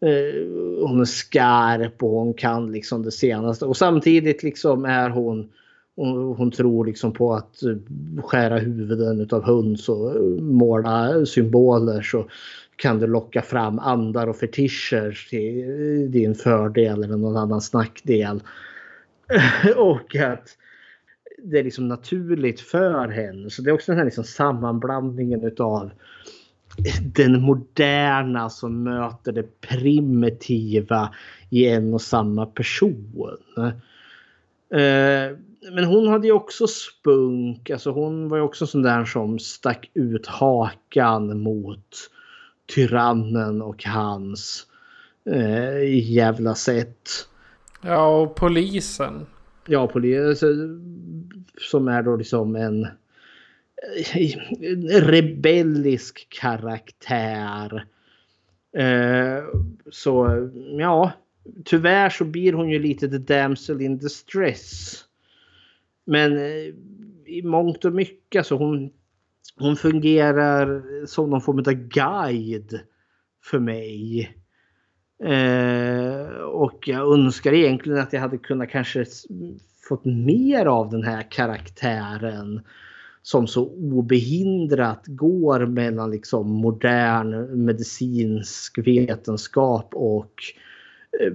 eh, 0.00 0.48
hon 0.86 1.00
är 1.00 1.04
skarp 1.04 2.02
och 2.02 2.10
hon 2.10 2.34
kan 2.34 2.72
liksom 2.72 3.02
det 3.02 3.10
senaste. 3.10 3.64
Och 3.64 3.76
samtidigt 3.76 4.42
liksom 4.42 4.84
är 4.84 5.10
hon 5.10 5.48
hon, 5.96 6.34
hon 6.36 6.50
tror 6.50 6.86
liksom 6.86 7.12
på 7.12 7.34
att 7.34 7.62
eh, 7.62 7.76
skära 8.22 8.58
huvuden 8.58 9.28
av 9.32 9.44
höns 9.44 9.88
och 9.88 10.16
eh, 10.16 10.22
måla 10.42 11.26
symboler 11.26 12.02
så 12.02 12.28
kan 12.76 12.98
du 12.98 13.06
locka 13.06 13.42
fram 13.42 13.78
andar 13.78 14.26
och 14.26 14.36
fetischer 14.36 15.28
till 15.30 15.60
eh, 15.60 16.10
din 16.10 16.34
fördel 16.34 17.04
eller 17.04 17.16
någon 17.16 17.36
annans 17.36 17.72
nackdel. 17.72 18.42
och 19.76 20.16
att 20.16 20.48
det 21.44 21.58
är 21.58 21.64
liksom 21.64 21.88
naturligt 21.88 22.60
för 22.60 23.08
henne. 23.08 23.50
Så 23.50 23.62
det 23.62 23.70
är 23.70 23.74
också 23.74 23.92
den 23.92 23.98
här 23.98 24.04
liksom 24.04 24.24
sammanblandningen 24.24 25.44
utav 25.44 25.90
den 27.14 27.42
moderna 27.42 28.50
som 28.50 28.82
möter 28.82 29.32
det 29.32 29.60
primitiva 29.60 31.14
i 31.50 31.68
en 31.68 31.94
och 31.94 32.02
samma 32.02 32.46
person. 32.46 33.36
Eh, 34.74 35.36
men 35.70 35.84
hon 35.84 36.08
hade 36.08 36.26
ju 36.26 36.32
också 36.32 36.66
spunk. 36.66 37.70
Alltså 37.70 37.90
hon 37.90 38.28
var 38.28 38.36
ju 38.36 38.42
också 38.42 38.66
sån 38.66 38.82
där 38.82 39.04
som 39.04 39.38
stack 39.38 39.90
ut 39.94 40.26
hakan 40.26 41.40
mot 41.40 42.10
tyrannen 42.74 43.62
och 43.62 43.84
hans 43.84 44.66
eh, 45.30 46.12
jävla 46.12 46.54
sätt. 46.54 47.28
Ja, 47.82 48.20
och 48.20 48.34
polisen. 48.34 49.26
Ja, 49.66 49.86
polis 49.86 50.42
som 51.70 51.88
är 51.88 52.02
då 52.02 52.16
liksom 52.16 52.56
en 52.56 52.88
en 54.60 54.88
rebellisk 54.88 56.26
karaktär. 56.28 57.84
Eh, 58.76 59.44
så 59.90 60.48
ja, 60.78 61.12
tyvärr 61.64 62.10
så 62.10 62.24
blir 62.24 62.52
hon 62.52 62.70
ju 62.70 62.78
lite 62.78 63.08
the 63.08 63.18
damsel 63.18 63.80
in 63.80 63.98
distress. 63.98 65.04
Men 66.12 66.36
eh, 66.36 66.74
i 67.26 67.42
mångt 67.44 67.84
och 67.84 67.92
mycket 67.92 68.46
så 68.46 68.56
hon, 68.56 68.90
hon 69.56 69.76
fungerar 69.76 70.82
som 71.06 71.30
någon 71.30 71.40
form 71.40 71.58
av 71.58 71.72
guide 71.72 72.80
för 73.44 73.58
mig. 73.58 74.20
Eh, 75.24 76.26
och 76.42 76.88
jag 76.88 77.12
önskar 77.14 77.52
egentligen 77.52 77.98
att 77.98 78.12
jag 78.12 78.20
hade 78.20 78.38
kunnat 78.38 78.70
kanske 78.70 79.04
fått 79.88 80.04
mer 80.04 80.66
av 80.66 80.90
den 80.90 81.02
här 81.02 81.30
karaktären 81.30 82.60
som 83.22 83.46
så 83.46 83.68
obehindrat 83.68 85.02
går 85.06 85.66
mellan 85.66 86.10
liksom 86.10 86.50
modern 86.50 87.64
medicinsk 87.64 88.78
vetenskap 88.78 89.94
och 89.94 90.34
eh, 90.56 90.71
Eh, 91.20 91.32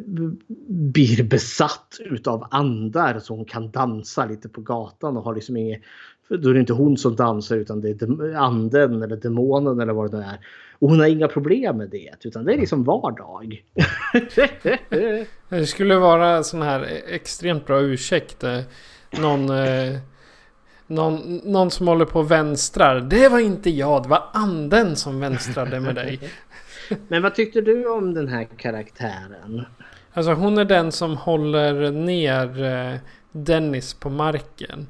blir 0.68 1.24
besatt 1.24 1.98
utav 2.00 2.48
andar 2.52 3.20
så 3.20 3.36
hon 3.36 3.46
kan 3.46 3.72
dansa 3.72 4.26
lite 4.26 4.50
på 4.50 4.62
gatan 4.62 5.18
och 5.18 5.24
har 5.24 5.36
liksom 5.36 5.58
inget 5.58 5.82
då 6.30 6.50
är 6.50 6.54
det 6.54 6.60
inte 6.60 6.74
hon 6.74 6.98
som 6.98 7.16
dansar 7.16 7.56
utan 7.56 7.82
det 7.82 7.90
är 7.90 8.36
anden 8.36 9.04
eller 9.04 9.16
demonen 9.16 9.80
eller 9.80 9.94
vad 9.94 10.12
det 10.12 10.18
nu 10.18 10.24
är. 10.24 10.40
Och 10.80 10.90
hon 10.90 11.00
har 11.00 11.08
inga 11.08 11.28
problem 11.28 11.78
med 11.78 11.90
det 11.90 12.16
utan 12.24 12.46
det 12.46 12.54
är 12.54 12.58
liksom 12.58 12.84
vardag. 12.84 13.64
Det 15.50 15.66
skulle 15.66 15.96
vara 15.96 16.44
sån 16.44 16.62
här 16.62 16.88
extremt 17.08 17.66
bra 17.66 17.82
ursäkt. 17.82 18.44
Eh, 18.44 18.60
någon, 19.20 19.50
eh, 19.50 19.98
någon, 20.88 21.42
någon 21.44 21.72
som 21.72 21.88
håller 21.88 22.06
på 22.06 22.20
och 22.20 22.32
vänstrar. 22.32 23.00
Det 23.02 23.30
var 23.30 23.40
inte 23.40 23.70
jag, 23.70 24.04
det 24.04 24.10
var 24.10 24.24
anden 24.34 24.96
som 24.96 25.20
vänstrade 25.20 25.80
med 25.80 25.96
dig. 25.96 26.20
Men 27.08 27.22
vad 27.22 27.36
tyckte 27.36 27.62
du 27.62 27.90
om 27.90 28.14
den 28.14 28.28
här 28.28 28.48
karaktären? 28.58 29.66
Alltså 30.14 30.34
hon 30.34 30.58
är 30.58 30.66
den 30.66 30.92
som 30.92 31.18
håller 31.18 31.92
ner 31.92 32.64
eh, 32.64 33.00
Dennis 33.32 33.94
på 33.94 34.10
marken. 34.10 34.88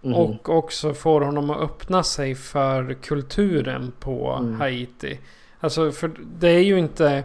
Mhm. 0.00 0.14
Och 0.14 0.48
också 0.48 0.94
får 0.94 1.20
honom 1.20 1.50
att 1.50 1.60
öppna 1.60 2.02
sig 2.02 2.34
för 2.34 2.94
kulturen 2.94 3.92
på 4.00 4.36
Mm. 4.40 4.60
Haiti. 4.60 5.18
Alltså 5.60 5.92
för 5.92 6.10
det 6.38 6.48
är 6.48 6.62
ju 6.62 6.78
inte... 6.78 7.22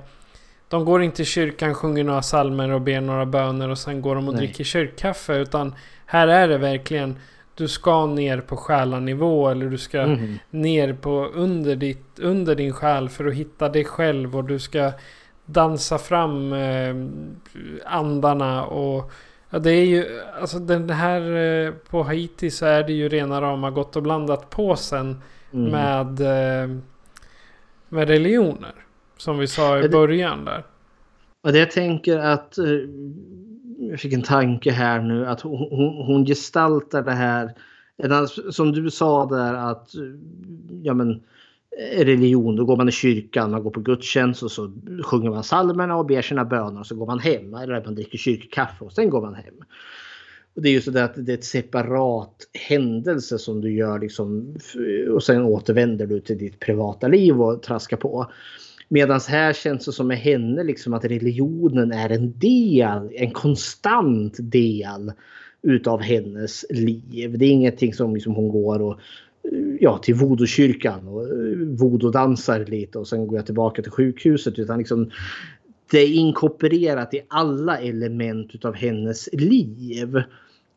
De 0.69 0.85
går 0.85 1.03
inte 1.03 1.22
i 1.22 1.26
kyrkan, 1.26 1.73
sjunger 1.76 2.03
några 2.03 2.22
psalmer 2.22 2.72
och 2.72 2.81
ber 2.81 3.02
några 3.02 3.26
böner 3.26 3.69
och 3.69 3.77
sen 3.77 4.02
går 4.02 4.15
de 4.15 4.27
och 4.27 4.34
Nej. 4.34 4.45
dricker 4.45 4.64
kyrkkaffe. 4.64 5.34
Utan 5.35 5.76
här 6.06 6.27
är 6.27 6.48
det 6.48 6.57
verkligen... 6.57 7.15
Du 7.58 7.68
ska 7.68 8.06
ner 8.06 8.42
på 8.42 8.58
själanivå 8.58 9.50
eller 9.50 9.66
du 9.70 9.78
ska 9.78 10.06
Mhm. 10.08 10.38
ner 10.50 10.94
på 10.94 11.26
under, 11.26 11.76
ditt, 11.76 12.20
under 12.20 12.56
din 12.56 12.74
själ 12.74 13.10
för 13.10 13.28
att 13.28 13.34
hitta 13.34 13.70
dig 13.70 13.86
själv 13.86 14.36
och 14.38 14.44
du 14.44 14.60
ska 14.60 14.92
dansa 15.46 15.98
fram 15.98 16.54
eh, 16.54 16.96
andarna 17.86 18.66
och 18.66 19.12
ja, 19.50 19.60
det 19.60 19.72
är 19.72 19.86
ju 19.86 20.06
alltså 20.42 20.60
den 20.60 20.90
här 20.90 21.22
eh, 21.66 21.72
på 21.90 22.04
Haiti 22.04 22.52
så 22.52 22.66
är 22.66 22.84
det 22.84 22.94
ju 22.94 23.10
rena 23.10 23.42
rama 23.42 23.72
gott 23.72 23.96
och 23.96 24.04
blandat 24.04 24.50
påsen 24.50 25.22
Mm. 25.54 25.72
med 25.72 26.20
eh, 26.22 26.70
med 27.90 28.08
religioner 28.08 28.74
som 29.18 29.38
vi 29.38 29.48
sa 29.48 29.80
i 29.80 29.90
början 29.90 30.46
där. 30.46 30.64
Och 31.44 31.52
det 31.54 31.60
jag 31.60 31.72
tänker 31.72 32.18
att 32.18 32.58
eh, 32.58 32.66
jag 33.89 33.99
fick 33.99 34.14
en 34.14 34.22
tanke 34.22 34.72
här 34.72 35.01
nu 35.01 35.26
att 35.26 35.41
hon, 35.41 35.68
hon, 35.72 36.05
hon 36.05 36.26
gestaltar 36.26 37.03
det 37.03 37.11
här. 37.11 37.53
Som 38.51 38.72
du 38.72 38.91
sa 38.91 39.26
där 39.26 39.53
att 39.53 39.89
ja 40.84 40.93
men 40.93 41.22
religion, 41.95 42.55
då 42.55 42.65
går 42.65 42.77
man 42.77 42.89
i 42.89 42.91
kyrkan, 42.91 43.51
man 43.51 43.64
går 43.64 43.72
på 43.72 43.80
gudstjänst 43.80 44.43
och 44.43 44.51
så 44.51 44.72
sjunger 45.03 45.30
man 45.30 45.43
psalmerna 45.43 45.95
och 45.95 46.05
ber 46.05 46.22
sina 46.22 46.45
böner 46.45 46.80
och 46.80 46.88
så 46.88 46.95
går 46.95 47.05
man 47.05 47.19
hem. 47.19 47.53
Eller 47.53 47.84
man 47.85 47.95
dricker 47.95 48.18
kyrkkaffe 48.18 48.85
och 48.85 48.93
sen 48.93 49.09
går 49.09 49.22
man 49.22 49.35
hem. 49.35 49.55
Och 50.55 50.61
det 50.61 50.69
är 50.69 50.73
ju 50.73 50.81
så 50.81 50.91
där 50.91 51.03
att 51.03 51.26
det 51.26 51.31
är 51.31 51.38
ett 51.38 51.45
separat 51.45 52.49
händelse 52.68 53.38
som 53.38 53.61
du 53.61 53.73
gör 53.73 53.99
liksom 53.99 54.55
och 55.11 55.23
sen 55.23 55.41
återvänder 55.41 56.07
du 56.07 56.19
till 56.19 56.38
ditt 56.38 56.59
privata 56.59 57.07
liv 57.07 57.41
och 57.41 57.61
traskar 57.61 57.97
på. 57.97 58.31
Medan 58.88 59.19
här 59.27 59.53
känns 59.53 59.85
det 59.85 59.91
som 59.91 60.07
med 60.07 60.18
henne 60.18 60.64
liksom 60.64 60.93
att 60.93 61.05
religionen 61.05 61.91
är 61.91 62.09
en 62.09 62.39
del, 62.39 63.09
en 63.15 63.31
konstant 63.31 64.35
del 64.39 65.11
utav 65.61 66.01
hennes 66.01 66.65
liv. 66.69 67.38
Det 67.38 67.45
är 67.45 67.49
ingenting 67.49 67.93
som 67.93 68.14
liksom 68.14 68.35
hon 68.35 68.49
går 68.49 68.81
och 68.81 68.99
eh, 69.51 69.76
ja, 69.80 69.97
till 69.97 70.15
voodoo-kyrkan 70.15 71.07
och 71.07 71.23
eh, 71.23 71.57
voodoo-dansar 71.57 72.65
lite 72.65 72.99
och 72.99 73.07
sen 73.07 73.27
går 73.27 73.38
jag 73.38 73.45
tillbaka 73.45 73.81
till 73.81 73.91
sjukhuset. 73.91 74.59
Utan 74.59 74.77
liksom, 74.77 75.11
det 75.91 75.99
är 75.99 76.14
inkorporerat 76.14 77.14
i 77.14 77.22
alla 77.27 77.77
element 77.77 78.55
utav 78.55 78.76
hennes 78.76 79.30
liv. 79.34 80.22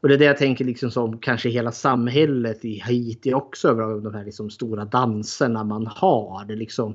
Och 0.03 0.09
det 0.09 0.15
är 0.15 0.19
det 0.19 0.25
jag 0.25 0.39
tänker 0.39 0.65
liksom 0.65 0.91
som 0.91 1.19
kanske 1.19 1.49
hela 1.49 1.73
samhället 1.73 2.65
i 2.65 2.79
Haiti 2.79 3.35
också 3.35 3.69
över 3.69 4.01
de 4.01 4.15
här 4.15 4.25
liksom 4.25 4.51
stora 4.51 4.85
danserna 4.85 5.65
man 5.65 5.87
har. 5.87 6.45
Det 6.45 6.57
liksom 6.57 6.95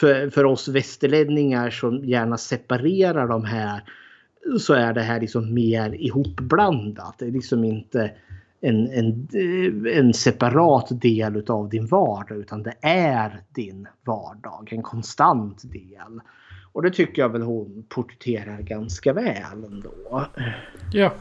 för, 0.00 0.30
för 0.30 0.44
oss 0.44 0.68
västerlänningar 0.68 1.70
som 1.70 2.04
gärna 2.04 2.36
separerar 2.36 3.28
de 3.28 3.44
här 3.44 3.82
så 4.58 4.74
är 4.74 4.92
det 4.92 5.02
här 5.02 5.20
liksom 5.20 5.54
mer 5.54 5.94
ihopblandat. 5.94 7.14
Det 7.18 7.26
är 7.26 7.30
liksom 7.30 7.64
inte 7.64 8.10
en, 8.60 8.90
en, 8.90 9.28
en 9.86 10.14
separat 10.14 11.00
del 11.00 11.36
utav 11.36 11.68
din 11.68 11.86
vardag 11.86 12.38
utan 12.38 12.62
det 12.62 12.74
är 12.82 13.40
din 13.54 13.88
vardag. 14.04 14.68
En 14.72 14.82
konstant 14.82 15.72
del. 15.72 16.20
Och 16.72 16.82
det 16.82 16.90
tycker 16.90 17.22
jag 17.22 17.28
väl 17.28 17.42
hon 17.42 17.84
porträtterar 17.88 18.60
ganska 18.60 19.12
väl 19.12 19.64
ändå. 19.66 20.26
Ja. 20.92 21.12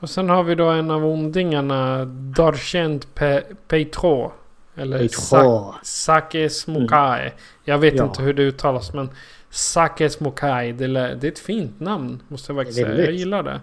Och 0.00 0.10
sen 0.10 0.28
har 0.28 0.42
vi 0.42 0.54
då 0.54 0.68
en 0.68 0.90
av 0.90 1.06
ondingarna, 1.06 2.04
Darchent 2.04 3.14
Pe 3.14 3.42
Petro. 3.68 4.32
Eller. 4.78 5.08
Sa- 5.08 5.74
Sake 5.82 6.50
Smokae. 6.50 7.32
Jag 7.64 7.78
vet 7.78 7.94
Ja. 7.94 8.04
inte 8.04 8.22
hur 8.22 8.34
det 8.34 8.42
uttalas 8.42 8.92
men 8.94 9.10
Sakes 9.50 10.20
Mokai. 10.20 10.72
Det, 10.72 10.86
det 10.86 11.24
är 11.26 11.28
ett 11.32 11.38
fint 11.38 11.80
namn 11.80 12.22
måste 12.28 12.52
jag 12.52 12.60
faktiskt 12.60 12.78
säga. 12.78 13.04
Jag 13.04 13.12
gillar 13.14 13.42
det. 13.42 13.60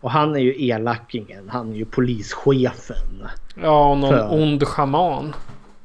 Och 0.00 0.10
han 0.10 0.34
är 0.36 0.40
ju 0.40 0.66
elakingen. 0.66 1.48
Han 1.48 1.72
är 1.72 1.76
ju 1.76 1.84
polischefen. 1.84 3.26
Ja, 3.62 3.90
och 3.90 3.98
någon 3.98 4.10
För- 4.10 4.32
ond 4.42 4.64
schaman. 4.68 5.34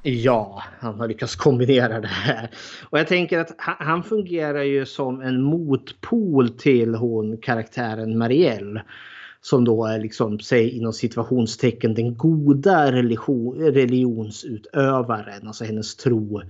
Ja, 0.03 0.63
han 0.79 0.99
har 0.99 1.07
lyckats 1.07 1.35
kombinera 1.35 1.99
det 1.99 2.07
här. 2.07 2.49
Och 2.89 2.99
jag 2.99 3.07
tänker 3.07 3.39
att 3.39 3.51
han, 3.57 3.75
han 3.79 4.03
fungerar 4.03 4.63
ju 4.63 4.85
som 4.85 5.21
en 5.21 5.41
motpol 5.41 6.49
till 6.49 6.95
hon 6.95 7.37
karaktären 7.37 8.17
Marielle. 8.17 8.83
Som 9.41 9.65
då 9.65 9.85
är 9.85 9.99
liksom, 9.99 10.39
säg 10.39 10.69
inom 10.69 10.93
situationstecken 10.93 11.93
den 11.93 12.17
goda 12.17 12.91
religion, 12.91 13.55
religionsutövaren. 13.59 15.47
Alltså 15.47 15.63
hennes 15.63 15.95
tro 15.95 16.41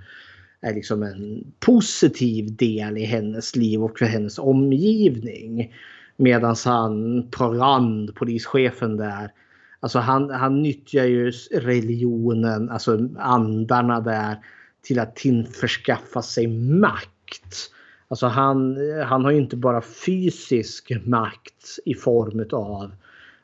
är 0.61 0.73
liksom 0.73 1.03
en 1.03 1.43
positiv 1.59 2.55
del 2.55 2.97
i 2.97 3.03
hennes 3.03 3.55
liv 3.55 3.83
och 3.83 3.99
för 3.99 4.05
hennes 4.05 4.39
omgivning. 4.39 5.73
Medan 6.17 6.55
han, 6.65 7.23
Parand, 7.31 8.15
polischefen 8.15 8.97
där, 8.97 9.31
Alltså 9.79 9.99
han, 9.99 10.29
han 10.29 10.61
nyttjar 10.61 11.05
ju 11.05 11.31
religionen, 11.51 12.69
alltså 12.69 13.09
andarna 13.17 14.01
där 14.01 14.37
till 14.81 14.99
att 14.99 15.15
tillförskaffa 15.15 16.21
sig 16.21 16.47
makt. 16.47 17.71
Alltså 18.07 18.27
han, 18.27 18.77
han 19.05 19.25
har 19.25 19.31
ju 19.31 19.37
inte 19.37 19.57
bara 19.57 19.81
fysisk 19.81 20.91
makt 21.05 21.79
i 21.85 21.93
form 21.93 22.45
av 22.51 22.91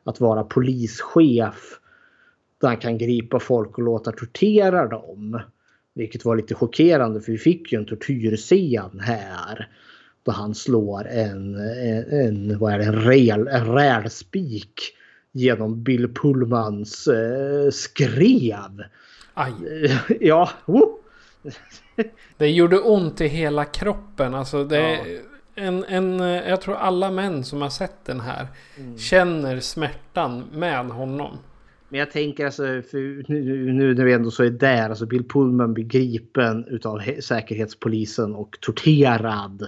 att 0.04 0.20
vara 0.20 0.44
polischef. 0.44 1.80
Där 2.62 2.68
han 2.68 2.78
kan 2.78 2.98
gripa 2.98 3.40
folk 3.40 3.78
och 3.78 3.84
låta 3.84 4.12
tortera 4.12 4.88
dem. 4.88 5.40
Vilket 5.94 6.26
var 6.26 6.36
lite 6.36 6.56
chockerande 6.56 7.22
för 7.22 7.32
vi 7.32 7.38
fick 7.38 7.72
ju 7.72 7.80
en 7.80 7.86
tortyrscen 7.86 9.00
här. 9.00 9.68
Då 10.24 10.32
han 10.32 10.56
slår 10.56 11.08
en, 11.08 11.56
en, 11.56 12.12
en 12.12 12.60
vad 12.60 12.74
är 12.74 12.78
det, 12.78 12.86
en, 12.86 13.02
rel, 13.02 13.48
en 13.48 13.66
rälspik 13.66 14.82
genom 15.32 15.84
Bill 15.84 16.14
Pullmans 16.14 17.08
eh, 17.08 17.70
skrev. 17.72 18.84
Aj. 19.34 19.54
Ja, 20.20 20.50
woo! 20.66 21.03
Det 22.38 22.50
gjorde 22.50 22.80
ont 22.80 23.22
i 23.22 23.28
hela 23.28 23.66
kroppen. 23.66 24.34
Alltså 24.34 24.64
det 24.64 24.78
är 24.78 25.22
en, 25.56 25.84
en, 25.84 26.20
eh, 26.20 26.50
jag 26.50 26.62
tror 26.62 26.76
alla 26.76 27.12
män 27.12 27.44
som 27.44 27.62
har 27.62 27.70
sett 27.70 28.06
den 28.06 28.20
här 28.20 28.48
Mm. 28.78 28.98
känner 28.98 29.60
smärtan 29.60 30.44
med 30.52 30.86
honom. 30.86 31.38
Men 31.90 32.00
jag 32.00 32.12
tänker 32.12 32.46
alltså, 32.46 32.64
för 32.64 33.32
nu, 33.32 33.74
nu 33.74 33.94
när 33.96 34.04
vi 34.06 34.14
ändå 34.14 34.32
så 34.32 34.44
är 34.44 34.50
där, 34.50 34.90
alltså 34.90 35.06
Bill 35.06 35.24
Pullman 35.24 35.74
blir 35.74 35.84
gripen 35.86 36.66
utav 36.68 37.00
he- 37.00 37.22
säkerhetspolisen 37.22 38.36
och 38.36 38.58
torterad 38.62 39.68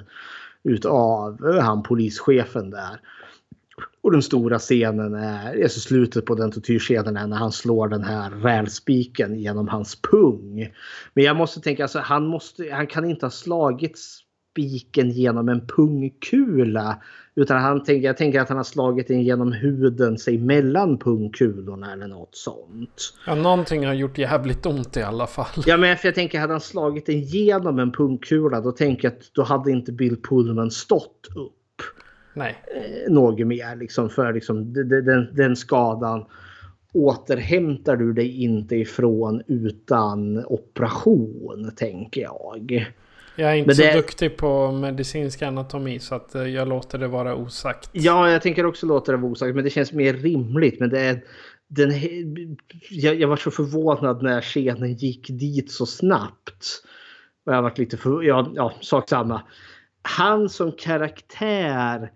utav 0.63 1.59
han 1.61 1.83
polischefen 1.83 2.69
där. 2.69 2.99
Och 4.05 4.11
den 4.11 4.21
stora 4.21 4.59
scenen 4.59 5.13
är, 5.13 5.63
alltså 5.63 5.79
slutet 5.79 6.25
på 6.25 6.35
den 6.35 6.51
tortyrscenen 6.51 7.17
är 7.17 7.27
när 7.27 7.37
han 7.37 7.51
slår 7.51 7.87
den 7.87 8.03
här 8.03 8.31
rälspiken 8.31 9.39
genom 9.39 9.67
hans 9.67 10.01
pung. 10.01 10.73
Men 11.13 11.23
jag 11.23 11.35
måste 11.35 11.61
tänka, 11.61 11.83
alltså 11.83 11.99
han, 11.99 12.27
måste, 12.27 12.69
han 12.71 12.87
kan 12.87 13.09
inte 13.09 13.25
ha 13.25 13.31
slagit 13.31 13.97
spiken 13.97 15.11
genom 15.11 15.49
en 15.49 15.67
pungkula. 15.67 17.01
Utan 17.35 17.61
han 17.61 17.83
tänker, 17.83 18.07
jag 18.07 18.17
tänker 18.17 18.41
att 18.41 18.49
han 18.49 18.57
har 18.57 18.63
slagit 18.63 19.07
den 19.07 19.21
genom 19.21 19.51
huden, 19.51 20.17
sig 20.17 20.37
mellan 20.37 20.97
pungkulorna 20.97 21.93
eller 21.93 22.07
något 22.07 22.35
sånt. 22.35 23.13
Ja, 23.27 23.35
någonting 23.35 23.85
har 23.85 23.93
gjort 23.93 24.17
jävligt 24.17 24.65
ont 24.65 24.97
i 24.97 25.01
alla 25.01 25.27
fall. 25.27 25.63
Ja 25.65 25.77
men 25.77 25.97
för 25.97 26.07
jag 26.07 26.15
tänker 26.15 26.39
hade 26.39 26.53
han 26.53 26.61
slagit 26.61 27.05
den 27.05 27.21
genom 27.21 27.79
en 27.79 27.91
pungkula 27.91 28.61
då 28.61 28.71
tänker 28.71 29.07
jag 29.07 29.17
att 29.17 29.33
då 29.33 29.43
hade 29.43 29.71
inte 29.71 29.91
Bill 29.91 30.21
Pullman 30.21 30.71
stått 30.71 31.27
upp 31.35 31.53
Nej. 32.35 32.55
eh, 32.75 33.11
något 33.13 33.47
mer 33.47 33.75
liksom 33.75 34.09
för 34.09 34.33
liksom 34.33 34.73
de- 34.73 34.83
de- 34.83 35.01
den, 35.01 35.35
den 35.35 35.55
skadan 35.55 36.25
återhämtar 36.93 37.95
du 37.95 38.13
dig 38.13 38.43
inte 38.43 38.75
ifrån 38.75 39.41
utan 39.47 40.45
operation 40.45 41.71
tänker 41.75 42.21
jag. 42.21 42.85
Jag 43.35 43.51
är 43.51 43.55
inte 43.55 43.67
Men 43.67 43.75
så 43.75 43.81
det- 43.81 43.93
duktig 43.93 44.37
på 44.37 44.71
medicinsk 44.71 45.41
anatomi 45.41 45.99
så 45.99 46.15
att 46.15 46.35
eh, 46.35 46.43
jag 46.43 46.67
låter 46.67 46.97
det 46.97 47.07
vara 47.07 47.35
osagt. 47.35 47.89
Ja, 47.91 48.31
jag 48.31 48.41
tänker 48.41 48.65
också 48.65 48.85
låta 48.85 49.11
det 49.11 49.17
vara 49.17 49.31
osagt, 49.31 49.55
men 49.55 49.63
det 49.63 49.69
känns 49.69 49.93
mer 49.93 50.13
rimligt. 50.13 50.79
Men 50.79 50.89
det 50.89 50.99
är, 50.99 51.23
den, 51.67 51.91
jag, 52.89 53.15
jag 53.15 53.27
var 53.27 53.37
så 53.37 53.51
förvånad 53.51 54.23
när 54.23 54.41
scenen 54.41 54.93
gick 54.93 55.27
dit 55.29 55.71
så 55.71 55.85
snabbt. 55.85 56.65
Och 57.45 57.53
jag 57.53 57.61
varit 57.61 57.77
lite 57.77 57.97
för, 57.97 58.23
ja, 58.23 58.51
ja, 58.55 58.73
sak 58.81 59.09
samma. 59.09 59.41
Han 60.01 60.49
som 60.49 60.71
karaktär, 60.71 62.11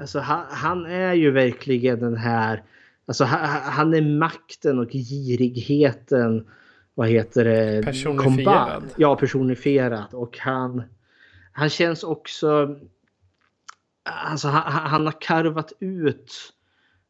alltså 0.00 0.18
han, 0.18 0.44
han 0.50 0.86
är 0.86 1.14
ju 1.14 1.30
verkligen 1.30 2.00
den 2.00 2.16
här, 2.16 2.62
alltså 3.06 3.24
han, 3.24 3.48
han 3.72 3.94
är 3.94 4.02
makten 4.18 4.78
och 4.78 4.90
girigheten, 4.92 6.46
vad 6.94 7.08
heter 7.08 7.44
det? 7.44 7.82
Personifierad. 7.84 8.82
Kombat- 8.82 8.94
Ja, 8.96 9.16
personifierad. 9.16 10.14
Och 10.14 10.38
han, 10.38 10.82
han 11.52 11.68
känns 11.68 12.02
också 12.02 12.76
Alltså 14.02 14.48
han, 14.48 14.72
han 14.90 15.06
har 15.06 15.20
karvat 15.20 15.72
ut 15.80 16.32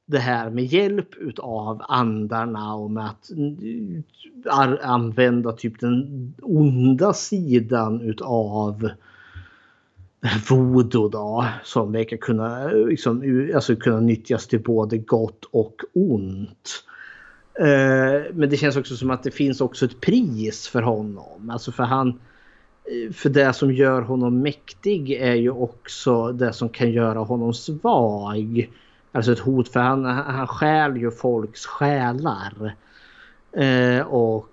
det 0.07 0.19
här 0.19 0.51
med 0.51 0.65
hjälp 0.65 1.15
utav 1.15 1.83
andarna 1.89 2.75
och 2.75 2.91
med 2.91 3.07
att 3.07 3.31
använda 4.83 5.53
typ 5.53 5.81
den 5.81 6.35
onda 6.43 7.13
sidan 7.13 8.01
utav 8.01 8.91
voodoo 10.49 11.09
då. 11.09 11.47
Som 11.65 11.93
verkar 11.93 12.17
kunna, 12.17 12.69
liksom, 12.69 13.49
alltså 13.55 13.77
kunna 13.77 14.01
nyttjas 14.01 14.47
till 14.47 14.63
både 14.63 14.99
gott 14.99 15.45
och 15.51 15.81
ont. 15.93 16.85
Eh, 17.55 18.33
Men 18.33 18.51
det 18.51 18.57
känns 18.57 18.77
också 18.77 18.97
som 18.97 19.11
att 19.11 19.23
det 19.23 19.31
finns 19.31 19.61
också 19.61 19.85
ett 19.85 20.01
pris 20.01 20.69
för 20.69 20.83
honom. 20.83 21.51
Alltså 21.51 21.73
för 21.73 21.83
han 21.83 22.09
eh, 22.09 23.13
för 23.13 23.29
det 23.29 23.53
som 23.53 23.73
gör 23.73 24.03
honom 24.03 24.41
mäktig 24.41 25.11
är 25.11 25.35
ju 25.35 25.51
också 25.51 26.33
det 26.33 26.53
som 26.53 26.69
kan 26.69 26.91
göra 26.91 27.19
honom 27.19 27.55
svag. 27.55 28.71
Alltså 29.13 29.33
ett 29.33 29.39
hot 29.39 29.69
för 29.69 29.81
han, 29.81 30.05
han 30.05 30.47
stjäl 30.47 30.97
ju 30.97 31.11
folks 31.11 31.67
själar. 31.67 32.75
Eh, 33.53 34.07
och, 34.07 34.49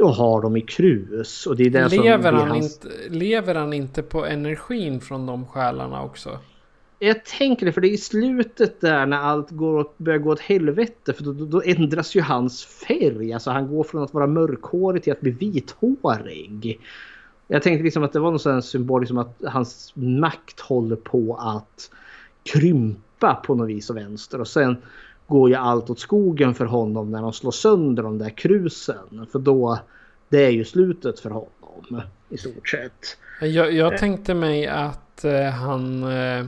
och 0.00 0.14
har 0.14 0.42
dem 0.42 0.56
i 0.56 0.60
krus. 0.60 1.46
Och 1.46 1.56
det 1.56 1.64
är 1.64 1.70
det 1.70 1.90
som 1.90 2.04
Lever 2.04 2.32
blir 2.32 2.40
han, 2.40 2.48
hans- 2.48 2.84
inte, 2.84 3.08
lever 3.08 3.54
han 3.54 3.72
inte 3.72 4.02
på 4.02 4.26
energin 4.26 5.00
från 5.00 5.26
de 5.26 5.46
själarna 5.46 6.02
också? 6.02 6.38
Jag 6.98 7.24
tänker 7.24 7.66
det, 7.66 7.72
för 7.72 7.80
det 7.80 7.88
är 7.88 7.92
i 7.92 7.98
slutet 7.98 8.80
där 8.80 9.06
när 9.06 9.16
allt 9.16 9.50
går 9.50 9.78
åt, 9.78 9.98
börjar 9.98 10.18
gå 10.18 10.32
åt 10.32 10.40
helvete. 10.40 11.12
För 11.12 11.24
då, 11.24 11.32
då, 11.32 11.62
ändras 11.64 12.14
ju 12.14 12.20
hans 12.20 12.64
färg. 12.64 13.32
Alltså 13.32 13.50
han 13.50 13.68
går 13.68 13.84
från 13.84 14.02
att 14.02 14.14
vara 14.14 14.26
mörkhårig 14.26 15.02
till 15.02 15.12
att 15.12 15.20
bli 15.20 15.30
vithårig. 15.30 16.80
Jag 17.46 17.62
tänkte 17.62 17.84
liksom 17.84 18.02
att 18.02 18.12
det 18.12 18.20
var 18.20 18.30
någon 18.30 18.38
sån 18.38 18.62
symbol 18.62 19.00
liksom 19.00 19.18
att 19.18 19.42
hans 19.46 19.92
makt 19.94 20.60
håller 20.60 20.96
på 20.96 21.36
att 21.36 21.90
krympa 22.42 23.34
på 23.34 23.54
något 23.54 23.68
vis 23.68 23.90
och 23.90 23.96
vänster. 23.96 24.40
Och 24.40 24.48
sen 24.48 24.76
går 25.28 25.48
ju 25.48 25.54
allt 25.54 25.90
åt 25.90 25.98
skogen 26.00 26.54
för 26.54 26.64
honom 26.64 27.10
när 27.10 27.22
de 27.22 27.32
slår 27.32 27.50
sönder 27.50 28.02
de 28.02 28.18
där 28.18 28.30
krusen. 28.30 29.26
För 29.32 29.38
då, 29.38 29.78
det 30.28 30.44
är 30.44 30.50
ju 30.50 30.64
slutet 30.64 31.20
för 31.20 31.30
honom 31.30 32.02
i 32.28 32.38
stort 32.38 32.68
sett. 32.68 33.16
Jag, 33.40 33.72
jag 33.72 33.98
tänkte 33.98 34.34
mig 34.34 34.66
att 34.66 35.24
eh, 35.24 35.44
han... 35.44 36.02
Eh, 36.02 36.44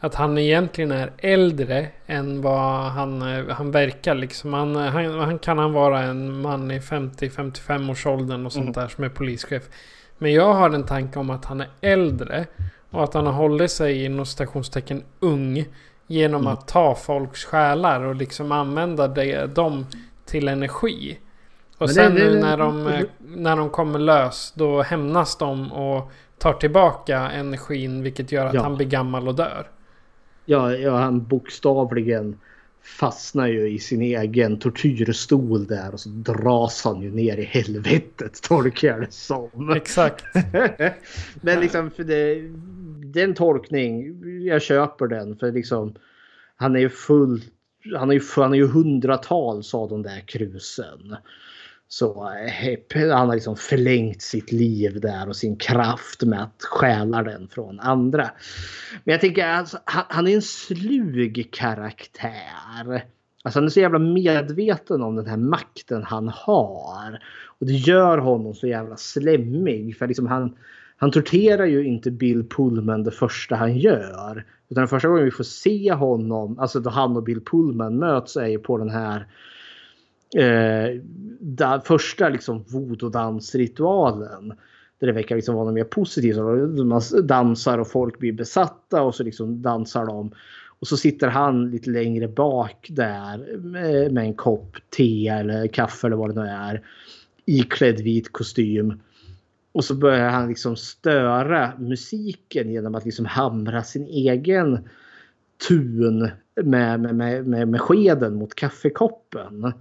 att 0.00 0.14
han 0.14 0.38
egentligen 0.38 0.92
är 0.92 1.12
äldre 1.18 1.88
än 2.06 2.42
vad 2.42 2.82
han, 2.82 3.22
eh, 3.22 3.48
han 3.48 3.70
verkar. 3.70 4.14
Liksom. 4.14 4.52
Han, 4.52 4.76
han, 4.76 5.18
han 5.18 5.38
kan 5.38 5.58
han 5.58 5.72
vara 5.72 6.02
en 6.02 6.40
man 6.40 6.70
i 6.70 6.78
50-55 6.78 7.90
års 7.90 8.06
åldern 8.06 8.46
och 8.46 8.52
sånt 8.52 8.64
Mm. 8.64 8.72
där 8.72 8.88
som 8.88 9.04
är 9.04 9.08
polischef. 9.08 9.62
Men 10.18 10.32
jag 10.32 10.54
har 10.54 10.70
en 10.70 10.86
tanke 10.86 11.18
om 11.18 11.30
att 11.30 11.44
han 11.44 11.60
är 11.60 11.68
äldre. 11.80 12.46
Och 12.90 13.04
att 13.04 13.14
han 13.14 13.26
har 13.26 13.32
hållit 13.32 13.70
sig 13.70 14.04
inom 14.04 14.26
stationstecken 14.26 15.02
ung. 15.20 15.64
Genom 16.10 16.40
Mm. 16.40 16.52
att 16.52 16.68
ta 16.68 16.94
folks 16.94 17.44
själar 17.44 18.00
och 18.00 18.14
liksom 18.16 18.52
använda 18.52 19.08
det, 19.08 19.46
dem 19.54 19.86
till 20.26 20.48
energi. 20.48 21.18
Och 21.78 21.86
Men 21.86 21.94
sen 21.94 22.14
det- 22.14 22.24
nu 22.24 22.40
när 22.40 22.56
de, 22.56 23.04
när 23.18 23.56
de 23.56 23.70
kommer 23.70 23.98
lös 23.98 24.52
då 24.56 24.82
hämnas 24.82 25.36
de 25.38 25.72
och 25.72 26.10
tar 26.38 26.52
tillbaka 26.52 27.18
energin 27.30 28.02
vilket 28.02 28.32
gör 28.32 28.46
att 28.46 28.54
Ja. 28.54 28.62
han 28.62 28.76
blir 28.76 28.86
gammal 28.86 29.28
och 29.28 29.34
dör. 29.34 29.66
Ja, 30.44 30.72
ja, 30.72 30.96
han 30.96 31.24
bokstavligen 31.26 32.38
fastnar 32.98 33.46
ju 33.46 33.68
i 33.70 33.78
sin 33.78 34.02
egen 34.02 34.58
tortyrstol 34.58 35.66
där 35.66 35.92
och 35.92 36.00
så 36.00 36.08
dras 36.08 36.84
han 36.84 37.00
ju 37.00 37.10
ner 37.10 37.36
i 37.36 37.44
helvetet 37.44 38.42
tolkar 38.48 38.88
jag 38.88 39.00
det 39.00 39.12
som. 39.12 39.72
Exakt. 39.76 40.24
Men 41.40 41.60
liksom 41.60 41.90
för 41.90 42.04
det, 42.04 42.34
det 43.18 43.22
är 43.22 43.28
en 43.28 43.34
tolkning, 43.34 44.20
jag 44.46 44.62
köper 44.62 45.06
den 45.06 45.36
för 45.36 45.52
liksom 45.52 45.94
han 46.56 46.76
är 46.76 46.80
ju 46.80 46.88
full, 46.88 47.42
han 47.96 48.10
är 48.10 48.14
ju, 48.14 48.20
han 48.36 48.52
är 48.52 48.56
ju 48.56 48.66
hundratals 48.66 49.74
av 49.74 49.88
de 49.88 50.02
där 50.02 50.20
krusen. 50.20 51.16
så 51.88 52.32
eh, 52.94 53.10
han 53.16 53.28
har 53.28 53.34
liksom 53.34 53.56
förlängt 53.56 54.22
sitt 54.22 54.52
liv 54.52 55.00
där 55.00 55.28
och 55.28 55.36
sin 55.36 55.56
kraft 55.56 56.22
med 56.22 56.42
att 56.42 56.62
stjäla 56.62 57.22
den 57.22 57.48
från 57.48 57.80
andra. 57.80 58.30
Men 59.04 59.12
jag 59.12 59.20
tänker 59.20 59.46
alltså, 59.46 59.78
han, 59.84 60.04
han 60.08 60.26
är 60.26 60.34
en 60.34 60.42
slug 60.42 61.48
karaktär. 61.52 63.04
Alltså 63.42 63.58
han 63.58 63.66
är 63.66 63.70
så 63.70 63.80
jävla 63.80 63.98
medveten 63.98 65.02
om 65.02 65.16
den 65.16 65.26
här 65.26 65.36
makten 65.36 66.02
han 66.02 66.28
har. 66.28 67.22
Och 67.60 67.66
det 67.66 67.72
gör 67.72 68.18
honom 68.18 68.54
så 68.54 68.66
jävla 68.66 68.96
slemmig. 68.96 69.96
För 69.96 70.06
liksom 70.06 70.26
han, 70.26 70.56
han 71.00 71.10
torterar 71.10 71.66
ju 71.66 71.84
inte 71.84 72.10
Bill 72.10 72.44
Pullman 72.48 73.04
det 73.04 73.10
första 73.10 73.56
han 73.56 73.78
gör. 73.78 74.44
Utan 74.68 74.82
den 74.82 74.88
första 74.88 75.08
gången 75.08 75.24
vi 75.24 75.30
får 75.30 75.44
se 75.44 75.92
honom, 75.92 76.58
alltså 76.58 76.80
då 76.80 76.90
han 76.90 77.16
och 77.16 77.22
Bill 77.22 77.40
Pullman 77.40 77.98
möts 77.98 78.36
är 78.36 78.46
ju 78.46 78.58
på 78.58 78.78
den 78.78 78.90
här 78.90 79.26
eh, 80.36 81.00
där 81.40 81.80
första 81.80 82.28
liksom 82.28 82.64
voodoo-dansritualen. 82.64 84.48
Där 84.98 85.06
det 85.06 85.12
verkar 85.12 85.36
liksom 85.36 85.54
vara 85.54 85.64
något 85.64 85.74
mer 85.74 85.84
positivt. 85.84 86.36
Man 86.86 87.02
dansar 87.26 87.78
och 87.78 87.90
folk 87.90 88.18
blir 88.18 88.32
besatta 88.32 89.02
och 89.02 89.14
så 89.14 89.22
liksom 89.22 89.62
dansar 89.62 90.06
de. 90.06 90.30
Och 90.80 90.86
så 90.86 90.96
sitter 90.96 91.28
han 91.28 91.70
lite 91.70 91.90
längre 91.90 92.28
bak 92.28 92.86
där 92.90 93.58
med, 93.58 94.12
med 94.12 94.24
en 94.24 94.34
kopp 94.34 94.76
te 94.96 95.28
eller 95.28 95.66
kaffe 95.66 96.06
eller 96.06 96.16
vad 96.16 96.34
det 96.34 96.42
nu 96.42 96.48
är. 96.48 96.82
Iklädd 97.44 98.00
vit 98.00 98.32
kostym. 98.32 99.00
Och 99.78 99.84
så 99.84 99.94
börjar 99.94 100.30
han 100.30 100.48
liksom 100.48 100.76
störa 100.76 101.72
musiken 101.78 102.70
genom 102.70 102.94
att 102.94 103.04
liksom 103.04 103.26
hamra 103.26 103.82
sin 103.82 104.06
egen 104.06 104.88
tun 105.68 106.30
med, 106.62 107.00
med, 107.00 107.46
med, 107.46 107.68
med 107.68 107.80
skeden 107.80 108.34
mot 108.34 108.54
kaffekoppen. 108.54 109.72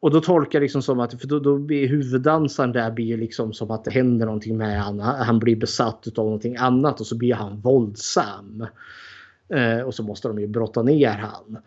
Och 0.00 0.10
då 0.10 0.20
tolkar 0.20 0.58
jag 0.58 0.62
liksom 0.62 0.82
som 0.82 1.00
att 1.00 1.20
för 1.20 1.28
då, 1.28 1.38
då 1.38 1.58
blir 1.58 1.88
huvuddansaren 1.88 2.72
där 2.72 2.90
blir 2.90 3.16
liksom 3.16 3.52
som 3.52 3.70
att 3.70 3.84
det 3.84 3.90
händer 3.90 4.26
någonting 4.26 4.56
med 4.56 4.84
honom. 4.84 5.06
Han 5.06 5.38
blir 5.38 5.56
besatt 5.56 6.18
av 6.18 6.24
någonting 6.24 6.56
annat 6.56 7.00
och 7.00 7.06
så 7.06 7.16
blir 7.16 7.34
han 7.34 7.60
våldsam. 7.60 8.66
Eh, 9.48 9.80
och 9.80 9.94
så 9.94 10.02
måste 10.02 10.28
de 10.28 10.38
ju 10.38 10.46
brotta 10.46 10.82
ner 10.82 11.10
han. 11.10 11.58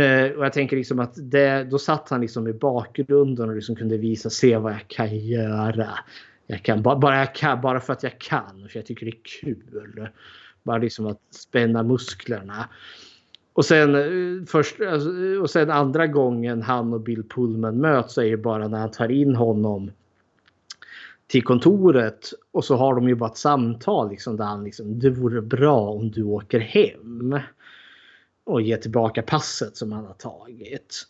Eh, 0.00 0.30
och 0.30 0.44
jag 0.44 0.52
tänker 0.52 0.76
liksom 0.76 1.00
att 1.00 1.14
det, 1.16 1.64
då 1.70 1.78
satt 1.78 2.08
han 2.08 2.20
liksom 2.20 2.48
i 2.48 2.52
bakgrunden 2.52 3.48
och 3.48 3.54
liksom 3.54 3.76
kunde 3.76 3.96
visa 3.96 4.30
se 4.30 4.56
vad 4.56 4.72
jag 4.72 4.88
kan 4.88 5.18
göra. 5.18 5.88
Jag 6.50 6.62
kan, 6.62 6.82
bara, 6.82 7.18
jag 7.18 7.34
kan, 7.34 7.60
bara 7.60 7.80
för 7.80 7.92
att 7.92 8.02
jag 8.02 8.18
kan, 8.18 8.68
för 8.68 8.78
jag 8.78 8.86
tycker 8.86 9.06
det 9.06 9.12
är 9.12 9.40
kul. 9.40 10.08
Bara 10.62 10.78
liksom 10.78 11.06
att 11.06 11.20
spänna 11.30 11.82
musklerna. 11.82 12.68
Och 13.52 13.64
sen, 13.64 13.94
eh, 13.94 14.44
först, 14.46 14.80
eh, 14.80 15.40
och 15.42 15.50
sen 15.50 15.70
andra 15.70 16.06
gången 16.06 16.62
han 16.62 16.92
och 16.92 17.00
Bill 17.00 17.22
Pullman 17.22 17.80
möts 17.80 18.18
är 18.18 18.22
ju 18.22 18.36
bara 18.36 18.68
när 18.68 18.78
han 18.78 18.90
tar 18.90 19.10
in 19.10 19.34
honom 19.34 19.90
till 21.26 21.44
kontoret 21.44 22.32
och 22.52 22.64
så 22.64 22.76
har 22.76 22.94
de 22.94 23.08
ju 23.08 23.14
bara 23.14 23.30
ett 23.30 23.36
samtal 23.36 24.10
liksom 24.10 24.36
där 24.36 24.44
han 24.44 24.64
liksom 24.64 24.98
det 24.98 25.10
vore 25.10 25.42
bra 25.42 25.80
om 25.80 26.10
du 26.10 26.22
åker 26.22 26.60
hem 26.60 27.38
och 28.44 28.62
ger 28.62 28.76
tillbaka 28.76 29.22
passet 29.22 29.76
som 29.76 29.92
han 29.92 30.04
har 30.04 30.14
tagit. 30.14 31.06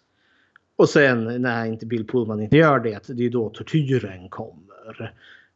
Och 0.76 0.88
sen 0.88 1.42
när 1.42 1.66
inte 1.66 1.86
Bill 1.86 2.06
Pullman 2.06 2.40
inte 2.40 2.56
gör 2.56 2.80
det, 2.80 3.08
det 3.08 3.26
är 3.26 3.30
då 3.30 3.48
tortyren 3.48 4.28
kommer. 4.28 4.69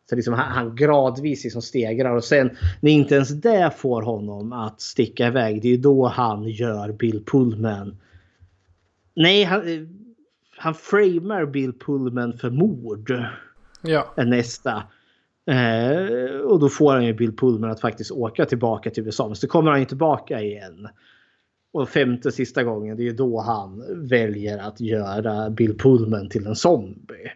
Så 0.09 0.17
liksom 0.17 0.35
han, 0.35 0.53
han 0.53 0.77
gradvis 0.77 1.45
liksom 1.45 1.63
stegrar 1.63 2.15
och 2.15 2.25
sen 2.25 2.51
när 2.81 2.91
inte 2.91 3.15
ens 3.15 3.29
det 3.29 3.71
får 3.77 4.03
honom 4.03 4.53
att 4.53 4.81
sticka 4.81 5.27
iväg. 5.27 5.63
Det 5.63 5.69
är 5.69 5.79
då 5.79 6.07
han 6.07 6.49
gör 6.49 6.93
Bill 6.93 7.25
Pullman. 7.25 7.97
Nej, 9.15 9.45
han, 9.45 9.63
han 10.57 10.75
framar 10.75 11.47
Bill 11.47 11.73
Pullman 11.73 12.39
för 12.39 12.51
mord. 12.51 13.13
Ja. 13.83 14.15
Nästa. 14.17 14.83
Eh, 15.47 16.37
och 16.37 16.61
då 16.61 16.69
får 16.69 16.93
han 16.93 17.05
ju 17.05 17.13
Bill 17.13 17.37
Pullman 17.37 17.71
att 17.71 17.81
faktiskt 17.81 18.11
åka 18.11 18.45
tillbaka 18.45 18.91
till 18.91 19.05
USA. 19.05 19.27
Men 19.27 19.37
så 19.37 19.49
kommer 19.49 19.71
han 19.71 19.81
ju 19.81 19.87
tillbaka 19.87 20.41
igen. 20.41 20.89
Och 21.73 21.89
femte 21.89 22.33
sista 22.33 22.63
gången, 22.63 22.97
det 22.97 23.03
är 23.03 23.05
ju 23.05 23.13
då 23.13 23.41
han 23.41 23.85
väljer 24.09 24.59
att 24.59 24.81
göra 24.81 25.51
Bill 25.51 25.79
Pullman 25.79 26.29
till 26.29 26.47
en 26.47 26.57
zombie. 26.57 27.31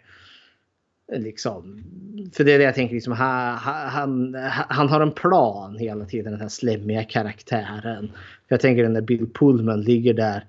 Liksom. 1.12 1.84
För 2.32 2.44
det 2.44 2.52
är 2.52 2.58
det 2.58 2.64
jag 2.64 2.74
tänker, 2.74 2.94
liksom, 2.94 3.12
han, 3.12 3.56
han, 3.90 4.34
han 4.68 4.88
har 4.88 5.00
en 5.00 5.12
plan 5.12 5.78
hela 5.78 6.04
tiden, 6.04 6.32
den 6.32 6.40
här 6.40 6.48
slemmiga 6.48 7.04
karaktären. 7.04 8.12
Jag 8.48 8.60
tänker 8.60 8.88
när 8.88 9.00
Bill 9.00 9.26
Pullman 9.34 9.82
ligger 9.82 10.14
där 10.14 10.44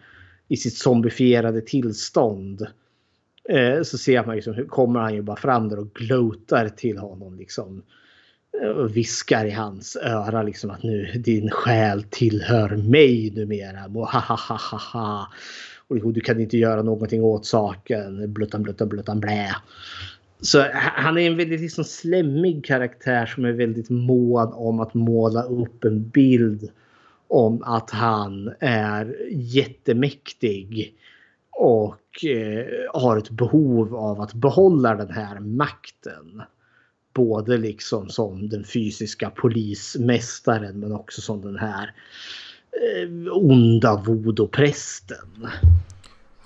i 0.47 0.57
sitt 0.57 0.77
zombifierade 0.77 1.61
tillstånd. 1.61 2.67
Eh, 3.49 3.81
så 3.83 3.97
ser 3.97 4.25
man 4.25 4.35
liksom, 4.35 4.53
hur 4.53 4.65
kommer 4.65 4.99
han 4.99 5.13
ju 5.13 5.21
bara 5.21 5.37
fram 5.37 5.69
där 5.69 5.79
och 5.79 5.93
gloatar 5.93 6.69
till 6.69 6.97
honom. 6.97 7.37
Liksom, 7.37 7.83
och 8.75 8.97
viskar 8.97 9.45
i 9.45 9.51
hans 9.51 9.95
öra 9.95 10.43
liksom 10.43 10.69
att 10.69 10.83
nu 10.83 11.11
din 11.15 11.49
själ 11.49 12.03
tillhör 12.03 12.69
mig 12.77 13.31
numera. 13.35 13.87
Mohahahaha. 13.87 15.27
Och 15.87 16.13
du 16.13 16.21
kan 16.21 16.39
inte 16.39 16.57
göra 16.57 16.81
någonting 16.81 17.23
åt 17.23 17.45
saken. 17.45 18.33
Bluttan 18.33 18.63
bluttan 18.63 18.89
bluttan 18.89 19.19
blä. 19.19 19.55
Så 20.41 20.65
han 20.73 21.17
är 21.17 21.27
en 21.27 21.37
väldigt 21.37 21.61
liksom 21.61 21.83
slemmig 21.83 22.65
karaktär 22.65 23.25
som 23.25 23.45
är 23.45 23.51
väldigt 23.51 23.89
mån 23.89 24.53
om 24.53 24.79
att 24.79 24.93
måla 24.93 25.43
upp 25.43 25.83
en 25.83 26.09
bild 26.09 26.69
om 27.27 27.63
att 27.63 27.89
han 27.89 28.53
är 28.59 29.15
jättemäktig 29.31 30.95
och 31.51 32.25
eh, 32.25 32.65
har 33.01 33.17
ett 33.17 33.29
behov 33.29 33.95
av 33.95 34.21
att 34.21 34.33
behålla 34.33 34.95
den 34.95 35.11
här 35.11 35.39
makten. 35.39 36.41
Både 37.13 37.57
liksom 37.57 38.09
som 38.09 38.49
den 38.49 38.63
fysiska 38.63 39.29
polismästaren 39.29 40.79
men 40.79 40.91
också 40.91 41.21
som 41.21 41.41
den 41.41 41.57
här 41.57 41.93
eh, 42.71 43.37
onda 43.37 44.03
voodoo-prästen. 44.05 45.47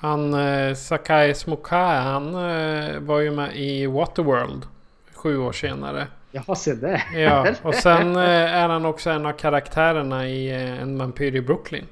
Han 0.04 0.34
eh, 0.34 0.74
Sakai 0.76 1.34
Smokai, 1.34 1.98
han 1.98 2.28
eh, 2.36 3.00
var 3.00 3.20
ju 3.20 3.32
med 3.32 3.56
i 3.56 3.86
Waterworld 3.86 4.66
sju 5.14 5.38
år 5.38 5.52
senare. 5.52 6.08
Jaha, 6.32 6.56
se 6.56 6.74
det. 6.74 7.04
Ja, 7.16 7.48
och 7.62 7.76
sen 7.76 8.16
eh, 8.16 8.56
är 8.56 8.70
han 8.70 8.86
också 8.86 9.10
en 9.10 9.26
av 9.26 9.32
karaktärerna 9.32 10.28
i 10.28 10.52
eh, 10.52 10.82
En 10.82 10.98
vampyr 10.98 11.36
i 11.36 11.42
Brooklyn. 11.42 11.86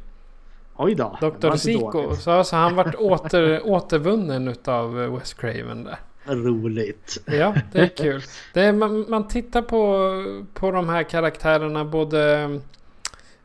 Oj 0.75 0.95
då. 0.95 1.17
Dr. 1.21 1.55
Zico. 1.55 2.15
Så 2.15 2.31
alltså, 2.31 2.55
han 2.55 2.75
varit 2.75 2.95
åter, 2.95 3.61
återvunnen 3.65 4.47
utav 4.47 5.03
eh, 5.03 5.13
Wes 5.15 5.33
Craven 5.33 5.83
där. 5.83 5.97
Roligt. 6.25 7.17
Ja, 7.25 7.55
det 7.71 7.79
är 7.79 7.87
kul. 7.97 8.21
Det 8.53 8.61
är, 8.61 8.73
man, 8.73 9.05
man 9.09 9.27
tittar 9.27 9.61
på, 9.61 10.09
på 10.53 10.71
de 10.71 10.89
här 10.89 11.03
karaktärerna 11.03 11.85
både 11.85 12.49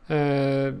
eh, 0.07 0.73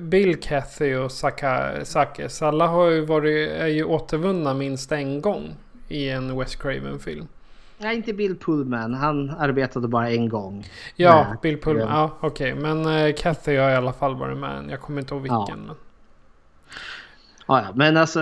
Bill 0.00 0.40
Cathy 0.40 0.94
och 0.94 1.12
Saka, 1.12 1.84
Sakes. 1.84 2.42
Alla 2.42 2.66
har 2.66 2.90
ju 2.90 3.00
varit, 3.00 3.50
är 3.50 3.66
ju 3.66 3.84
återvunna 3.84 4.54
minst 4.54 4.92
en 4.92 5.20
gång 5.20 5.56
i 5.88 6.08
en 6.08 6.38
Wes 6.38 6.56
Craven-film. 6.56 7.26
Nej, 7.78 7.96
inte 7.96 8.12
Bill 8.12 8.36
Pullman. 8.36 8.94
Han 8.94 9.30
arbetade 9.30 9.88
bara 9.88 10.10
en 10.10 10.28
gång. 10.28 10.66
Ja, 10.96 11.26
med. 11.28 11.38
Bill 11.42 11.60
Pullman. 11.60 11.88
Ja, 11.88 12.16
okej. 12.20 12.52
Okay. 12.52 12.62
Men 12.62 12.86
uh, 12.86 13.14
Cathy 13.14 13.56
har 13.56 13.70
i 13.70 13.74
alla 13.74 13.92
fall 13.92 14.14
varit 14.14 14.38
med. 14.38 14.64
Jag 14.70 14.80
kommer 14.80 15.00
inte 15.00 15.14
ihåg 15.14 15.22
vilken. 15.22 15.38
Ja. 15.38 15.56
Men... 15.56 15.76
Ja, 17.46 17.62
ja, 17.62 17.72
men 17.74 17.96
alltså 17.96 18.20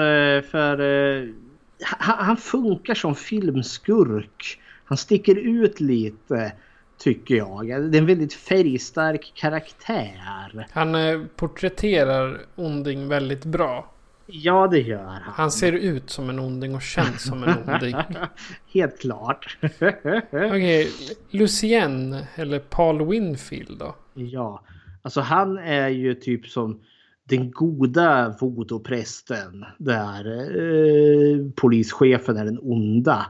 för... 0.50 0.80
Uh, 0.80 1.34
han, 1.82 2.24
han, 2.24 2.36
funkar 2.36 2.94
som 2.94 3.14
filmskurk. 3.14 4.60
Han 4.84 4.98
sticker 4.98 5.38
ut 5.38 5.80
lite 5.80 6.52
tycker 7.00 7.34
jag. 7.34 7.66
Det 7.66 7.98
är 7.98 8.00
en 8.00 8.06
väldigt 8.06 8.34
färgstark 8.34 9.32
karaktär. 9.34 10.66
Han 10.70 10.94
uh, 10.94 11.26
porträtterar 11.36 12.40
onding 12.54 13.08
väldigt 13.08 13.44
bra. 13.44 13.92
Ja, 14.26 14.66
det 14.66 14.80
gör 14.80 15.04
han. 15.04 15.22
Han 15.22 15.50
ser 15.50 15.72
ut 15.72 16.10
som 16.10 16.30
en 16.30 16.38
onding 16.38 16.74
och 16.74 16.82
känns 16.82 17.22
som 17.22 17.42
en 17.42 17.54
onding. 17.68 17.96
Helt 18.72 19.00
klart. 19.00 19.58
Okej, 19.62 20.22
okay. 20.32 20.86
Lucien 21.30 22.16
eller 22.34 22.58
Paul 22.58 23.06
Winfield 23.06 23.78
då? 23.78 23.94
Ja, 24.14 24.62
alltså 25.02 25.20
han 25.20 25.58
är 25.58 25.88
ju 25.88 26.14
typ 26.14 26.46
som 26.46 26.80
den 27.24 27.50
goda 27.50 28.36
voodoo-prästen 28.40 29.64
där 29.78 30.26
eh, 30.26 31.50
polischefen 31.56 32.36
är 32.36 32.44
den 32.44 32.58
onda. 32.62 33.26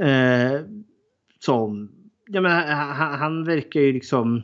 Eh, 0.00 0.60
som, 1.38 1.90
jag 2.26 2.42
menar, 2.42 2.68
eh, 2.68 2.74
han, 2.74 3.18
han 3.18 3.44
verkar 3.44 3.80
ju 3.80 3.92
liksom 3.92 4.42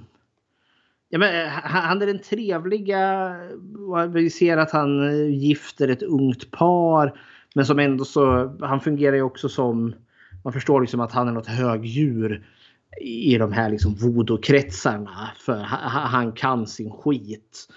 Ja, 1.15 1.19
men, 1.19 1.47
eh, 1.47 1.53
han 1.53 2.03
är 2.03 2.07
den 2.07 2.19
trevliga. 2.19 3.35
Vi 4.09 4.31
ser 4.31 4.57
att 4.57 4.71
han 4.71 5.09
eh, 5.09 5.31
gifter 5.31 5.89
ett 5.89 6.03
ungt 6.03 6.51
par. 6.51 7.21
Men 7.55 7.67
som 7.67 7.79
ändå 7.79 8.05
så. 8.05 8.57
Han 8.61 8.81
fungerar 8.81 9.17
ju 9.17 9.23
också 9.23 9.49
som. 9.49 9.95
Man 10.45 10.53
förstår 10.53 10.81
liksom 10.81 11.01
att 11.01 11.13
han 11.13 11.29
är 11.29 11.33
något 11.33 11.47
högdjur. 11.47 12.47
I 13.01 13.39
de 13.39 13.53
här 13.53 13.71
liksom 13.71 13.95
voodoo-kretsarna. 13.95 15.31
För 15.37 15.55
han 16.09 16.33
kan 16.33 16.67
sin 16.67 16.91
skit. 16.91 17.69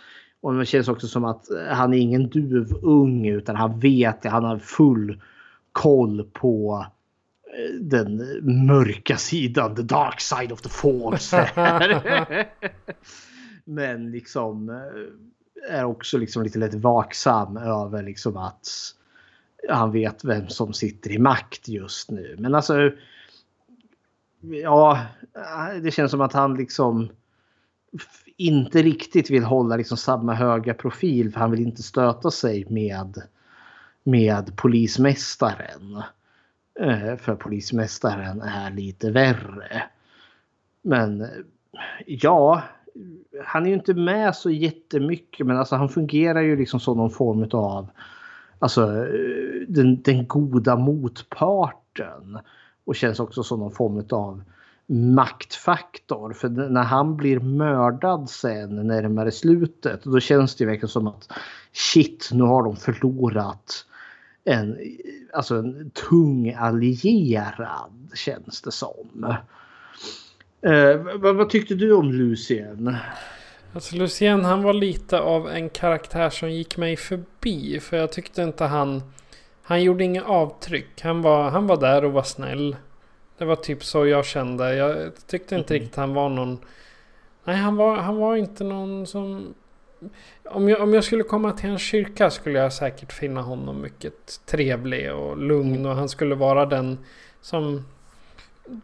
Och 0.42 0.54
det 0.54 0.66
känns 0.66 0.88
också 0.88 1.08
som 1.08 1.26
att 1.26 1.46
han 1.70 1.94
är 1.94 1.98
ingen 1.98 2.30
duvung 2.30 3.28
utan 3.28 3.56
han 3.56 3.80
vet 3.80 4.22
det. 4.22 4.30
Han 4.30 4.44
har 4.44 4.60
full 4.60 5.22
koll 5.72 6.30
på 6.34 6.86
eh, 6.86 6.95
den 7.82 8.18
mörka 8.66 9.18
sidan, 9.18 9.76
the 9.76 9.82
dark 9.82 10.22
side 10.22 10.52
of 10.52 10.62
the 10.62 10.70
force. 10.70 11.50
Men 13.66 14.12
liksom 14.12 14.70
eh, 14.70 15.76
är 15.78 15.84
också 15.84 16.18
liksom 16.18 16.44
lite 16.44 16.60
lätt 16.60 16.74
vaksam 16.74 17.58
över 17.58 18.04
liksom 18.04 18.38
att 18.38 18.68
han 19.70 19.92
vet 19.92 20.24
vem 20.24 20.48
som 20.48 20.74
sitter 20.74 21.12
i 21.12 21.20
makt 21.20 21.68
just 21.68 22.12
nu. 22.12 22.36
Men 22.40 22.56
alltså. 22.56 22.92
Ja, 24.42 25.06
det 25.82 25.92
känns 25.92 26.12
som 26.12 26.22
att 26.22 26.34
han 26.34 26.56
liksom 26.56 27.10
inte 28.38 28.82
riktigt 28.82 29.30
vill 29.30 29.44
hålla 29.44 29.76
liksom 29.76 29.98
samma 29.98 30.34
höga 30.34 30.74
profil 30.74 31.34
för 31.34 31.40
han 31.40 31.52
vill 31.52 31.62
inte 31.62 31.84
stöta 31.84 32.32
sig 32.32 32.66
med 32.70 33.22
med 34.04 34.56
polismästaren. 34.56 36.04
Eh, 36.80 37.16
för 37.18 37.36
polismästaren 37.36 38.42
är 38.42 38.72
lite 38.72 39.12
värre. 39.12 39.84
Men 40.82 41.28
ja, 42.06 42.64
han 43.46 43.64
är 43.64 43.68
ju 43.68 43.74
inte 43.74 43.94
med 43.94 44.36
så 44.36 44.50
jättemycket 44.50 45.46
men 45.46 45.58
alltså 45.58 45.76
han 45.76 45.90
fungerar 45.90 46.42
ju 46.42 46.56
liksom 46.56 46.80
som 46.80 46.98
någon 46.98 47.10
form 47.10 47.50
av 47.52 47.88
alltså 48.60 48.82
eh, 48.82 49.68
den, 49.68 50.02
den 50.02 50.28
goda 50.28 50.76
motparten. 50.76 52.40
Och 52.86 52.96
känns 52.96 53.20
också 53.20 53.44
som 53.44 53.60
någon 53.60 53.72
form 53.72 54.04
av 54.10 54.44
maktfaktor. 54.88 56.34
För 56.34 56.50
när 56.50 56.84
han 56.84 57.18
blir 57.18 57.40
mördad 57.40 58.30
sen 58.30 58.88
närmare 58.88 59.32
slutet 59.32 60.04
då 60.04 60.20
känns 60.20 60.56
det 60.56 60.66
verkligen 60.66 60.88
som 60.88 61.08
att 61.08 61.32
shit 61.74 62.30
nu 62.34 62.44
har 62.44 62.64
de 62.64 62.76
förlorat 62.76 63.86
en, 64.46 64.78
alltså 65.34 65.56
en 65.56 65.92
tung 66.10 66.54
allierad 66.54 68.12
känns 68.14 68.62
det 68.62 68.72
som. 68.72 69.36
Eh, 70.62 70.98
vad, 71.20 71.36
vad, 71.36 71.50
tyckte 71.50 71.76
du 71.76 71.94
om 71.94 72.12
Lucien? 72.12 72.98
Alltså 73.74 73.96
Lucien 73.96 74.46
han 74.46 74.64
var 74.64 74.74
lite 74.74 75.20
av 75.20 75.50
en 75.50 75.70
karaktär 75.70 76.30
som 76.30 76.52
gick 76.52 76.78
mig 76.78 76.96
förbi. 76.96 77.80
För 77.80 77.98
jag 77.98 78.12
tyckte 78.12 78.42
inte 78.42 78.64
han... 78.66 79.02
Han 79.64 79.84
gjorde 79.84 80.04
inga 80.04 80.24
avtryck. 80.24 81.02
Han 81.02 81.22
var, 81.22 81.50
han 81.50 81.68
var 81.68 81.78
där 81.78 82.06
och 82.06 82.12
var 82.12 82.24
snäll. 82.24 82.76
Det 83.38 83.46
var 83.46 83.56
typ 83.56 83.84
så 83.84 84.06
jag 84.06 84.26
kände. 84.26 84.76
Jag 84.76 85.12
tyckte 85.28 85.56
inte 85.56 85.74
mm. 85.74 85.82
riktigt 85.82 85.96
han 85.96 86.14
var 86.14 86.30
någon... 86.30 86.58
Nej, 87.44 87.56
han 87.56 87.76
var, 87.76 87.98
han 87.98 88.16
var 88.16 88.36
inte 88.36 88.64
någon 88.64 89.08
som 89.08 89.54
om 90.44 90.70
jag, 90.70 90.82
om 90.82 90.94
jag 90.94 91.04
skulle 91.04 91.24
komma 91.24 91.52
till 91.52 91.70
en 91.70 91.78
kyrka 91.78 92.30
skulle 92.30 92.60
jag 92.60 92.74
säkert 92.74 93.14
finna 93.14 93.42
honom 93.42 93.82
mycket 93.82 94.40
trevlig 94.46 95.14
och 95.14 95.38
lugn. 95.38 95.86
Och 95.86 95.96
han 95.96 96.10
skulle 96.10 96.36
vara 96.36 96.66
den 96.66 96.98
som 97.42 97.86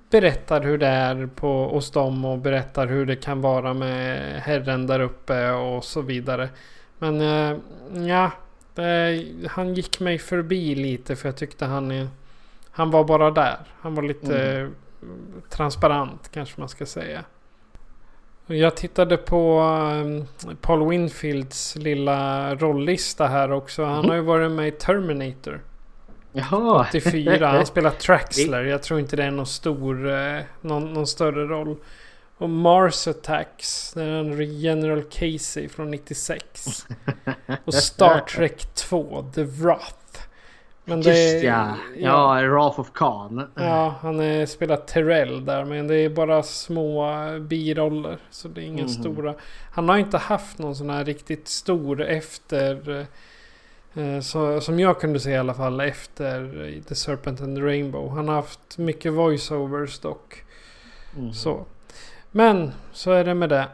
berättar 0.10 0.61
hur 0.61 0.77
det 0.77 0.88
är 0.88 1.27
på, 1.35 1.68
hos 1.68 1.91
dem 1.91 2.26
och 2.26 2.38
berättar 2.38 2.88
hur 2.88 3.06
det 3.06 3.15
kan 3.15 3.41
vara 3.41 3.73
med 3.73 4.41
Herren 4.41 4.88
där 4.88 4.99
uppe 4.99 5.52
och 5.52 5.84
så 5.84 6.02
vidare. 6.02 6.49
Men 6.98 7.22
äh, 7.22 7.57
ja, 8.07 8.31
det, 8.76 9.26
han 9.49 9.73
gick 9.73 9.99
mig 9.99 10.19
förbi 10.19 10.76
lite 10.76 11.15
för 11.15 11.27
jag 11.27 11.35
tyckte 11.35 11.65
han, 11.65 12.10
han 12.72 12.91
var 12.91 13.03
bara 13.03 13.31
där. 13.31 13.57
Han 13.80 13.95
var 13.95 14.03
lite 14.03 14.52
mm. 14.52 14.73
transparent 15.49 16.30
kanske 16.31 16.60
man 16.60 16.69
ska 16.69 16.85
säga. 16.85 17.23
Jag 18.53 18.76
tittade 18.76 19.18
på 19.18 19.60
ehm, 19.60 20.26
Paul 20.61 20.90
Winfields 20.90 21.76
lilla 21.76 22.56
rolllista 22.56 23.28
här 23.28 23.52
också. 23.52 23.84
Han 23.84 23.99
mm. 23.99 24.10
har 24.10 24.15
ju 24.15 24.22
varit 24.22 24.52
med 24.52 24.68
i 24.68 24.72
Terminator. 24.72 25.61
Jaha. 26.34 26.88
84. 26.90 27.48
Han 27.48 27.65
spelar 27.65 27.91
Traxler. 27.91 28.64
Jag 28.64 28.84
tror 28.84 28.99
inte 28.99 29.15
det 29.15 29.23
är 29.23 29.32
någon 29.32 29.45
stor, 29.45 30.11
eh, 30.11 30.41
någon, 30.61 30.94
någon 30.94 31.07
större 31.07 31.45
roll. 31.45 31.76
Och 32.38 32.49
Mars 32.49 33.07
Attacks. 33.07 33.94
Det 33.94 34.03
är 34.03 34.07
en 34.07 34.60
General 34.60 35.03
Casey 35.03 35.69
från 35.69 35.91
96. 35.91 36.88
Och 37.65 37.73
Star 37.73 38.19
Trek 38.19 38.73
2, 38.76 39.32
The 39.36 39.44
Wrath. 39.44 40.01
Men 40.92 41.02
Just 41.02 41.44
ja. 41.44 41.76
ja. 41.98 42.42
Ja, 42.42 42.50
Wrath 42.50 42.80
of 42.80 42.92
Khan. 42.94 43.48
Ja, 43.56 43.96
han 44.02 44.48
spelar 44.48 44.76
Terrell 44.76 45.46
där. 45.46 45.66
Men 45.66 45.88
det 45.88 45.96
är 45.96 46.10
bara 46.10 46.44
små 46.44 47.14
biroller. 47.40 48.18
Så 48.30 48.48
det 48.48 48.62
är 48.62 48.66
inga 48.66 48.84
mm. 48.84 48.90
stora. 48.90 49.36
Han 49.72 49.90
har 49.90 49.98
inte 49.98 50.18
haft 50.18 50.58
någon 50.58 50.76
sån 50.76 50.90
här 50.90 51.06
riktigt 51.06 51.48
stor 51.48 52.02
efter... 52.02 53.06
Eh, 53.94 54.20
så, 54.20 54.62
som 54.62 54.80
jag 54.80 55.00
kunde 55.00 55.20
se 55.20 55.32
i 55.32 55.38
alla 55.38 55.54
fall 55.54 55.80
efter 55.80 56.82
The 56.88 56.96
Serpent 56.96 57.42
and 57.42 57.58
the 57.58 57.62
Rainbow. 57.62 58.10
Han 58.10 58.28
har 58.28 58.36
haft 58.36 58.78
mycket 58.78 59.14
voiceovers 59.14 60.00
dock. 60.00 60.44
Mm. 61.18 61.34
Så. 61.34 61.66
Men 62.32 62.72
så 62.92 63.12
är 63.12 63.24
det 63.24 63.34
med 63.34 63.50
det. 63.50 63.68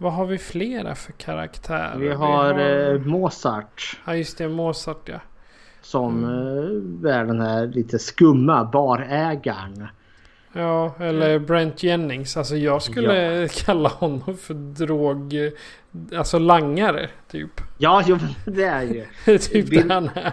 Vad 0.00 0.12
har 0.12 0.26
vi 0.26 0.38
flera 0.38 0.94
för 0.94 1.12
karaktärer? 1.12 1.98
Vi 1.98 2.08
har, 2.08 2.54
vi 2.54 2.62
har... 2.62 2.94
Eh, 2.94 3.00
Mozart. 3.00 4.00
Ja 4.04 4.16
just 4.16 4.38
det, 4.38 4.48
Mozart 4.48 5.08
ja. 5.08 5.20
Som 5.80 6.24
mm. 6.24 7.06
är 7.06 7.24
den 7.24 7.40
här 7.40 7.66
lite 7.66 7.98
skumma 7.98 8.64
barägaren. 8.64 9.86
Ja, 10.52 10.94
eller 11.00 11.38
Brent 11.38 11.82
Jennings. 11.82 12.36
Alltså 12.36 12.56
jag 12.56 12.82
skulle 12.82 13.40
ja. 13.40 13.48
kalla 13.64 13.88
honom 13.88 14.36
för 14.36 14.54
drog... 14.54 15.34
Alltså 16.16 16.38
langare, 16.38 17.08
typ. 17.30 17.60
Ja, 17.78 18.02
jo, 18.06 18.18
det 18.44 18.64
är 18.64 18.82
ju. 18.82 19.06
typ 19.38 19.70
Bill, 19.70 19.88
det 19.88 19.94
han 19.94 20.10
är. 20.14 20.32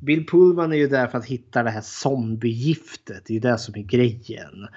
Bill 0.00 0.26
Pullman 0.26 0.72
är 0.72 0.76
ju 0.76 0.88
där 0.88 1.06
för 1.06 1.18
att 1.18 1.26
hitta 1.26 1.62
det 1.62 1.70
här 1.70 1.80
zombiegiftet. 1.80 3.22
Det 3.26 3.32
är 3.32 3.34
ju 3.34 3.40
det 3.40 3.58
som 3.58 3.74
är 3.74 3.82
grejen. 3.82 4.68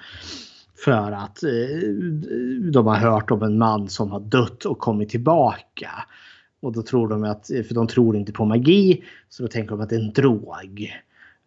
För 0.84 1.12
att 1.12 1.42
eh, 1.42 1.88
de 2.72 2.86
har 2.86 2.96
hört 2.96 3.30
om 3.30 3.42
en 3.42 3.58
man 3.58 3.88
som 3.88 4.10
har 4.10 4.20
dött 4.20 4.64
och 4.64 4.78
kommit 4.78 5.08
tillbaka. 5.08 5.90
Och 6.60 6.72
då 6.72 6.82
tror 6.82 7.08
de 7.08 7.24
att, 7.24 7.46
för 7.46 7.74
de 7.74 7.86
tror 7.86 8.16
inte 8.16 8.32
på 8.32 8.44
magi, 8.44 9.04
så 9.28 9.42
då 9.42 9.48
tänker 9.48 9.70
de 9.70 9.80
att 9.80 9.88
det 9.88 9.96
är 9.96 10.00
en 10.00 10.12
drog. 10.12 10.92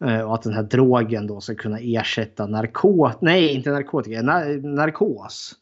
Eh, 0.06 0.22
och 0.22 0.36
att 0.36 0.44
den 0.44 0.54
här 0.54 0.64
drogen 0.64 1.28
då 1.28 1.42
ska 1.42 1.56
kunna 1.56 1.80
ersätta 1.80 2.48
narkotika, 2.48 3.18
nej 3.22 3.54
inte 3.54 3.72
narkotika, 3.72 4.22
narkos. 4.22 5.56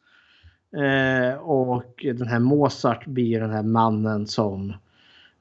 Eh, 0.76 1.40
och 1.40 2.06
den 2.16 2.28
här 2.28 2.40
Mozart 2.40 3.06
blir 3.06 3.40
den 3.40 3.52
här 3.52 3.64
mannen 3.64 4.28
som 4.28 4.74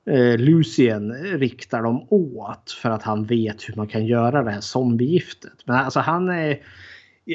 eh, 0.07 0.39
Lucien 0.39 1.13
riktar 1.13 1.83
dem 1.83 2.07
åt 2.11 2.71
för 2.83 2.91
att 2.91 3.03
han 3.03 3.25
vet 3.25 3.69
hur 3.69 3.75
man 3.77 3.89
kan 3.89 4.07
göra 4.07 4.43
det 4.43 4.51
här 4.51 4.61
zombiegiftet. 4.61 5.63
Men 5.65 5.77
alltså 5.77 6.01
han 6.01 6.29
är 6.29 6.59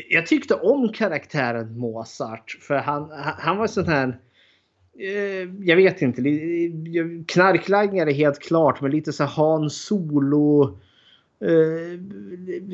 jag 0.09 0.27
tyckte 0.27 0.53
om 0.53 0.93
karaktären 0.93 1.77
Mozart 1.77 2.57
för 2.61 2.75
han, 2.75 3.09
han 3.37 3.57
var 3.57 3.67
sån 3.67 3.87
här 3.87 4.19
eh, 4.99 5.49
jag 5.59 5.75
vet 5.75 6.01
inte. 6.01 6.21
Knarklangare 7.27 8.11
helt 8.11 8.39
klart, 8.39 8.81
men 8.81 8.91
lite 8.91 9.13
så 9.13 9.23
Han 9.23 9.69
Solo. 9.69 10.79
Eh, 11.41 11.99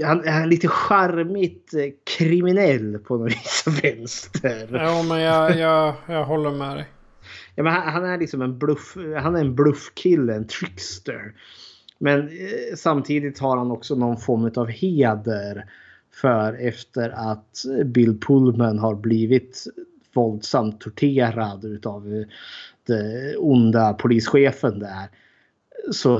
han 0.06 0.24
är 0.24 0.46
lite 0.46 0.68
charmigt 0.68 1.74
eh, 1.74 1.90
kriminell 2.18 3.00
på 3.00 3.18
något 3.18 3.32
vis 3.32 3.84
vänster. 3.84 4.70
Ja, 4.72 5.04
men 5.10 5.22
jag, 5.22 5.58
jag, 5.58 5.94
jag 6.08 6.26
håller 6.26 6.52
med 6.52 6.76
dig. 6.76 6.86
Ja, 7.56 7.64
men 7.64 7.74
han, 7.74 7.94
han, 7.94 8.06
är 8.06 8.18
liksom 8.18 8.42
en 8.42 8.60
bluff. 8.60 8.98
Han 9.22 9.36
är 9.36 9.40
en 9.40 9.56
bluffkille, 9.56 10.36
en 10.36 10.48
trickster. 10.48 11.34
Men 11.98 12.20
eh, 12.20 12.76
samtidigt 12.76 13.40
har 13.40 13.58
han 13.58 13.72
också 13.72 13.96
någon 13.96 14.18
form 14.18 14.52
av 14.56 14.68
heder 14.68 15.66
för 16.12 16.54
efter 16.54 17.10
att 17.10 17.64
Bill 17.86 18.20
Pullman 18.20 18.80
har 18.80 18.96
blivit 18.96 19.66
våldsamt 20.14 20.82
torterad 20.82 21.66
utav 21.66 22.14
eh, 22.14 22.28
den 22.88 23.36
onda 23.38 23.94
polischefen 23.94 24.80
där. 24.80 25.10
Så, 25.92 26.20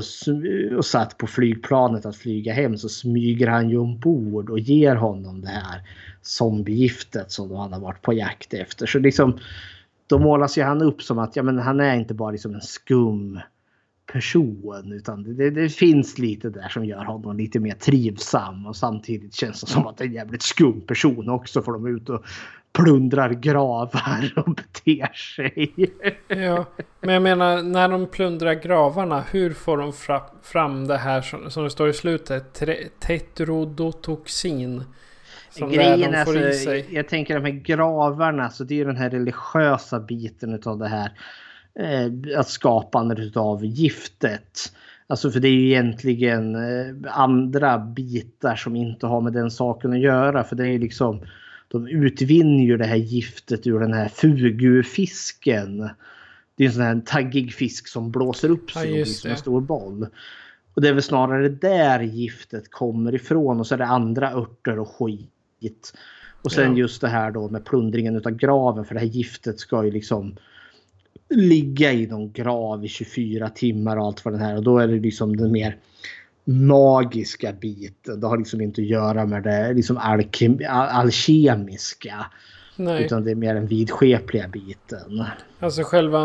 och 0.76 0.84
satt 0.84 1.18
på 1.18 1.26
flygplanet 1.26 2.06
att 2.06 2.16
flyga 2.16 2.52
hem 2.52 2.78
så 2.78 2.88
smyger 2.88 3.46
han 3.46 3.70
ju 3.70 3.78
ombord 3.78 4.50
och 4.50 4.58
ger 4.58 4.94
honom 4.94 5.40
det 5.40 5.48
här 5.48 5.82
zombiegiftet 6.22 7.30
som 7.30 7.50
han 7.50 7.72
har 7.72 7.80
varit 7.80 8.02
på 8.02 8.12
jakt 8.12 8.54
efter. 8.54 8.86
Så 8.86 8.98
liksom 8.98 9.38
då 10.06 10.18
målas 10.18 10.58
ju 10.58 10.62
han 10.62 10.82
upp 10.82 11.02
som 11.02 11.18
att 11.18 11.36
ja, 11.36 11.42
men 11.42 11.58
han 11.58 11.80
är 11.80 11.96
inte 11.96 12.14
bara 12.14 12.30
liksom 12.30 12.54
en 12.54 12.60
skum 12.60 13.40
person. 14.12 14.92
Utan 14.92 15.36
det, 15.36 15.50
det, 15.50 15.68
finns 15.68 16.18
lite 16.18 16.50
där 16.50 16.68
som 16.68 16.84
gör 16.84 17.04
honom 17.04 17.36
lite 17.36 17.60
mer 17.60 17.74
trivsam. 17.74 18.66
Och 18.66 18.76
samtidigt 18.76 19.34
känns 19.34 19.60
det 19.60 19.66
som 19.66 19.86
att 19.86 19.96
det 19.96 20.04
är 20.04 20.08
en 20.08 20.14
jävligt 20.14 20.42
skum 20.42 20.80
person 20.80 21.28
också. 21.28 21.62
För 21.62 21.72
de 21.72 21.86
är 21.86 21.90
ute 21.90 22.12
och 22.12 22.24
plundrar 22.72 23.30
gravar 23.30 24.32
och 24.36 24.54
beter 24.54 25.12
sig. 25.12 25.92
Ja, 26.28 26.64
men 27.00 27.14
jag 27.14 27.22
menar 27.22 27.62
när 27.62 27.88
de 27.88 28.06
plundrar 28.06 28.54
gravarna. 28.54 29.24
Hur 29.30 29.52
får 29.52 29.76
de 29.76 29.92
fra, 29.92 30.22
fram 30.42 30.86
det 30.86 30.96
här 30.96 31.22
som, 31.22 31.50
som 31.50 31.64
det 31.64 31.70
står 31.70 31.88
i 31.88 31.92
slutet? 31.92 32.62
Tetrodotoxin. 33.00 34.84
Som 35.50 35.70
Grejen 35.70 36.14
är 36.14 36.46
alltså, 36.46 36.74
jag 36.74 37.08
tänker 37.08 37.34
de 37.34 37.44
här 37.44 37.60
gravarna. 37.60 38.50
Så 38.50 38.64
det 38.64 38.80
är 38.80 38.84
den 38.84 38.96
här 38.96 39.10
religiösa 39.10 40.00
biten 40.00 40.60
av 40.64 40.78
det 40.78 40.88
här 40.88 41.12
att 42.36 42.48
skapandet 42.48 43.36
av 43.36 43.64
giftet. 43.64 44.72
Alltså 45.06 45.30
för 45.30 45.40
det 45.40 45.48
är 45.48 45.52
ju 45.52 45.66
egentligen 45.66 46.54
eh, 46.54 46.94
andra 47.04 47.78
bitar 47.78 48.56
som 48.56 48.76
inte 48.76 49.06
har 49.06 49.20
med 49.20 49.32
den 49.32 49.50
saken 49.50 49.92
att 49.92 50.00
göra. 50.00 50.44
För 50.44 50.56
det 50.56 50.62
är 50.62 50.70
ju 50.70 50.78
liksom, 50.78 51.20
de 51.68 51.88
utvinner 51.88 52.64
ju 52.64 52.76
det 52.76 52.86
här 52.86 52.96
giftet 52.96 53.66
ur 53.66 53.80
den 53.80 53.92
här 53.92 54.08
fugufisken. 54.08 55.90
Det 56.56 56.64
är 56.64 56.68
en 56.68 56.72
sån 56.72 56.82
här 56.82 57.02
taggig 57.06 57.54
fisk 57.54 57.88
som 57.88 58.10
blåser 58.10 58.50
upp 58.50 58.70
sig 58.70 58.82
Ja, 58.82 58.88
och 58.88 58.94
blir 58.94 59.04
som 59.04 59.30
en 59.30 59.36
stor 59.36 59.60
boll. 59.60 60.06
Och 60.74 60.82
det 60.82 60.88
är 60.88 60.92
väl 60.92 61.02
snarare 61.02 61.48
där 61.48 62.00
giftet 62.00 62.70
kommer 62.70 63.14
ifrån 63.14 63.60
och 63.60 63.66
så 63.66 63.74
är 63.74 63.78
det 63.78 63.86
andra 63.86 64.32
örter 64.32 64.78
och 64.78 64.88
skit. 64.88 65.92
Och 66.42 66.52
sen 66.52 66.72
Ja. 66.72 66.78
just 66.78 67.00
det 67.00 67.08
här 67.08 67.30
då 67.30 67.48
med 67.48 67.64
plundringen 67.64 68.16
utav 68.16 68.32
graven 68.32 68.84
för 68.84 68.94
det 68.94 69.00
här 69.00 69.06
giftet 69.06 69.60
ska 69.60 69.84
ju 69.84 69.90
liksom 69.90 70.36
ligga 71.30 71.92
i 71.92 72.06
någon 72.06 72.32
grav 72.32 72.84
i 72.84 72.88
24 72.88 73.48
timmar 73.48 73.96
och 73.96 74.04
allt 74.06 74.24
vad 74.24 74.34
den 74.34 74.40
här 74.42 74.56
och 74.56 74.62
då 74.62 74.78
är 74.78 74.86
det 74.88 74.94
liksom 75.00 75.36
den 75.36 75.52
mer 75.52 75.76
magiska 76.44 77.52
biten. 77.52 78.20
Det 78.20 78.26
har 78.26 78.38
liksom 78.38 78.60
inte 78.60 78.80
att 78.80 78.86
göra 78.88 79.26
med 79.26 79.42
det 79.42 79.72
liksom 79.72 79.98
alkem- 79.98 80.66
al- 80.68 80.88
alkemiska. 80.88 82.26
Nej. 82.76 83.04
Utan 83.04 83.24
det 83.24 83.30
är 83.30 83.34
mer 83.34 83.54
den 83.54 83.66
vidskepliga 83.66 84.48
biten. 84.48 85.24
Alltså 85.58 85.82
själva, 85.82 86.20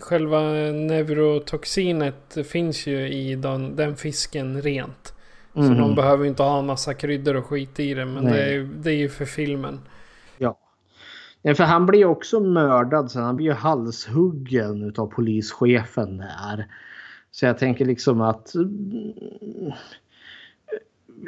själva 0.00 0.40
neurotoxinet 0.72 2.36
finns 2.46 2.86
ju 2.86 3.08
i 3.08 3.34
den, 3.34 3.76
den 3.76 3.96
fisken 3.96 4.62
rent. 4.62 5.12
Så 5.54 5.60
Mhm. 5.60 5.78
de 5.78 5.94
behöver 5.94 6.24
inte 6.24 6.42
ha 6.42 6.58
en 6.58 6.66
massa 6.66 6.94
kryddor 6.94 7.36
och 7.36 7.44
skit 7.46 7.80
i 7.80 7.94
det. 7.94 8.04
Men 8.06 8.24
Nej. 8.24 8.32
det 8.32 8.54
är, 8.54 8.68
det 8.82 8.90
är 8.90 8.94
ju 8.96 9.08
för 9.08 9.24
filmen. 9.24 9.80
För 11.54 11.64
han 11.64 11.86
blir 11.86 11.98
ju 11.98 12.06
också 12.06 12.40
mördad 12.40 13.10
sen. 13.10 13.22
Han 13.22 13.36
blir 13.36 13.46
ju 13.46 13.52
halshuggen 13.52 14.94
av 14.96 15.06
polischefen 15.06 16.18
där. 16.18 16.66
Så 17.30 17.46
jag 17.46 17.58
tänker 17.58 17.84
liksom 17.84 18.20
att... 18.20 18.54
Mm, 18.54 19.72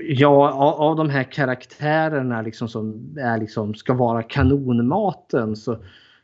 ja, 0.09 0.53
av, 0.53 0.74
av 0.81 0.97
de 0.97 1.11
här 1.11 1.32
karaktärerna 1.32 2.43
liksom 2.43 2.69
som 2.69 3.16
är 3.20 3.39
liksom, 3.39 3.74
ska 3.74 3.95
vara 3.95 4.23
kanonmaten 4.23 5.57
så 5.57 5.78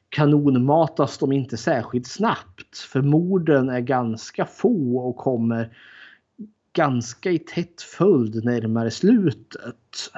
kanonmatas 0.08 1.18
de 1.18 1.32
inte 1.32 1.56
särskilt 1.56 2.06
snabbt. 2.06 2.78
För 2.78 3.02
morden 3.02 3.68
är 3.68 3.80
ganska 3.80 4.44
få 4.44 4.98
och 4.98 5.16
kommer 5.16 5.76
ganska 6.72 7.30
i 7.30 7.38
tätt 7.38 7.82
följd 7.82 8.44
närmare 8.44 8.90
slutet. 8.90 10.10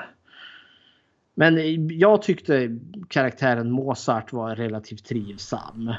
Men 1.38 1.88
jag 1.98 2.22
tyckte 2.22 2.78
karaktären 3.08 3.70
Mozart 3.70 4.32
var 4.32 4.56
relativt 4.56 5.04
trivsam. 5.04 5.94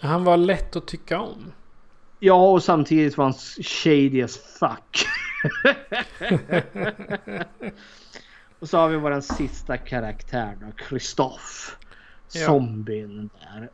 Han 0.00 0.24
var 0.24 0.36
lätt 0.36 0.76
att 0.76 0.86
tycka 0.86 1.20
om. 1.20 1.52
Ja, 2.18 2.50
och 2.50 2.62
samtidigt 2.62 3.16
var 3.16 3.24
han 3.24 3.34
shady 3.62 4.22
as 4.22 4.36
fuck. 4.36 5.06
och 8.58 8.68
så 8.68 8.78
har 8.78 8.88
vi 8.88 8.96
vår 8.96 9.20
sista 9.20 9.76
karaktär 9.76 10.56
då, 10.60 10.66
Kristoff. 10.72 11.78
Ja. 12.32 12.46
Zombien 12.46 13.30
där. 13.40 13.70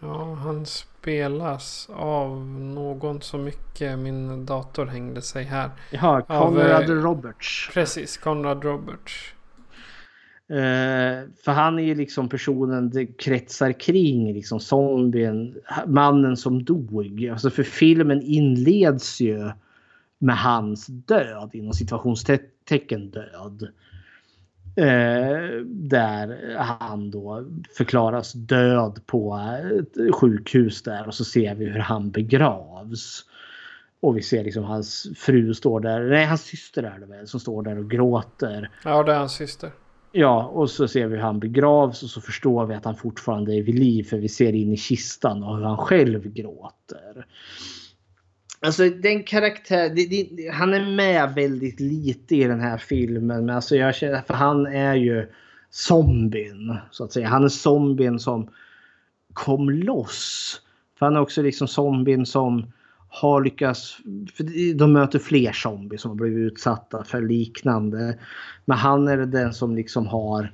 Ja, 0.00 0.34
han 0.34 0.66
spelas 0.66 1.90
av 1.92 2.46
någon 2.56 3.22
så 3.22 3.38
mycket. 3.38 3.98
Min 3.98 4.46
dator 4.46 4.86
hängde 4.86 5.22
sig 5.22 5.44
här. 5.44 5.70
Ja, 5.90 6.22
Av, 6.28 6.50
Conrad 6.50 6.90
eh, 6.90 6.94
Roberts. 6.94 7.70
Precis, 7.74 8.16
Conrad 8.16 8.64
Roberts. 8.64 9.34
Eh, 10.48 11.28
för 11.44 11.52
han 11.52 11.78
är 11.78 11.82
ju 11.82 11.94
liksom 11.94 12.28
personen 12.28 12.90
det 12.90 13.06
kretsar 13.06 13.72
kring, 13.72 14.34
liksom 14.34 14.60
zombien, 14.60 15.54
mannen 15.86 16.36
som 16.36 16.64
dog. 16.64 17.28
Alltså 17.32 17.50
för 17.50 17.62
filmen 17.62 18.22
inleds 18.22 19.20
ju 19.20 19.50
med 20.18 20.38
hans 20.38 20.86
död, 20.86 21.50
inom 21.52 21.72
situationstecken 21.72 23.10
död. 23.10 23.68
Eh, 24.76 25.60
där 25.66 26.56
han 26.58 27.10
då 27.10 27.44
förklaras 27.76 28.32
död 28.32 29.00
på 29.06 29.34
eh, 29.34 29.78
ett 29.78 30.14
sjukhus 30.14 30.82
där 30.82 31.06
och 31.06 31.14
så 31.14 31.24
ser 31.24 31.54
vi 31.54 31.64
hur 31.64 31.80
han 31.80 32.10
begravs. 32.10 33.24
Och 34.00 34.16
vi 34.16 34.22
ser 34.22 34.44
liksom 34.44 34.64
hans 34.64 35.06
fru 35.16 35.54
står 35.54 35.80
där, 35.80 36.00
nej 36.00 36.26
hans 36.26 36.42
syster 36.42 36.82
är 36.82 36.98
det 36.98 37.06
väl, 37.06 37.28
som 37.28 37.40
står 37.40 37.62
där 37.62 37.78
och 37.78 37.90
gråter. 37.90 38.70
Ja, 38.84 39.02
det 39.02 39.12
är 39.12 39.18
hans 39.18 39.32
syster. 39.32 39.70
Ja, 40.16 40.44
och 40.44 40.70
så 40.70 40.88
ser 40.88 41.06
vi 41.06 41.14
hur 41.14 41.22
han 41.22 41.40
begravs 41.40 42.02
och 42.02 42.10
så 42.10 42.20
förstår 42.20 42.66
vi 42.66 42.74
att 42.74 42.84
han 42.84 42.96
fortfarande 42.96 43.54
är 43.54 43.62
vid 43.62 43.78
liv 43.78 44.04
för 44.04 44.16
vi 44.16 44.28
ser 44.28 44.52
in 44.52 44.72
i 44.72 44.76
kistan 44.76 45.42
och 45.42 45.56
hur 45.56 45.64
han 45.64 45.76
själv 45.76 46.32
gråter. 46.32 47.26
Alltså 48.60 48.88
den 48.88 49.22
karaktär, 49.22 49.88
det, 49.88 50.06
det, 50.06 50.48
han 50.48 50.74
är 50.74 50.90
med 50.90 51.34
väldigt 51.34 51.80
lite 51.80 52.36
i 52.36 52.44
den 52.44 52.60
här 52.60 52.78
filmen. 52.78 53.46
Men 53.46 53.56
alltså 53.56 53.76
jag 53.76 53.94
känner, 53.94 54.22
för 54.22 54.34
han 54.34 54.66
är 54.66 54.94
ju 54.94 55.32
zombien 55.70 56.76
så 56.90 57.04
att 57.04 57.12
säga. 57.12 57.28
Han 57.28 57.44
är 57.44 57.48
zombien 57.48 58.18
som 58.18 58.48
kom 59.32 59.70
loss. 59.70 60.60
För 60.98 61.06
han 61.06 61.16
är 61.16 61.20
också 61.20 61.42
liksom 61.42 61.68
zombien 61.68 62.26
som 62.26 62.72
har 63.14 63.44
lyckats, 63.44 63.96
för 64.34 64.74
de 64.74 64.92
möter 64.92 65.18
fler 65.18 65.52
zombies 65.52 66.00
som 66.00 66.10
har 66.10 66.16
blivit 66.16 66.52
utsatta 66.52 67.04
för 67.04 67.22
liknande. 67.22 68.18
Men 68.64 68.78
han 68.78 69.08
är 69.08 69.16
den 69.16 69.54
som 69.54 69.76
liksom 69.76 70.06
har 70.06 70.52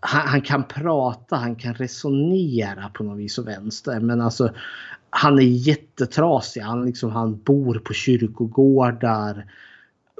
han, 0.00 0.28
han 0.28 0.40
kan 0.40 0.64
prata, 0.64 1.36
han 1.36 1.56
kan 1.56 1.74
resonera 1.74 2.88
på 2.88 3.04
något 3.04 3.18
vis 3.18 3.38
och 3.38 3.48
vänster. 3.48 4.00
Men 4.00 4.20
alltså 4.20 4.50
han 5.10 5.38
är 5.38 5.42
jättetrasig. 5.42 6.60
Han, 6.60 6.86
liksom, 6.86 7.10
han 7.10 7.42
bor 7.42 7.78
på 7.78 7.92
kyrkogårdar. 7.92 9.46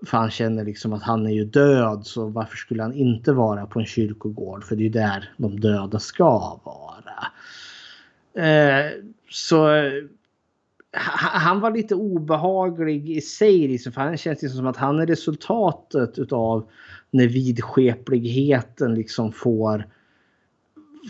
För 0.07 0.19
han 0.19 0.31
känner 0.31 0.65
liksom 0.65 0.93
att 0.93 1.03
han 1.03 1.27
är 1.27 1.31
ju 1.31 1.45
död 1.45 2.07
så 2.07 2.27
varför 2.27 2.57
skulle 2.57 2.83
han 2.83 2.95
inte 2.95 3.33
vara 3.33 3.67
på 3.67 3.81
en 3.81 3.87
kyrkogård? 3.87 4.65
För 4.65 4.77
det 4.77 4.83
är 4.83 4.85
ju 4.85 4.91
där 4.91 5.31
de 5.37 5.61
döda 5.61 5.99
ska 5.99 6.61
vara. 6.65 7.27
Eh, 8.47 8.91
så 9.31 9.69
han 10.99 11.61
var 11.61 11.71
lite 11.71 11.95
obehaglig 11.95 13.11
i 13.11 13.21
sig. 13.21 13.69
Liksom, 13.69 13.93
för 13.93 14.01
han 14.01 14.17
känns 14.17 14.43
liksom 14.43 14.59
som 14.59 14.67
att 14.67 14.77
han 14.77 15.01
är 15.01 15.07
resultatet 15.07 16.19
utav 16.19 16.69
när 17.11 17.27
vidskepligheten 17.27 18.95
liksom 18.95 19.33
får 19.33 19.87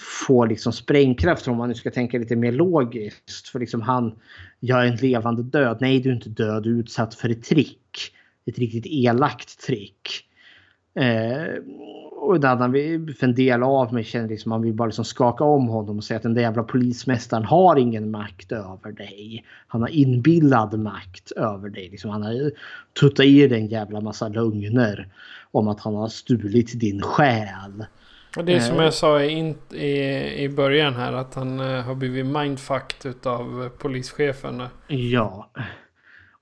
får 0.01 0.47
liksom 0.47 0.73
sprängkraft 0.73 1.49
om 1.49 1.57
man 1.57 1.69
nu 1.69 1.75
ska 1.75 1.91
tänka 1.91 2.19
lite 2.19 2.37
mer 2.37 2.53
logiskt. 2.53 3.49
För 3.49 3.59
liksom 3.59 3.83
han, 3.83 4.19
jag 4.61 4.83
är 4.83 4.87
en 4.87 4.97
levande 4.97 5.43
död. 5.43 5.79
Nej, 5.81 6.01
du 6.01 6.11
är 6.11 6.15
inte 6.15 6.29
död, 6.29 6.63
du 6.63 6.75
är 6.75 6.81
utsatt 6.81 7.15
för 7.15 7.29
ett 7.29 7.45
trick. 7.45 8.13
Ett 8.47 8.59
riktigt 8.59 8.87
elakt 8.87 9.67
trick. 9.67 10.09
Eh, 10.95 11.55
och 12.27 12.41
det 12.41 12.49
hade 12.49 12.63
han 12.63 12.73
för 13.19 13.25
en 13.25 13.35
del 13.35 13.63
av 13.63 13.95
mig 13.95 14.05
kände 14.05 14.29
liksom 14.29 14.51
man 14.51 14.63
vill 14.63 14.75
bara 14.75 14.87
liksom 14.87 15.05
skaka 15.05 15.45
om 15.45 15.69
honom 15.69 15.97
och 15.97 16.05
säga 16.05 16.17
att 16.17 16.23
den 16.23 16.35
där 16.35 16.43
jävla 16.43 16.63
polismästaren 16.63 17.45
har 17.45 17.77
ingen 17.77 18.11
makt 18.11 18.53
över 18.53 18.93
dig. 18.93 19.45
Han 19.67 19.81
har 19.81 19.89
inbillad 19.89 20.79
makt 20.79 21.31
över 21.31 21.69
dig. 21.69 21.89
Liksom 21.91 22.11
han 22.11 22.23
har 22.23 22.51
tuttat 23.01 23.27
i 23.27 23.49
dig 23.49 23.61
en 23.61 23.67
jävla 23.67 24.01
massa 24.01 24.29
lögner 24.29 25.09
om 25.51 25.69
att 25.69 25.81
han 25.81 25.95
har 25.95 26.09
stulit 26.09 26.81
din 26.81 27.03
själ. 27.03 27.85
Och 28.37 28.45
det 28.45 28.55
är 28.55 28.61
som 28.61 28.77
Eh. 28.77 28.85
jag 28.85 28.95
sa 28.95 29.23
i, 29.23 29.55
i, 29.71 30.45
i 30.45 30.49
början 30.49 30.95
här 30.95 31.13
att 31.13 31.35
han 31.35 31.61
eh, 31.61 31.83
har 31.83 31.95
blivit 31.95 32.27
mindfucked 32.27 33.11
utav 33.11 33.69
polischefen. 33.69 34.63
Ja. 34.89 35.51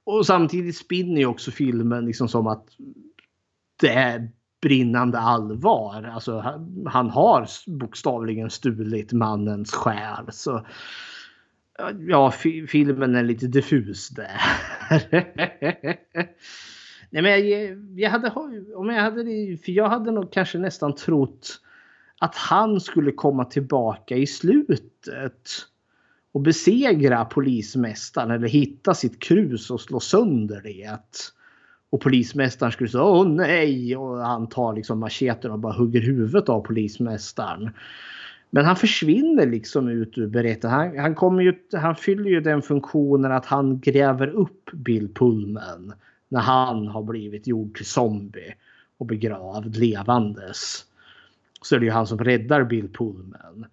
Och 0.04 0.26
samtidigt 0.26 0.76
spinner 0.76 1.20
ju 1.20 1.26
också 1.26 1.50
filmen 1.50 2.06
liksom 2.06 2.28
som 2.28 2.46
att 2.46 2.66
det 3.80 3.88
är 3.88 4.28
brinnande 4.64 5.18
allvar. 5.18 6.10
Alltså 6.14 6.38
han, 6.38 6.86
han 6.86 7.10
har 7.10 7.48
bokstavligen 7.66 8.50
stulit 8.50 9.12
mannens 9.12 9.72
själ. 9.72 10.32
Så 10.32 10.66
ja, 12.08 12.30
filmen 12.68 13.14
är 13.14 13.22
lite 13.22 13.46
diffus 13.46 14.08
där. 14.08 14.40
Nej, 17.10 17.22
men 17.22 17.48
jag, 17.50 17.78
jag 18.00 18.10
hade, 18.10 18.30
om 18.74 18.90
jag 18.90 19.02
hade, 19.02 19.24
för 19.64 19.72
jag 19.72 19.88
hade 19.88 20.10
nog 20.10 20.32
kanske 20.32 20.58
nästan 20.58 20.94
trott 20.94 21.60
att 22.20 22.36
han 22.36 22.80
skulle 22.80 23.12
komma 23.12 23.44
tillbaka 23.44 24.16
i 24.16 24.26
slutet 24.26 25.48
och 26.32 26.40
besegra 26.40 27.24
polismästaren 27.24 28.30
eller 28.30 28.48
hitta 28.48 28.94
sitt 28.94 29.22
krus 29.22 29.70
och 29.70 29.80
slå 29.80 30.00
sönder 30.00 30.60
det. 30.62 30.98
Och 31.94 32.00
polismästaren 32.00 32.72
skulle 32.72 32.90
säga 32.90 33.04
åh 33.04 33.28
nej 33.28 33.96
och 33.96 34.18
han 34.18 34.46
tar 34.46 34.72
liksom 34.74 34.98
macheten 34.98 35.50
och 35.50 35.58
bara 35.58 35.72
hugger 35.72 36.00
huvudet 36.00 36.48
av 36.48 36.60
polismästaren. 36.60 37.70
Men 38.50 38.64
han 38.64 38.76
försvinner 38.76 39.46
liksom 39.46 39.88
ut 39.88 40.18
ur 40.18 40.26
berättelsen. 40.26 40.70
Han, 40.70 40.98
han, 40.98 41.14
kommer 41.14 41.42
ju, 41.42 41.54
han 41.72 41.96
fyller 41.96 42.30
ju 42.30 42.40
den 42.40 42.62
funktionen 42.62 43.32
att 43.32 43.46
han 43.46 43.80
gräver 43.80 44.28
upp 44.28 44.70
Bill 44.72 45.08
Pullman 45.14 45.92
när 46.28 46.40
han 46.40 46.86
har 46.86 47.02
blivit 47.02 47.46
gjord 47.46 47.76
till 47.76 47.86
zombie 47.86 48.54
och 48.98 49.06
begravd 49.06 49.76
levandes. 49.76 50.84
Så 51.62 51.74
är 51.74 51.80
det 51.80 51.86
ju 51.86 51.92
han 51.92 52.06
som 52.06 52.18
räddar 52.18 52.64
Bill 52.64 52.88
Pullman. 52.88 53.66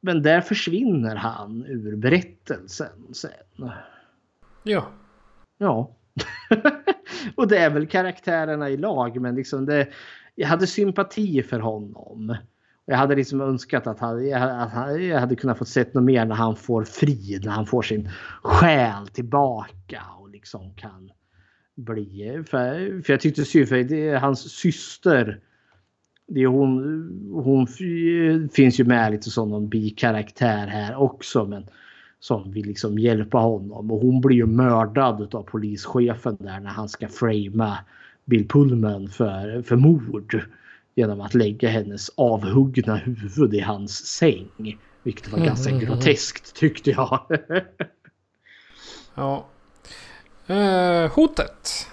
Men 0.00 0.22
där 0.22 0.40
försvinner 0.40 1.16
han 1.16 1.64
ur 1.68 1.96
berättelsen 1.96 3.04
sen. 3.12 3.70
Ja. 4.62 4.88
Ja. 5.58 5.90
och 7.34 7.48
det 7.48 7.58
är 7.58 7.70
väl 7.70 7.86
karaktärerna 7.86 8.70
i 8.70 8.76
lag 8.76 9.20
men 9.20 9.34
liksom 9.34 9.66
det, 9.66 9.88
jag 10.34 10.48
hade 10.48 10.66
sympati 10.66 11.42
för 11.42 11.60
honom. 11.60 12.36
Jag 12.86 12.96
hade 12.96 13.14
liksom 13.14 13.40
önskat 13.40 13.86
att, 13.86 13.98
han, 13.98 14.34
att 14.34 14.72
han, 14.72 15.06
jag 15.06 15.20
hade 15.20 15.36
kunnat 15.36 15.58
få 15.58 15.64
sett 15.64 15.94
något 15.94 16.04
mer 16.04 16.24
när 16.24 16.34
han 16.34 16.56
får 16.56 16.84
frid, 16.84 17.44
när 17.44 17.52
han 17.52 17.66
får 17.66 17.82
sin 17.82 18.10
själ 18.42 19.08
tillbaka 19.08 20.02
och 20.20 20.28
liksom 20.30 20.74
kan 20.74 21.10
bli... 21.76 22.42
För, 22.50 23.02
för 23.02 23.12
jag 23.12 23.20
tyckte 23.20 23.44
synd, 23.44 23.68
för 23.68 23.76
det, 23.76 24.18
hans 24.18 24.50
syster 24.52 25.40
det 26.28 26.42
är 26.42 26.46
hon, 26.46 26.72
hon 27.32 27.66
finns 28.48 28.80
ju 28.80 28.84
med 28.84 29.12
lite 29.12 29.30
som 29.30 29.50
någon 29.50 29.68
bikaraktär 29.68 30.66
här 30.66 30.96
också. 30.96 31.44
Men 31.44 31.66
som 32.20 32.52
vill 32.52 32.66
liksom 32.66 32.98
hjälpa 32.98 33.38
honom. 33.38 33.90
Och 33.90 34.00
hon 34.00 34.20
blir 34.20 34.36
ju 34.36 34.46
mördad 34.46 35.34
av 35.34 35.42
polischefen 35.42 36.36
där 36.40 36.60
när 36.60 36.70
han 36.70 36.88
ska 36.88 37.08
framea 37.08 37.78
Bill 38.24 38.48
Pullman 38.48 39.08
för, 39.08 39.62
för 39.62 39.76
mord. 39.76 40.42
Genom 40.94 41.20
att 41.20 41.34
lägga 41.34 41.68
hennes 41.68 42.10
avhuggna 42.14 42.96
huvud 42.96 43.54
i 43.54 43.60
hans 43.60 44.06
säng. 44.06 44.78
Vilket 45.02 45.32
var 45.32 45.38
ganska 45.38 45.70
mm, 45.70 45.84
groteskt 45.84 46.54
tyckte 46.54 46.90
jag. 46.90 47.20
ja. 49.14 49.46
Uh, 50.50 51.10
hotet. 51.10 51.88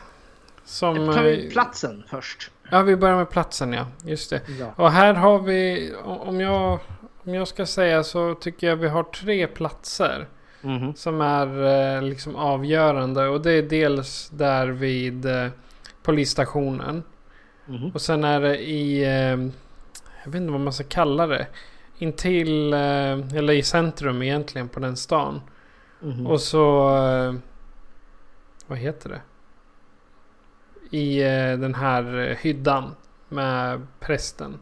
Som... 0.66 0.96
Tar 0.96 1.24
vi 1.24 1.50
platsen 1.50 2.04
först? 2.08 2.52
Ja, 2.72 2.82
vi 2.82 2.96
börjar 2.96 3.18
med 3.18 3.30
platsen 3.30 3.74
ja. 3.74 3.88
Just 4.06 4.30
det. 4.30 4.42
Ja. 4.60 4.74
Och 4.78 4.92
här 4.92 5.14
har 5.14 5.40
vi, 5.40 5.94
om 6.04 6.42
jag, 6.42 6.80
om 7.26 7.34
jag 7.34 7.48
ska 7.48 7.66
säga 7.66 8.04
så 8.04 8.34
tycker 8.36 8.68
jag 8.68 8.76
vi 8.76 8.88
har 8.88 9.04
tre 9.04 9.48
platser. 9.48 10.28
Mm. 10.64 10.96
Som 10.96 11.22
är 11.22 11.64
eh, 11.96 12.02
liksom 12.02 12.36
avgörande. 12.36 13.28
Och 13.28 13.42
det 13.42 13.52
är 13.52 13.64
dels 13.64 14.30
där 14.30 14.68
vid 14.68 15.26
eh, 15.26 15.48
polisstationen. 16.04 17.04
Mm. 17.68 17.92
Och 17.92 18.02
sen 18.02 18.24
är 18.24 18.42
det 18.42 18.58
i, 18.58 19.04
eh, 19.04 19.50
jag 20.24 20.32
vet 20.32 20.36
inte 20.36 20.52
vad 20.52 20.62
man 20.62 20.74
ska 20.74 20.84
kalla 20.84 21.28
det. 21.28 21.48
Intill, 21.98 22.74
eller 22.74 23.54
i 23.54 23.64
centrum 23.64 24.22
egentligen 24.22 24.70
på 24.70 24.80
den 24.80 24.98
stan. 24.98 25.42
Mm. 26.04 26.28
Och 26.28 26.42
så, 26.42 26.90
vad 28.68 28.78
heter 28.78 29.10
det? 29.10 29.22
i 30.98 31.20
den 31.60 31.76
här 31.76 32.38
hyddan 32.42 32.96
med 33.30 33.88
prästen. 34.00 34.60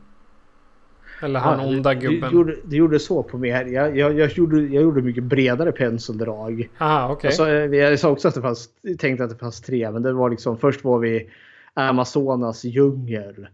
Eller 1.23 1.39
han 1.39 1.59
ja, 1.59 1.65
onda 1.65 1.93
gubben. 1.93 2.29
Du, 2.29 2.37
gjorde, 2.37 2.55
du 2.63 2.75
gjorde 2.75 2.99
så 2.99 3.23
på 3.23 3.37
mig 3.37 3.51
här. 3.51 3.65
Jag, 3.65 3.97
jag, 3.97 4.19
jag, 4.19 4.31
gjorde, 4.31 4.61
jag 4.61 4.83
gjorde 4.83 5.01
mycket 5.01 5.23
bredare 5.23 5.71
penseldrag. 5.71 6.69
Aha, 6.77 7.13
okay. 7.13 7.27
alltså, 7.27 7.49
jag 7.49 7.99
sa 7.99 8.09
också 8.09 8.27
att 8.27 8.35
det 8.35 8.41
fanns, 8.41 8.69
tänkte 8.99 9.23
att 9.23 9.29
det 9.29 9.37
fanns 9.37 9.61
tre. 9.61 9.91
Men 9.91 10.01
det 10.01 10.13
var 10.13 10.29
liksom 10.29 10.57
först 10.57 10.83
var 10.83 10.99
vi 10.99 11.29
Amazonas 11.73 12.63
djungel. 12.63 13.47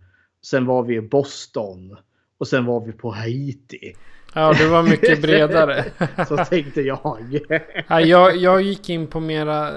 Sen 0.45 0.65
var 0.65 0.83
vi 0.83 0.95
i 0.95 1.01
Boston. 1.01 1.97
Och 2.37 2.47
sen 2.47 2.65
var 2.65 2.85
vi 2.85 2.91
på 2.91 3.11
Haiti. 3.11 3.93
Ja, 4.33 4.53
det 4.53 4.67
var 4.67 4.83
mycket 4.83 5.21
bredare. 5.21 5.85
så 6.27 6.37
tänkte 6.37 6.81
jag. 6.81 7.39
ja, 7.87 8.01
jag. 8.01 8.35
Jag 8.35 8.61
gick 8.61 8.89
in 8.89 9.07
på 9.07 9.19
mera 9.19 9.71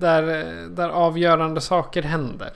där, 0.00 0.22
där 0.68 0.88
avgörande 0.88 1.60
saker 1.60 2.02
händer. 2.02 2.50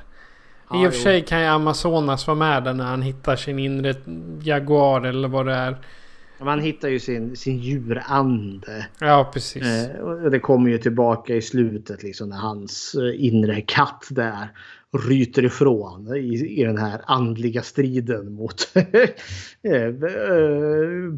I 0.74 0.86
och 0.86 0.94
för 0.94 1.01
sig 1.01 1.24
kan 1.24 1.40
ju 1.40 1.47
Amazonas 1.47 2.27
vara 2.27 2.39
med 2.39 2.65
där 2.65 2.74
när 2.74 2.85
han 2.85 3.03
hittar 3.03 3.36
sin 3.36 3.59
inre 3.59 3.94
Jaguar 4.43 5.07
eller 5.07 5.28
vad 5.28 5.47
det 5.47 5.55
är. 5.55 5.77
Man 6.40 6.61
hittar 6.61 6.89
ju 6.89 7.01
sin, 7.01 7.36
sin 7.36 7.59
djurande. 7.59 8.86
Ja, 8.99 9.31
precis. 9.32 9.62
Eh, 9.62 10.01
och 10.01 10.31
det 10.31 10.39
kommer 10.39 10.70
ju 10.70 10.78
tillbaka 10.78 11.35
i 11.35 11.43
slutet 11.43 12.03
liksom 12.03 12.28
när 12.28 12.36
hans 12.36 12.94
eh, 12.94 13.24
inre 13.24 13.61
katt 13.61 14.07
där 14.11 14.49
ryter 15.09 15.44
ifrån 15.44 16.16
i, 16.16 16.61
i 16.61 16.65
den 16.65 16.78
här 16.78 17.01
andliga 17.07 17.62
striden 17.62 18.32
mot 18.32 18.70
eh, 18.74 18.85
eh, 19.73 19.89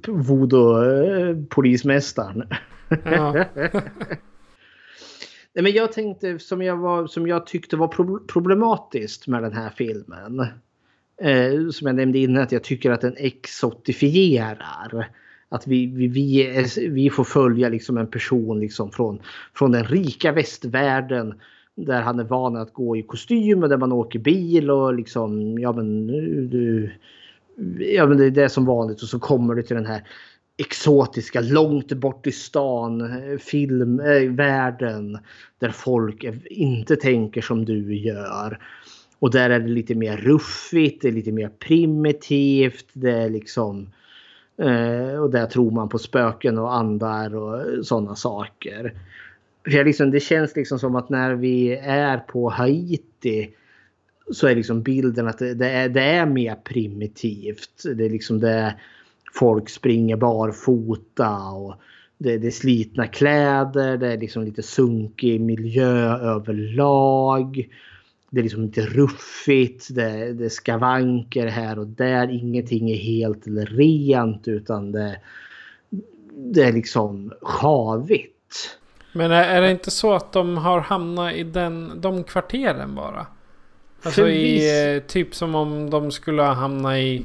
voodoo-polismästaren. 0.06 2.42
Ja. 3.04 3.44
Nej, 5.54 5.62
men 5.62 5.72
jag 5.72 5.92
tänkte 5.92 6.38
som 6.38 6.62
jag, 6.62 6.76
var, 6.76 7.06
som 7.06 7.26
jag 7.26 7.46
tyckte 7.46 7.76
var 7.76 7.88
problematiskt 8.26 9.26
med 9.26 9.42
den 9.42 9.52
här 9.52 9.70
filmen. 9.70 10.40
Eh, 11.20 11.68
som 11.70 11.86
jag 11.86 11.96
nämnde 11.96 12.18
innan 12.18 12.42
att 12.42 12.52
jag 12.52 12.64
tycker 12.64 12.90
att 12.90 13.00
den 13.00 13.14
exotifierar. 13.16 15.10
Att 15.48 15.66
vi, 15.66 15.86
vi, 15.86 16.08
vi, 16.08 16.66
vi 16.88 17.10
får 17.10 17.24
följa 17.24 17.68
liksom 17.68 17.98
en 17.98 18.06
person 18.06 18.60
liksom 18.60 18.90
från, 18.90 19.18
från 19.54 19.72
den 19.72 19.84
rika 19.84 20.32
västvärlden 20.32 21.34
där 21.74 22.02
han 22.02 22.20
är 22.20 22.24
van 22.24 22.56
att 22.56 22.72
gå 22.72 22.96
i 22.96 23.02
kostym 23.02 23.62
och 23.62 23.68
där 23.68 23.76
man 23.76 23.92
åker 23.92 24.18
bil 24.18 24.70
och 24.70 24.94
liksom 24.94 25.58
ja 25.58 25.72
men, 25.72 26.06
du, 26.50 26.90
ja, 27.78 28.06
men 28.06 28.18
det 28.18 28.26
är 28.26 28.30
det 28.30 28.48
som 28.48 28.64
vanligt 28.64 29.02
och 29.02 29.08
så 29.08 29.18
kommer 29.18 29.54
du 29.54 29.62
till 29.62 29.76
den 29.76 29.86
här 29.86 30.02
exotiska 30.56 31.40
långt 31.40 31.92
bort 31.92 32.26
i 32.26 32.32
stan 32.32 33.00
eh, 33.00 33.38
filmvärlden 33.38 35.14
eh, 35.14 35.20
äh, 35.20 35.26
där 35.58 35.70
folk 35.70 36.24
inte 36.44 36.96
tänker 36.96 37.42
som 37.42 37.64
du 37.64 37.96
gör. 37.96 38.58
Och 39.18 39.30
där 39.30 39.50
är 39.50 39.60
det 39.60 39.68
lite 39.68 39.94
mer 39.94 40.16
ruffigt, 40.16 41.02
det 41.02 41.08
är 41.08 41.12
lite 41.12 41.32
mer 41.32 41.48
primitivt. 41.48 42.86
Det 42.92 43.10
är 43.10 43.30
liksom 43.30 43.90
eh, 44.58 45.20
och 45.20 45.30
där 45.30 45.46
tror 45.46 45.70
man 45.70 45.88
på 45.88 45.98
spöken 45.98 46.58
och 46.58 46.74
andar 46.74 47.34
och 47.34 47.86
sådana 47.86 48.16
saker. 48.16 48.94
För 49.64 49.84
liksom, 49.84 50.10
det 50.10 50.20
känns 50.20 50.56
liksom 50.56 50.78
som 50.78 50.96
att 50.96 51.08
när 51.08 51.34
vi 51.34 51.76
är 51.82 52.18
på 52.18 52.50
Haiti 52.50 53.50
så 54.32 54.46
är 54.46 54.54
liksom 54.54 54.82
bilden 54.82 55.28
att 55.28 55.38
det, 55.38 55.54
det, 55.54 55.70
är, 55.70 55.88
det 55.88 56.02
är 56.02 56.26
mer 56.26 56.54
primitivt. 56.54 57.82
Det 57.94 58.04
är 58.04 58.10
liksom 58.10 58.40
det 58.40 58.74
folk 59.34 59.68
springer 59.68 60.16
barfota 60.16 61.38
och 61.38 61.74
det, 62.18 62.38
det 62.38 62.46
är 62.46 62.50
slitna 62.50 63.06
kläder. 63.06 63.96
Det 63.96 64.12
är 64.12 64.18
liksom 64.18 64.44
lite 64.44 64.62
sunkig 64.62 65.40
miljö 65.40 66.16
överlag. 66.16 67.68
Det 68.30 68.40
är 68.40 68.42
liksom 68.42 68.62
lite 68.62 68.86
ruffigt. 68.86 69.94
Det, 69.94 70.32
det 70.32 70.44
är 70.44 70.48
skavanker 70.48 71.46
här 71.46 71.78
och 71.78 71.86
där. 71.86 72.30
Ingenting 72.30 72.90
är 72.90 72.96
helt 72.96 73.42
rent 73.46 74.48
utan 74.48 74.92
det, 74.92 75.20
det 76.36 76.62
är 76.62 76.72
liksom 76.72 77.32
sjavigt. 77.42 78.30
Men 79.12 79.30
är, 79.30 79.42
är 79.42 79.60
det 79.60 79.70
inte 79.70 79.90
så 79.90 80.12
att 80.12 80.32
de 80.32 80.56
har 80.56 80.80
hamnat 80.80 81.34
i 81.34 81.42
den, 81.42 82.00
de 82.00 82.24
kvarteren 82.24 82.94
bara? 82.94 83.26
Alltså 84.02 84.28
i 84.28 84.94
eh, 84.94 85.02
typ 85.02 85.34
som 85.34 85.54
om 85.54 85.90
de 85.90 86.10
skulle 86.10 86.42
ha 86.42 86.52
hamnat 86.52 86.96
i... 86.96 87.24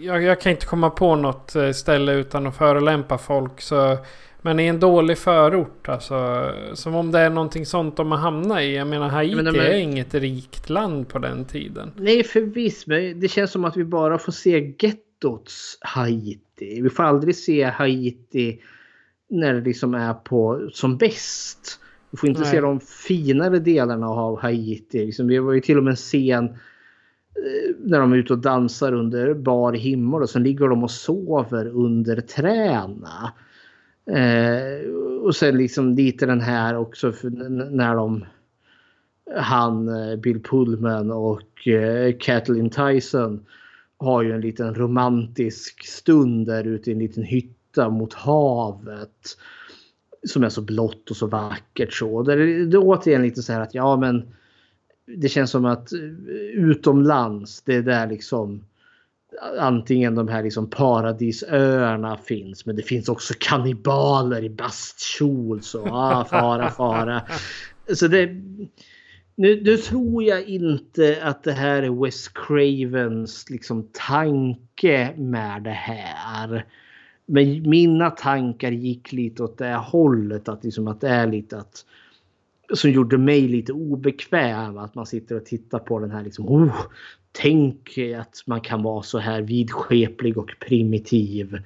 Jag, 0.00 0.22
jag, 0.22 0.40
kan 0.40 0.52
inte 0.52 0.66
komma 0.66 0.90
på 0.90 1.16
något 1.16 1.56
eh, 1.56 1.70
ställe 1.70 2.12
utan 2.12 2.46
att 2.46 2.56
förolämpa 2.56 3.18
folk. 3.18 3.60
Så, 3.60 3.98
men 4.42 4.60
i 4.60 4.66
en 4.66 4.80
dålig 4.80 5.18
förort 5.18 5.88
alltså. 5.88 6.50
Som 6.74 6.94
om 6.94 7.12
det 7.12 7.18
är 7.18 7.30
någonting 7.30 7.66
sånt 7.66 7.96
de 7.96 8.12
har 8.12 8.18
hamnat 8.18 8.60
i. 8.60 8.74
Jag 8.74 8.86
menar 8.86 9.08
Haiti 9.08 9.34
men, 9.34 9.44
men, 9.44 9.56
är 9.56 9.74
inget 9.74 10.14
rikt 10.14 10.70
land 10.70 11.08
på 11.08 11.18
den 11.18 11.44
tiden. 11.44 11.90
Nej 11.96 12.24
förvisso. 12.24 12.84
Men 12.90 13.20
det 13.20 13.28
känns 13.28 13.50
som 13.50 13.64
att 13.64 13.76
vi 13.76 13.84
bara 13.84 14.18
får 14.18 14.32
se 14.32 14.74
gettots 14.78 15.78
Haiti. 15.80 16.80
Vi 16.82 16.90
får 16.90 17.02
aldrig 17.02 17.36
se 17.36 17.64
Haiti 17.64 18.60
när 19.30 19.54
det 19.54 19.60
liksom 19.60 19.94
är 19.94 20.14
på 20.14 20.68
som 20.72 20.96
bäst. 20.96 21.80
Vi 22.10 22.16
får 22.16 22.28
inte 22.28 22.40
Nej. 22.40 22.50
se 22.50 22.60
de 22.60 22.80
finare 22.80 23.58
delarna 23.58 24.08
av 24.08 24.40
Haiti. 24.40 25.06
Liksom, 25.06 25.26
vi 25.26 25.38
var 25.38 25.52
ju 25.52 25.60
till 25.60 25.78
och 25.78 25.84
med 25.84 25.90
en 25.90 25.96
scen 25.96 26.56
Eh, 27.36 27.74
när 27.78 28.00
de 28.00 28.12
är 28.12 28.16
ute 28.16 28.32
och 28.32 28.38
dansar 28.38 28.92
under 28.92 29.34
bar 29.34 29.72
himmel 29.72 30.22
och 30.22 30.30
sen 30.30 30.42
ligger 30.42 30.68
de 30.68 30.84
och 30.84 30.90
sover 30.90 31.66
under 31.66 32.20
träna. 32.20 33.32
Eh, 34.06 34.90
och 35.22 35.36
sen 35.36 35.58
liksom 35.58 35.94
lite 35.94 36.26
den 36.26 36.40
här 36.40 36.76
också 36.76 37.12
när 37.70 37.94
de 37.94 38.24
han, 39.36 39.88
eh, 39.88 40.16
Bill 40.16 40.42
Pullman 40.42 41.10
och 41.10 41.68
eh, 41.68 42.14
Kathleen 42.18 42.70
Tyson 42.70 43.46
har 43.96 44.22
ju 44.22 44.32
en 44.32 44.40
liten 44.40 44.74
romantisk 44.74 45.86
stund 45.86 46.46
där 46.46 46.64
ute 46.64 46.90
i 46.90 46.92
en 46.92 46.98
liten 46.98 47.22
hytta 47.22 47.88
mot 47.88 48.14
havet. 48.14 49.38
Som 50.26 50.44
är 50.44 50.48
så 50.48 50.62
blått 50.62 51.10
och 51.10 51.16
så 51.16 51.26
vackert 51.26 51.92
så. 51.92 52.22
Det 52.22 52.32
är, 52.32 52.36
det 52.36 52.76
är 52.76 52.82
återigen 52.84 53.22
lite 53.22 53.42
så 53.42 53.52
här 53.52 53.60
att 53.60 53.74
ja 53.74 53.96
men 53.96 54.34
det 55.06 55.28
känns 55.28 55.50
som 55.50 55.64
att 55.64 55.92
eh, 55.92 56.00
utomlands 56.54 57.62
det 57.62 57.74
är 57.74 57.82
där 57.82 58.06
liksom 58.06 58.64
antingen 59.58 60.14
de 60.14 60.28
här 60.28 60.42
liksom 60.42 60.70
paradisöarna 60.70 62.16
finns 62.16 62.66
men 62.66 62.76
det 62.76 62.82
finns 62.82 63.08
också 63.08 63.34
kannibaler 63.38 64.44
i 64.44 64.50
bastkjol 64.50 65.62
så 65.62 65.86
ah, 65.86 66.24
fara 66.24 66.70
fara. 66.70 67.22
Så 67.94 68.08
det, 68.08 68.26
nu, 69.36 69.62
nu, 69.62 69.76
tror 69.76 70.22
jag 70.22 70.48
inte 70.48 71.18
att 71.22 71.42
det 71.42 71.52
här 71.52 71.82
är 71.82 72.04
Wes 72.04 72.28
Cravens 72.28 73.50
liksom 73.50 73.88
tanke 73.92 75.14
med 75.16 75.62
det 75.62 75.70
här. 75.70 76.66
Men 77.26 77.70
mina 77.70 78.10
tankar 78.10 78.70
gick 78.70 79.12
lite 79.12 79.42
åt 79.42 79.58
det 79.58 79.74
hållet. 79.74 80.48
Att, 80.48 80.64
liksom 80.64 80.88
att 80.88 81.00
det 81.00 81.08
är 81.08 81.26
lite 81.26 81.58
att 81.58 81.84
som 82.74 82.90
gjorde 82.90 83.18
mig 83.18 83.40
lite 83.48 83.72
obekväm. 83.72 84.78
Att 84.78 84.94
man 84.94 85.06
sitter 85.06 85.36
och 85.36 85.46
tittar 85.46 85.78
på 85.78 85.98
den 85.98 86.10
här 86.10 86.24
liksom, 86.24 86.48
oh, 86.48 86.80
tänk 87.32 87.98
att 88.20 88.42
man 88.46 88.60
kan 88.60 88.82
vara 88.82 89.02
så 89.02 89.18
här 89.18 89.42
vidskeplig 89.42 90.38
och 90.38 90.50
primitiv. 90.60 91.58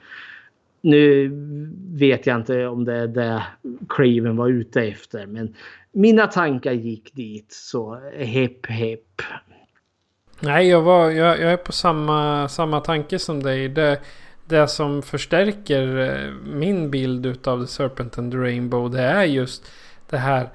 Nu 0.81 1.31
vet 1.93 2.27
jag 2.27 2.37
inte 2.37 2.66
om 2.66 2.85
det 2.85 2.95
är 2.95 3.07
det 3.07 3.43
Craven 3.89 4.37
var 4.37 4.49
ute 4.49 4.83
efter, 4.83 5.27
men 5.27 5.55
mina 5.93 6.27
tankar 6.27 6.73
gick 6.73 7.15
dit. 7.15 7.53
Så 7.53 8.01
hepp 8.16 8.66
hepp. 8.66 9.23
Nej, 10.41 10.69
jag, 10.69 10.83
var, 10.83 11.11
jag, 11.11 11.41
jag 11.41 11.53
är 11.53 11.57
på 11.57 11.73
samma, 11.73 12.49
samma 12.49 12.81
tanke 12.81 13.19
som 13.19 13.43
dig. 13.43 13.69
Det, 13.69 14.01
det 14.47 14.69
som 14.69 15.03
förstärker 15.03 15.99
eh, 15.99 16.33
min 16.45 16.91
bild 16.91 17.49
av 17.49 17.61
The 17.61 17.66
Serpent 17.66 18.19
and 18.19 18.33
the 18.33 18.39
Rainbow 18.39 18.91
det 18.91 19.03
är 19.03 19.25
just 19.25 19.70
det 20.11 20.16
här 20.16 20.49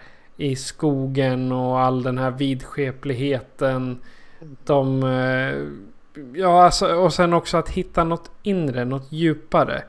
i 0.43 0.55
skogen 0.55 1.51
och 1.51 1.79
all 1.79 2.03
den 2.03 2.17
här 2.17 2.31
vidskepligheten. 2.31 3.97
De... 4.65 5.03
Eh, 5.03 5.55
ja, 6.33 6.63
alltså, 6.63 6.95
och 6.95 7.13
sen 7.13 7.33
också 7.33 7.57
att 7.57 7.69
hitta 7.69 8.03
något 8.03 8.31
inre, 8.43 8.85
något 8.85 9.11
djupare. 9.11 9.83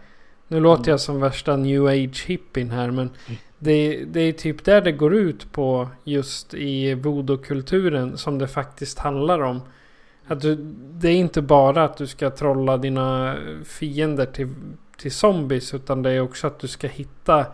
Nu 0.49 0.61
låter 0.61 0.91
jag 0.91 1.01
som 1.01 1.21
värsta 1.21 1.57
new 1.57 1.87
age 1.87 2.25
hippien 2.27 2.71
här 2.71 2.91
men 2.91 3.11
det, 3.59 4.05
det 4.05 4.21
är 4.21 4.33
typ 4.33 4.65
där 4.65 4.81
det 4.81 4.93
går 4.93 5.15
ut 5.15 5.53
på 5.53 5.89
just 6.05 6.55
i 6.55 6.95
voodoo-kulturen 6.95 8.17
som 8.17 8.39
det 8.39 8.49
faktiskt 8.49 8.99
handlar 8.99 9.43
om. 9.43 9.61
Att 10.27 10.41
du, 10.41 10.55
det 10.75 11.09
är 11.09 11.17
inte 11.17 11.43
bara 11.43 11.85
att 11.85 11.97
du 11.97 12.07
ska 12.07 12.31
trolla 12.31 12.77
dina 12.77 13.37
fiender 13.65 14.27
till, 14.27 14.49
till 14.97 15.13
zombies 15.13 15.75
utan 15.75 16.03
det 16.03 16.11
är 16.11 16.21
också 16.21 16.47
att 16.47 16.59
du 16.59 16.69
ska 16.69 16.87
hitta 16.89 17.47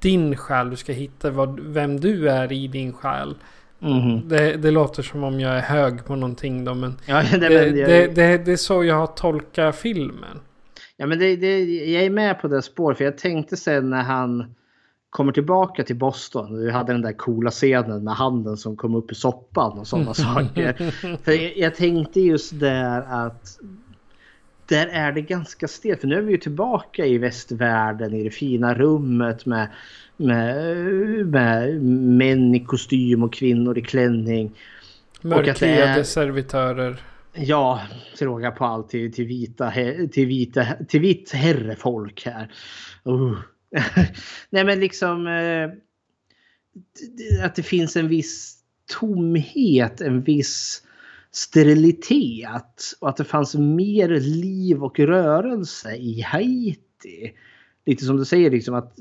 din 0.00 0.36
själ. 0.36 0.70
Du 0.70 0.76
ska 0.76 0.92
hitta 0.92 1.30
vad, 1.30 1.60
vem 1.60 2.00
du 2.00 2.28
är 2.30 2.52
i 2.52 2.68
din 2.68 2.92
själ. 2.92 3.34
Mm. 3.82 4.28
Det, 4.28 4.56
det, 4.56 4.70
låter 4.70 5.02
som 5.02 5.24
om 5.24 5.40
jag 5.40 5.56
är 5.56 5.60
hög 5.60 6.04
på 6.04 6.16
någonting 6.16 6.64
då 6.64 6.74
men, 6.74 6.94
ja, 7.06 7.22
det, 7.32 7.38
det, 7.38 7.78
jag... 7.78 8.14
det, 8.14 8.38
det, 8.44 8.52
är 8.52 8.56
så 8.56 8.84
jag 8.84 8.94
har 8.94 9.06
tolkat 9.06 9.76
filmen. 9.76 10.40
Ja 10.96 11.06
men 11.06 11.20
jag 11.20 12.04
är 12.04 12.10
med 12.10 12.40
på 12.40 12.48
det 12.48 12.62
spåret 12.62 12.98
för 12.98 13.04
jag 13.04 13.18
tänkte 13.18 13.56
sen 13.56 13.90
när 13.90 14.02
han 14.02 14.54
kommer 15.10 15.32
tillbaka 15.32 15.84
till 15.84 15.96
Boston. 15.96 16.58
Vi 16.58 16.70
hade 16.70 16.92
den 16.92 17.02
där 17.02 17.12
coola 17.12 17.50
scenen 17.50 18.04
med 18.04 18.14
handen 18.14 18.56
som 18.56 18.76
kom 18.76 18.94
upp 18.94 19.12
i 19.12 19.14
soppan 19.14 19.78
och 19.78 19.86
sådana 19.86 20.14
saker. 20.14 20.92
För 21.24 21.32
jag, 21.32 21.56
jag, 21.56 21.74
tänkte 21.74 22.20
just 22.20 22.60
där 22.60 23.02
att 23.02 23.58
där 24.66 24.86
är 24.86 25.12
det 25.12 25.20
ganska 25.20 25.68
stelt. 25.68 26.00
För 26.00 26.08
nu 26.08 26.16
är 26.16 26.22
vi 26.22 26.32
ju 26.32 26.38
tillbaka 26.38 27.06
i 27.06 27.18
västvärlden 27.18 28.14
i 28.14 28.24
det 28.24 28.30
fina 28.30 28.74
rummet 28.74 29.46
med, 29.46 29.68
med, 30.16 30.76
med 31.26 31.82
män 31.82 32.54
i 32.54 32.64
kostym 32.64 33.22
och 33.22 33.32
kvinnor 33.32 33.78
i 33.78 33.82
klänning. 33.82 34.52
Mörkhyade 35.20 36.04
servitörer. 36.04 37.00
Ja, 37.32 37.82
till 38.16 38.26
råga 38.26 38.50
på 38.50 38.64
allt 38.64 38.88
till, 38.88 39.12
till, 39.12 39.26
vita, 39.26 39.72
till, 40.12 40.26
vita, 40.26 40.66
till 40.88 41.00
vitt 41.00 41.32
herrefolk 41.32 42.22
här. 42.26 42.52
Uh. 43.08 43.38
Nej 44.50 44.64
men 44.64 44.80
liksom 44.80 45.26
eh, 45.26 45.70
att 47.44 47.54
det 47.54 47.62
finns 47.62 47.96
en 47.96 48.08
viss 48.08 48.56
tomhet, 49.00 50.00
en 50.00 50.22
viss 50.22 50.82
sterilitet 51.36 52.82
och 53.00 53.08
att 53.08 53.16
det 53.16 53.24
fanns 53.24 53.54
mer 53.54 54.08
liv 54.20 54.84
och 54.84 54.98
rörelse 54.98 55.96
i 55.96 56.20
Haiti. 56.20 57.32
Lite 57.86 58.04
som 58.04 58.16
du 58.16 58.24
säger, 58.24 58.50
liksom 58.50 58.74
att 58.74 58.98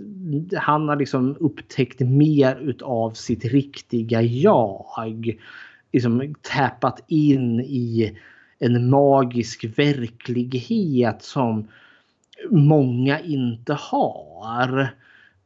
han 0.57 0.87
har 0.87 0.95
liksom 0.95 1.37
upptäckt 1.39 1.99
mer 1.99 2.55
utav 2.55 3.11
sitt 3.11 3.45
riktiga 3.45 4.21
jag. 4.21 5.37
Liksom 5.93 6.35
tappat 6.41 7.03
in 7.07 7.59
i 7.59 8.17
en 8.59 8.89
magisk 8.89 9.65
verklighet 9.77 11.21
som 11.21 11.67
många 12.49 13.19
inte 13.19 13.73
har. 13.73 14.95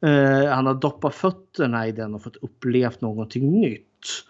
Uh, 0.05 0.45
han 0.45 0.65
har 0.65 0.73
doppat 0.73 1.15
fötterna 1.15 1.87
i 1.87 1.91
den 1.91 2.15
och 2.15 2.23
fått 2.23 2.35
upplevt 2.35 3.01
någonting 3.01 3.61
nytt. 3.61 4.25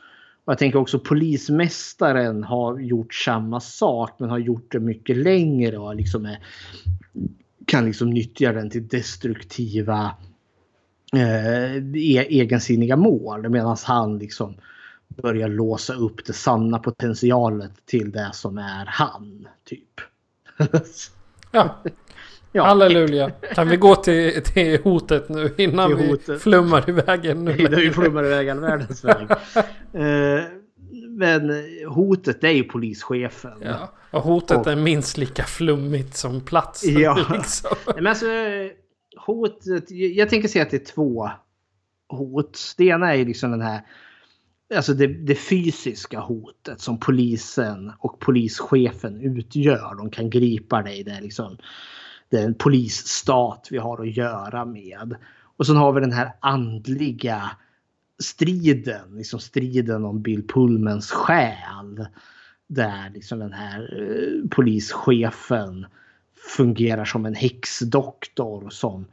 Och 0.50 0.54
jag 0.54 0.60
tänker 0.60 0.80
också 0.80 1.00
polismästaren 1.00 2.44
har 2.44 2.80
gjort 2.80 3.14
samma 3.14 3.60
sak 3.60 4.16
men 4.20 4.30
har 4.30 4.38
gjort 4.38 4.72
det 4.72 4.80
mycket 4.80 5.18
längre 5.18 5.78
och 5.78 5.96
liksom 5.96 6.26
är, 6.26 6.40
kan 7.66 7.86
liksom 7.86 8.10
nyttja 8.10 8.54
den 8.54 8.70
till 8.70 8.88
destruktiva 8.88 10.16
eh, 11.14 11.76
e- 11.76 12.28
egensinniga 12.30 12.96
mål. 12.96 13.50
Medan 13.50 13.78
han 13.84 14.20
liksom 14.20 14.56
börjar 15.08 15.50
låsa 15.50 15.94
upp 15.94 16.26
det 16.26 16.34
sanna 16.34 16.80
potentialet 16.80 17.86
till 17.86 18.12
det 18.12 18.30
som 18.34 18.58
är 18.58 18.86
han. 18.86 19.48
Typ. 19.64 20.02
ja, 21.52 21.84
Ja. 22.52 22.64
Halleluja. 22.64 23.30
Kan 23.30 23.70
vi 23.70 23.78
gå 23.78 23.96
till, 23.96 24.44
till 24.44 24.82
hotet 24.84 25.30
nu 25.30 25.54
innan 25.58 25.98
vi 25.98 26.38
flummar 26.40 26.90
iväg 26.90 27.26
ännu 27.26 27.58
Innan 27.58 27.80
vi 27.80 27.92
flummar 27.92 28.26
iväg 28.26 28.50
all 28.50 28.60
världens 28.60 29.04
väg. 29.04 29.28
uh, 29.96 30.44
men 31.10 31.64
hotet 31.88 32.44
är 32.44 32.50
ju 32.50 32.64
polischefen. 32.64 33.54
Ja, 33.62 33.92
och 34.12 34.22
hotet 34.22 34.58
och, 34.58 34.68
är 34.68 34.76
minst 34.76 35.18
lika 35.18 35.44
flummigt 35.44 36.16
som 36.16 36.42
platsen. 36.42 37.00
Ja. 37.00 37.26
Liksom. 37.34 37.76
men 37.96 38.08
alltså, 38.08 38.26
hotet, 39.18 39.92
jag 39.92 40.30
tänker 40.30 40.48
säga 40.48 40.64
att 40.64 40.72
det 40.72 40.78
är 40.78 40.94
två 40.94 41.30
hot. 42.10 42.60
Det 42.78 42.86
ena 42.86 43.14
är 43.14 43.18
ju 43.18 43.26
liksom 43.26 43.52
den 43.52 43.62
här 43.62 43.82
Alltså 44.76 44.94
det, 44.94 45.08
det, 45.08 45.36
fysiska 45.36 46.20
hotet 46.20 46.82
som 46.82 47.00
polisen 47.00 47.92
och 48.00 48.20
polischefen 48.20 49.22
utgör. 49.22 49.96
De 49.98 50.10
kan 50.10 50.30
gripa 50.30 50.82
dig. 50.82 51.04
Det 51.04 51.12
är 51.12 51.22
liksom 51.22 51.58
den 52.30 52.54
polisstat 52.54 53.68
vi 53.72 53.78
har 53.78 54.02
att 54.02 54.18
göra 54.18 54.66
med. 54.66 55.16
Och 55.58 55.66
sen 55.66 55.76
har 55.76 55.94
vi 55.94 56.02
den 56.02 56.12
här 56.12 56.32
andliga 56.40 57.52
striden, 58.20 59.18
liksom 59.18 59.40
striden 59.40 60.06
om 60.06 60.22
Bill 60.22 60.48
Pullmans 60.48 61.12
själ. 61.12 62.06
Där 62.68 63.10
liksom 63.14 63.40
den 63.40 63.54
här 63.54 64.00
eh, 64.02 64.50
polischefen 64.50 65.86
fungerar 66.58 67.06
som 67.06 67.26
en 67.26 67.36
häxdoktor 67.36 68.70
som 68.70 69.06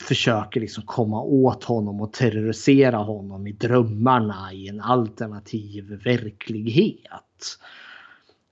försöker 0.00 0.60
liksom 0.60 0.82
komma 0.86 1.22
åt 1.22 1.64
honom 1.64 2.00
och 2.00 2.12
terrorisera 2.12 2.96
honom 2.96 3.46
i 3.46 3.52
drömmarna 3.52 4.52
i 4.52 4.68
en 4.68 4.80
alternativ 4.80 6.00
verklighet. 6.04 7.58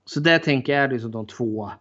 Så 0.05 0.19
där 0.19 0.39
tänker 0.39 0.73
jag 0.73 0.83
är 0.83 0.91
liksom 0.91 1.11
de 1.11 1.27
två 1.27 1.71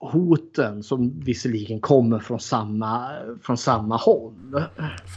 hoten 0.00 0.82
som 0.82 1.20
visserligen 1.20 1.80
kommer 1.80 2.18
från 2.18 2.40
samma, 2.40 3.10
från 3.42 3.56
samma 3.56 3.96
håll. 3.96 4.62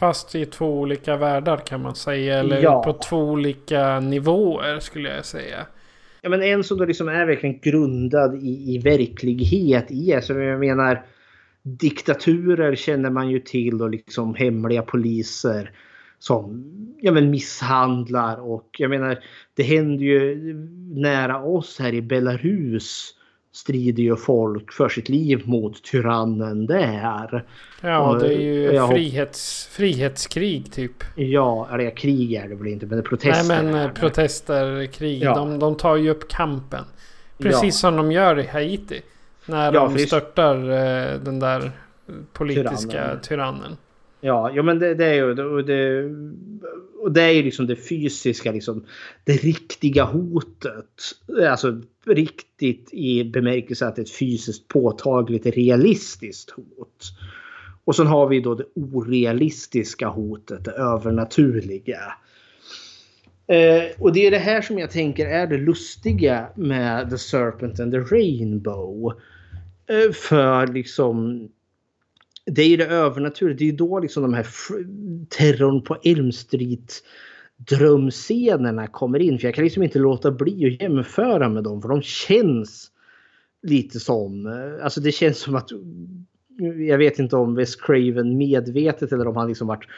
Fast 0.00 0.34
i 0.34 0.46
två 0.46 0.80
olika 0.80 1.16
världar 1.16 1.56
kan 1.56 1.82
man 1.82 1.94
säga. 1.94 2.38
Eller 2.38 2.62
ja. 2.62 2.82
på 2.82 2.92
två 2.92 3.18
olika 3.18 4.00
nivåer 4.00 4.80
skulle 4.80 5.14
jag 5.14 5.24
säga. 5.24 5.66
Ja 6.22 6.30
men 6.30 6.42
en 6.42 6.64
som 6.64 6.78
då 6.78 6.84
liksom 6.84 7.08
är 7.08 7.26
verkligen 7.26 7.58
grundad 7.60 8.34
i, 8.34 8.74
i 8.74 8.78
verklighet 8.78 9.90
i. 9.90 10.14
Alltså 10.14 10.34
jag 10.34 10.60
menar 10.60 11.04
diktaturer 11.62 12.74
känner 12.74 13.10
man 13.10 13.30
ju 13.30 13.40
till 13.40 13.82
och 13.82 13.90
liksom 13.90 14.34
hemliga 14.34 14.82
poliser 14.82 15.70
som 16.18 16.64
ja, 17.00 17.12
men 17.12 17.30
misshandlar 17.30 18.40
och 18.40 18.68
jag 18.78 18.90
menar 18.90 19.18
det 19.54 19.62
händer 19.62 20.04
ju 20.04 20.54
nära 20.94 21.42
oss 21.42 21.78
här 21.78 21.94
i 21.94 22.02
Belarus 22.02 23.14
strider 23.52 24.02
ju 24.02 24.16
folk 24.16 24.72
för 24.72 24.88
sitt 24.88 25.08
liv 25.08 25.42
mot 25.44 25.82
tyrannen 25.82 26.66
där. 26.66 27.44
Ja, 27.80 28.18
det 28.20 28.34
är 28.34 28.40
ju 28.40 28.72
jag, 28.72 28.90
frihets, 28.90 29.66
frihetskrig 29.66 30.72
typ. 30.72 31.04
Ja, 31.14 31.68
eller 31.72 31.96
krig 31.96 32.32
är 32.32 32.48
det 32.48 32.54
väl 32.54 32.66
inte, 32.66 32.86
men 32.86 32.98
det 32.98 33.02
är 33.02 33.08
protester. 33.08 33.54
Nej, 33.54 33.72
men 33.72 33.82
eh, 33.82 33.92
protester, 33.92 34.86
krig, 34.86 35.22
ja. 35.22 35.34
de, 35.34 35.58
de 35.58 35.76
tar 35.76 35.96
ju 35.96 36.10
upp 36.10 36.28
kampen. 36.28 36.84
Precis 37.38 37.62
ja. 37.62 37.88
som 37.88 37.96
de 37.96 38.12
gör 38.12 38.38
i 38.38 38.46
Haiti. 38.46 39.00
När 39.46 39.72
ja, 39.72 39.88
de 39.94 39.98
störtar 39.98 40.56
eh, 40.56 41.20
den 41.20 41.38
där 41.38 41.72
politiska 42.32 42.88
tyrannen. 42.88 43.20
tyrannen. 43.20 43.76
Ja, 44.20 44.50
ja 44.54 44.62
men 44.62 44.78
det, 44.78 44.94
det 44.94 45.06
är 45.06 45.14
ju 45.14 45.34
det, 45.34 45.62
det, 45.62 46.10
och 47.00 47.12
det 47.12 47.22
är 47.22 47.30
ju 47.30 47.42
liksom 47.42 47.66
det 47.66 47.76
fysiska, 47.76 48.52
liksom, 48.52 48.84
det 49.24 49.32
riktiga 49.32 50.04
hotet. 50.04 50.86
Alltså 51.48 51.80
riktigt 52.06 52.88
i 52.92 53.24
bemärkelse 53.24 53.86
att 53.86 53.96
det 53.96 54.00
är 54.00 54.04
ett 54.04 54.10
fysiskt 54.10 54.68
påtagligt 54.68 55.46
realistiskt 55.46 56.50
hot. 56.50 57.04
Och 57.84 57.96
sen 57.96 58.06
har 58.06 58.28
vi 58.28 58.40
då 58.40 58.54
det 58.54 58.64
orealistiska 58.74 60.08
hotet, 60.08 60.64
det 60.64 60.70
övernaturliga. 60.70 62.00
Eh, 63.46 63.84
och 63.98 64.12
det 64.12 64.26
är 64.26 64.30
det 64.30 64.38
här 64.38 64.62
som 64.62 64.78
jag 64.78 64.90
tänker 64.90 65.26
är 65.26 65.46
det 65.46 65.58
lustiga 65.58 66.46
med 66.56 67.10
The 67.10 67.18
Serpent 67.18 67.80
and 67.80 67.92
the 67.92 67.98
Rainbow. 67.98 69.12
Eh, 69.86 70.12
för 70.12 70.66
liksom 70.66 71.48
det 72.46 72.62
är 72.62 72.68
ju 72.68 72.76
det 72.76 72.86
övernaturliga. 72.86 73.56
Det 73.58 73.64
är 73.64 73.70
ju 73.70 73.76
då 73.76 74.00
liksom 74.00 74.22
de 74.22 74.34
här 74.34 74.46
terrorn 75.28 75.82
på 75.82 75.96
Elm 76.04 76.32
Street 76.32 77.02
drömscenerna 77.56 78.86
kommer 78.86 79.18
in. 79.18 79.38
För 79.38 79.46
jag 79.48 79.54
kan 79.54 79.64
liksom 79.64 79.82
inte 79.82 79.98
låta 79.98 80.30
bli 80.30 80.66
att 80.66 80.82
jämföra 80.82 81.48
med 81.48 81.64
dem 81.64 81.82
för 81.82 81.88
de 81.88 82.02
känns 82.02 82.90
lite 83.62 84.00
som, 84.00 84.46
eh, 84.46 84.84
alltså 84.84 85.00
det 85.00 85.12
känns 85.12 85.38
som 85.38 85.54
att 85.54 85.70
jag 86.88 86.98
vet 86.98 87.18
inte 87.18 87.36
om 87.36 87.54
Wes 87.54 87.76
Craven 87.76 88.36
medvetet 88.36 89.12
eller 89.12 89.28
om 89.28 89.36
han 89.36 89.48
liksom 89.48 89.66
varit 89.66 89.88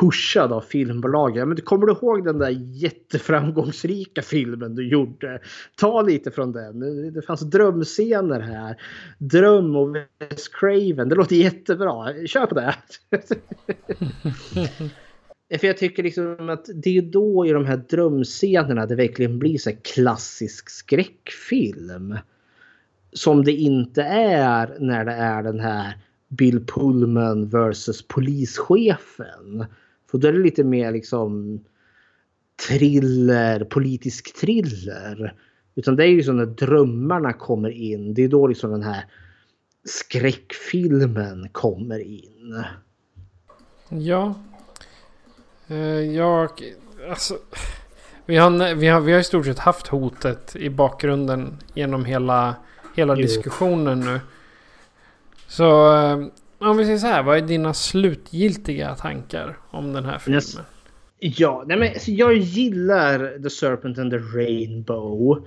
pushad 0.00 0.52
av 0.52 0.60
filmbolagen. 0.60 1.48
Men 1.48 1.56
kommer 1.56 1.86
du 1.86 1.92
ihåg 1.92 2.24
den 2.24 2.38
där 2.38 2.50
jätteframgångsrika 2.58 4.22
filmen 4.22 4.74
du 4.74 4.88
gjorde? 4.88 5.40
Ta 5.76 6.02
lite 6.02 6.30
från 6.30 6.52
den. 6.52 6.80
Det 7.12 7.22
fanns 7.22 7.40
drömscener 7.40 8.40
här. 8.40 8.76
Dröm 9.18 9.76
och 9.76 9.96
Wes 9.96 10.48
Craven. 10.48 11.08
Det 11.08 11.14
låter 11.14 11.36
jättebra. 11.36 12.26
Kör 12.26 12.46
på 12.46 12.54
det. 12.54 12.74
För 15.58 15.66
jag 15.66 15.76
tycker 15.76 16.02
liksom 16.02 16.48
att 16.48 16.66
det 16.74 16.98
är 16.98 17.02
då 17.02 17.46
i 17.46 17.52
de 17.52 17.66
här 17.66 17.76
drömscenerna 17.76 18.86
det 18.86 18.94
verkligen 18.94 19.38
blir 19.38 19.58
så 19.58 19.70
klassisk 19.82 20.70
skräckfilm. 20.70 22.18
Som 23.12 23.44
det 23.44 23.52
inte 23.52 24.02
är 24.02 24.76
när 24.80 25.04
det 25.04 25.12
är 25.12 25.42
den 25.42 25.60
här 25.60 25.94
Bill 26.28 26.66
Pullman 26.66 27.48
versus 27.48 28.08
polischefen. 28.08 29.66
För 30.10 30.18
då 30.18 30.28
är 30.28 30.32
det 30.32 30.38
lite 30.38 30.64
mer 30.64 30.92
liksom 30.92 31.60
thriller, 32.68 33.64
politisk 33.64 34.40
thriller. 34.40 35.34
Utan 35.74 35.96
det 35.96 36.04
är 36.04 36.08
ju 36.08 36.22
så 36.22 36.32
när 36.32 36.46
drömmarna 36.46 37.32
kommer 37.32 37.70
in. 37.70 38.14
Det 38.14 38.24
är 38.24 38.28
då 38.28 38.46
liksom 38.46 38.70
den 38.70 38.82
här 38.82 39.04
skräckfilmen 39.84 41.48
kommer 41.52 41.98
in. 41.98 42.64
Ja. 43.88 44.34
Uh, 45.70 46.00
jag... 46.00 46.50
Alltså... 47.10 47.38
Vi 48.28 48.36
har, 48.36 48.74
vi, 48.74 48.86
har, 48.86 49.00
vi 49.00 49.12
har 49.12 49.20
i 49.20 49.24
stort 49.24 49.44
sett 49.44 49.58
haft 49.58 49.86
hotet 49.86 50.56
i 50.56 50.70
bakgrunden 50.70 51.58
genom 51.74 52.04
hela, 52.04 52.54
hela 52.96 53.14
diskussionen 53.14 54.00
nu. 54.00 54.20
Så 55.48 55.94
eh, 55.94 56.18
om 56.58 56.76
vi 56.76 56.84
säger 56.84 56.98
så 56.98 57.06
här, 57.06 57.22
vad 57.22 57.36
är 57.36 57.42
dina 57.42 57.74
slutgiltiga 57.74 58.94
tankar 58.94 59.58
om 59.70 59.92
den 59.92 60.04
här 60.04 60.18
filmen? 60.18 60.42
Ja, 61.18 61.64
nej 61.66 61.78
men, 61.78 61.88
alltså, 61.88 62.10
jag 62.10 62.36
gillar 62.36 63.42
The 63.42 63.50
Serpent 63.50 63.98
and 63.98 64.10
the 64.10 64.18
Rainbow. 64.18 65.46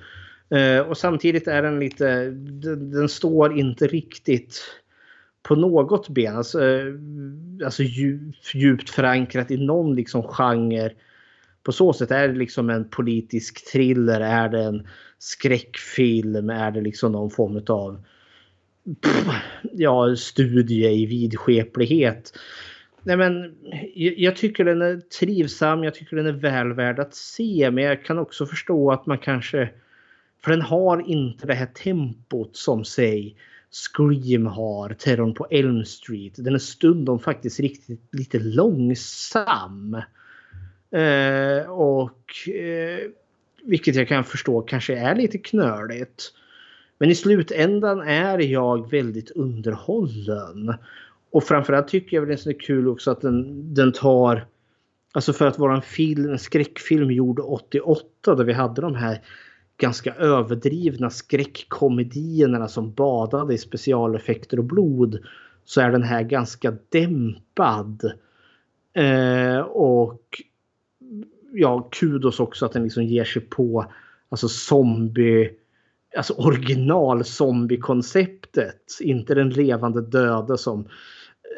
Uh, 0.56 0.80
och 0.80 0.98
samtidigt 0.98 1.48
är 1.48 1.62
den 1.62 1.80
lite, 1.80 2.26
den, 2.32 2.92
den, 2.92 3.10
står 3.10 3.60
inte 3.60 3.88
riktigt 3.88 4.62
på 5.44 5.56
något 5.56 6.10
ben. 6.10 6.38
Alltså, 6.38 6.60
uh, 6.60 6.96
alltså 7.66 7.84
djupt, 7.84 8.56
djupt 8.56 8.90
förankrat 8.90 9.52
i 9.52 9.58
någon 9.58 9.96
liksom 9.96 10.24
genre. 10.24 10.92
På 11.64 11.72
så 11.72 11.94
sätt 11.94 12.12
är 12.12 12.28
det 12.28 12.36
liksom 12.36 12.70
en 12.70 12.90
politisk 12.90 13.72
thriller, 13.72 14.22
är 14.22 14.50
det 14.50 14.64
en 14.64 14.88
skräckfilm, 15.18 16.50
är 16.50 16.72
det 16.72 16.82
liksom 16.82 17.12
någon 17.12 17.30
form 17.30 17.64
av 17.68 18.04
ja, 19.74 20.16
studie 20.16 20.88
i 20.88 21.06
vidskeplighet. 21.06 22.34
Nej, 23.04 23.18
men, 23.18 23.56
jag 23.96 24.36
tycker 24.36 24.66
den 24.66 24.82
är 24.82 24.98
trivsam, 24.98 25.84
jag 25.84 25.96
tycker 25.96 26.16
den 26.16 26.26
är 26.26 26.32
väl 26.32 26.74
värd 26.74 27.00
att 27.00 27.16
se. 27.16 27.72
Men 27.72 27.84
jag 27.84 28.06
kan 28.06 28.20
också 28.20 28.46
förstå 28.46 28.92
att 28.92 29.06
man 29.06 29.18
kanske... 29.18 29.70
För 30.44 30.52
den 30.52 30.62
har 30.62 31.10
inte 31.10 31.48
det 31.48 31.54
här 31.54 31.66
tempot 31.66 32.56
som 32.56 32.86
säg 32.86 33.36
Scream 33.72 34.46
har, 34.46 34.94
Terrorn 34.94 35.34
på 35.34 35.48
Elm 35.52 35.86
Street. 35.86 36.34
Den 36.38 36.56
är 36.56 36.60
stundom 36.60 37.20
faktiskt 37.20 37.60
riktigt 37.60 38.02
lite 38.12 38.40
långsam. 38.40 39.94
Eh, 40.92 41.70
och 41.70 42.50
eh, 42.50 43.00
vilket 43.64 43.96
jag 43.96 44.08
kan 44.08 44.24
förstå 44.24 44.62
kanske 44.62 44.96
är 44.96 45.16
lite 45.16 45.38
knöligt. 45.38 46.34
Men 47.02 47.10
i 47.10 47.16
slutändan 47.16 48.00
är 48.00 48.40
jag 48.40 48.92
väldigt 48.92 49.32
underhållen. 49.32 50.74
Och 51.32 51.44
framförallt 51.44 51.88
tycker 51.88 52.18
jag 52.18 52.26
väl 52.26 52.38
det 52.44 52.50
är 52.50 52.60
kul 52.60 52.88
också 52.88 53.12
att 53.12 53.22
den, 53.22 53.74
den 53.74 53.92
tar... 53.92 54.46
Alltså 55.12 55.34
för 55.34 55.48
att 55.48 55.60
vara 55.60 55.76
en 55.76 55.82
film, 55.82 56.32
en 56.32 56.40
skräckfilm 56.40 57.12
gjord 57.12 57.40
88 57.40 58.36
där 58.36 58.44
vi 58.44 58.54
hade 58.54 58.82
de 58.82 58.96
här 58.96 59.22
ganska 59.78 60.16
överdrivna 60.16 61.10
skräckkomedierna 61.10 62.68
som 62.68 62.94
badade 62.94 63.54
i 63.54 63.58
specialeffekter 63.58 64.58
och 64.58 64.66
blod. 64.66 65.20
Så 65.66 65.82
är 65.82 65.92
den 65.92 66.04
här 66.04 66.24
ganska 66.24 66.74
dämpad. 66.90 68.12
Eh, 68.94 69.60
och 69.60 70.42
ja, 71.54 71.90
kudos 71.92 72.40
också 72.40 72.66
att 72.66 72.72
den 72.72 72.84
liksom 72.84 73.04
ger 73.04 73.24
sig 73.24 73.42
på 73.42 73.86
alltså 74.30 74.48
zombie 74.48 75.52
alltså 76.18 76.34
original 76.34 77.24
zombiekonceptet. 77.24 78.98
Inte 79.00 79.36
den 79.36 79.50
levande 79.50 80.02
döda 80.02 80.58
som 80.58 80.88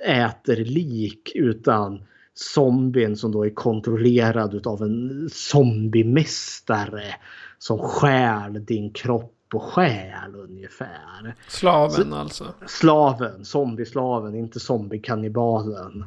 äter 0.06 0.56
lik 0.56 1.32
utan 1.36 2.04
zombien 2.34 3.18
som 3.18 3.32
då 3.32 3.46
är 3.46 3.50
kontrollerad 3.50 4.68
av 4.68 4.82
en 4.82 5.30
zombiemästare 5.32 7.16
som 7.58 7.80
stjäl 7.80 8.66
din 8.66 8.94
kropp 8.94 9.34
och 9.54 9.64
själ 9.64 10.36
ungefär. 10.36 11.36
Slaven 11.48 12.10
Så, 12.10 12.16
alltså? 12.16 12.54
Slaven, 12.68 13.46
zombieslaven, 13.46 14.36
inte 14.36 14.60
zombiekannibalen. 14.60 16.06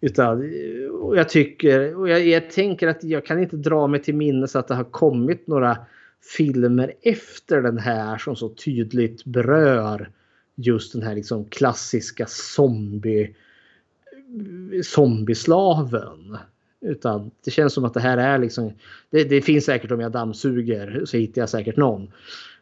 Utan, 0.00 0.52
och 1.02 1.16
jag 1.16 1.28
tycker, 1.28 1.96
och 1.96 2.08
jag, 2.08 2.26
jag 2.26 2.50
tänker 2.50 2.88
att 2.88 3.04
jag 3.04 3.26
kan 3.26 3.42
inte 3.42 3.56
dra 3.56 3.86
mig 3.86 4.02
till 4.02 4.14
minnes 4.14 4.56
att 4.56 4.68
det 4.68 4.74
har 4.74 4.84
kommit 4.84 5.46
några 5.46 5.76
filmer 6.36 6.92
efter 7.02 7.62
den 7.62 7.78
här 7.78 8.18
som 8.18 8.36
så 8.36 8.48
tydligt 8.48 9.24
berör 9.24 10.10
just 10.54 10.92
den 10.92 11.02
här 11.02 11.14
liksom 11.14 11.44
klassiska 11.44 12.26
zombie 12.28 13.34
zombieslaven. 14.82 16.38
Utan 16.80 17.30
det 17.44 17.50
känns 17.50 17.72
som 17.72 17.84
att 17.84 17.94
det 17.94 18.00
här 18.00 18.18
är 18.18 18.38
liksom. 18.38 18.72
Det, 19.10 19.24
det, 19.24 19.42
finns 19.42 19.64
säkert 19.64 19.90
om 19.90 20.00
jag 20.00 20.12
dammsuger 20.12 21.02
så 21.04 21.16
hittar 21.16 21.42
jag 21.42 21.48
säkert 21.48 21.76
någon. 21.76 22.12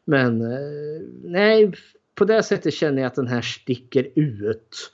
Men 0.04 0.42
eh, 0.42 1.02
nej, 1.24 1.72
på 2.14 2.24
det 2.24 2.42
sättet 2.42 2.74
känner 2.74 3.02
jag 3.02 3.06
att 3.06 3.14
den 3.14 3.26
här 3.26 3.40
sticker 3.40 4.08
ut. 4.14 4.92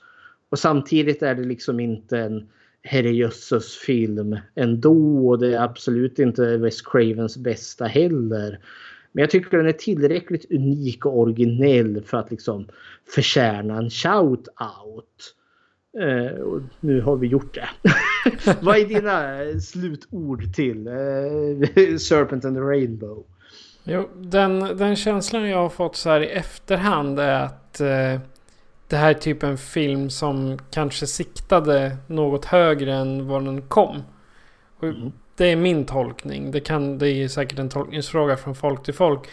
Och 0.49 0.59
samtidigt 0.59 1.21
är 1.21 1.35
det 1.35 1.43
liksom 1.43 1.79
inte 1.79 2.19
en 2.19 2.47
herrejösses 2.85 3.75
film 3.75 4.37
ändå. 4.55 5.29
Och 5.29 5.39
det 5.39 5.55
är 5.55 5.63
absolut 5.63 6.19
inte 6.19 6.57
Wes 6.57 6.81
Cravens 6.81 7.37
bästa 7.37 7.85
heller. 7.85 8.59
Men 9.11 9.21
jag 9.21 9.29
tycker 9.29 9.57
den 9.57 9.67
är 9.67 9.71
tillräckligt 9.71 10.51
unik 10.51 11.05
och 11.05 11.19
originell 11.19 12.03
för 12.05 12.17
att 12.17 12.31
liksom 12.31 12.67
förtjäna 13.15 13.77
en 13.77 13.89
shout-out. 13.89 15.33
Eh, 15.99 16.39
och 16.39 16.61
nu 16.79 17.01
har 17.01 17.15
vi 17.15 17.27
gjort 17.27 17.55
det. 17.55 17.69
Vad 18.61 18.77
är 18.77 18.85
dina 18.85 19.59
slutord 19.59 20.53
till 20.53 20.87
eh, 20.87 21.97
Serpent 21.97 22.45
and 22.45 22.55
the 22.55 22.61
Rainbow? 22.61 23.23
Jo, 23.83 24.09
den, 24.15 24.59
den 24.59 24.95
känslan 24.95 25.49
jag 25.49 25.57
har 25.57 25.69
fått 25.69 25.95
så 25.95 26.09
här 26.09 26.21
i 26.21 26.27
efterhand 26.27 27.19
är 27.19 27.43
att 27.43 27.81
eh 27.81 28.19
det 28.87 28.95
här 28.95 29.09
är 29.09 29.13
typ 29.13 29.43
en 29.43 29.57
film 29.57 30.09
som 30.09 30.59
kanske 30.71 31.07
siktade 31.07 31.97
något 32.07 32.45
högre 32.45 32.93
än 32.93 33.27
vad 33.27 33.45
den 33.45 33.61
kom. 33.61 34.03
Mm. 34.81 35.11
Det 35.37 35.45
är 35.45 35.55
min 35.55 35.85
tolkning. 35.85 36.51
Det, 36.51 36.59
kan, 36.59 36.97
det 36.97 37.09
är 37.09 37.27
säkert 37.27 37.59
en 37.59 37.69
tolkningsfråga 37.69 38.37
från 38.37 38.55
folk 38.55 38.83
till 38.83 38.93
folk. 38.93 39.29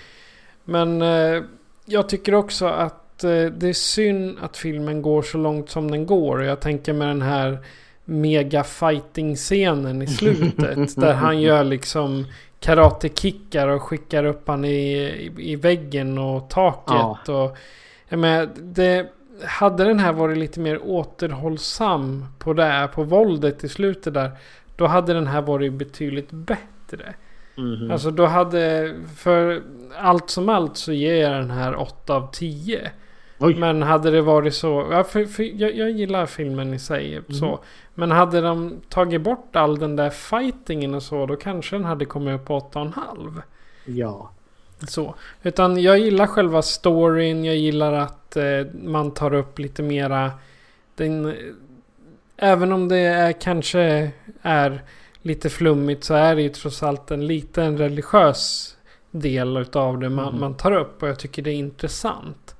Men 0.65 1.03
eh, 1.03 1.43
jag 1.85 2.09
tycker 2.09 2.35
också 2.35 2.67
att 2.67 3.25
eh, 3.25 3.45
det 3.45 3.69
är 3.69 3.73
synd 3.73 4.39
att 4.41 4.57
filmen 4.57 5.03
går 5.03 5.23
så 5.23 5.39
långt 5.39 5.71
som 5.71 5.91
den 5.91 6.07
går. 6.07 6.43
Jag 6.43 6.61
tänker 6.61 6.93
med 6.93 7.09
den 7.09 7.23
här 7.23 7.59
mega 8.05 8.65
fighting 8.65 9.37
scenen 9.37 10.03
i 10.03 10.07
slutet. 10.07 10.97
där 10.97 11.13
han 11.13 11.41
gör 11.41 11.65
liksom 11.65 12.27
karatekickar 12.61 13.69
och 13.69 13.83
skickar 13.83 14.25
upp 14.25 14.49
han 14.49 14.65
i, 14.65 14.69
i, 14.69 15.33
i 15.39 15.57
väggen 15.57 16.19
och 16.19 16.51
taket. 16.51 16.95
Ja. 17.27 17.35
Och, 17.35 17.57
jag 18.09 18.19
menar, 18.19 18.49
det, 18.61 19.07
hade 19.45 19.85
den 19.85 19.99
här 19.99 20.13
varit 20.13 20.39
lite 20.39 20.61
mer 20.61 20.81
återhållsam 20.83 22.27
på 22.39 22.53
det, 22.53 22.89
på 22.95 23.03
våldet 23.03 23.65
i 23.65 23.69
slutet 23.69 24.15
där. 24.15 24.31
Då 24.77 24.87
hade 24.87 25.15
den 25.15 25.27
här 25.27 25.43
varit 25.43 25.73
betydligt 25.73 26.31
bättre. 26.31 27.15
Mm 27.57 27.75
-hmm. 27.75 27.93
Alltså 27.93 28.11
då 28.11 28.27
hade, 28.27 28.95
för 29.17 29.63
allt 29.99 30.31
som 30.31 30.49
allt 30.49 30.77
så 30.77 30.93
ger 30.93 31.15
jag 31.15 31.33
den 31.33 31.51
här 31.51 31.77
8 31.77 32.15
av 32.15 32.31
10. 32.33 32.91
Oj. 33.39 33.55
Men 33.55 33.83
hade 33.83 34.11
det 34.11 34.23
varit 34.23 34.55
så, 34.55 34.89
ja, 34.91 35.05
för, 35.05 35.25
för 35.25 35.43
jag, 35.43 35.77
jag, 35.77 35.91
gillar 35.91 36.27
filmen 36.27 36.75
i 36.75 36.79
sig. 36.79 37.17
Mm. 37.17 37.33
så. 37.33 37.61
Men 37.95 38.11
hade 38.11 38.41
de 38.41 38.81
tagit 38.89 39.23
bort 39.23 39.57
all 39.57 39.79
den 39.79 39.97
där 39.97 40.11
fightingen 40.11 40.95
och 40.95 41.03
så, 41.03 41.27
då 41.27 41.37
kanske 41.37 41.77
den 41.77 41.85
hade 41.85 42.05
kommit 42.05 42.41
upp 42.41 42.47
på 42.47 42.59
8,5. 42.59 43.43
Ja. 43.85 44.31
Så. 44.89 45.15
Utan 45.43 45.83
jag 45.83 45.99
gillar 45.99 46.27
själva 46.27 46.63
storyn. 46.63 47.45
Jag 47.45 47.57
gillar 47.57 47.93
att 47.93 48.37
eh, 48.37 48.45
man 48.83 49.11
tar 49.11 49.35
upp 49.35 49.59
lite 49.59 49.83
mera. 49.83 50.31
Den, 50.95 51.35
även 52.37 52.73
om 52.73 52.89
det 52.89 52.99
är, 52.99 53.33
kanske 53.33 54.11
är 54.43 54.83
lite 55.23 55.51
flummigt 55.51 56.05
så 56.05 56.15
är 56.15 56.37
det 56.37 56.43
ju 56.43 56.49
trots 56.49 56.83
allt 56.83 57.11
en 57.11 57.27
liten 57.27 57.79
religiös 57.79 58.77
del 59.11 59.57
utav 59.57 59.99
det 59.99 60.09
man, 60.11 60.29
Mm. 60.29 60.41
man 60.41 60.55
tar 60.57 60.73
upp. 60.73 61.03
Och 61.03 61.09
jag 61.09 61.19
tycker 61.19 61.43
det 61.43 61.51
är 61.51 61.55
intressant. 61.55 62.57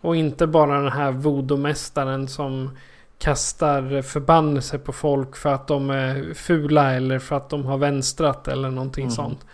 Och 0.00 0.16
inte 0.16 0.46
bara 0.46 0.80
den 0.82 0.92
här 0.92 1.12
voodoo-mästaren 1.12 2.26
som 2.28 2.70
kastar 3.18 4.02
förbannelse 4.02 4.78
på 4.78 4.92
folk 4.92 5.36
för 5.36 5.52
att 5.54 5.68
de 5.68 5.90
är 5.90 6.34
fula 6.34 6.92
eller 6.94 7.18
för 7.18 7.36
att 7.36 7.50
de 7.50 7.64
har 7.66 7.78
vänstrat 7.78 8.48
eller 8.48 8.70
någonting 8.70 9.04
Mm. 9.04 9.10
sånt. 9.14 9.46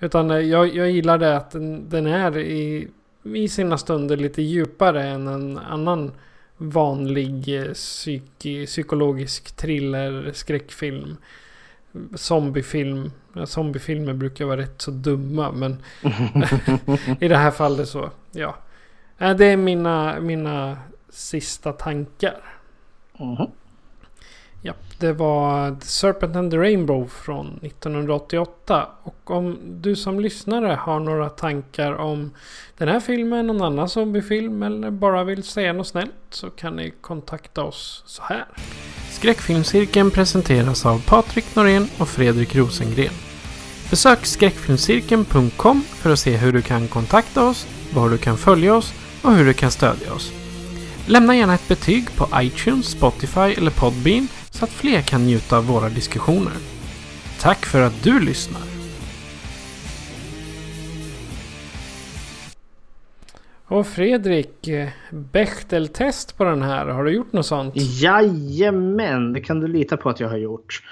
Utan 0.00 0.30
eh, 0.30 0.38
jag, 0.38 0.74
jag 0.74 0.90
gillar 0.90 1.18
det 1.18 1.36
att 1.36 1.50
den, 1.50 1.88
den 1.88 2.06
är 2.06 2.38
i, 2.38 2.88
i 3.34 3.48
sina 3.48 3.78
stunder 3.78 4.16
lite 4.16 4.42
djupare 4.42 5.04
än 5.04 5.26
en 5.26 5.58
annan 5.58 6.12
vanlig 6.56 7.60
eh, 7.60 7.72
psyki, 7.72 8.66
psykologisk 8.66 9.56
thriller, 9.56 10.32
skräckfilm. 10.32 11.16
Zombiefilm. 12.14 13.12
Ja, 13.32 13.46
zombiefilmer 13.46 14.14
brukar 14.14 14.44
vara 14.44 14.60
rätt 14.60 14.82
så 14.82 14.90
dumma 14.90 15.52
men 15.52 15.82
i 17.20 17.28
det 17.28 17.36
här 17.36 17.50
fallet 17.50 17.88
så 17.88 18.10
ja. 18.32 18.56
Äh, 19.18 19.36
det 19.36 19.44
är 19.44 19.56
mina, 19.56 20.20
mina 20.20 20.76
sista 21.08 21.72
tankar. 21.72 22.40
Mhm. 23.18 23.46
Ja, 24.62 24.72
det 24.98 25.12
var 25.12 25.70
The 25.80 25.86
Serpent 25.86 26.36
and 26.36 26.50
the 26.50 26.56
Rainbow 26.56 27.08
från 27.08 27.46
1988. 27.62 28.88
Och 29.02 29.30
om 29.30 29.58
du 29.64 29.96
som 29.96 30.20
lyssnare 30.20 30.78
har 30.80 31.00
några 31.00 31.28
tankar 31.28 31.92
om 31.92 32.30
den 32.78 32.88
här 32.88 33.00
filmen, 33.00 33.46
någon 33.46 33.62
annan 33.62 33.88
zombiefilm 33.88 34.62
eller 34.62 34.90
bara 34.90 35.24
vill 35.24 35.42
säga 35.42 35.72
något 35.72 35.86
snällt 35.86 36.12
så 36.30 36.50
kan 36.50 36.76
ni 36.76 36.92
kontakta 37.00 37.62
oss 37.62 38.02
så 38.06 38.22
här. 38.22 38.44
Skräckfilmscirkeln 39.10 40.10
presenteras 40.10 40.86
av 40.86 41.02
Patrik 41.06 41.56
Norén 41.56 41.88
och 41.98 42.08
Fredrik 42.08 42.56
Rosengren. 42.56 43.14
Besök 43.90 44.26
skräckfilmscirkeln.com 44.26 45.82
för 45.82 46.12
att 46.12 46.18
se 46.18 46.36
hur 46.36 46.52
du 46.52 46.62
kan 46.62 46.88
kontakta 46.88 47.48
oss, 47.48 47.66
var 47.94 48.10
du 48.10 48.18
kan 48.18 48.36
följa 48.36 48.74
oss 48.74 48.92
och 49.22 49.32
hur 49.32 49.44
du 49.44 49.52
kan 49.52 49.70
stödja 49.70 50.12
oss. 50.12 50.32
Lämna 51.06 51.36
gärna 51.36 51.54
ett 51.54 51.68
betyg 51.68 52.16
på 52.16 52.28
iTunes, 52.34 52.86
Spotify 52.86 53.40
eller 53.40 53.70
Podbean 53.70 54.28
så 54.58 54.64
att 54.64 54.70
fler 54.70 55.02
kan 55.02 55.26
njuta 55.26 55.56
av 55.56 55.66
våra 55.66 55.88
diskussioner. 55.88 56.52
Tack 57.40 57.66
för 57.66 57.82
att 57.82 58.02
du 58.02 58.20
lyssnar! 58.20 58.62
Och 63.64 63.86
Fredrik, 63.86 64.68
Bechteltest 65.10 66.36
på 66.36 66.44
den 66.44 66.62
här. 66.62 66.86
Har 66.86 67.04
du 67.04 67.10
gjort 67.10 67.32
något 67.32 67.46
sånt? 67.46 67.74
Jajamän, 67.76 69.32
det 69.32 69.40
kan 69.40 69.60
du 69.60 69.68
lita 69.68 69.96
på 69.96 70.08
att 70.08 70.20
jag 70.20 70.28
har 70.28 70.36
gjort. 70.36 70.82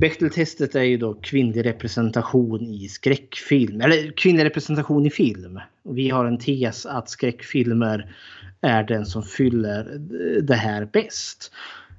Bechteltestet 0.00 0.74
är 0.74 0.82
ju 0.82 0.96
då 0.96 1.14
kvinnlig 1.14 1.66
representation 1.66 2.60
i 2.60 2.88
skräckfilm. 2.88 3.80
Eller 3.80 4.12
kvinnlig 4.16 4.44
representation 4.44 5.06
i 5.06 5.10
film. 5.10 5.60
Vi 5.82 6.10
har 6.10 6.24
en 6.24 6.38
tes 6.38 6.86
att 6.86 7.10
skräckfilmer 7.10 8.14
är 8.60 8.82
den 8.82 9.06
som 9.06 9.22
fyller 9.22 9.98
det 10.42 10.54
här 10.54 10.84
bäst. 10.92 11.52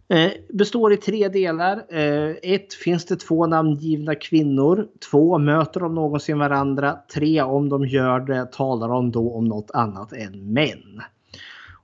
Eh, 0.07 0.31
består 0.49 0.93
i 0.93 0.97
tre 0.97 1.27
delar. 1.27 1.83
Eh, 1.89 2.35
ett, 2.43 2.73
finns 2.73 3.05
det 3.05 3.15
två 3.15 3.47
namngivna 3.47 4.15
kvinnor? 4.15 4.87
Två, 5.11 5.37
möter 5.37 5.79
de 5.79 5.95
någonsin 5.95 6.39
varandra? 6.39 6.97
Tre, 7.13 7.41
om 7.41 7.69
de 7.69 7.85
gör 7.85 8.19
det, 8.19 8.51
talar 8.51 8.89
de 8.89 9.11
då 9.11 9.33
om 9.33 9.45
något 9.45 9.71
annat 9.73 10.13
än 10.13 10.53
män? 10.53 11.01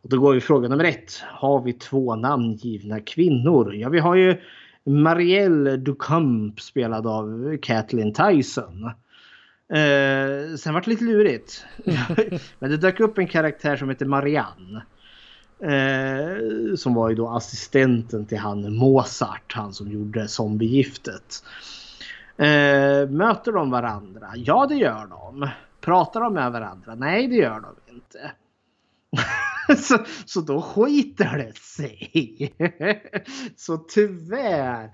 Och 0.02 0.10
då 0.10 0.20
går 0.20 0.34
vi 0.34 0.42
fråga 0.42 0.70
nummer 0.70 0.84
ett. 0.84 1.24
Har 1.28 1.62
vi 1.62 1.74
två 1.74 2.16
namngivna 2.16 3.00
kvinnor? 3.00 3.76
Ja, 3.76 3.90
vi 3.90 4.00
har 4.00 4.16
ju 4.16 4.38
Marielle 4.84 5.78
Ducamp 5.78 6.60
spelad 6.60 7.08
av 7.08 7.58
Kathleen 7.62 8.14
Tyson. 8.14 8.84
Eh, 9.74 10.56
sen 10.58 10.74
vart 10.74 10.86
det 10.86 10.92
lite 10.92 11.04
lurigt. 11.04 11.66
Men 12.60 12.72
det 12.72 12.78
dök 12.78 13.00
upp 13.00 13.18
en 13.18 13.28
karaktär 13.28 13.76
som 13.76 13.90
heter 13.90 14.06
Marianne. 14.06 14.82
Eh, 15.64 16.76
som 16.76 16.94
var 16.94 17.10
ju 17.10 17.16
då 17.16 17.30
assistenten 17.30 18.26
till 18.26 18.38
han 18.38 18.76
Mozart, 18.76 19.54
han 19.54 19.74
som 19.74 19.92
gjorde 19.92 20.28
zombiegiftet. 20.28 21.44
Eh, 22.38 23.10
möter 23.10 23.52
de 23.52 23.72
varandra? 23.72 24.32
Ja, 24.36 24.66
det 24.66 24.76
gör 24.76 25.08
de. 25.08 25.50
Pratar 25.82 26.22
de 26.22 26.34
med 26.34 26.52
varandra? 26.52 26.96
Nej, 26.96 27.28
det 27.28 27.36
gör 27.36 27.60
de 27.60 27.94
inte. 27.94 28.32
så, 29.84 29.98
så 30.26 30.42
då 30.42 30.62
skiter 30.62 31.38
det 31.38 31.58
sig. 31.58 32.54
så 33.56 33.78
tyvärr. 33.78 34.90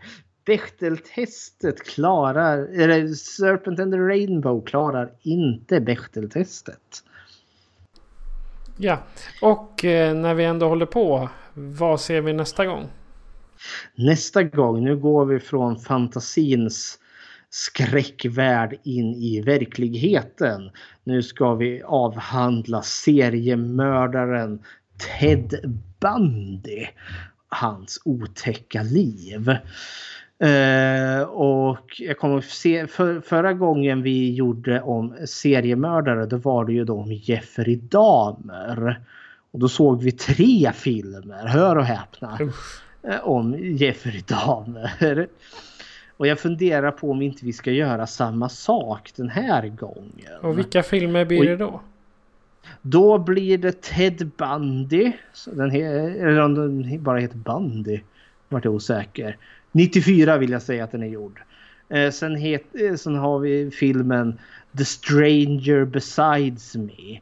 Bechteltestet 0.45 1.83
klarar, 1.83 2.57
eller 2.57 3.07
Serpent 3.07 3.79
and 3.79 3.93
the 3.93 3.99
Rainbow 3.99 4.65
klarar 4.65 5.11
inte 5.21 5.81
Bechteltestet. 5.81 7.03
Ja, 8.77 9.03
och 9.41 9.85
eh, 9.85 10.15
när 10.15 10.33
vi 10.33 10.43
ändå 10.43 10.67
håller 10.67 10.85
på. 10.85 11.29
Vad 11.53 12.01
ser 12.01 12.21
vi 12.21 12.33
nästa 12.33 12.65
gång? 12.65 12.89
Nästa 13.95 14.43
gång, 14.43 14.83
nu 14.83 14.97
går 14.97 15.25
vi 15.25 15.39
från 15.39 15.79
fantasins 15.79 16.99
skräckvärld 17.49 18.79
in 18.83 19.15
i 19.15 19.41
verkligheten. 19.41 20.71
Nu 21.03 21.23
ska 21.23 21.55
vi 21.55 21.83
avhandla 21.83 22.81
seriemördaren 22.81 24.59
Ted 25.19 25.79
Bundy. 25.99 26.85
Hans 27.47 28.01
otäcka 28.05 28.83
liv. 28.83 29.57
Eh, 30.39 31.21
och 31.27 31.95
jag 31.99 32.17
kommer 32.17 32.37
att 32.37 32.43
se, 32.45 32.87
för, 32.87 33.19
förra 33.21 33.53
gången 33.53 34.01
vi 34.01 34.33
gjorde 34.33 34.81
om 34.81 35.13
seriemördare 35.25 36.25
då 36.25 36.37
var 36.37 36.65
det 36.65 36.73
ju 36.73 36.83
då 36.85 36.99
om 36.99 37.11
Jeffrey 37.13 37.75
Dahmer. 37.75 38.99
Och 39.51 39.59
då 39.59 39.69
såg 39.69 40.03
vi 40.03 40.11
tre 40.11 40.71
filmer, 40.73 41.45
hör 41.47 41.75
och 41.75 41.85
häpna, 41.85 42.39
eh, 43.03 43.19
om 43.23 43.55
Jeffrey 43.59 44.21
Dahmer. 44.27 45.27
Och 46.17 46.27
jag 46.27 46.39
funderar 46.39 46.91
på 46.91 47.11
om 47.11 47.21
inte 47.21 47.45
vi 47.45 47.53
ska 47.53 47.71
göra 47.71 48.07
samma 48.07 48.49
sak 48.49 49.11
den 49.15 49.29
här 49.29 49.67
gången. 49.67 50.35
Och 50.41 50.57
vilka 50.57 50.83
filmer 50.83 51.25
blir 51.25 51.39
Och- 51.39 51.45
det 51.45 51.55
då? 51.55 51.81
Då 52.81 53.17
blir 53.17 53.57
det 53.57 53.81
Ted 53.81 54.29
Bundy. 54.37 55.11
Så 55.33 55.51
Den 55.51 55.71
he- 55.71 56.19
eller 56.21 56.39
om 56.41 56.53
den 56.55 57.03
bara 57.03 57.19
heter 57.19 57.37
Bundy. 57.37 57.99
Vart 58.49 58.65
jag 58.65 58.73
osäker. 58.73 59.37
94 59.75 60.37
vill 60.37 60.51
jag 60.51 60.61
säga 60.61 60.83
att 60.83 60.91
den 60.91 61.03
är 61.03 61.07
gjord. 61.07 61.41
Eh, 61.89 62.11
sen, 62.11 62.35
het, 62.35 62.63
eh, 62.73 62.95
sen 62.95 63.15
har 63.15 63.39
vi 63.39 63.71
filmen 63.71 64.39
The 64.77 64.85
Stranger 64.85 65.85
Besides 65.85 66.75
Me. 66.75 67.19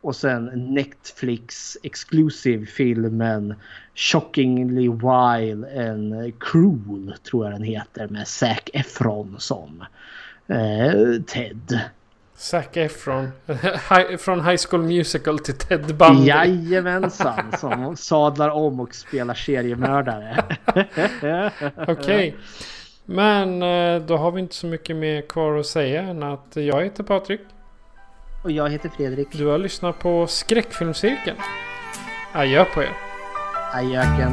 Och 0.00 0.16
sen 0.16 0.44
Netflix 0.74 1.76
exclusive 1.82 2.66
filmen 2.66 3.54
Shockingly 3.94 4.88
Wild 4.88 5.64
and 5.64 6.32
Cruel 6.40 7.14
tror 7.22 7.44
jag 7.44 7.54
den 7.54 7.62
heter 7.62 8.08
med 8.08 8.28
Zac 8.28 8.62
Efron 8.72 9.36
som 9.38 9.84
eh, 10.46 11.22
Ted. 11.26 11.80
Zac 12.40 12.76
Efron. 12.76 13.32
Från 14.18 14.44
High 14.44 14.56
School 14.68 14.82
Musical 14.82 15.38
till 15.38 15.54
Ted 15.54 15.96
Bundy. 15.96 16.26
Jajamensan, 16.26 17.52
som 17.58 17.96
sadlar 17.96 18.48
om 18.48 18.80
och 18.80 18.94
spelar 18.94 19.34
seriemördare. 19.34 20.44
Okej. 21.88 22.36
Men 23.04 23.62
eh, 23.62 24.02
då 24.02 24.16
har 24.16 24.30
vi 24.30 24.40
inte 24.40 24.54
så 24.54 24.66
mycket 24.66 24.96
mer 24.96 25.22
kvar 25.22 25.58
att 25.58 25.66
säga 25.66 26.02
än 26.02 26.22
att 26.22 26.48
jag 26.52 26.84
heter 26.84 27.04
Patrik. 27.04 27.40
Och 28.44 28.50
jag 28.50 28.70
heter 28.70 28.88
Fredrik. 28.88 29.28
Du 29.32 29.46
har 29.46 29.58
lyssnat 29.58 29.98
på 29.98 30.26
Skräckfilmscirkeln. 30.26 31.36
Adjö 32.32 32.64
på 32.64 32.82
er. 32.82 32.92
Ajöken. 33.72 34.32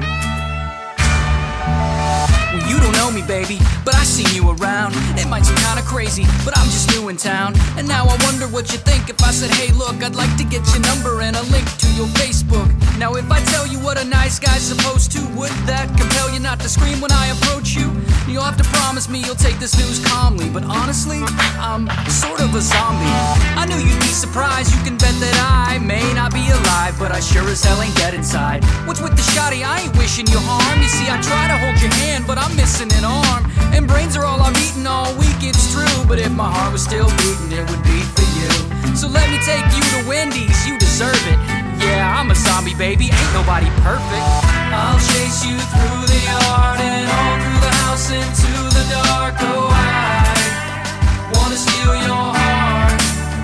Well, 2.52 2.72
you 2.72 2.80
don't 2.80 2.94
know 2.94 3.14
me, 3.14 3.22
baby, 3.28 3.60
but 3.88 3.96
I 3.96 4.04
seen 4.04 4.28
you 4.36 4.52
around. 4.52 4.92
It 5.16 5.30
might 5.30 5.46
seem 5.46 5.56
kinda 5.64 5.82
crazy, 5.82 6.26
but 6.44 6.52
I'm 6.60 6.68
just 6.76 6.92
new 6.92 7.08
in 7.08 7.16
town. 7.16 7.56
And 7.78 7.88
now 7.88 8.04
I 8.04 8.18
wonder 8.26 8.46
what 8.46 8.70
you 8.74 8.80
think 8.80 9.08
if 9.08 9.24
I 9.24 9.32
said, 9.32 9.50
hey, 9.52 9.72
look, 9.72 10.04
I'd 10.04 10.14
like 10.14 10.36
to 10.36 10.44
get 10.44 10.62
your 10.74 10.82
number 10.92 11.22
and 11.22 11.38
a 11.38 11.44
link 11.56 11.66
to 11.84 11.88
your 11.96 12.08
Facebook. 12.20 12.68
Now, 12.98 13.14
if 13.14 13.32
I 13.32 13.40
tell 13.54 13.66
you 13.66 13.80
what 13.80 13.96
a 13.98 14.04
nice 14.04 14.40
guy's 14.40 14.64
supposed 14.74 15.14
to, 15.14 15.22
would 15.40 15.56
that 15.72 15.88
compel 15.96 16.28
you 16.34 16.42
not 16.42 16.60
to 16.60 16.68
scream 16.68 17.00
when 17.00 17.14
I 17.14 17.28
approach 17.28 17.76
you? 17.80 17.88
You'll 18.28 18.44
have 18.44 18.58
to 18.58 18.68
promise 18.76 19.08
me 19.08 19.24
you'll 19.24 19.40
take 19.48 19.58
this 19.58 19.78
news 19.78 20.04
calmly, 20.06 20.50
but 20.50 20.64
honestly, 20.64 21.22
I'm 21.56 21.88
sort 22.10 22.42
of 22.42 22.54
a 22.56 22.60
zombie. 22.60 23.16
I 23.56 23.64
knew 23.70 23.80
you'd 23.80 24.02
be 24.02 24.12
surprised, 24.12 24.76
you 24.76 24.82
can 24.84 24.98
bet 24.98 25.16
that 25.24 25.38
I 25.48 25.78
may 25.80 26.04
not 26.14 26.34
be 26.34 26.44
alive, 26.50 27.00
but 27.00 27.14
I 27.14 27.22
sure 27.22 27.48
as 27.48 27.64
hell 27.64 27.82
ain't 27.82 27.96
dead 27.96 28.14
inside. 28.14 28.66
What's 28.86 29.00
with 29.00 29.16
the 29.16 29.24
shotty? 29.32 29.64
I 29.64 29.80
ain't 29.84 29.96
wishing 29.96 30.28
you 30.28 30.40
harm. 30.44 30.82
You 30.82 30.90
see, 30.90 31.08
I 31.08 31.22
try 31.22 31.48
to 31.48 31.58
hold 31.64 31.80
your 31.80 31.94
hand, 32.04 32.28
but 32.28 32.38
I'm 32.38 32.54
missing 32.58 32.92
an 33.00 33.06
arm. 33.06 33.48
And 33.78 33.88
brains 33.88 34.18
are 34.18 34.26
all 34.26 34.42
I've 34.42 34.58
eaten 34.58 34.88
all 34.88 35.14
week, 35.22 35.46
it's 35.46 35.72
true. 35.72 35.98
But 36.10 36.18
if 36.18 36.34
my 36.34 36.50
heart 36.50 36.74
was 36.74 36.84
still 36.84 37.06
beating, 37.22 37.54
it 37.54 37.62
would 37.70 37.84
beat 37.86 38.10
for 38.18 38.26
you. 38.34 38.50
So 38.98 39.08
let 39.08 39.30
me 39.30 39.38
take 39.46 39.70
you 39.78 39.84
to 39.94 40.10
Wendy's, 40.10 40.66
you 40.66 40.80
deserve 40.80 41.22
it. 41.30 41.38
Yeah, 41.78 42.18
I'm 42.18 42.32
a 42.32 42.36
zombie, 42.36 42.74
baby, 42.74 43.14
ain't 43.14 43.34
nobody 43.38 43.70
perfect. 43.86 44.26
I'll 44.74 44.98
chase 45.14 45.46
you 45.46 45.54
through 45.54 46.04
the 46.10 46.20
yard 46.26 46.82
and 46.82 47.06
all 47.06 47.36
through 47.38 47.62
the 47.62 47.74
house. 47.86 47.88
house 47.98 48.10
into 48.10 48.54
the 48.74 48.84
dark. 48.90 49.36
Oh, 49.46 49.70
I 49.70 51.30
wanna 51.38 51.58
steal 51.58 51.94
your 52.02 52.34
heart 52.34 53.02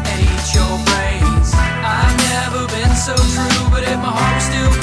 and 0.10 0.18
eat 0.18 0.48
your 0.58 0.74
brains. 0.90 1.54
I've 1.86 2.18
never 2.34 2.66
been 2.74 2.94
so 2.98 3.14
true, 3.38 3.70
but 3.70 3.84
if 3.86 3.98
my 4.02 4.10
heart 4.10 4.34
was 4.34 4.46
still 4.50 4.83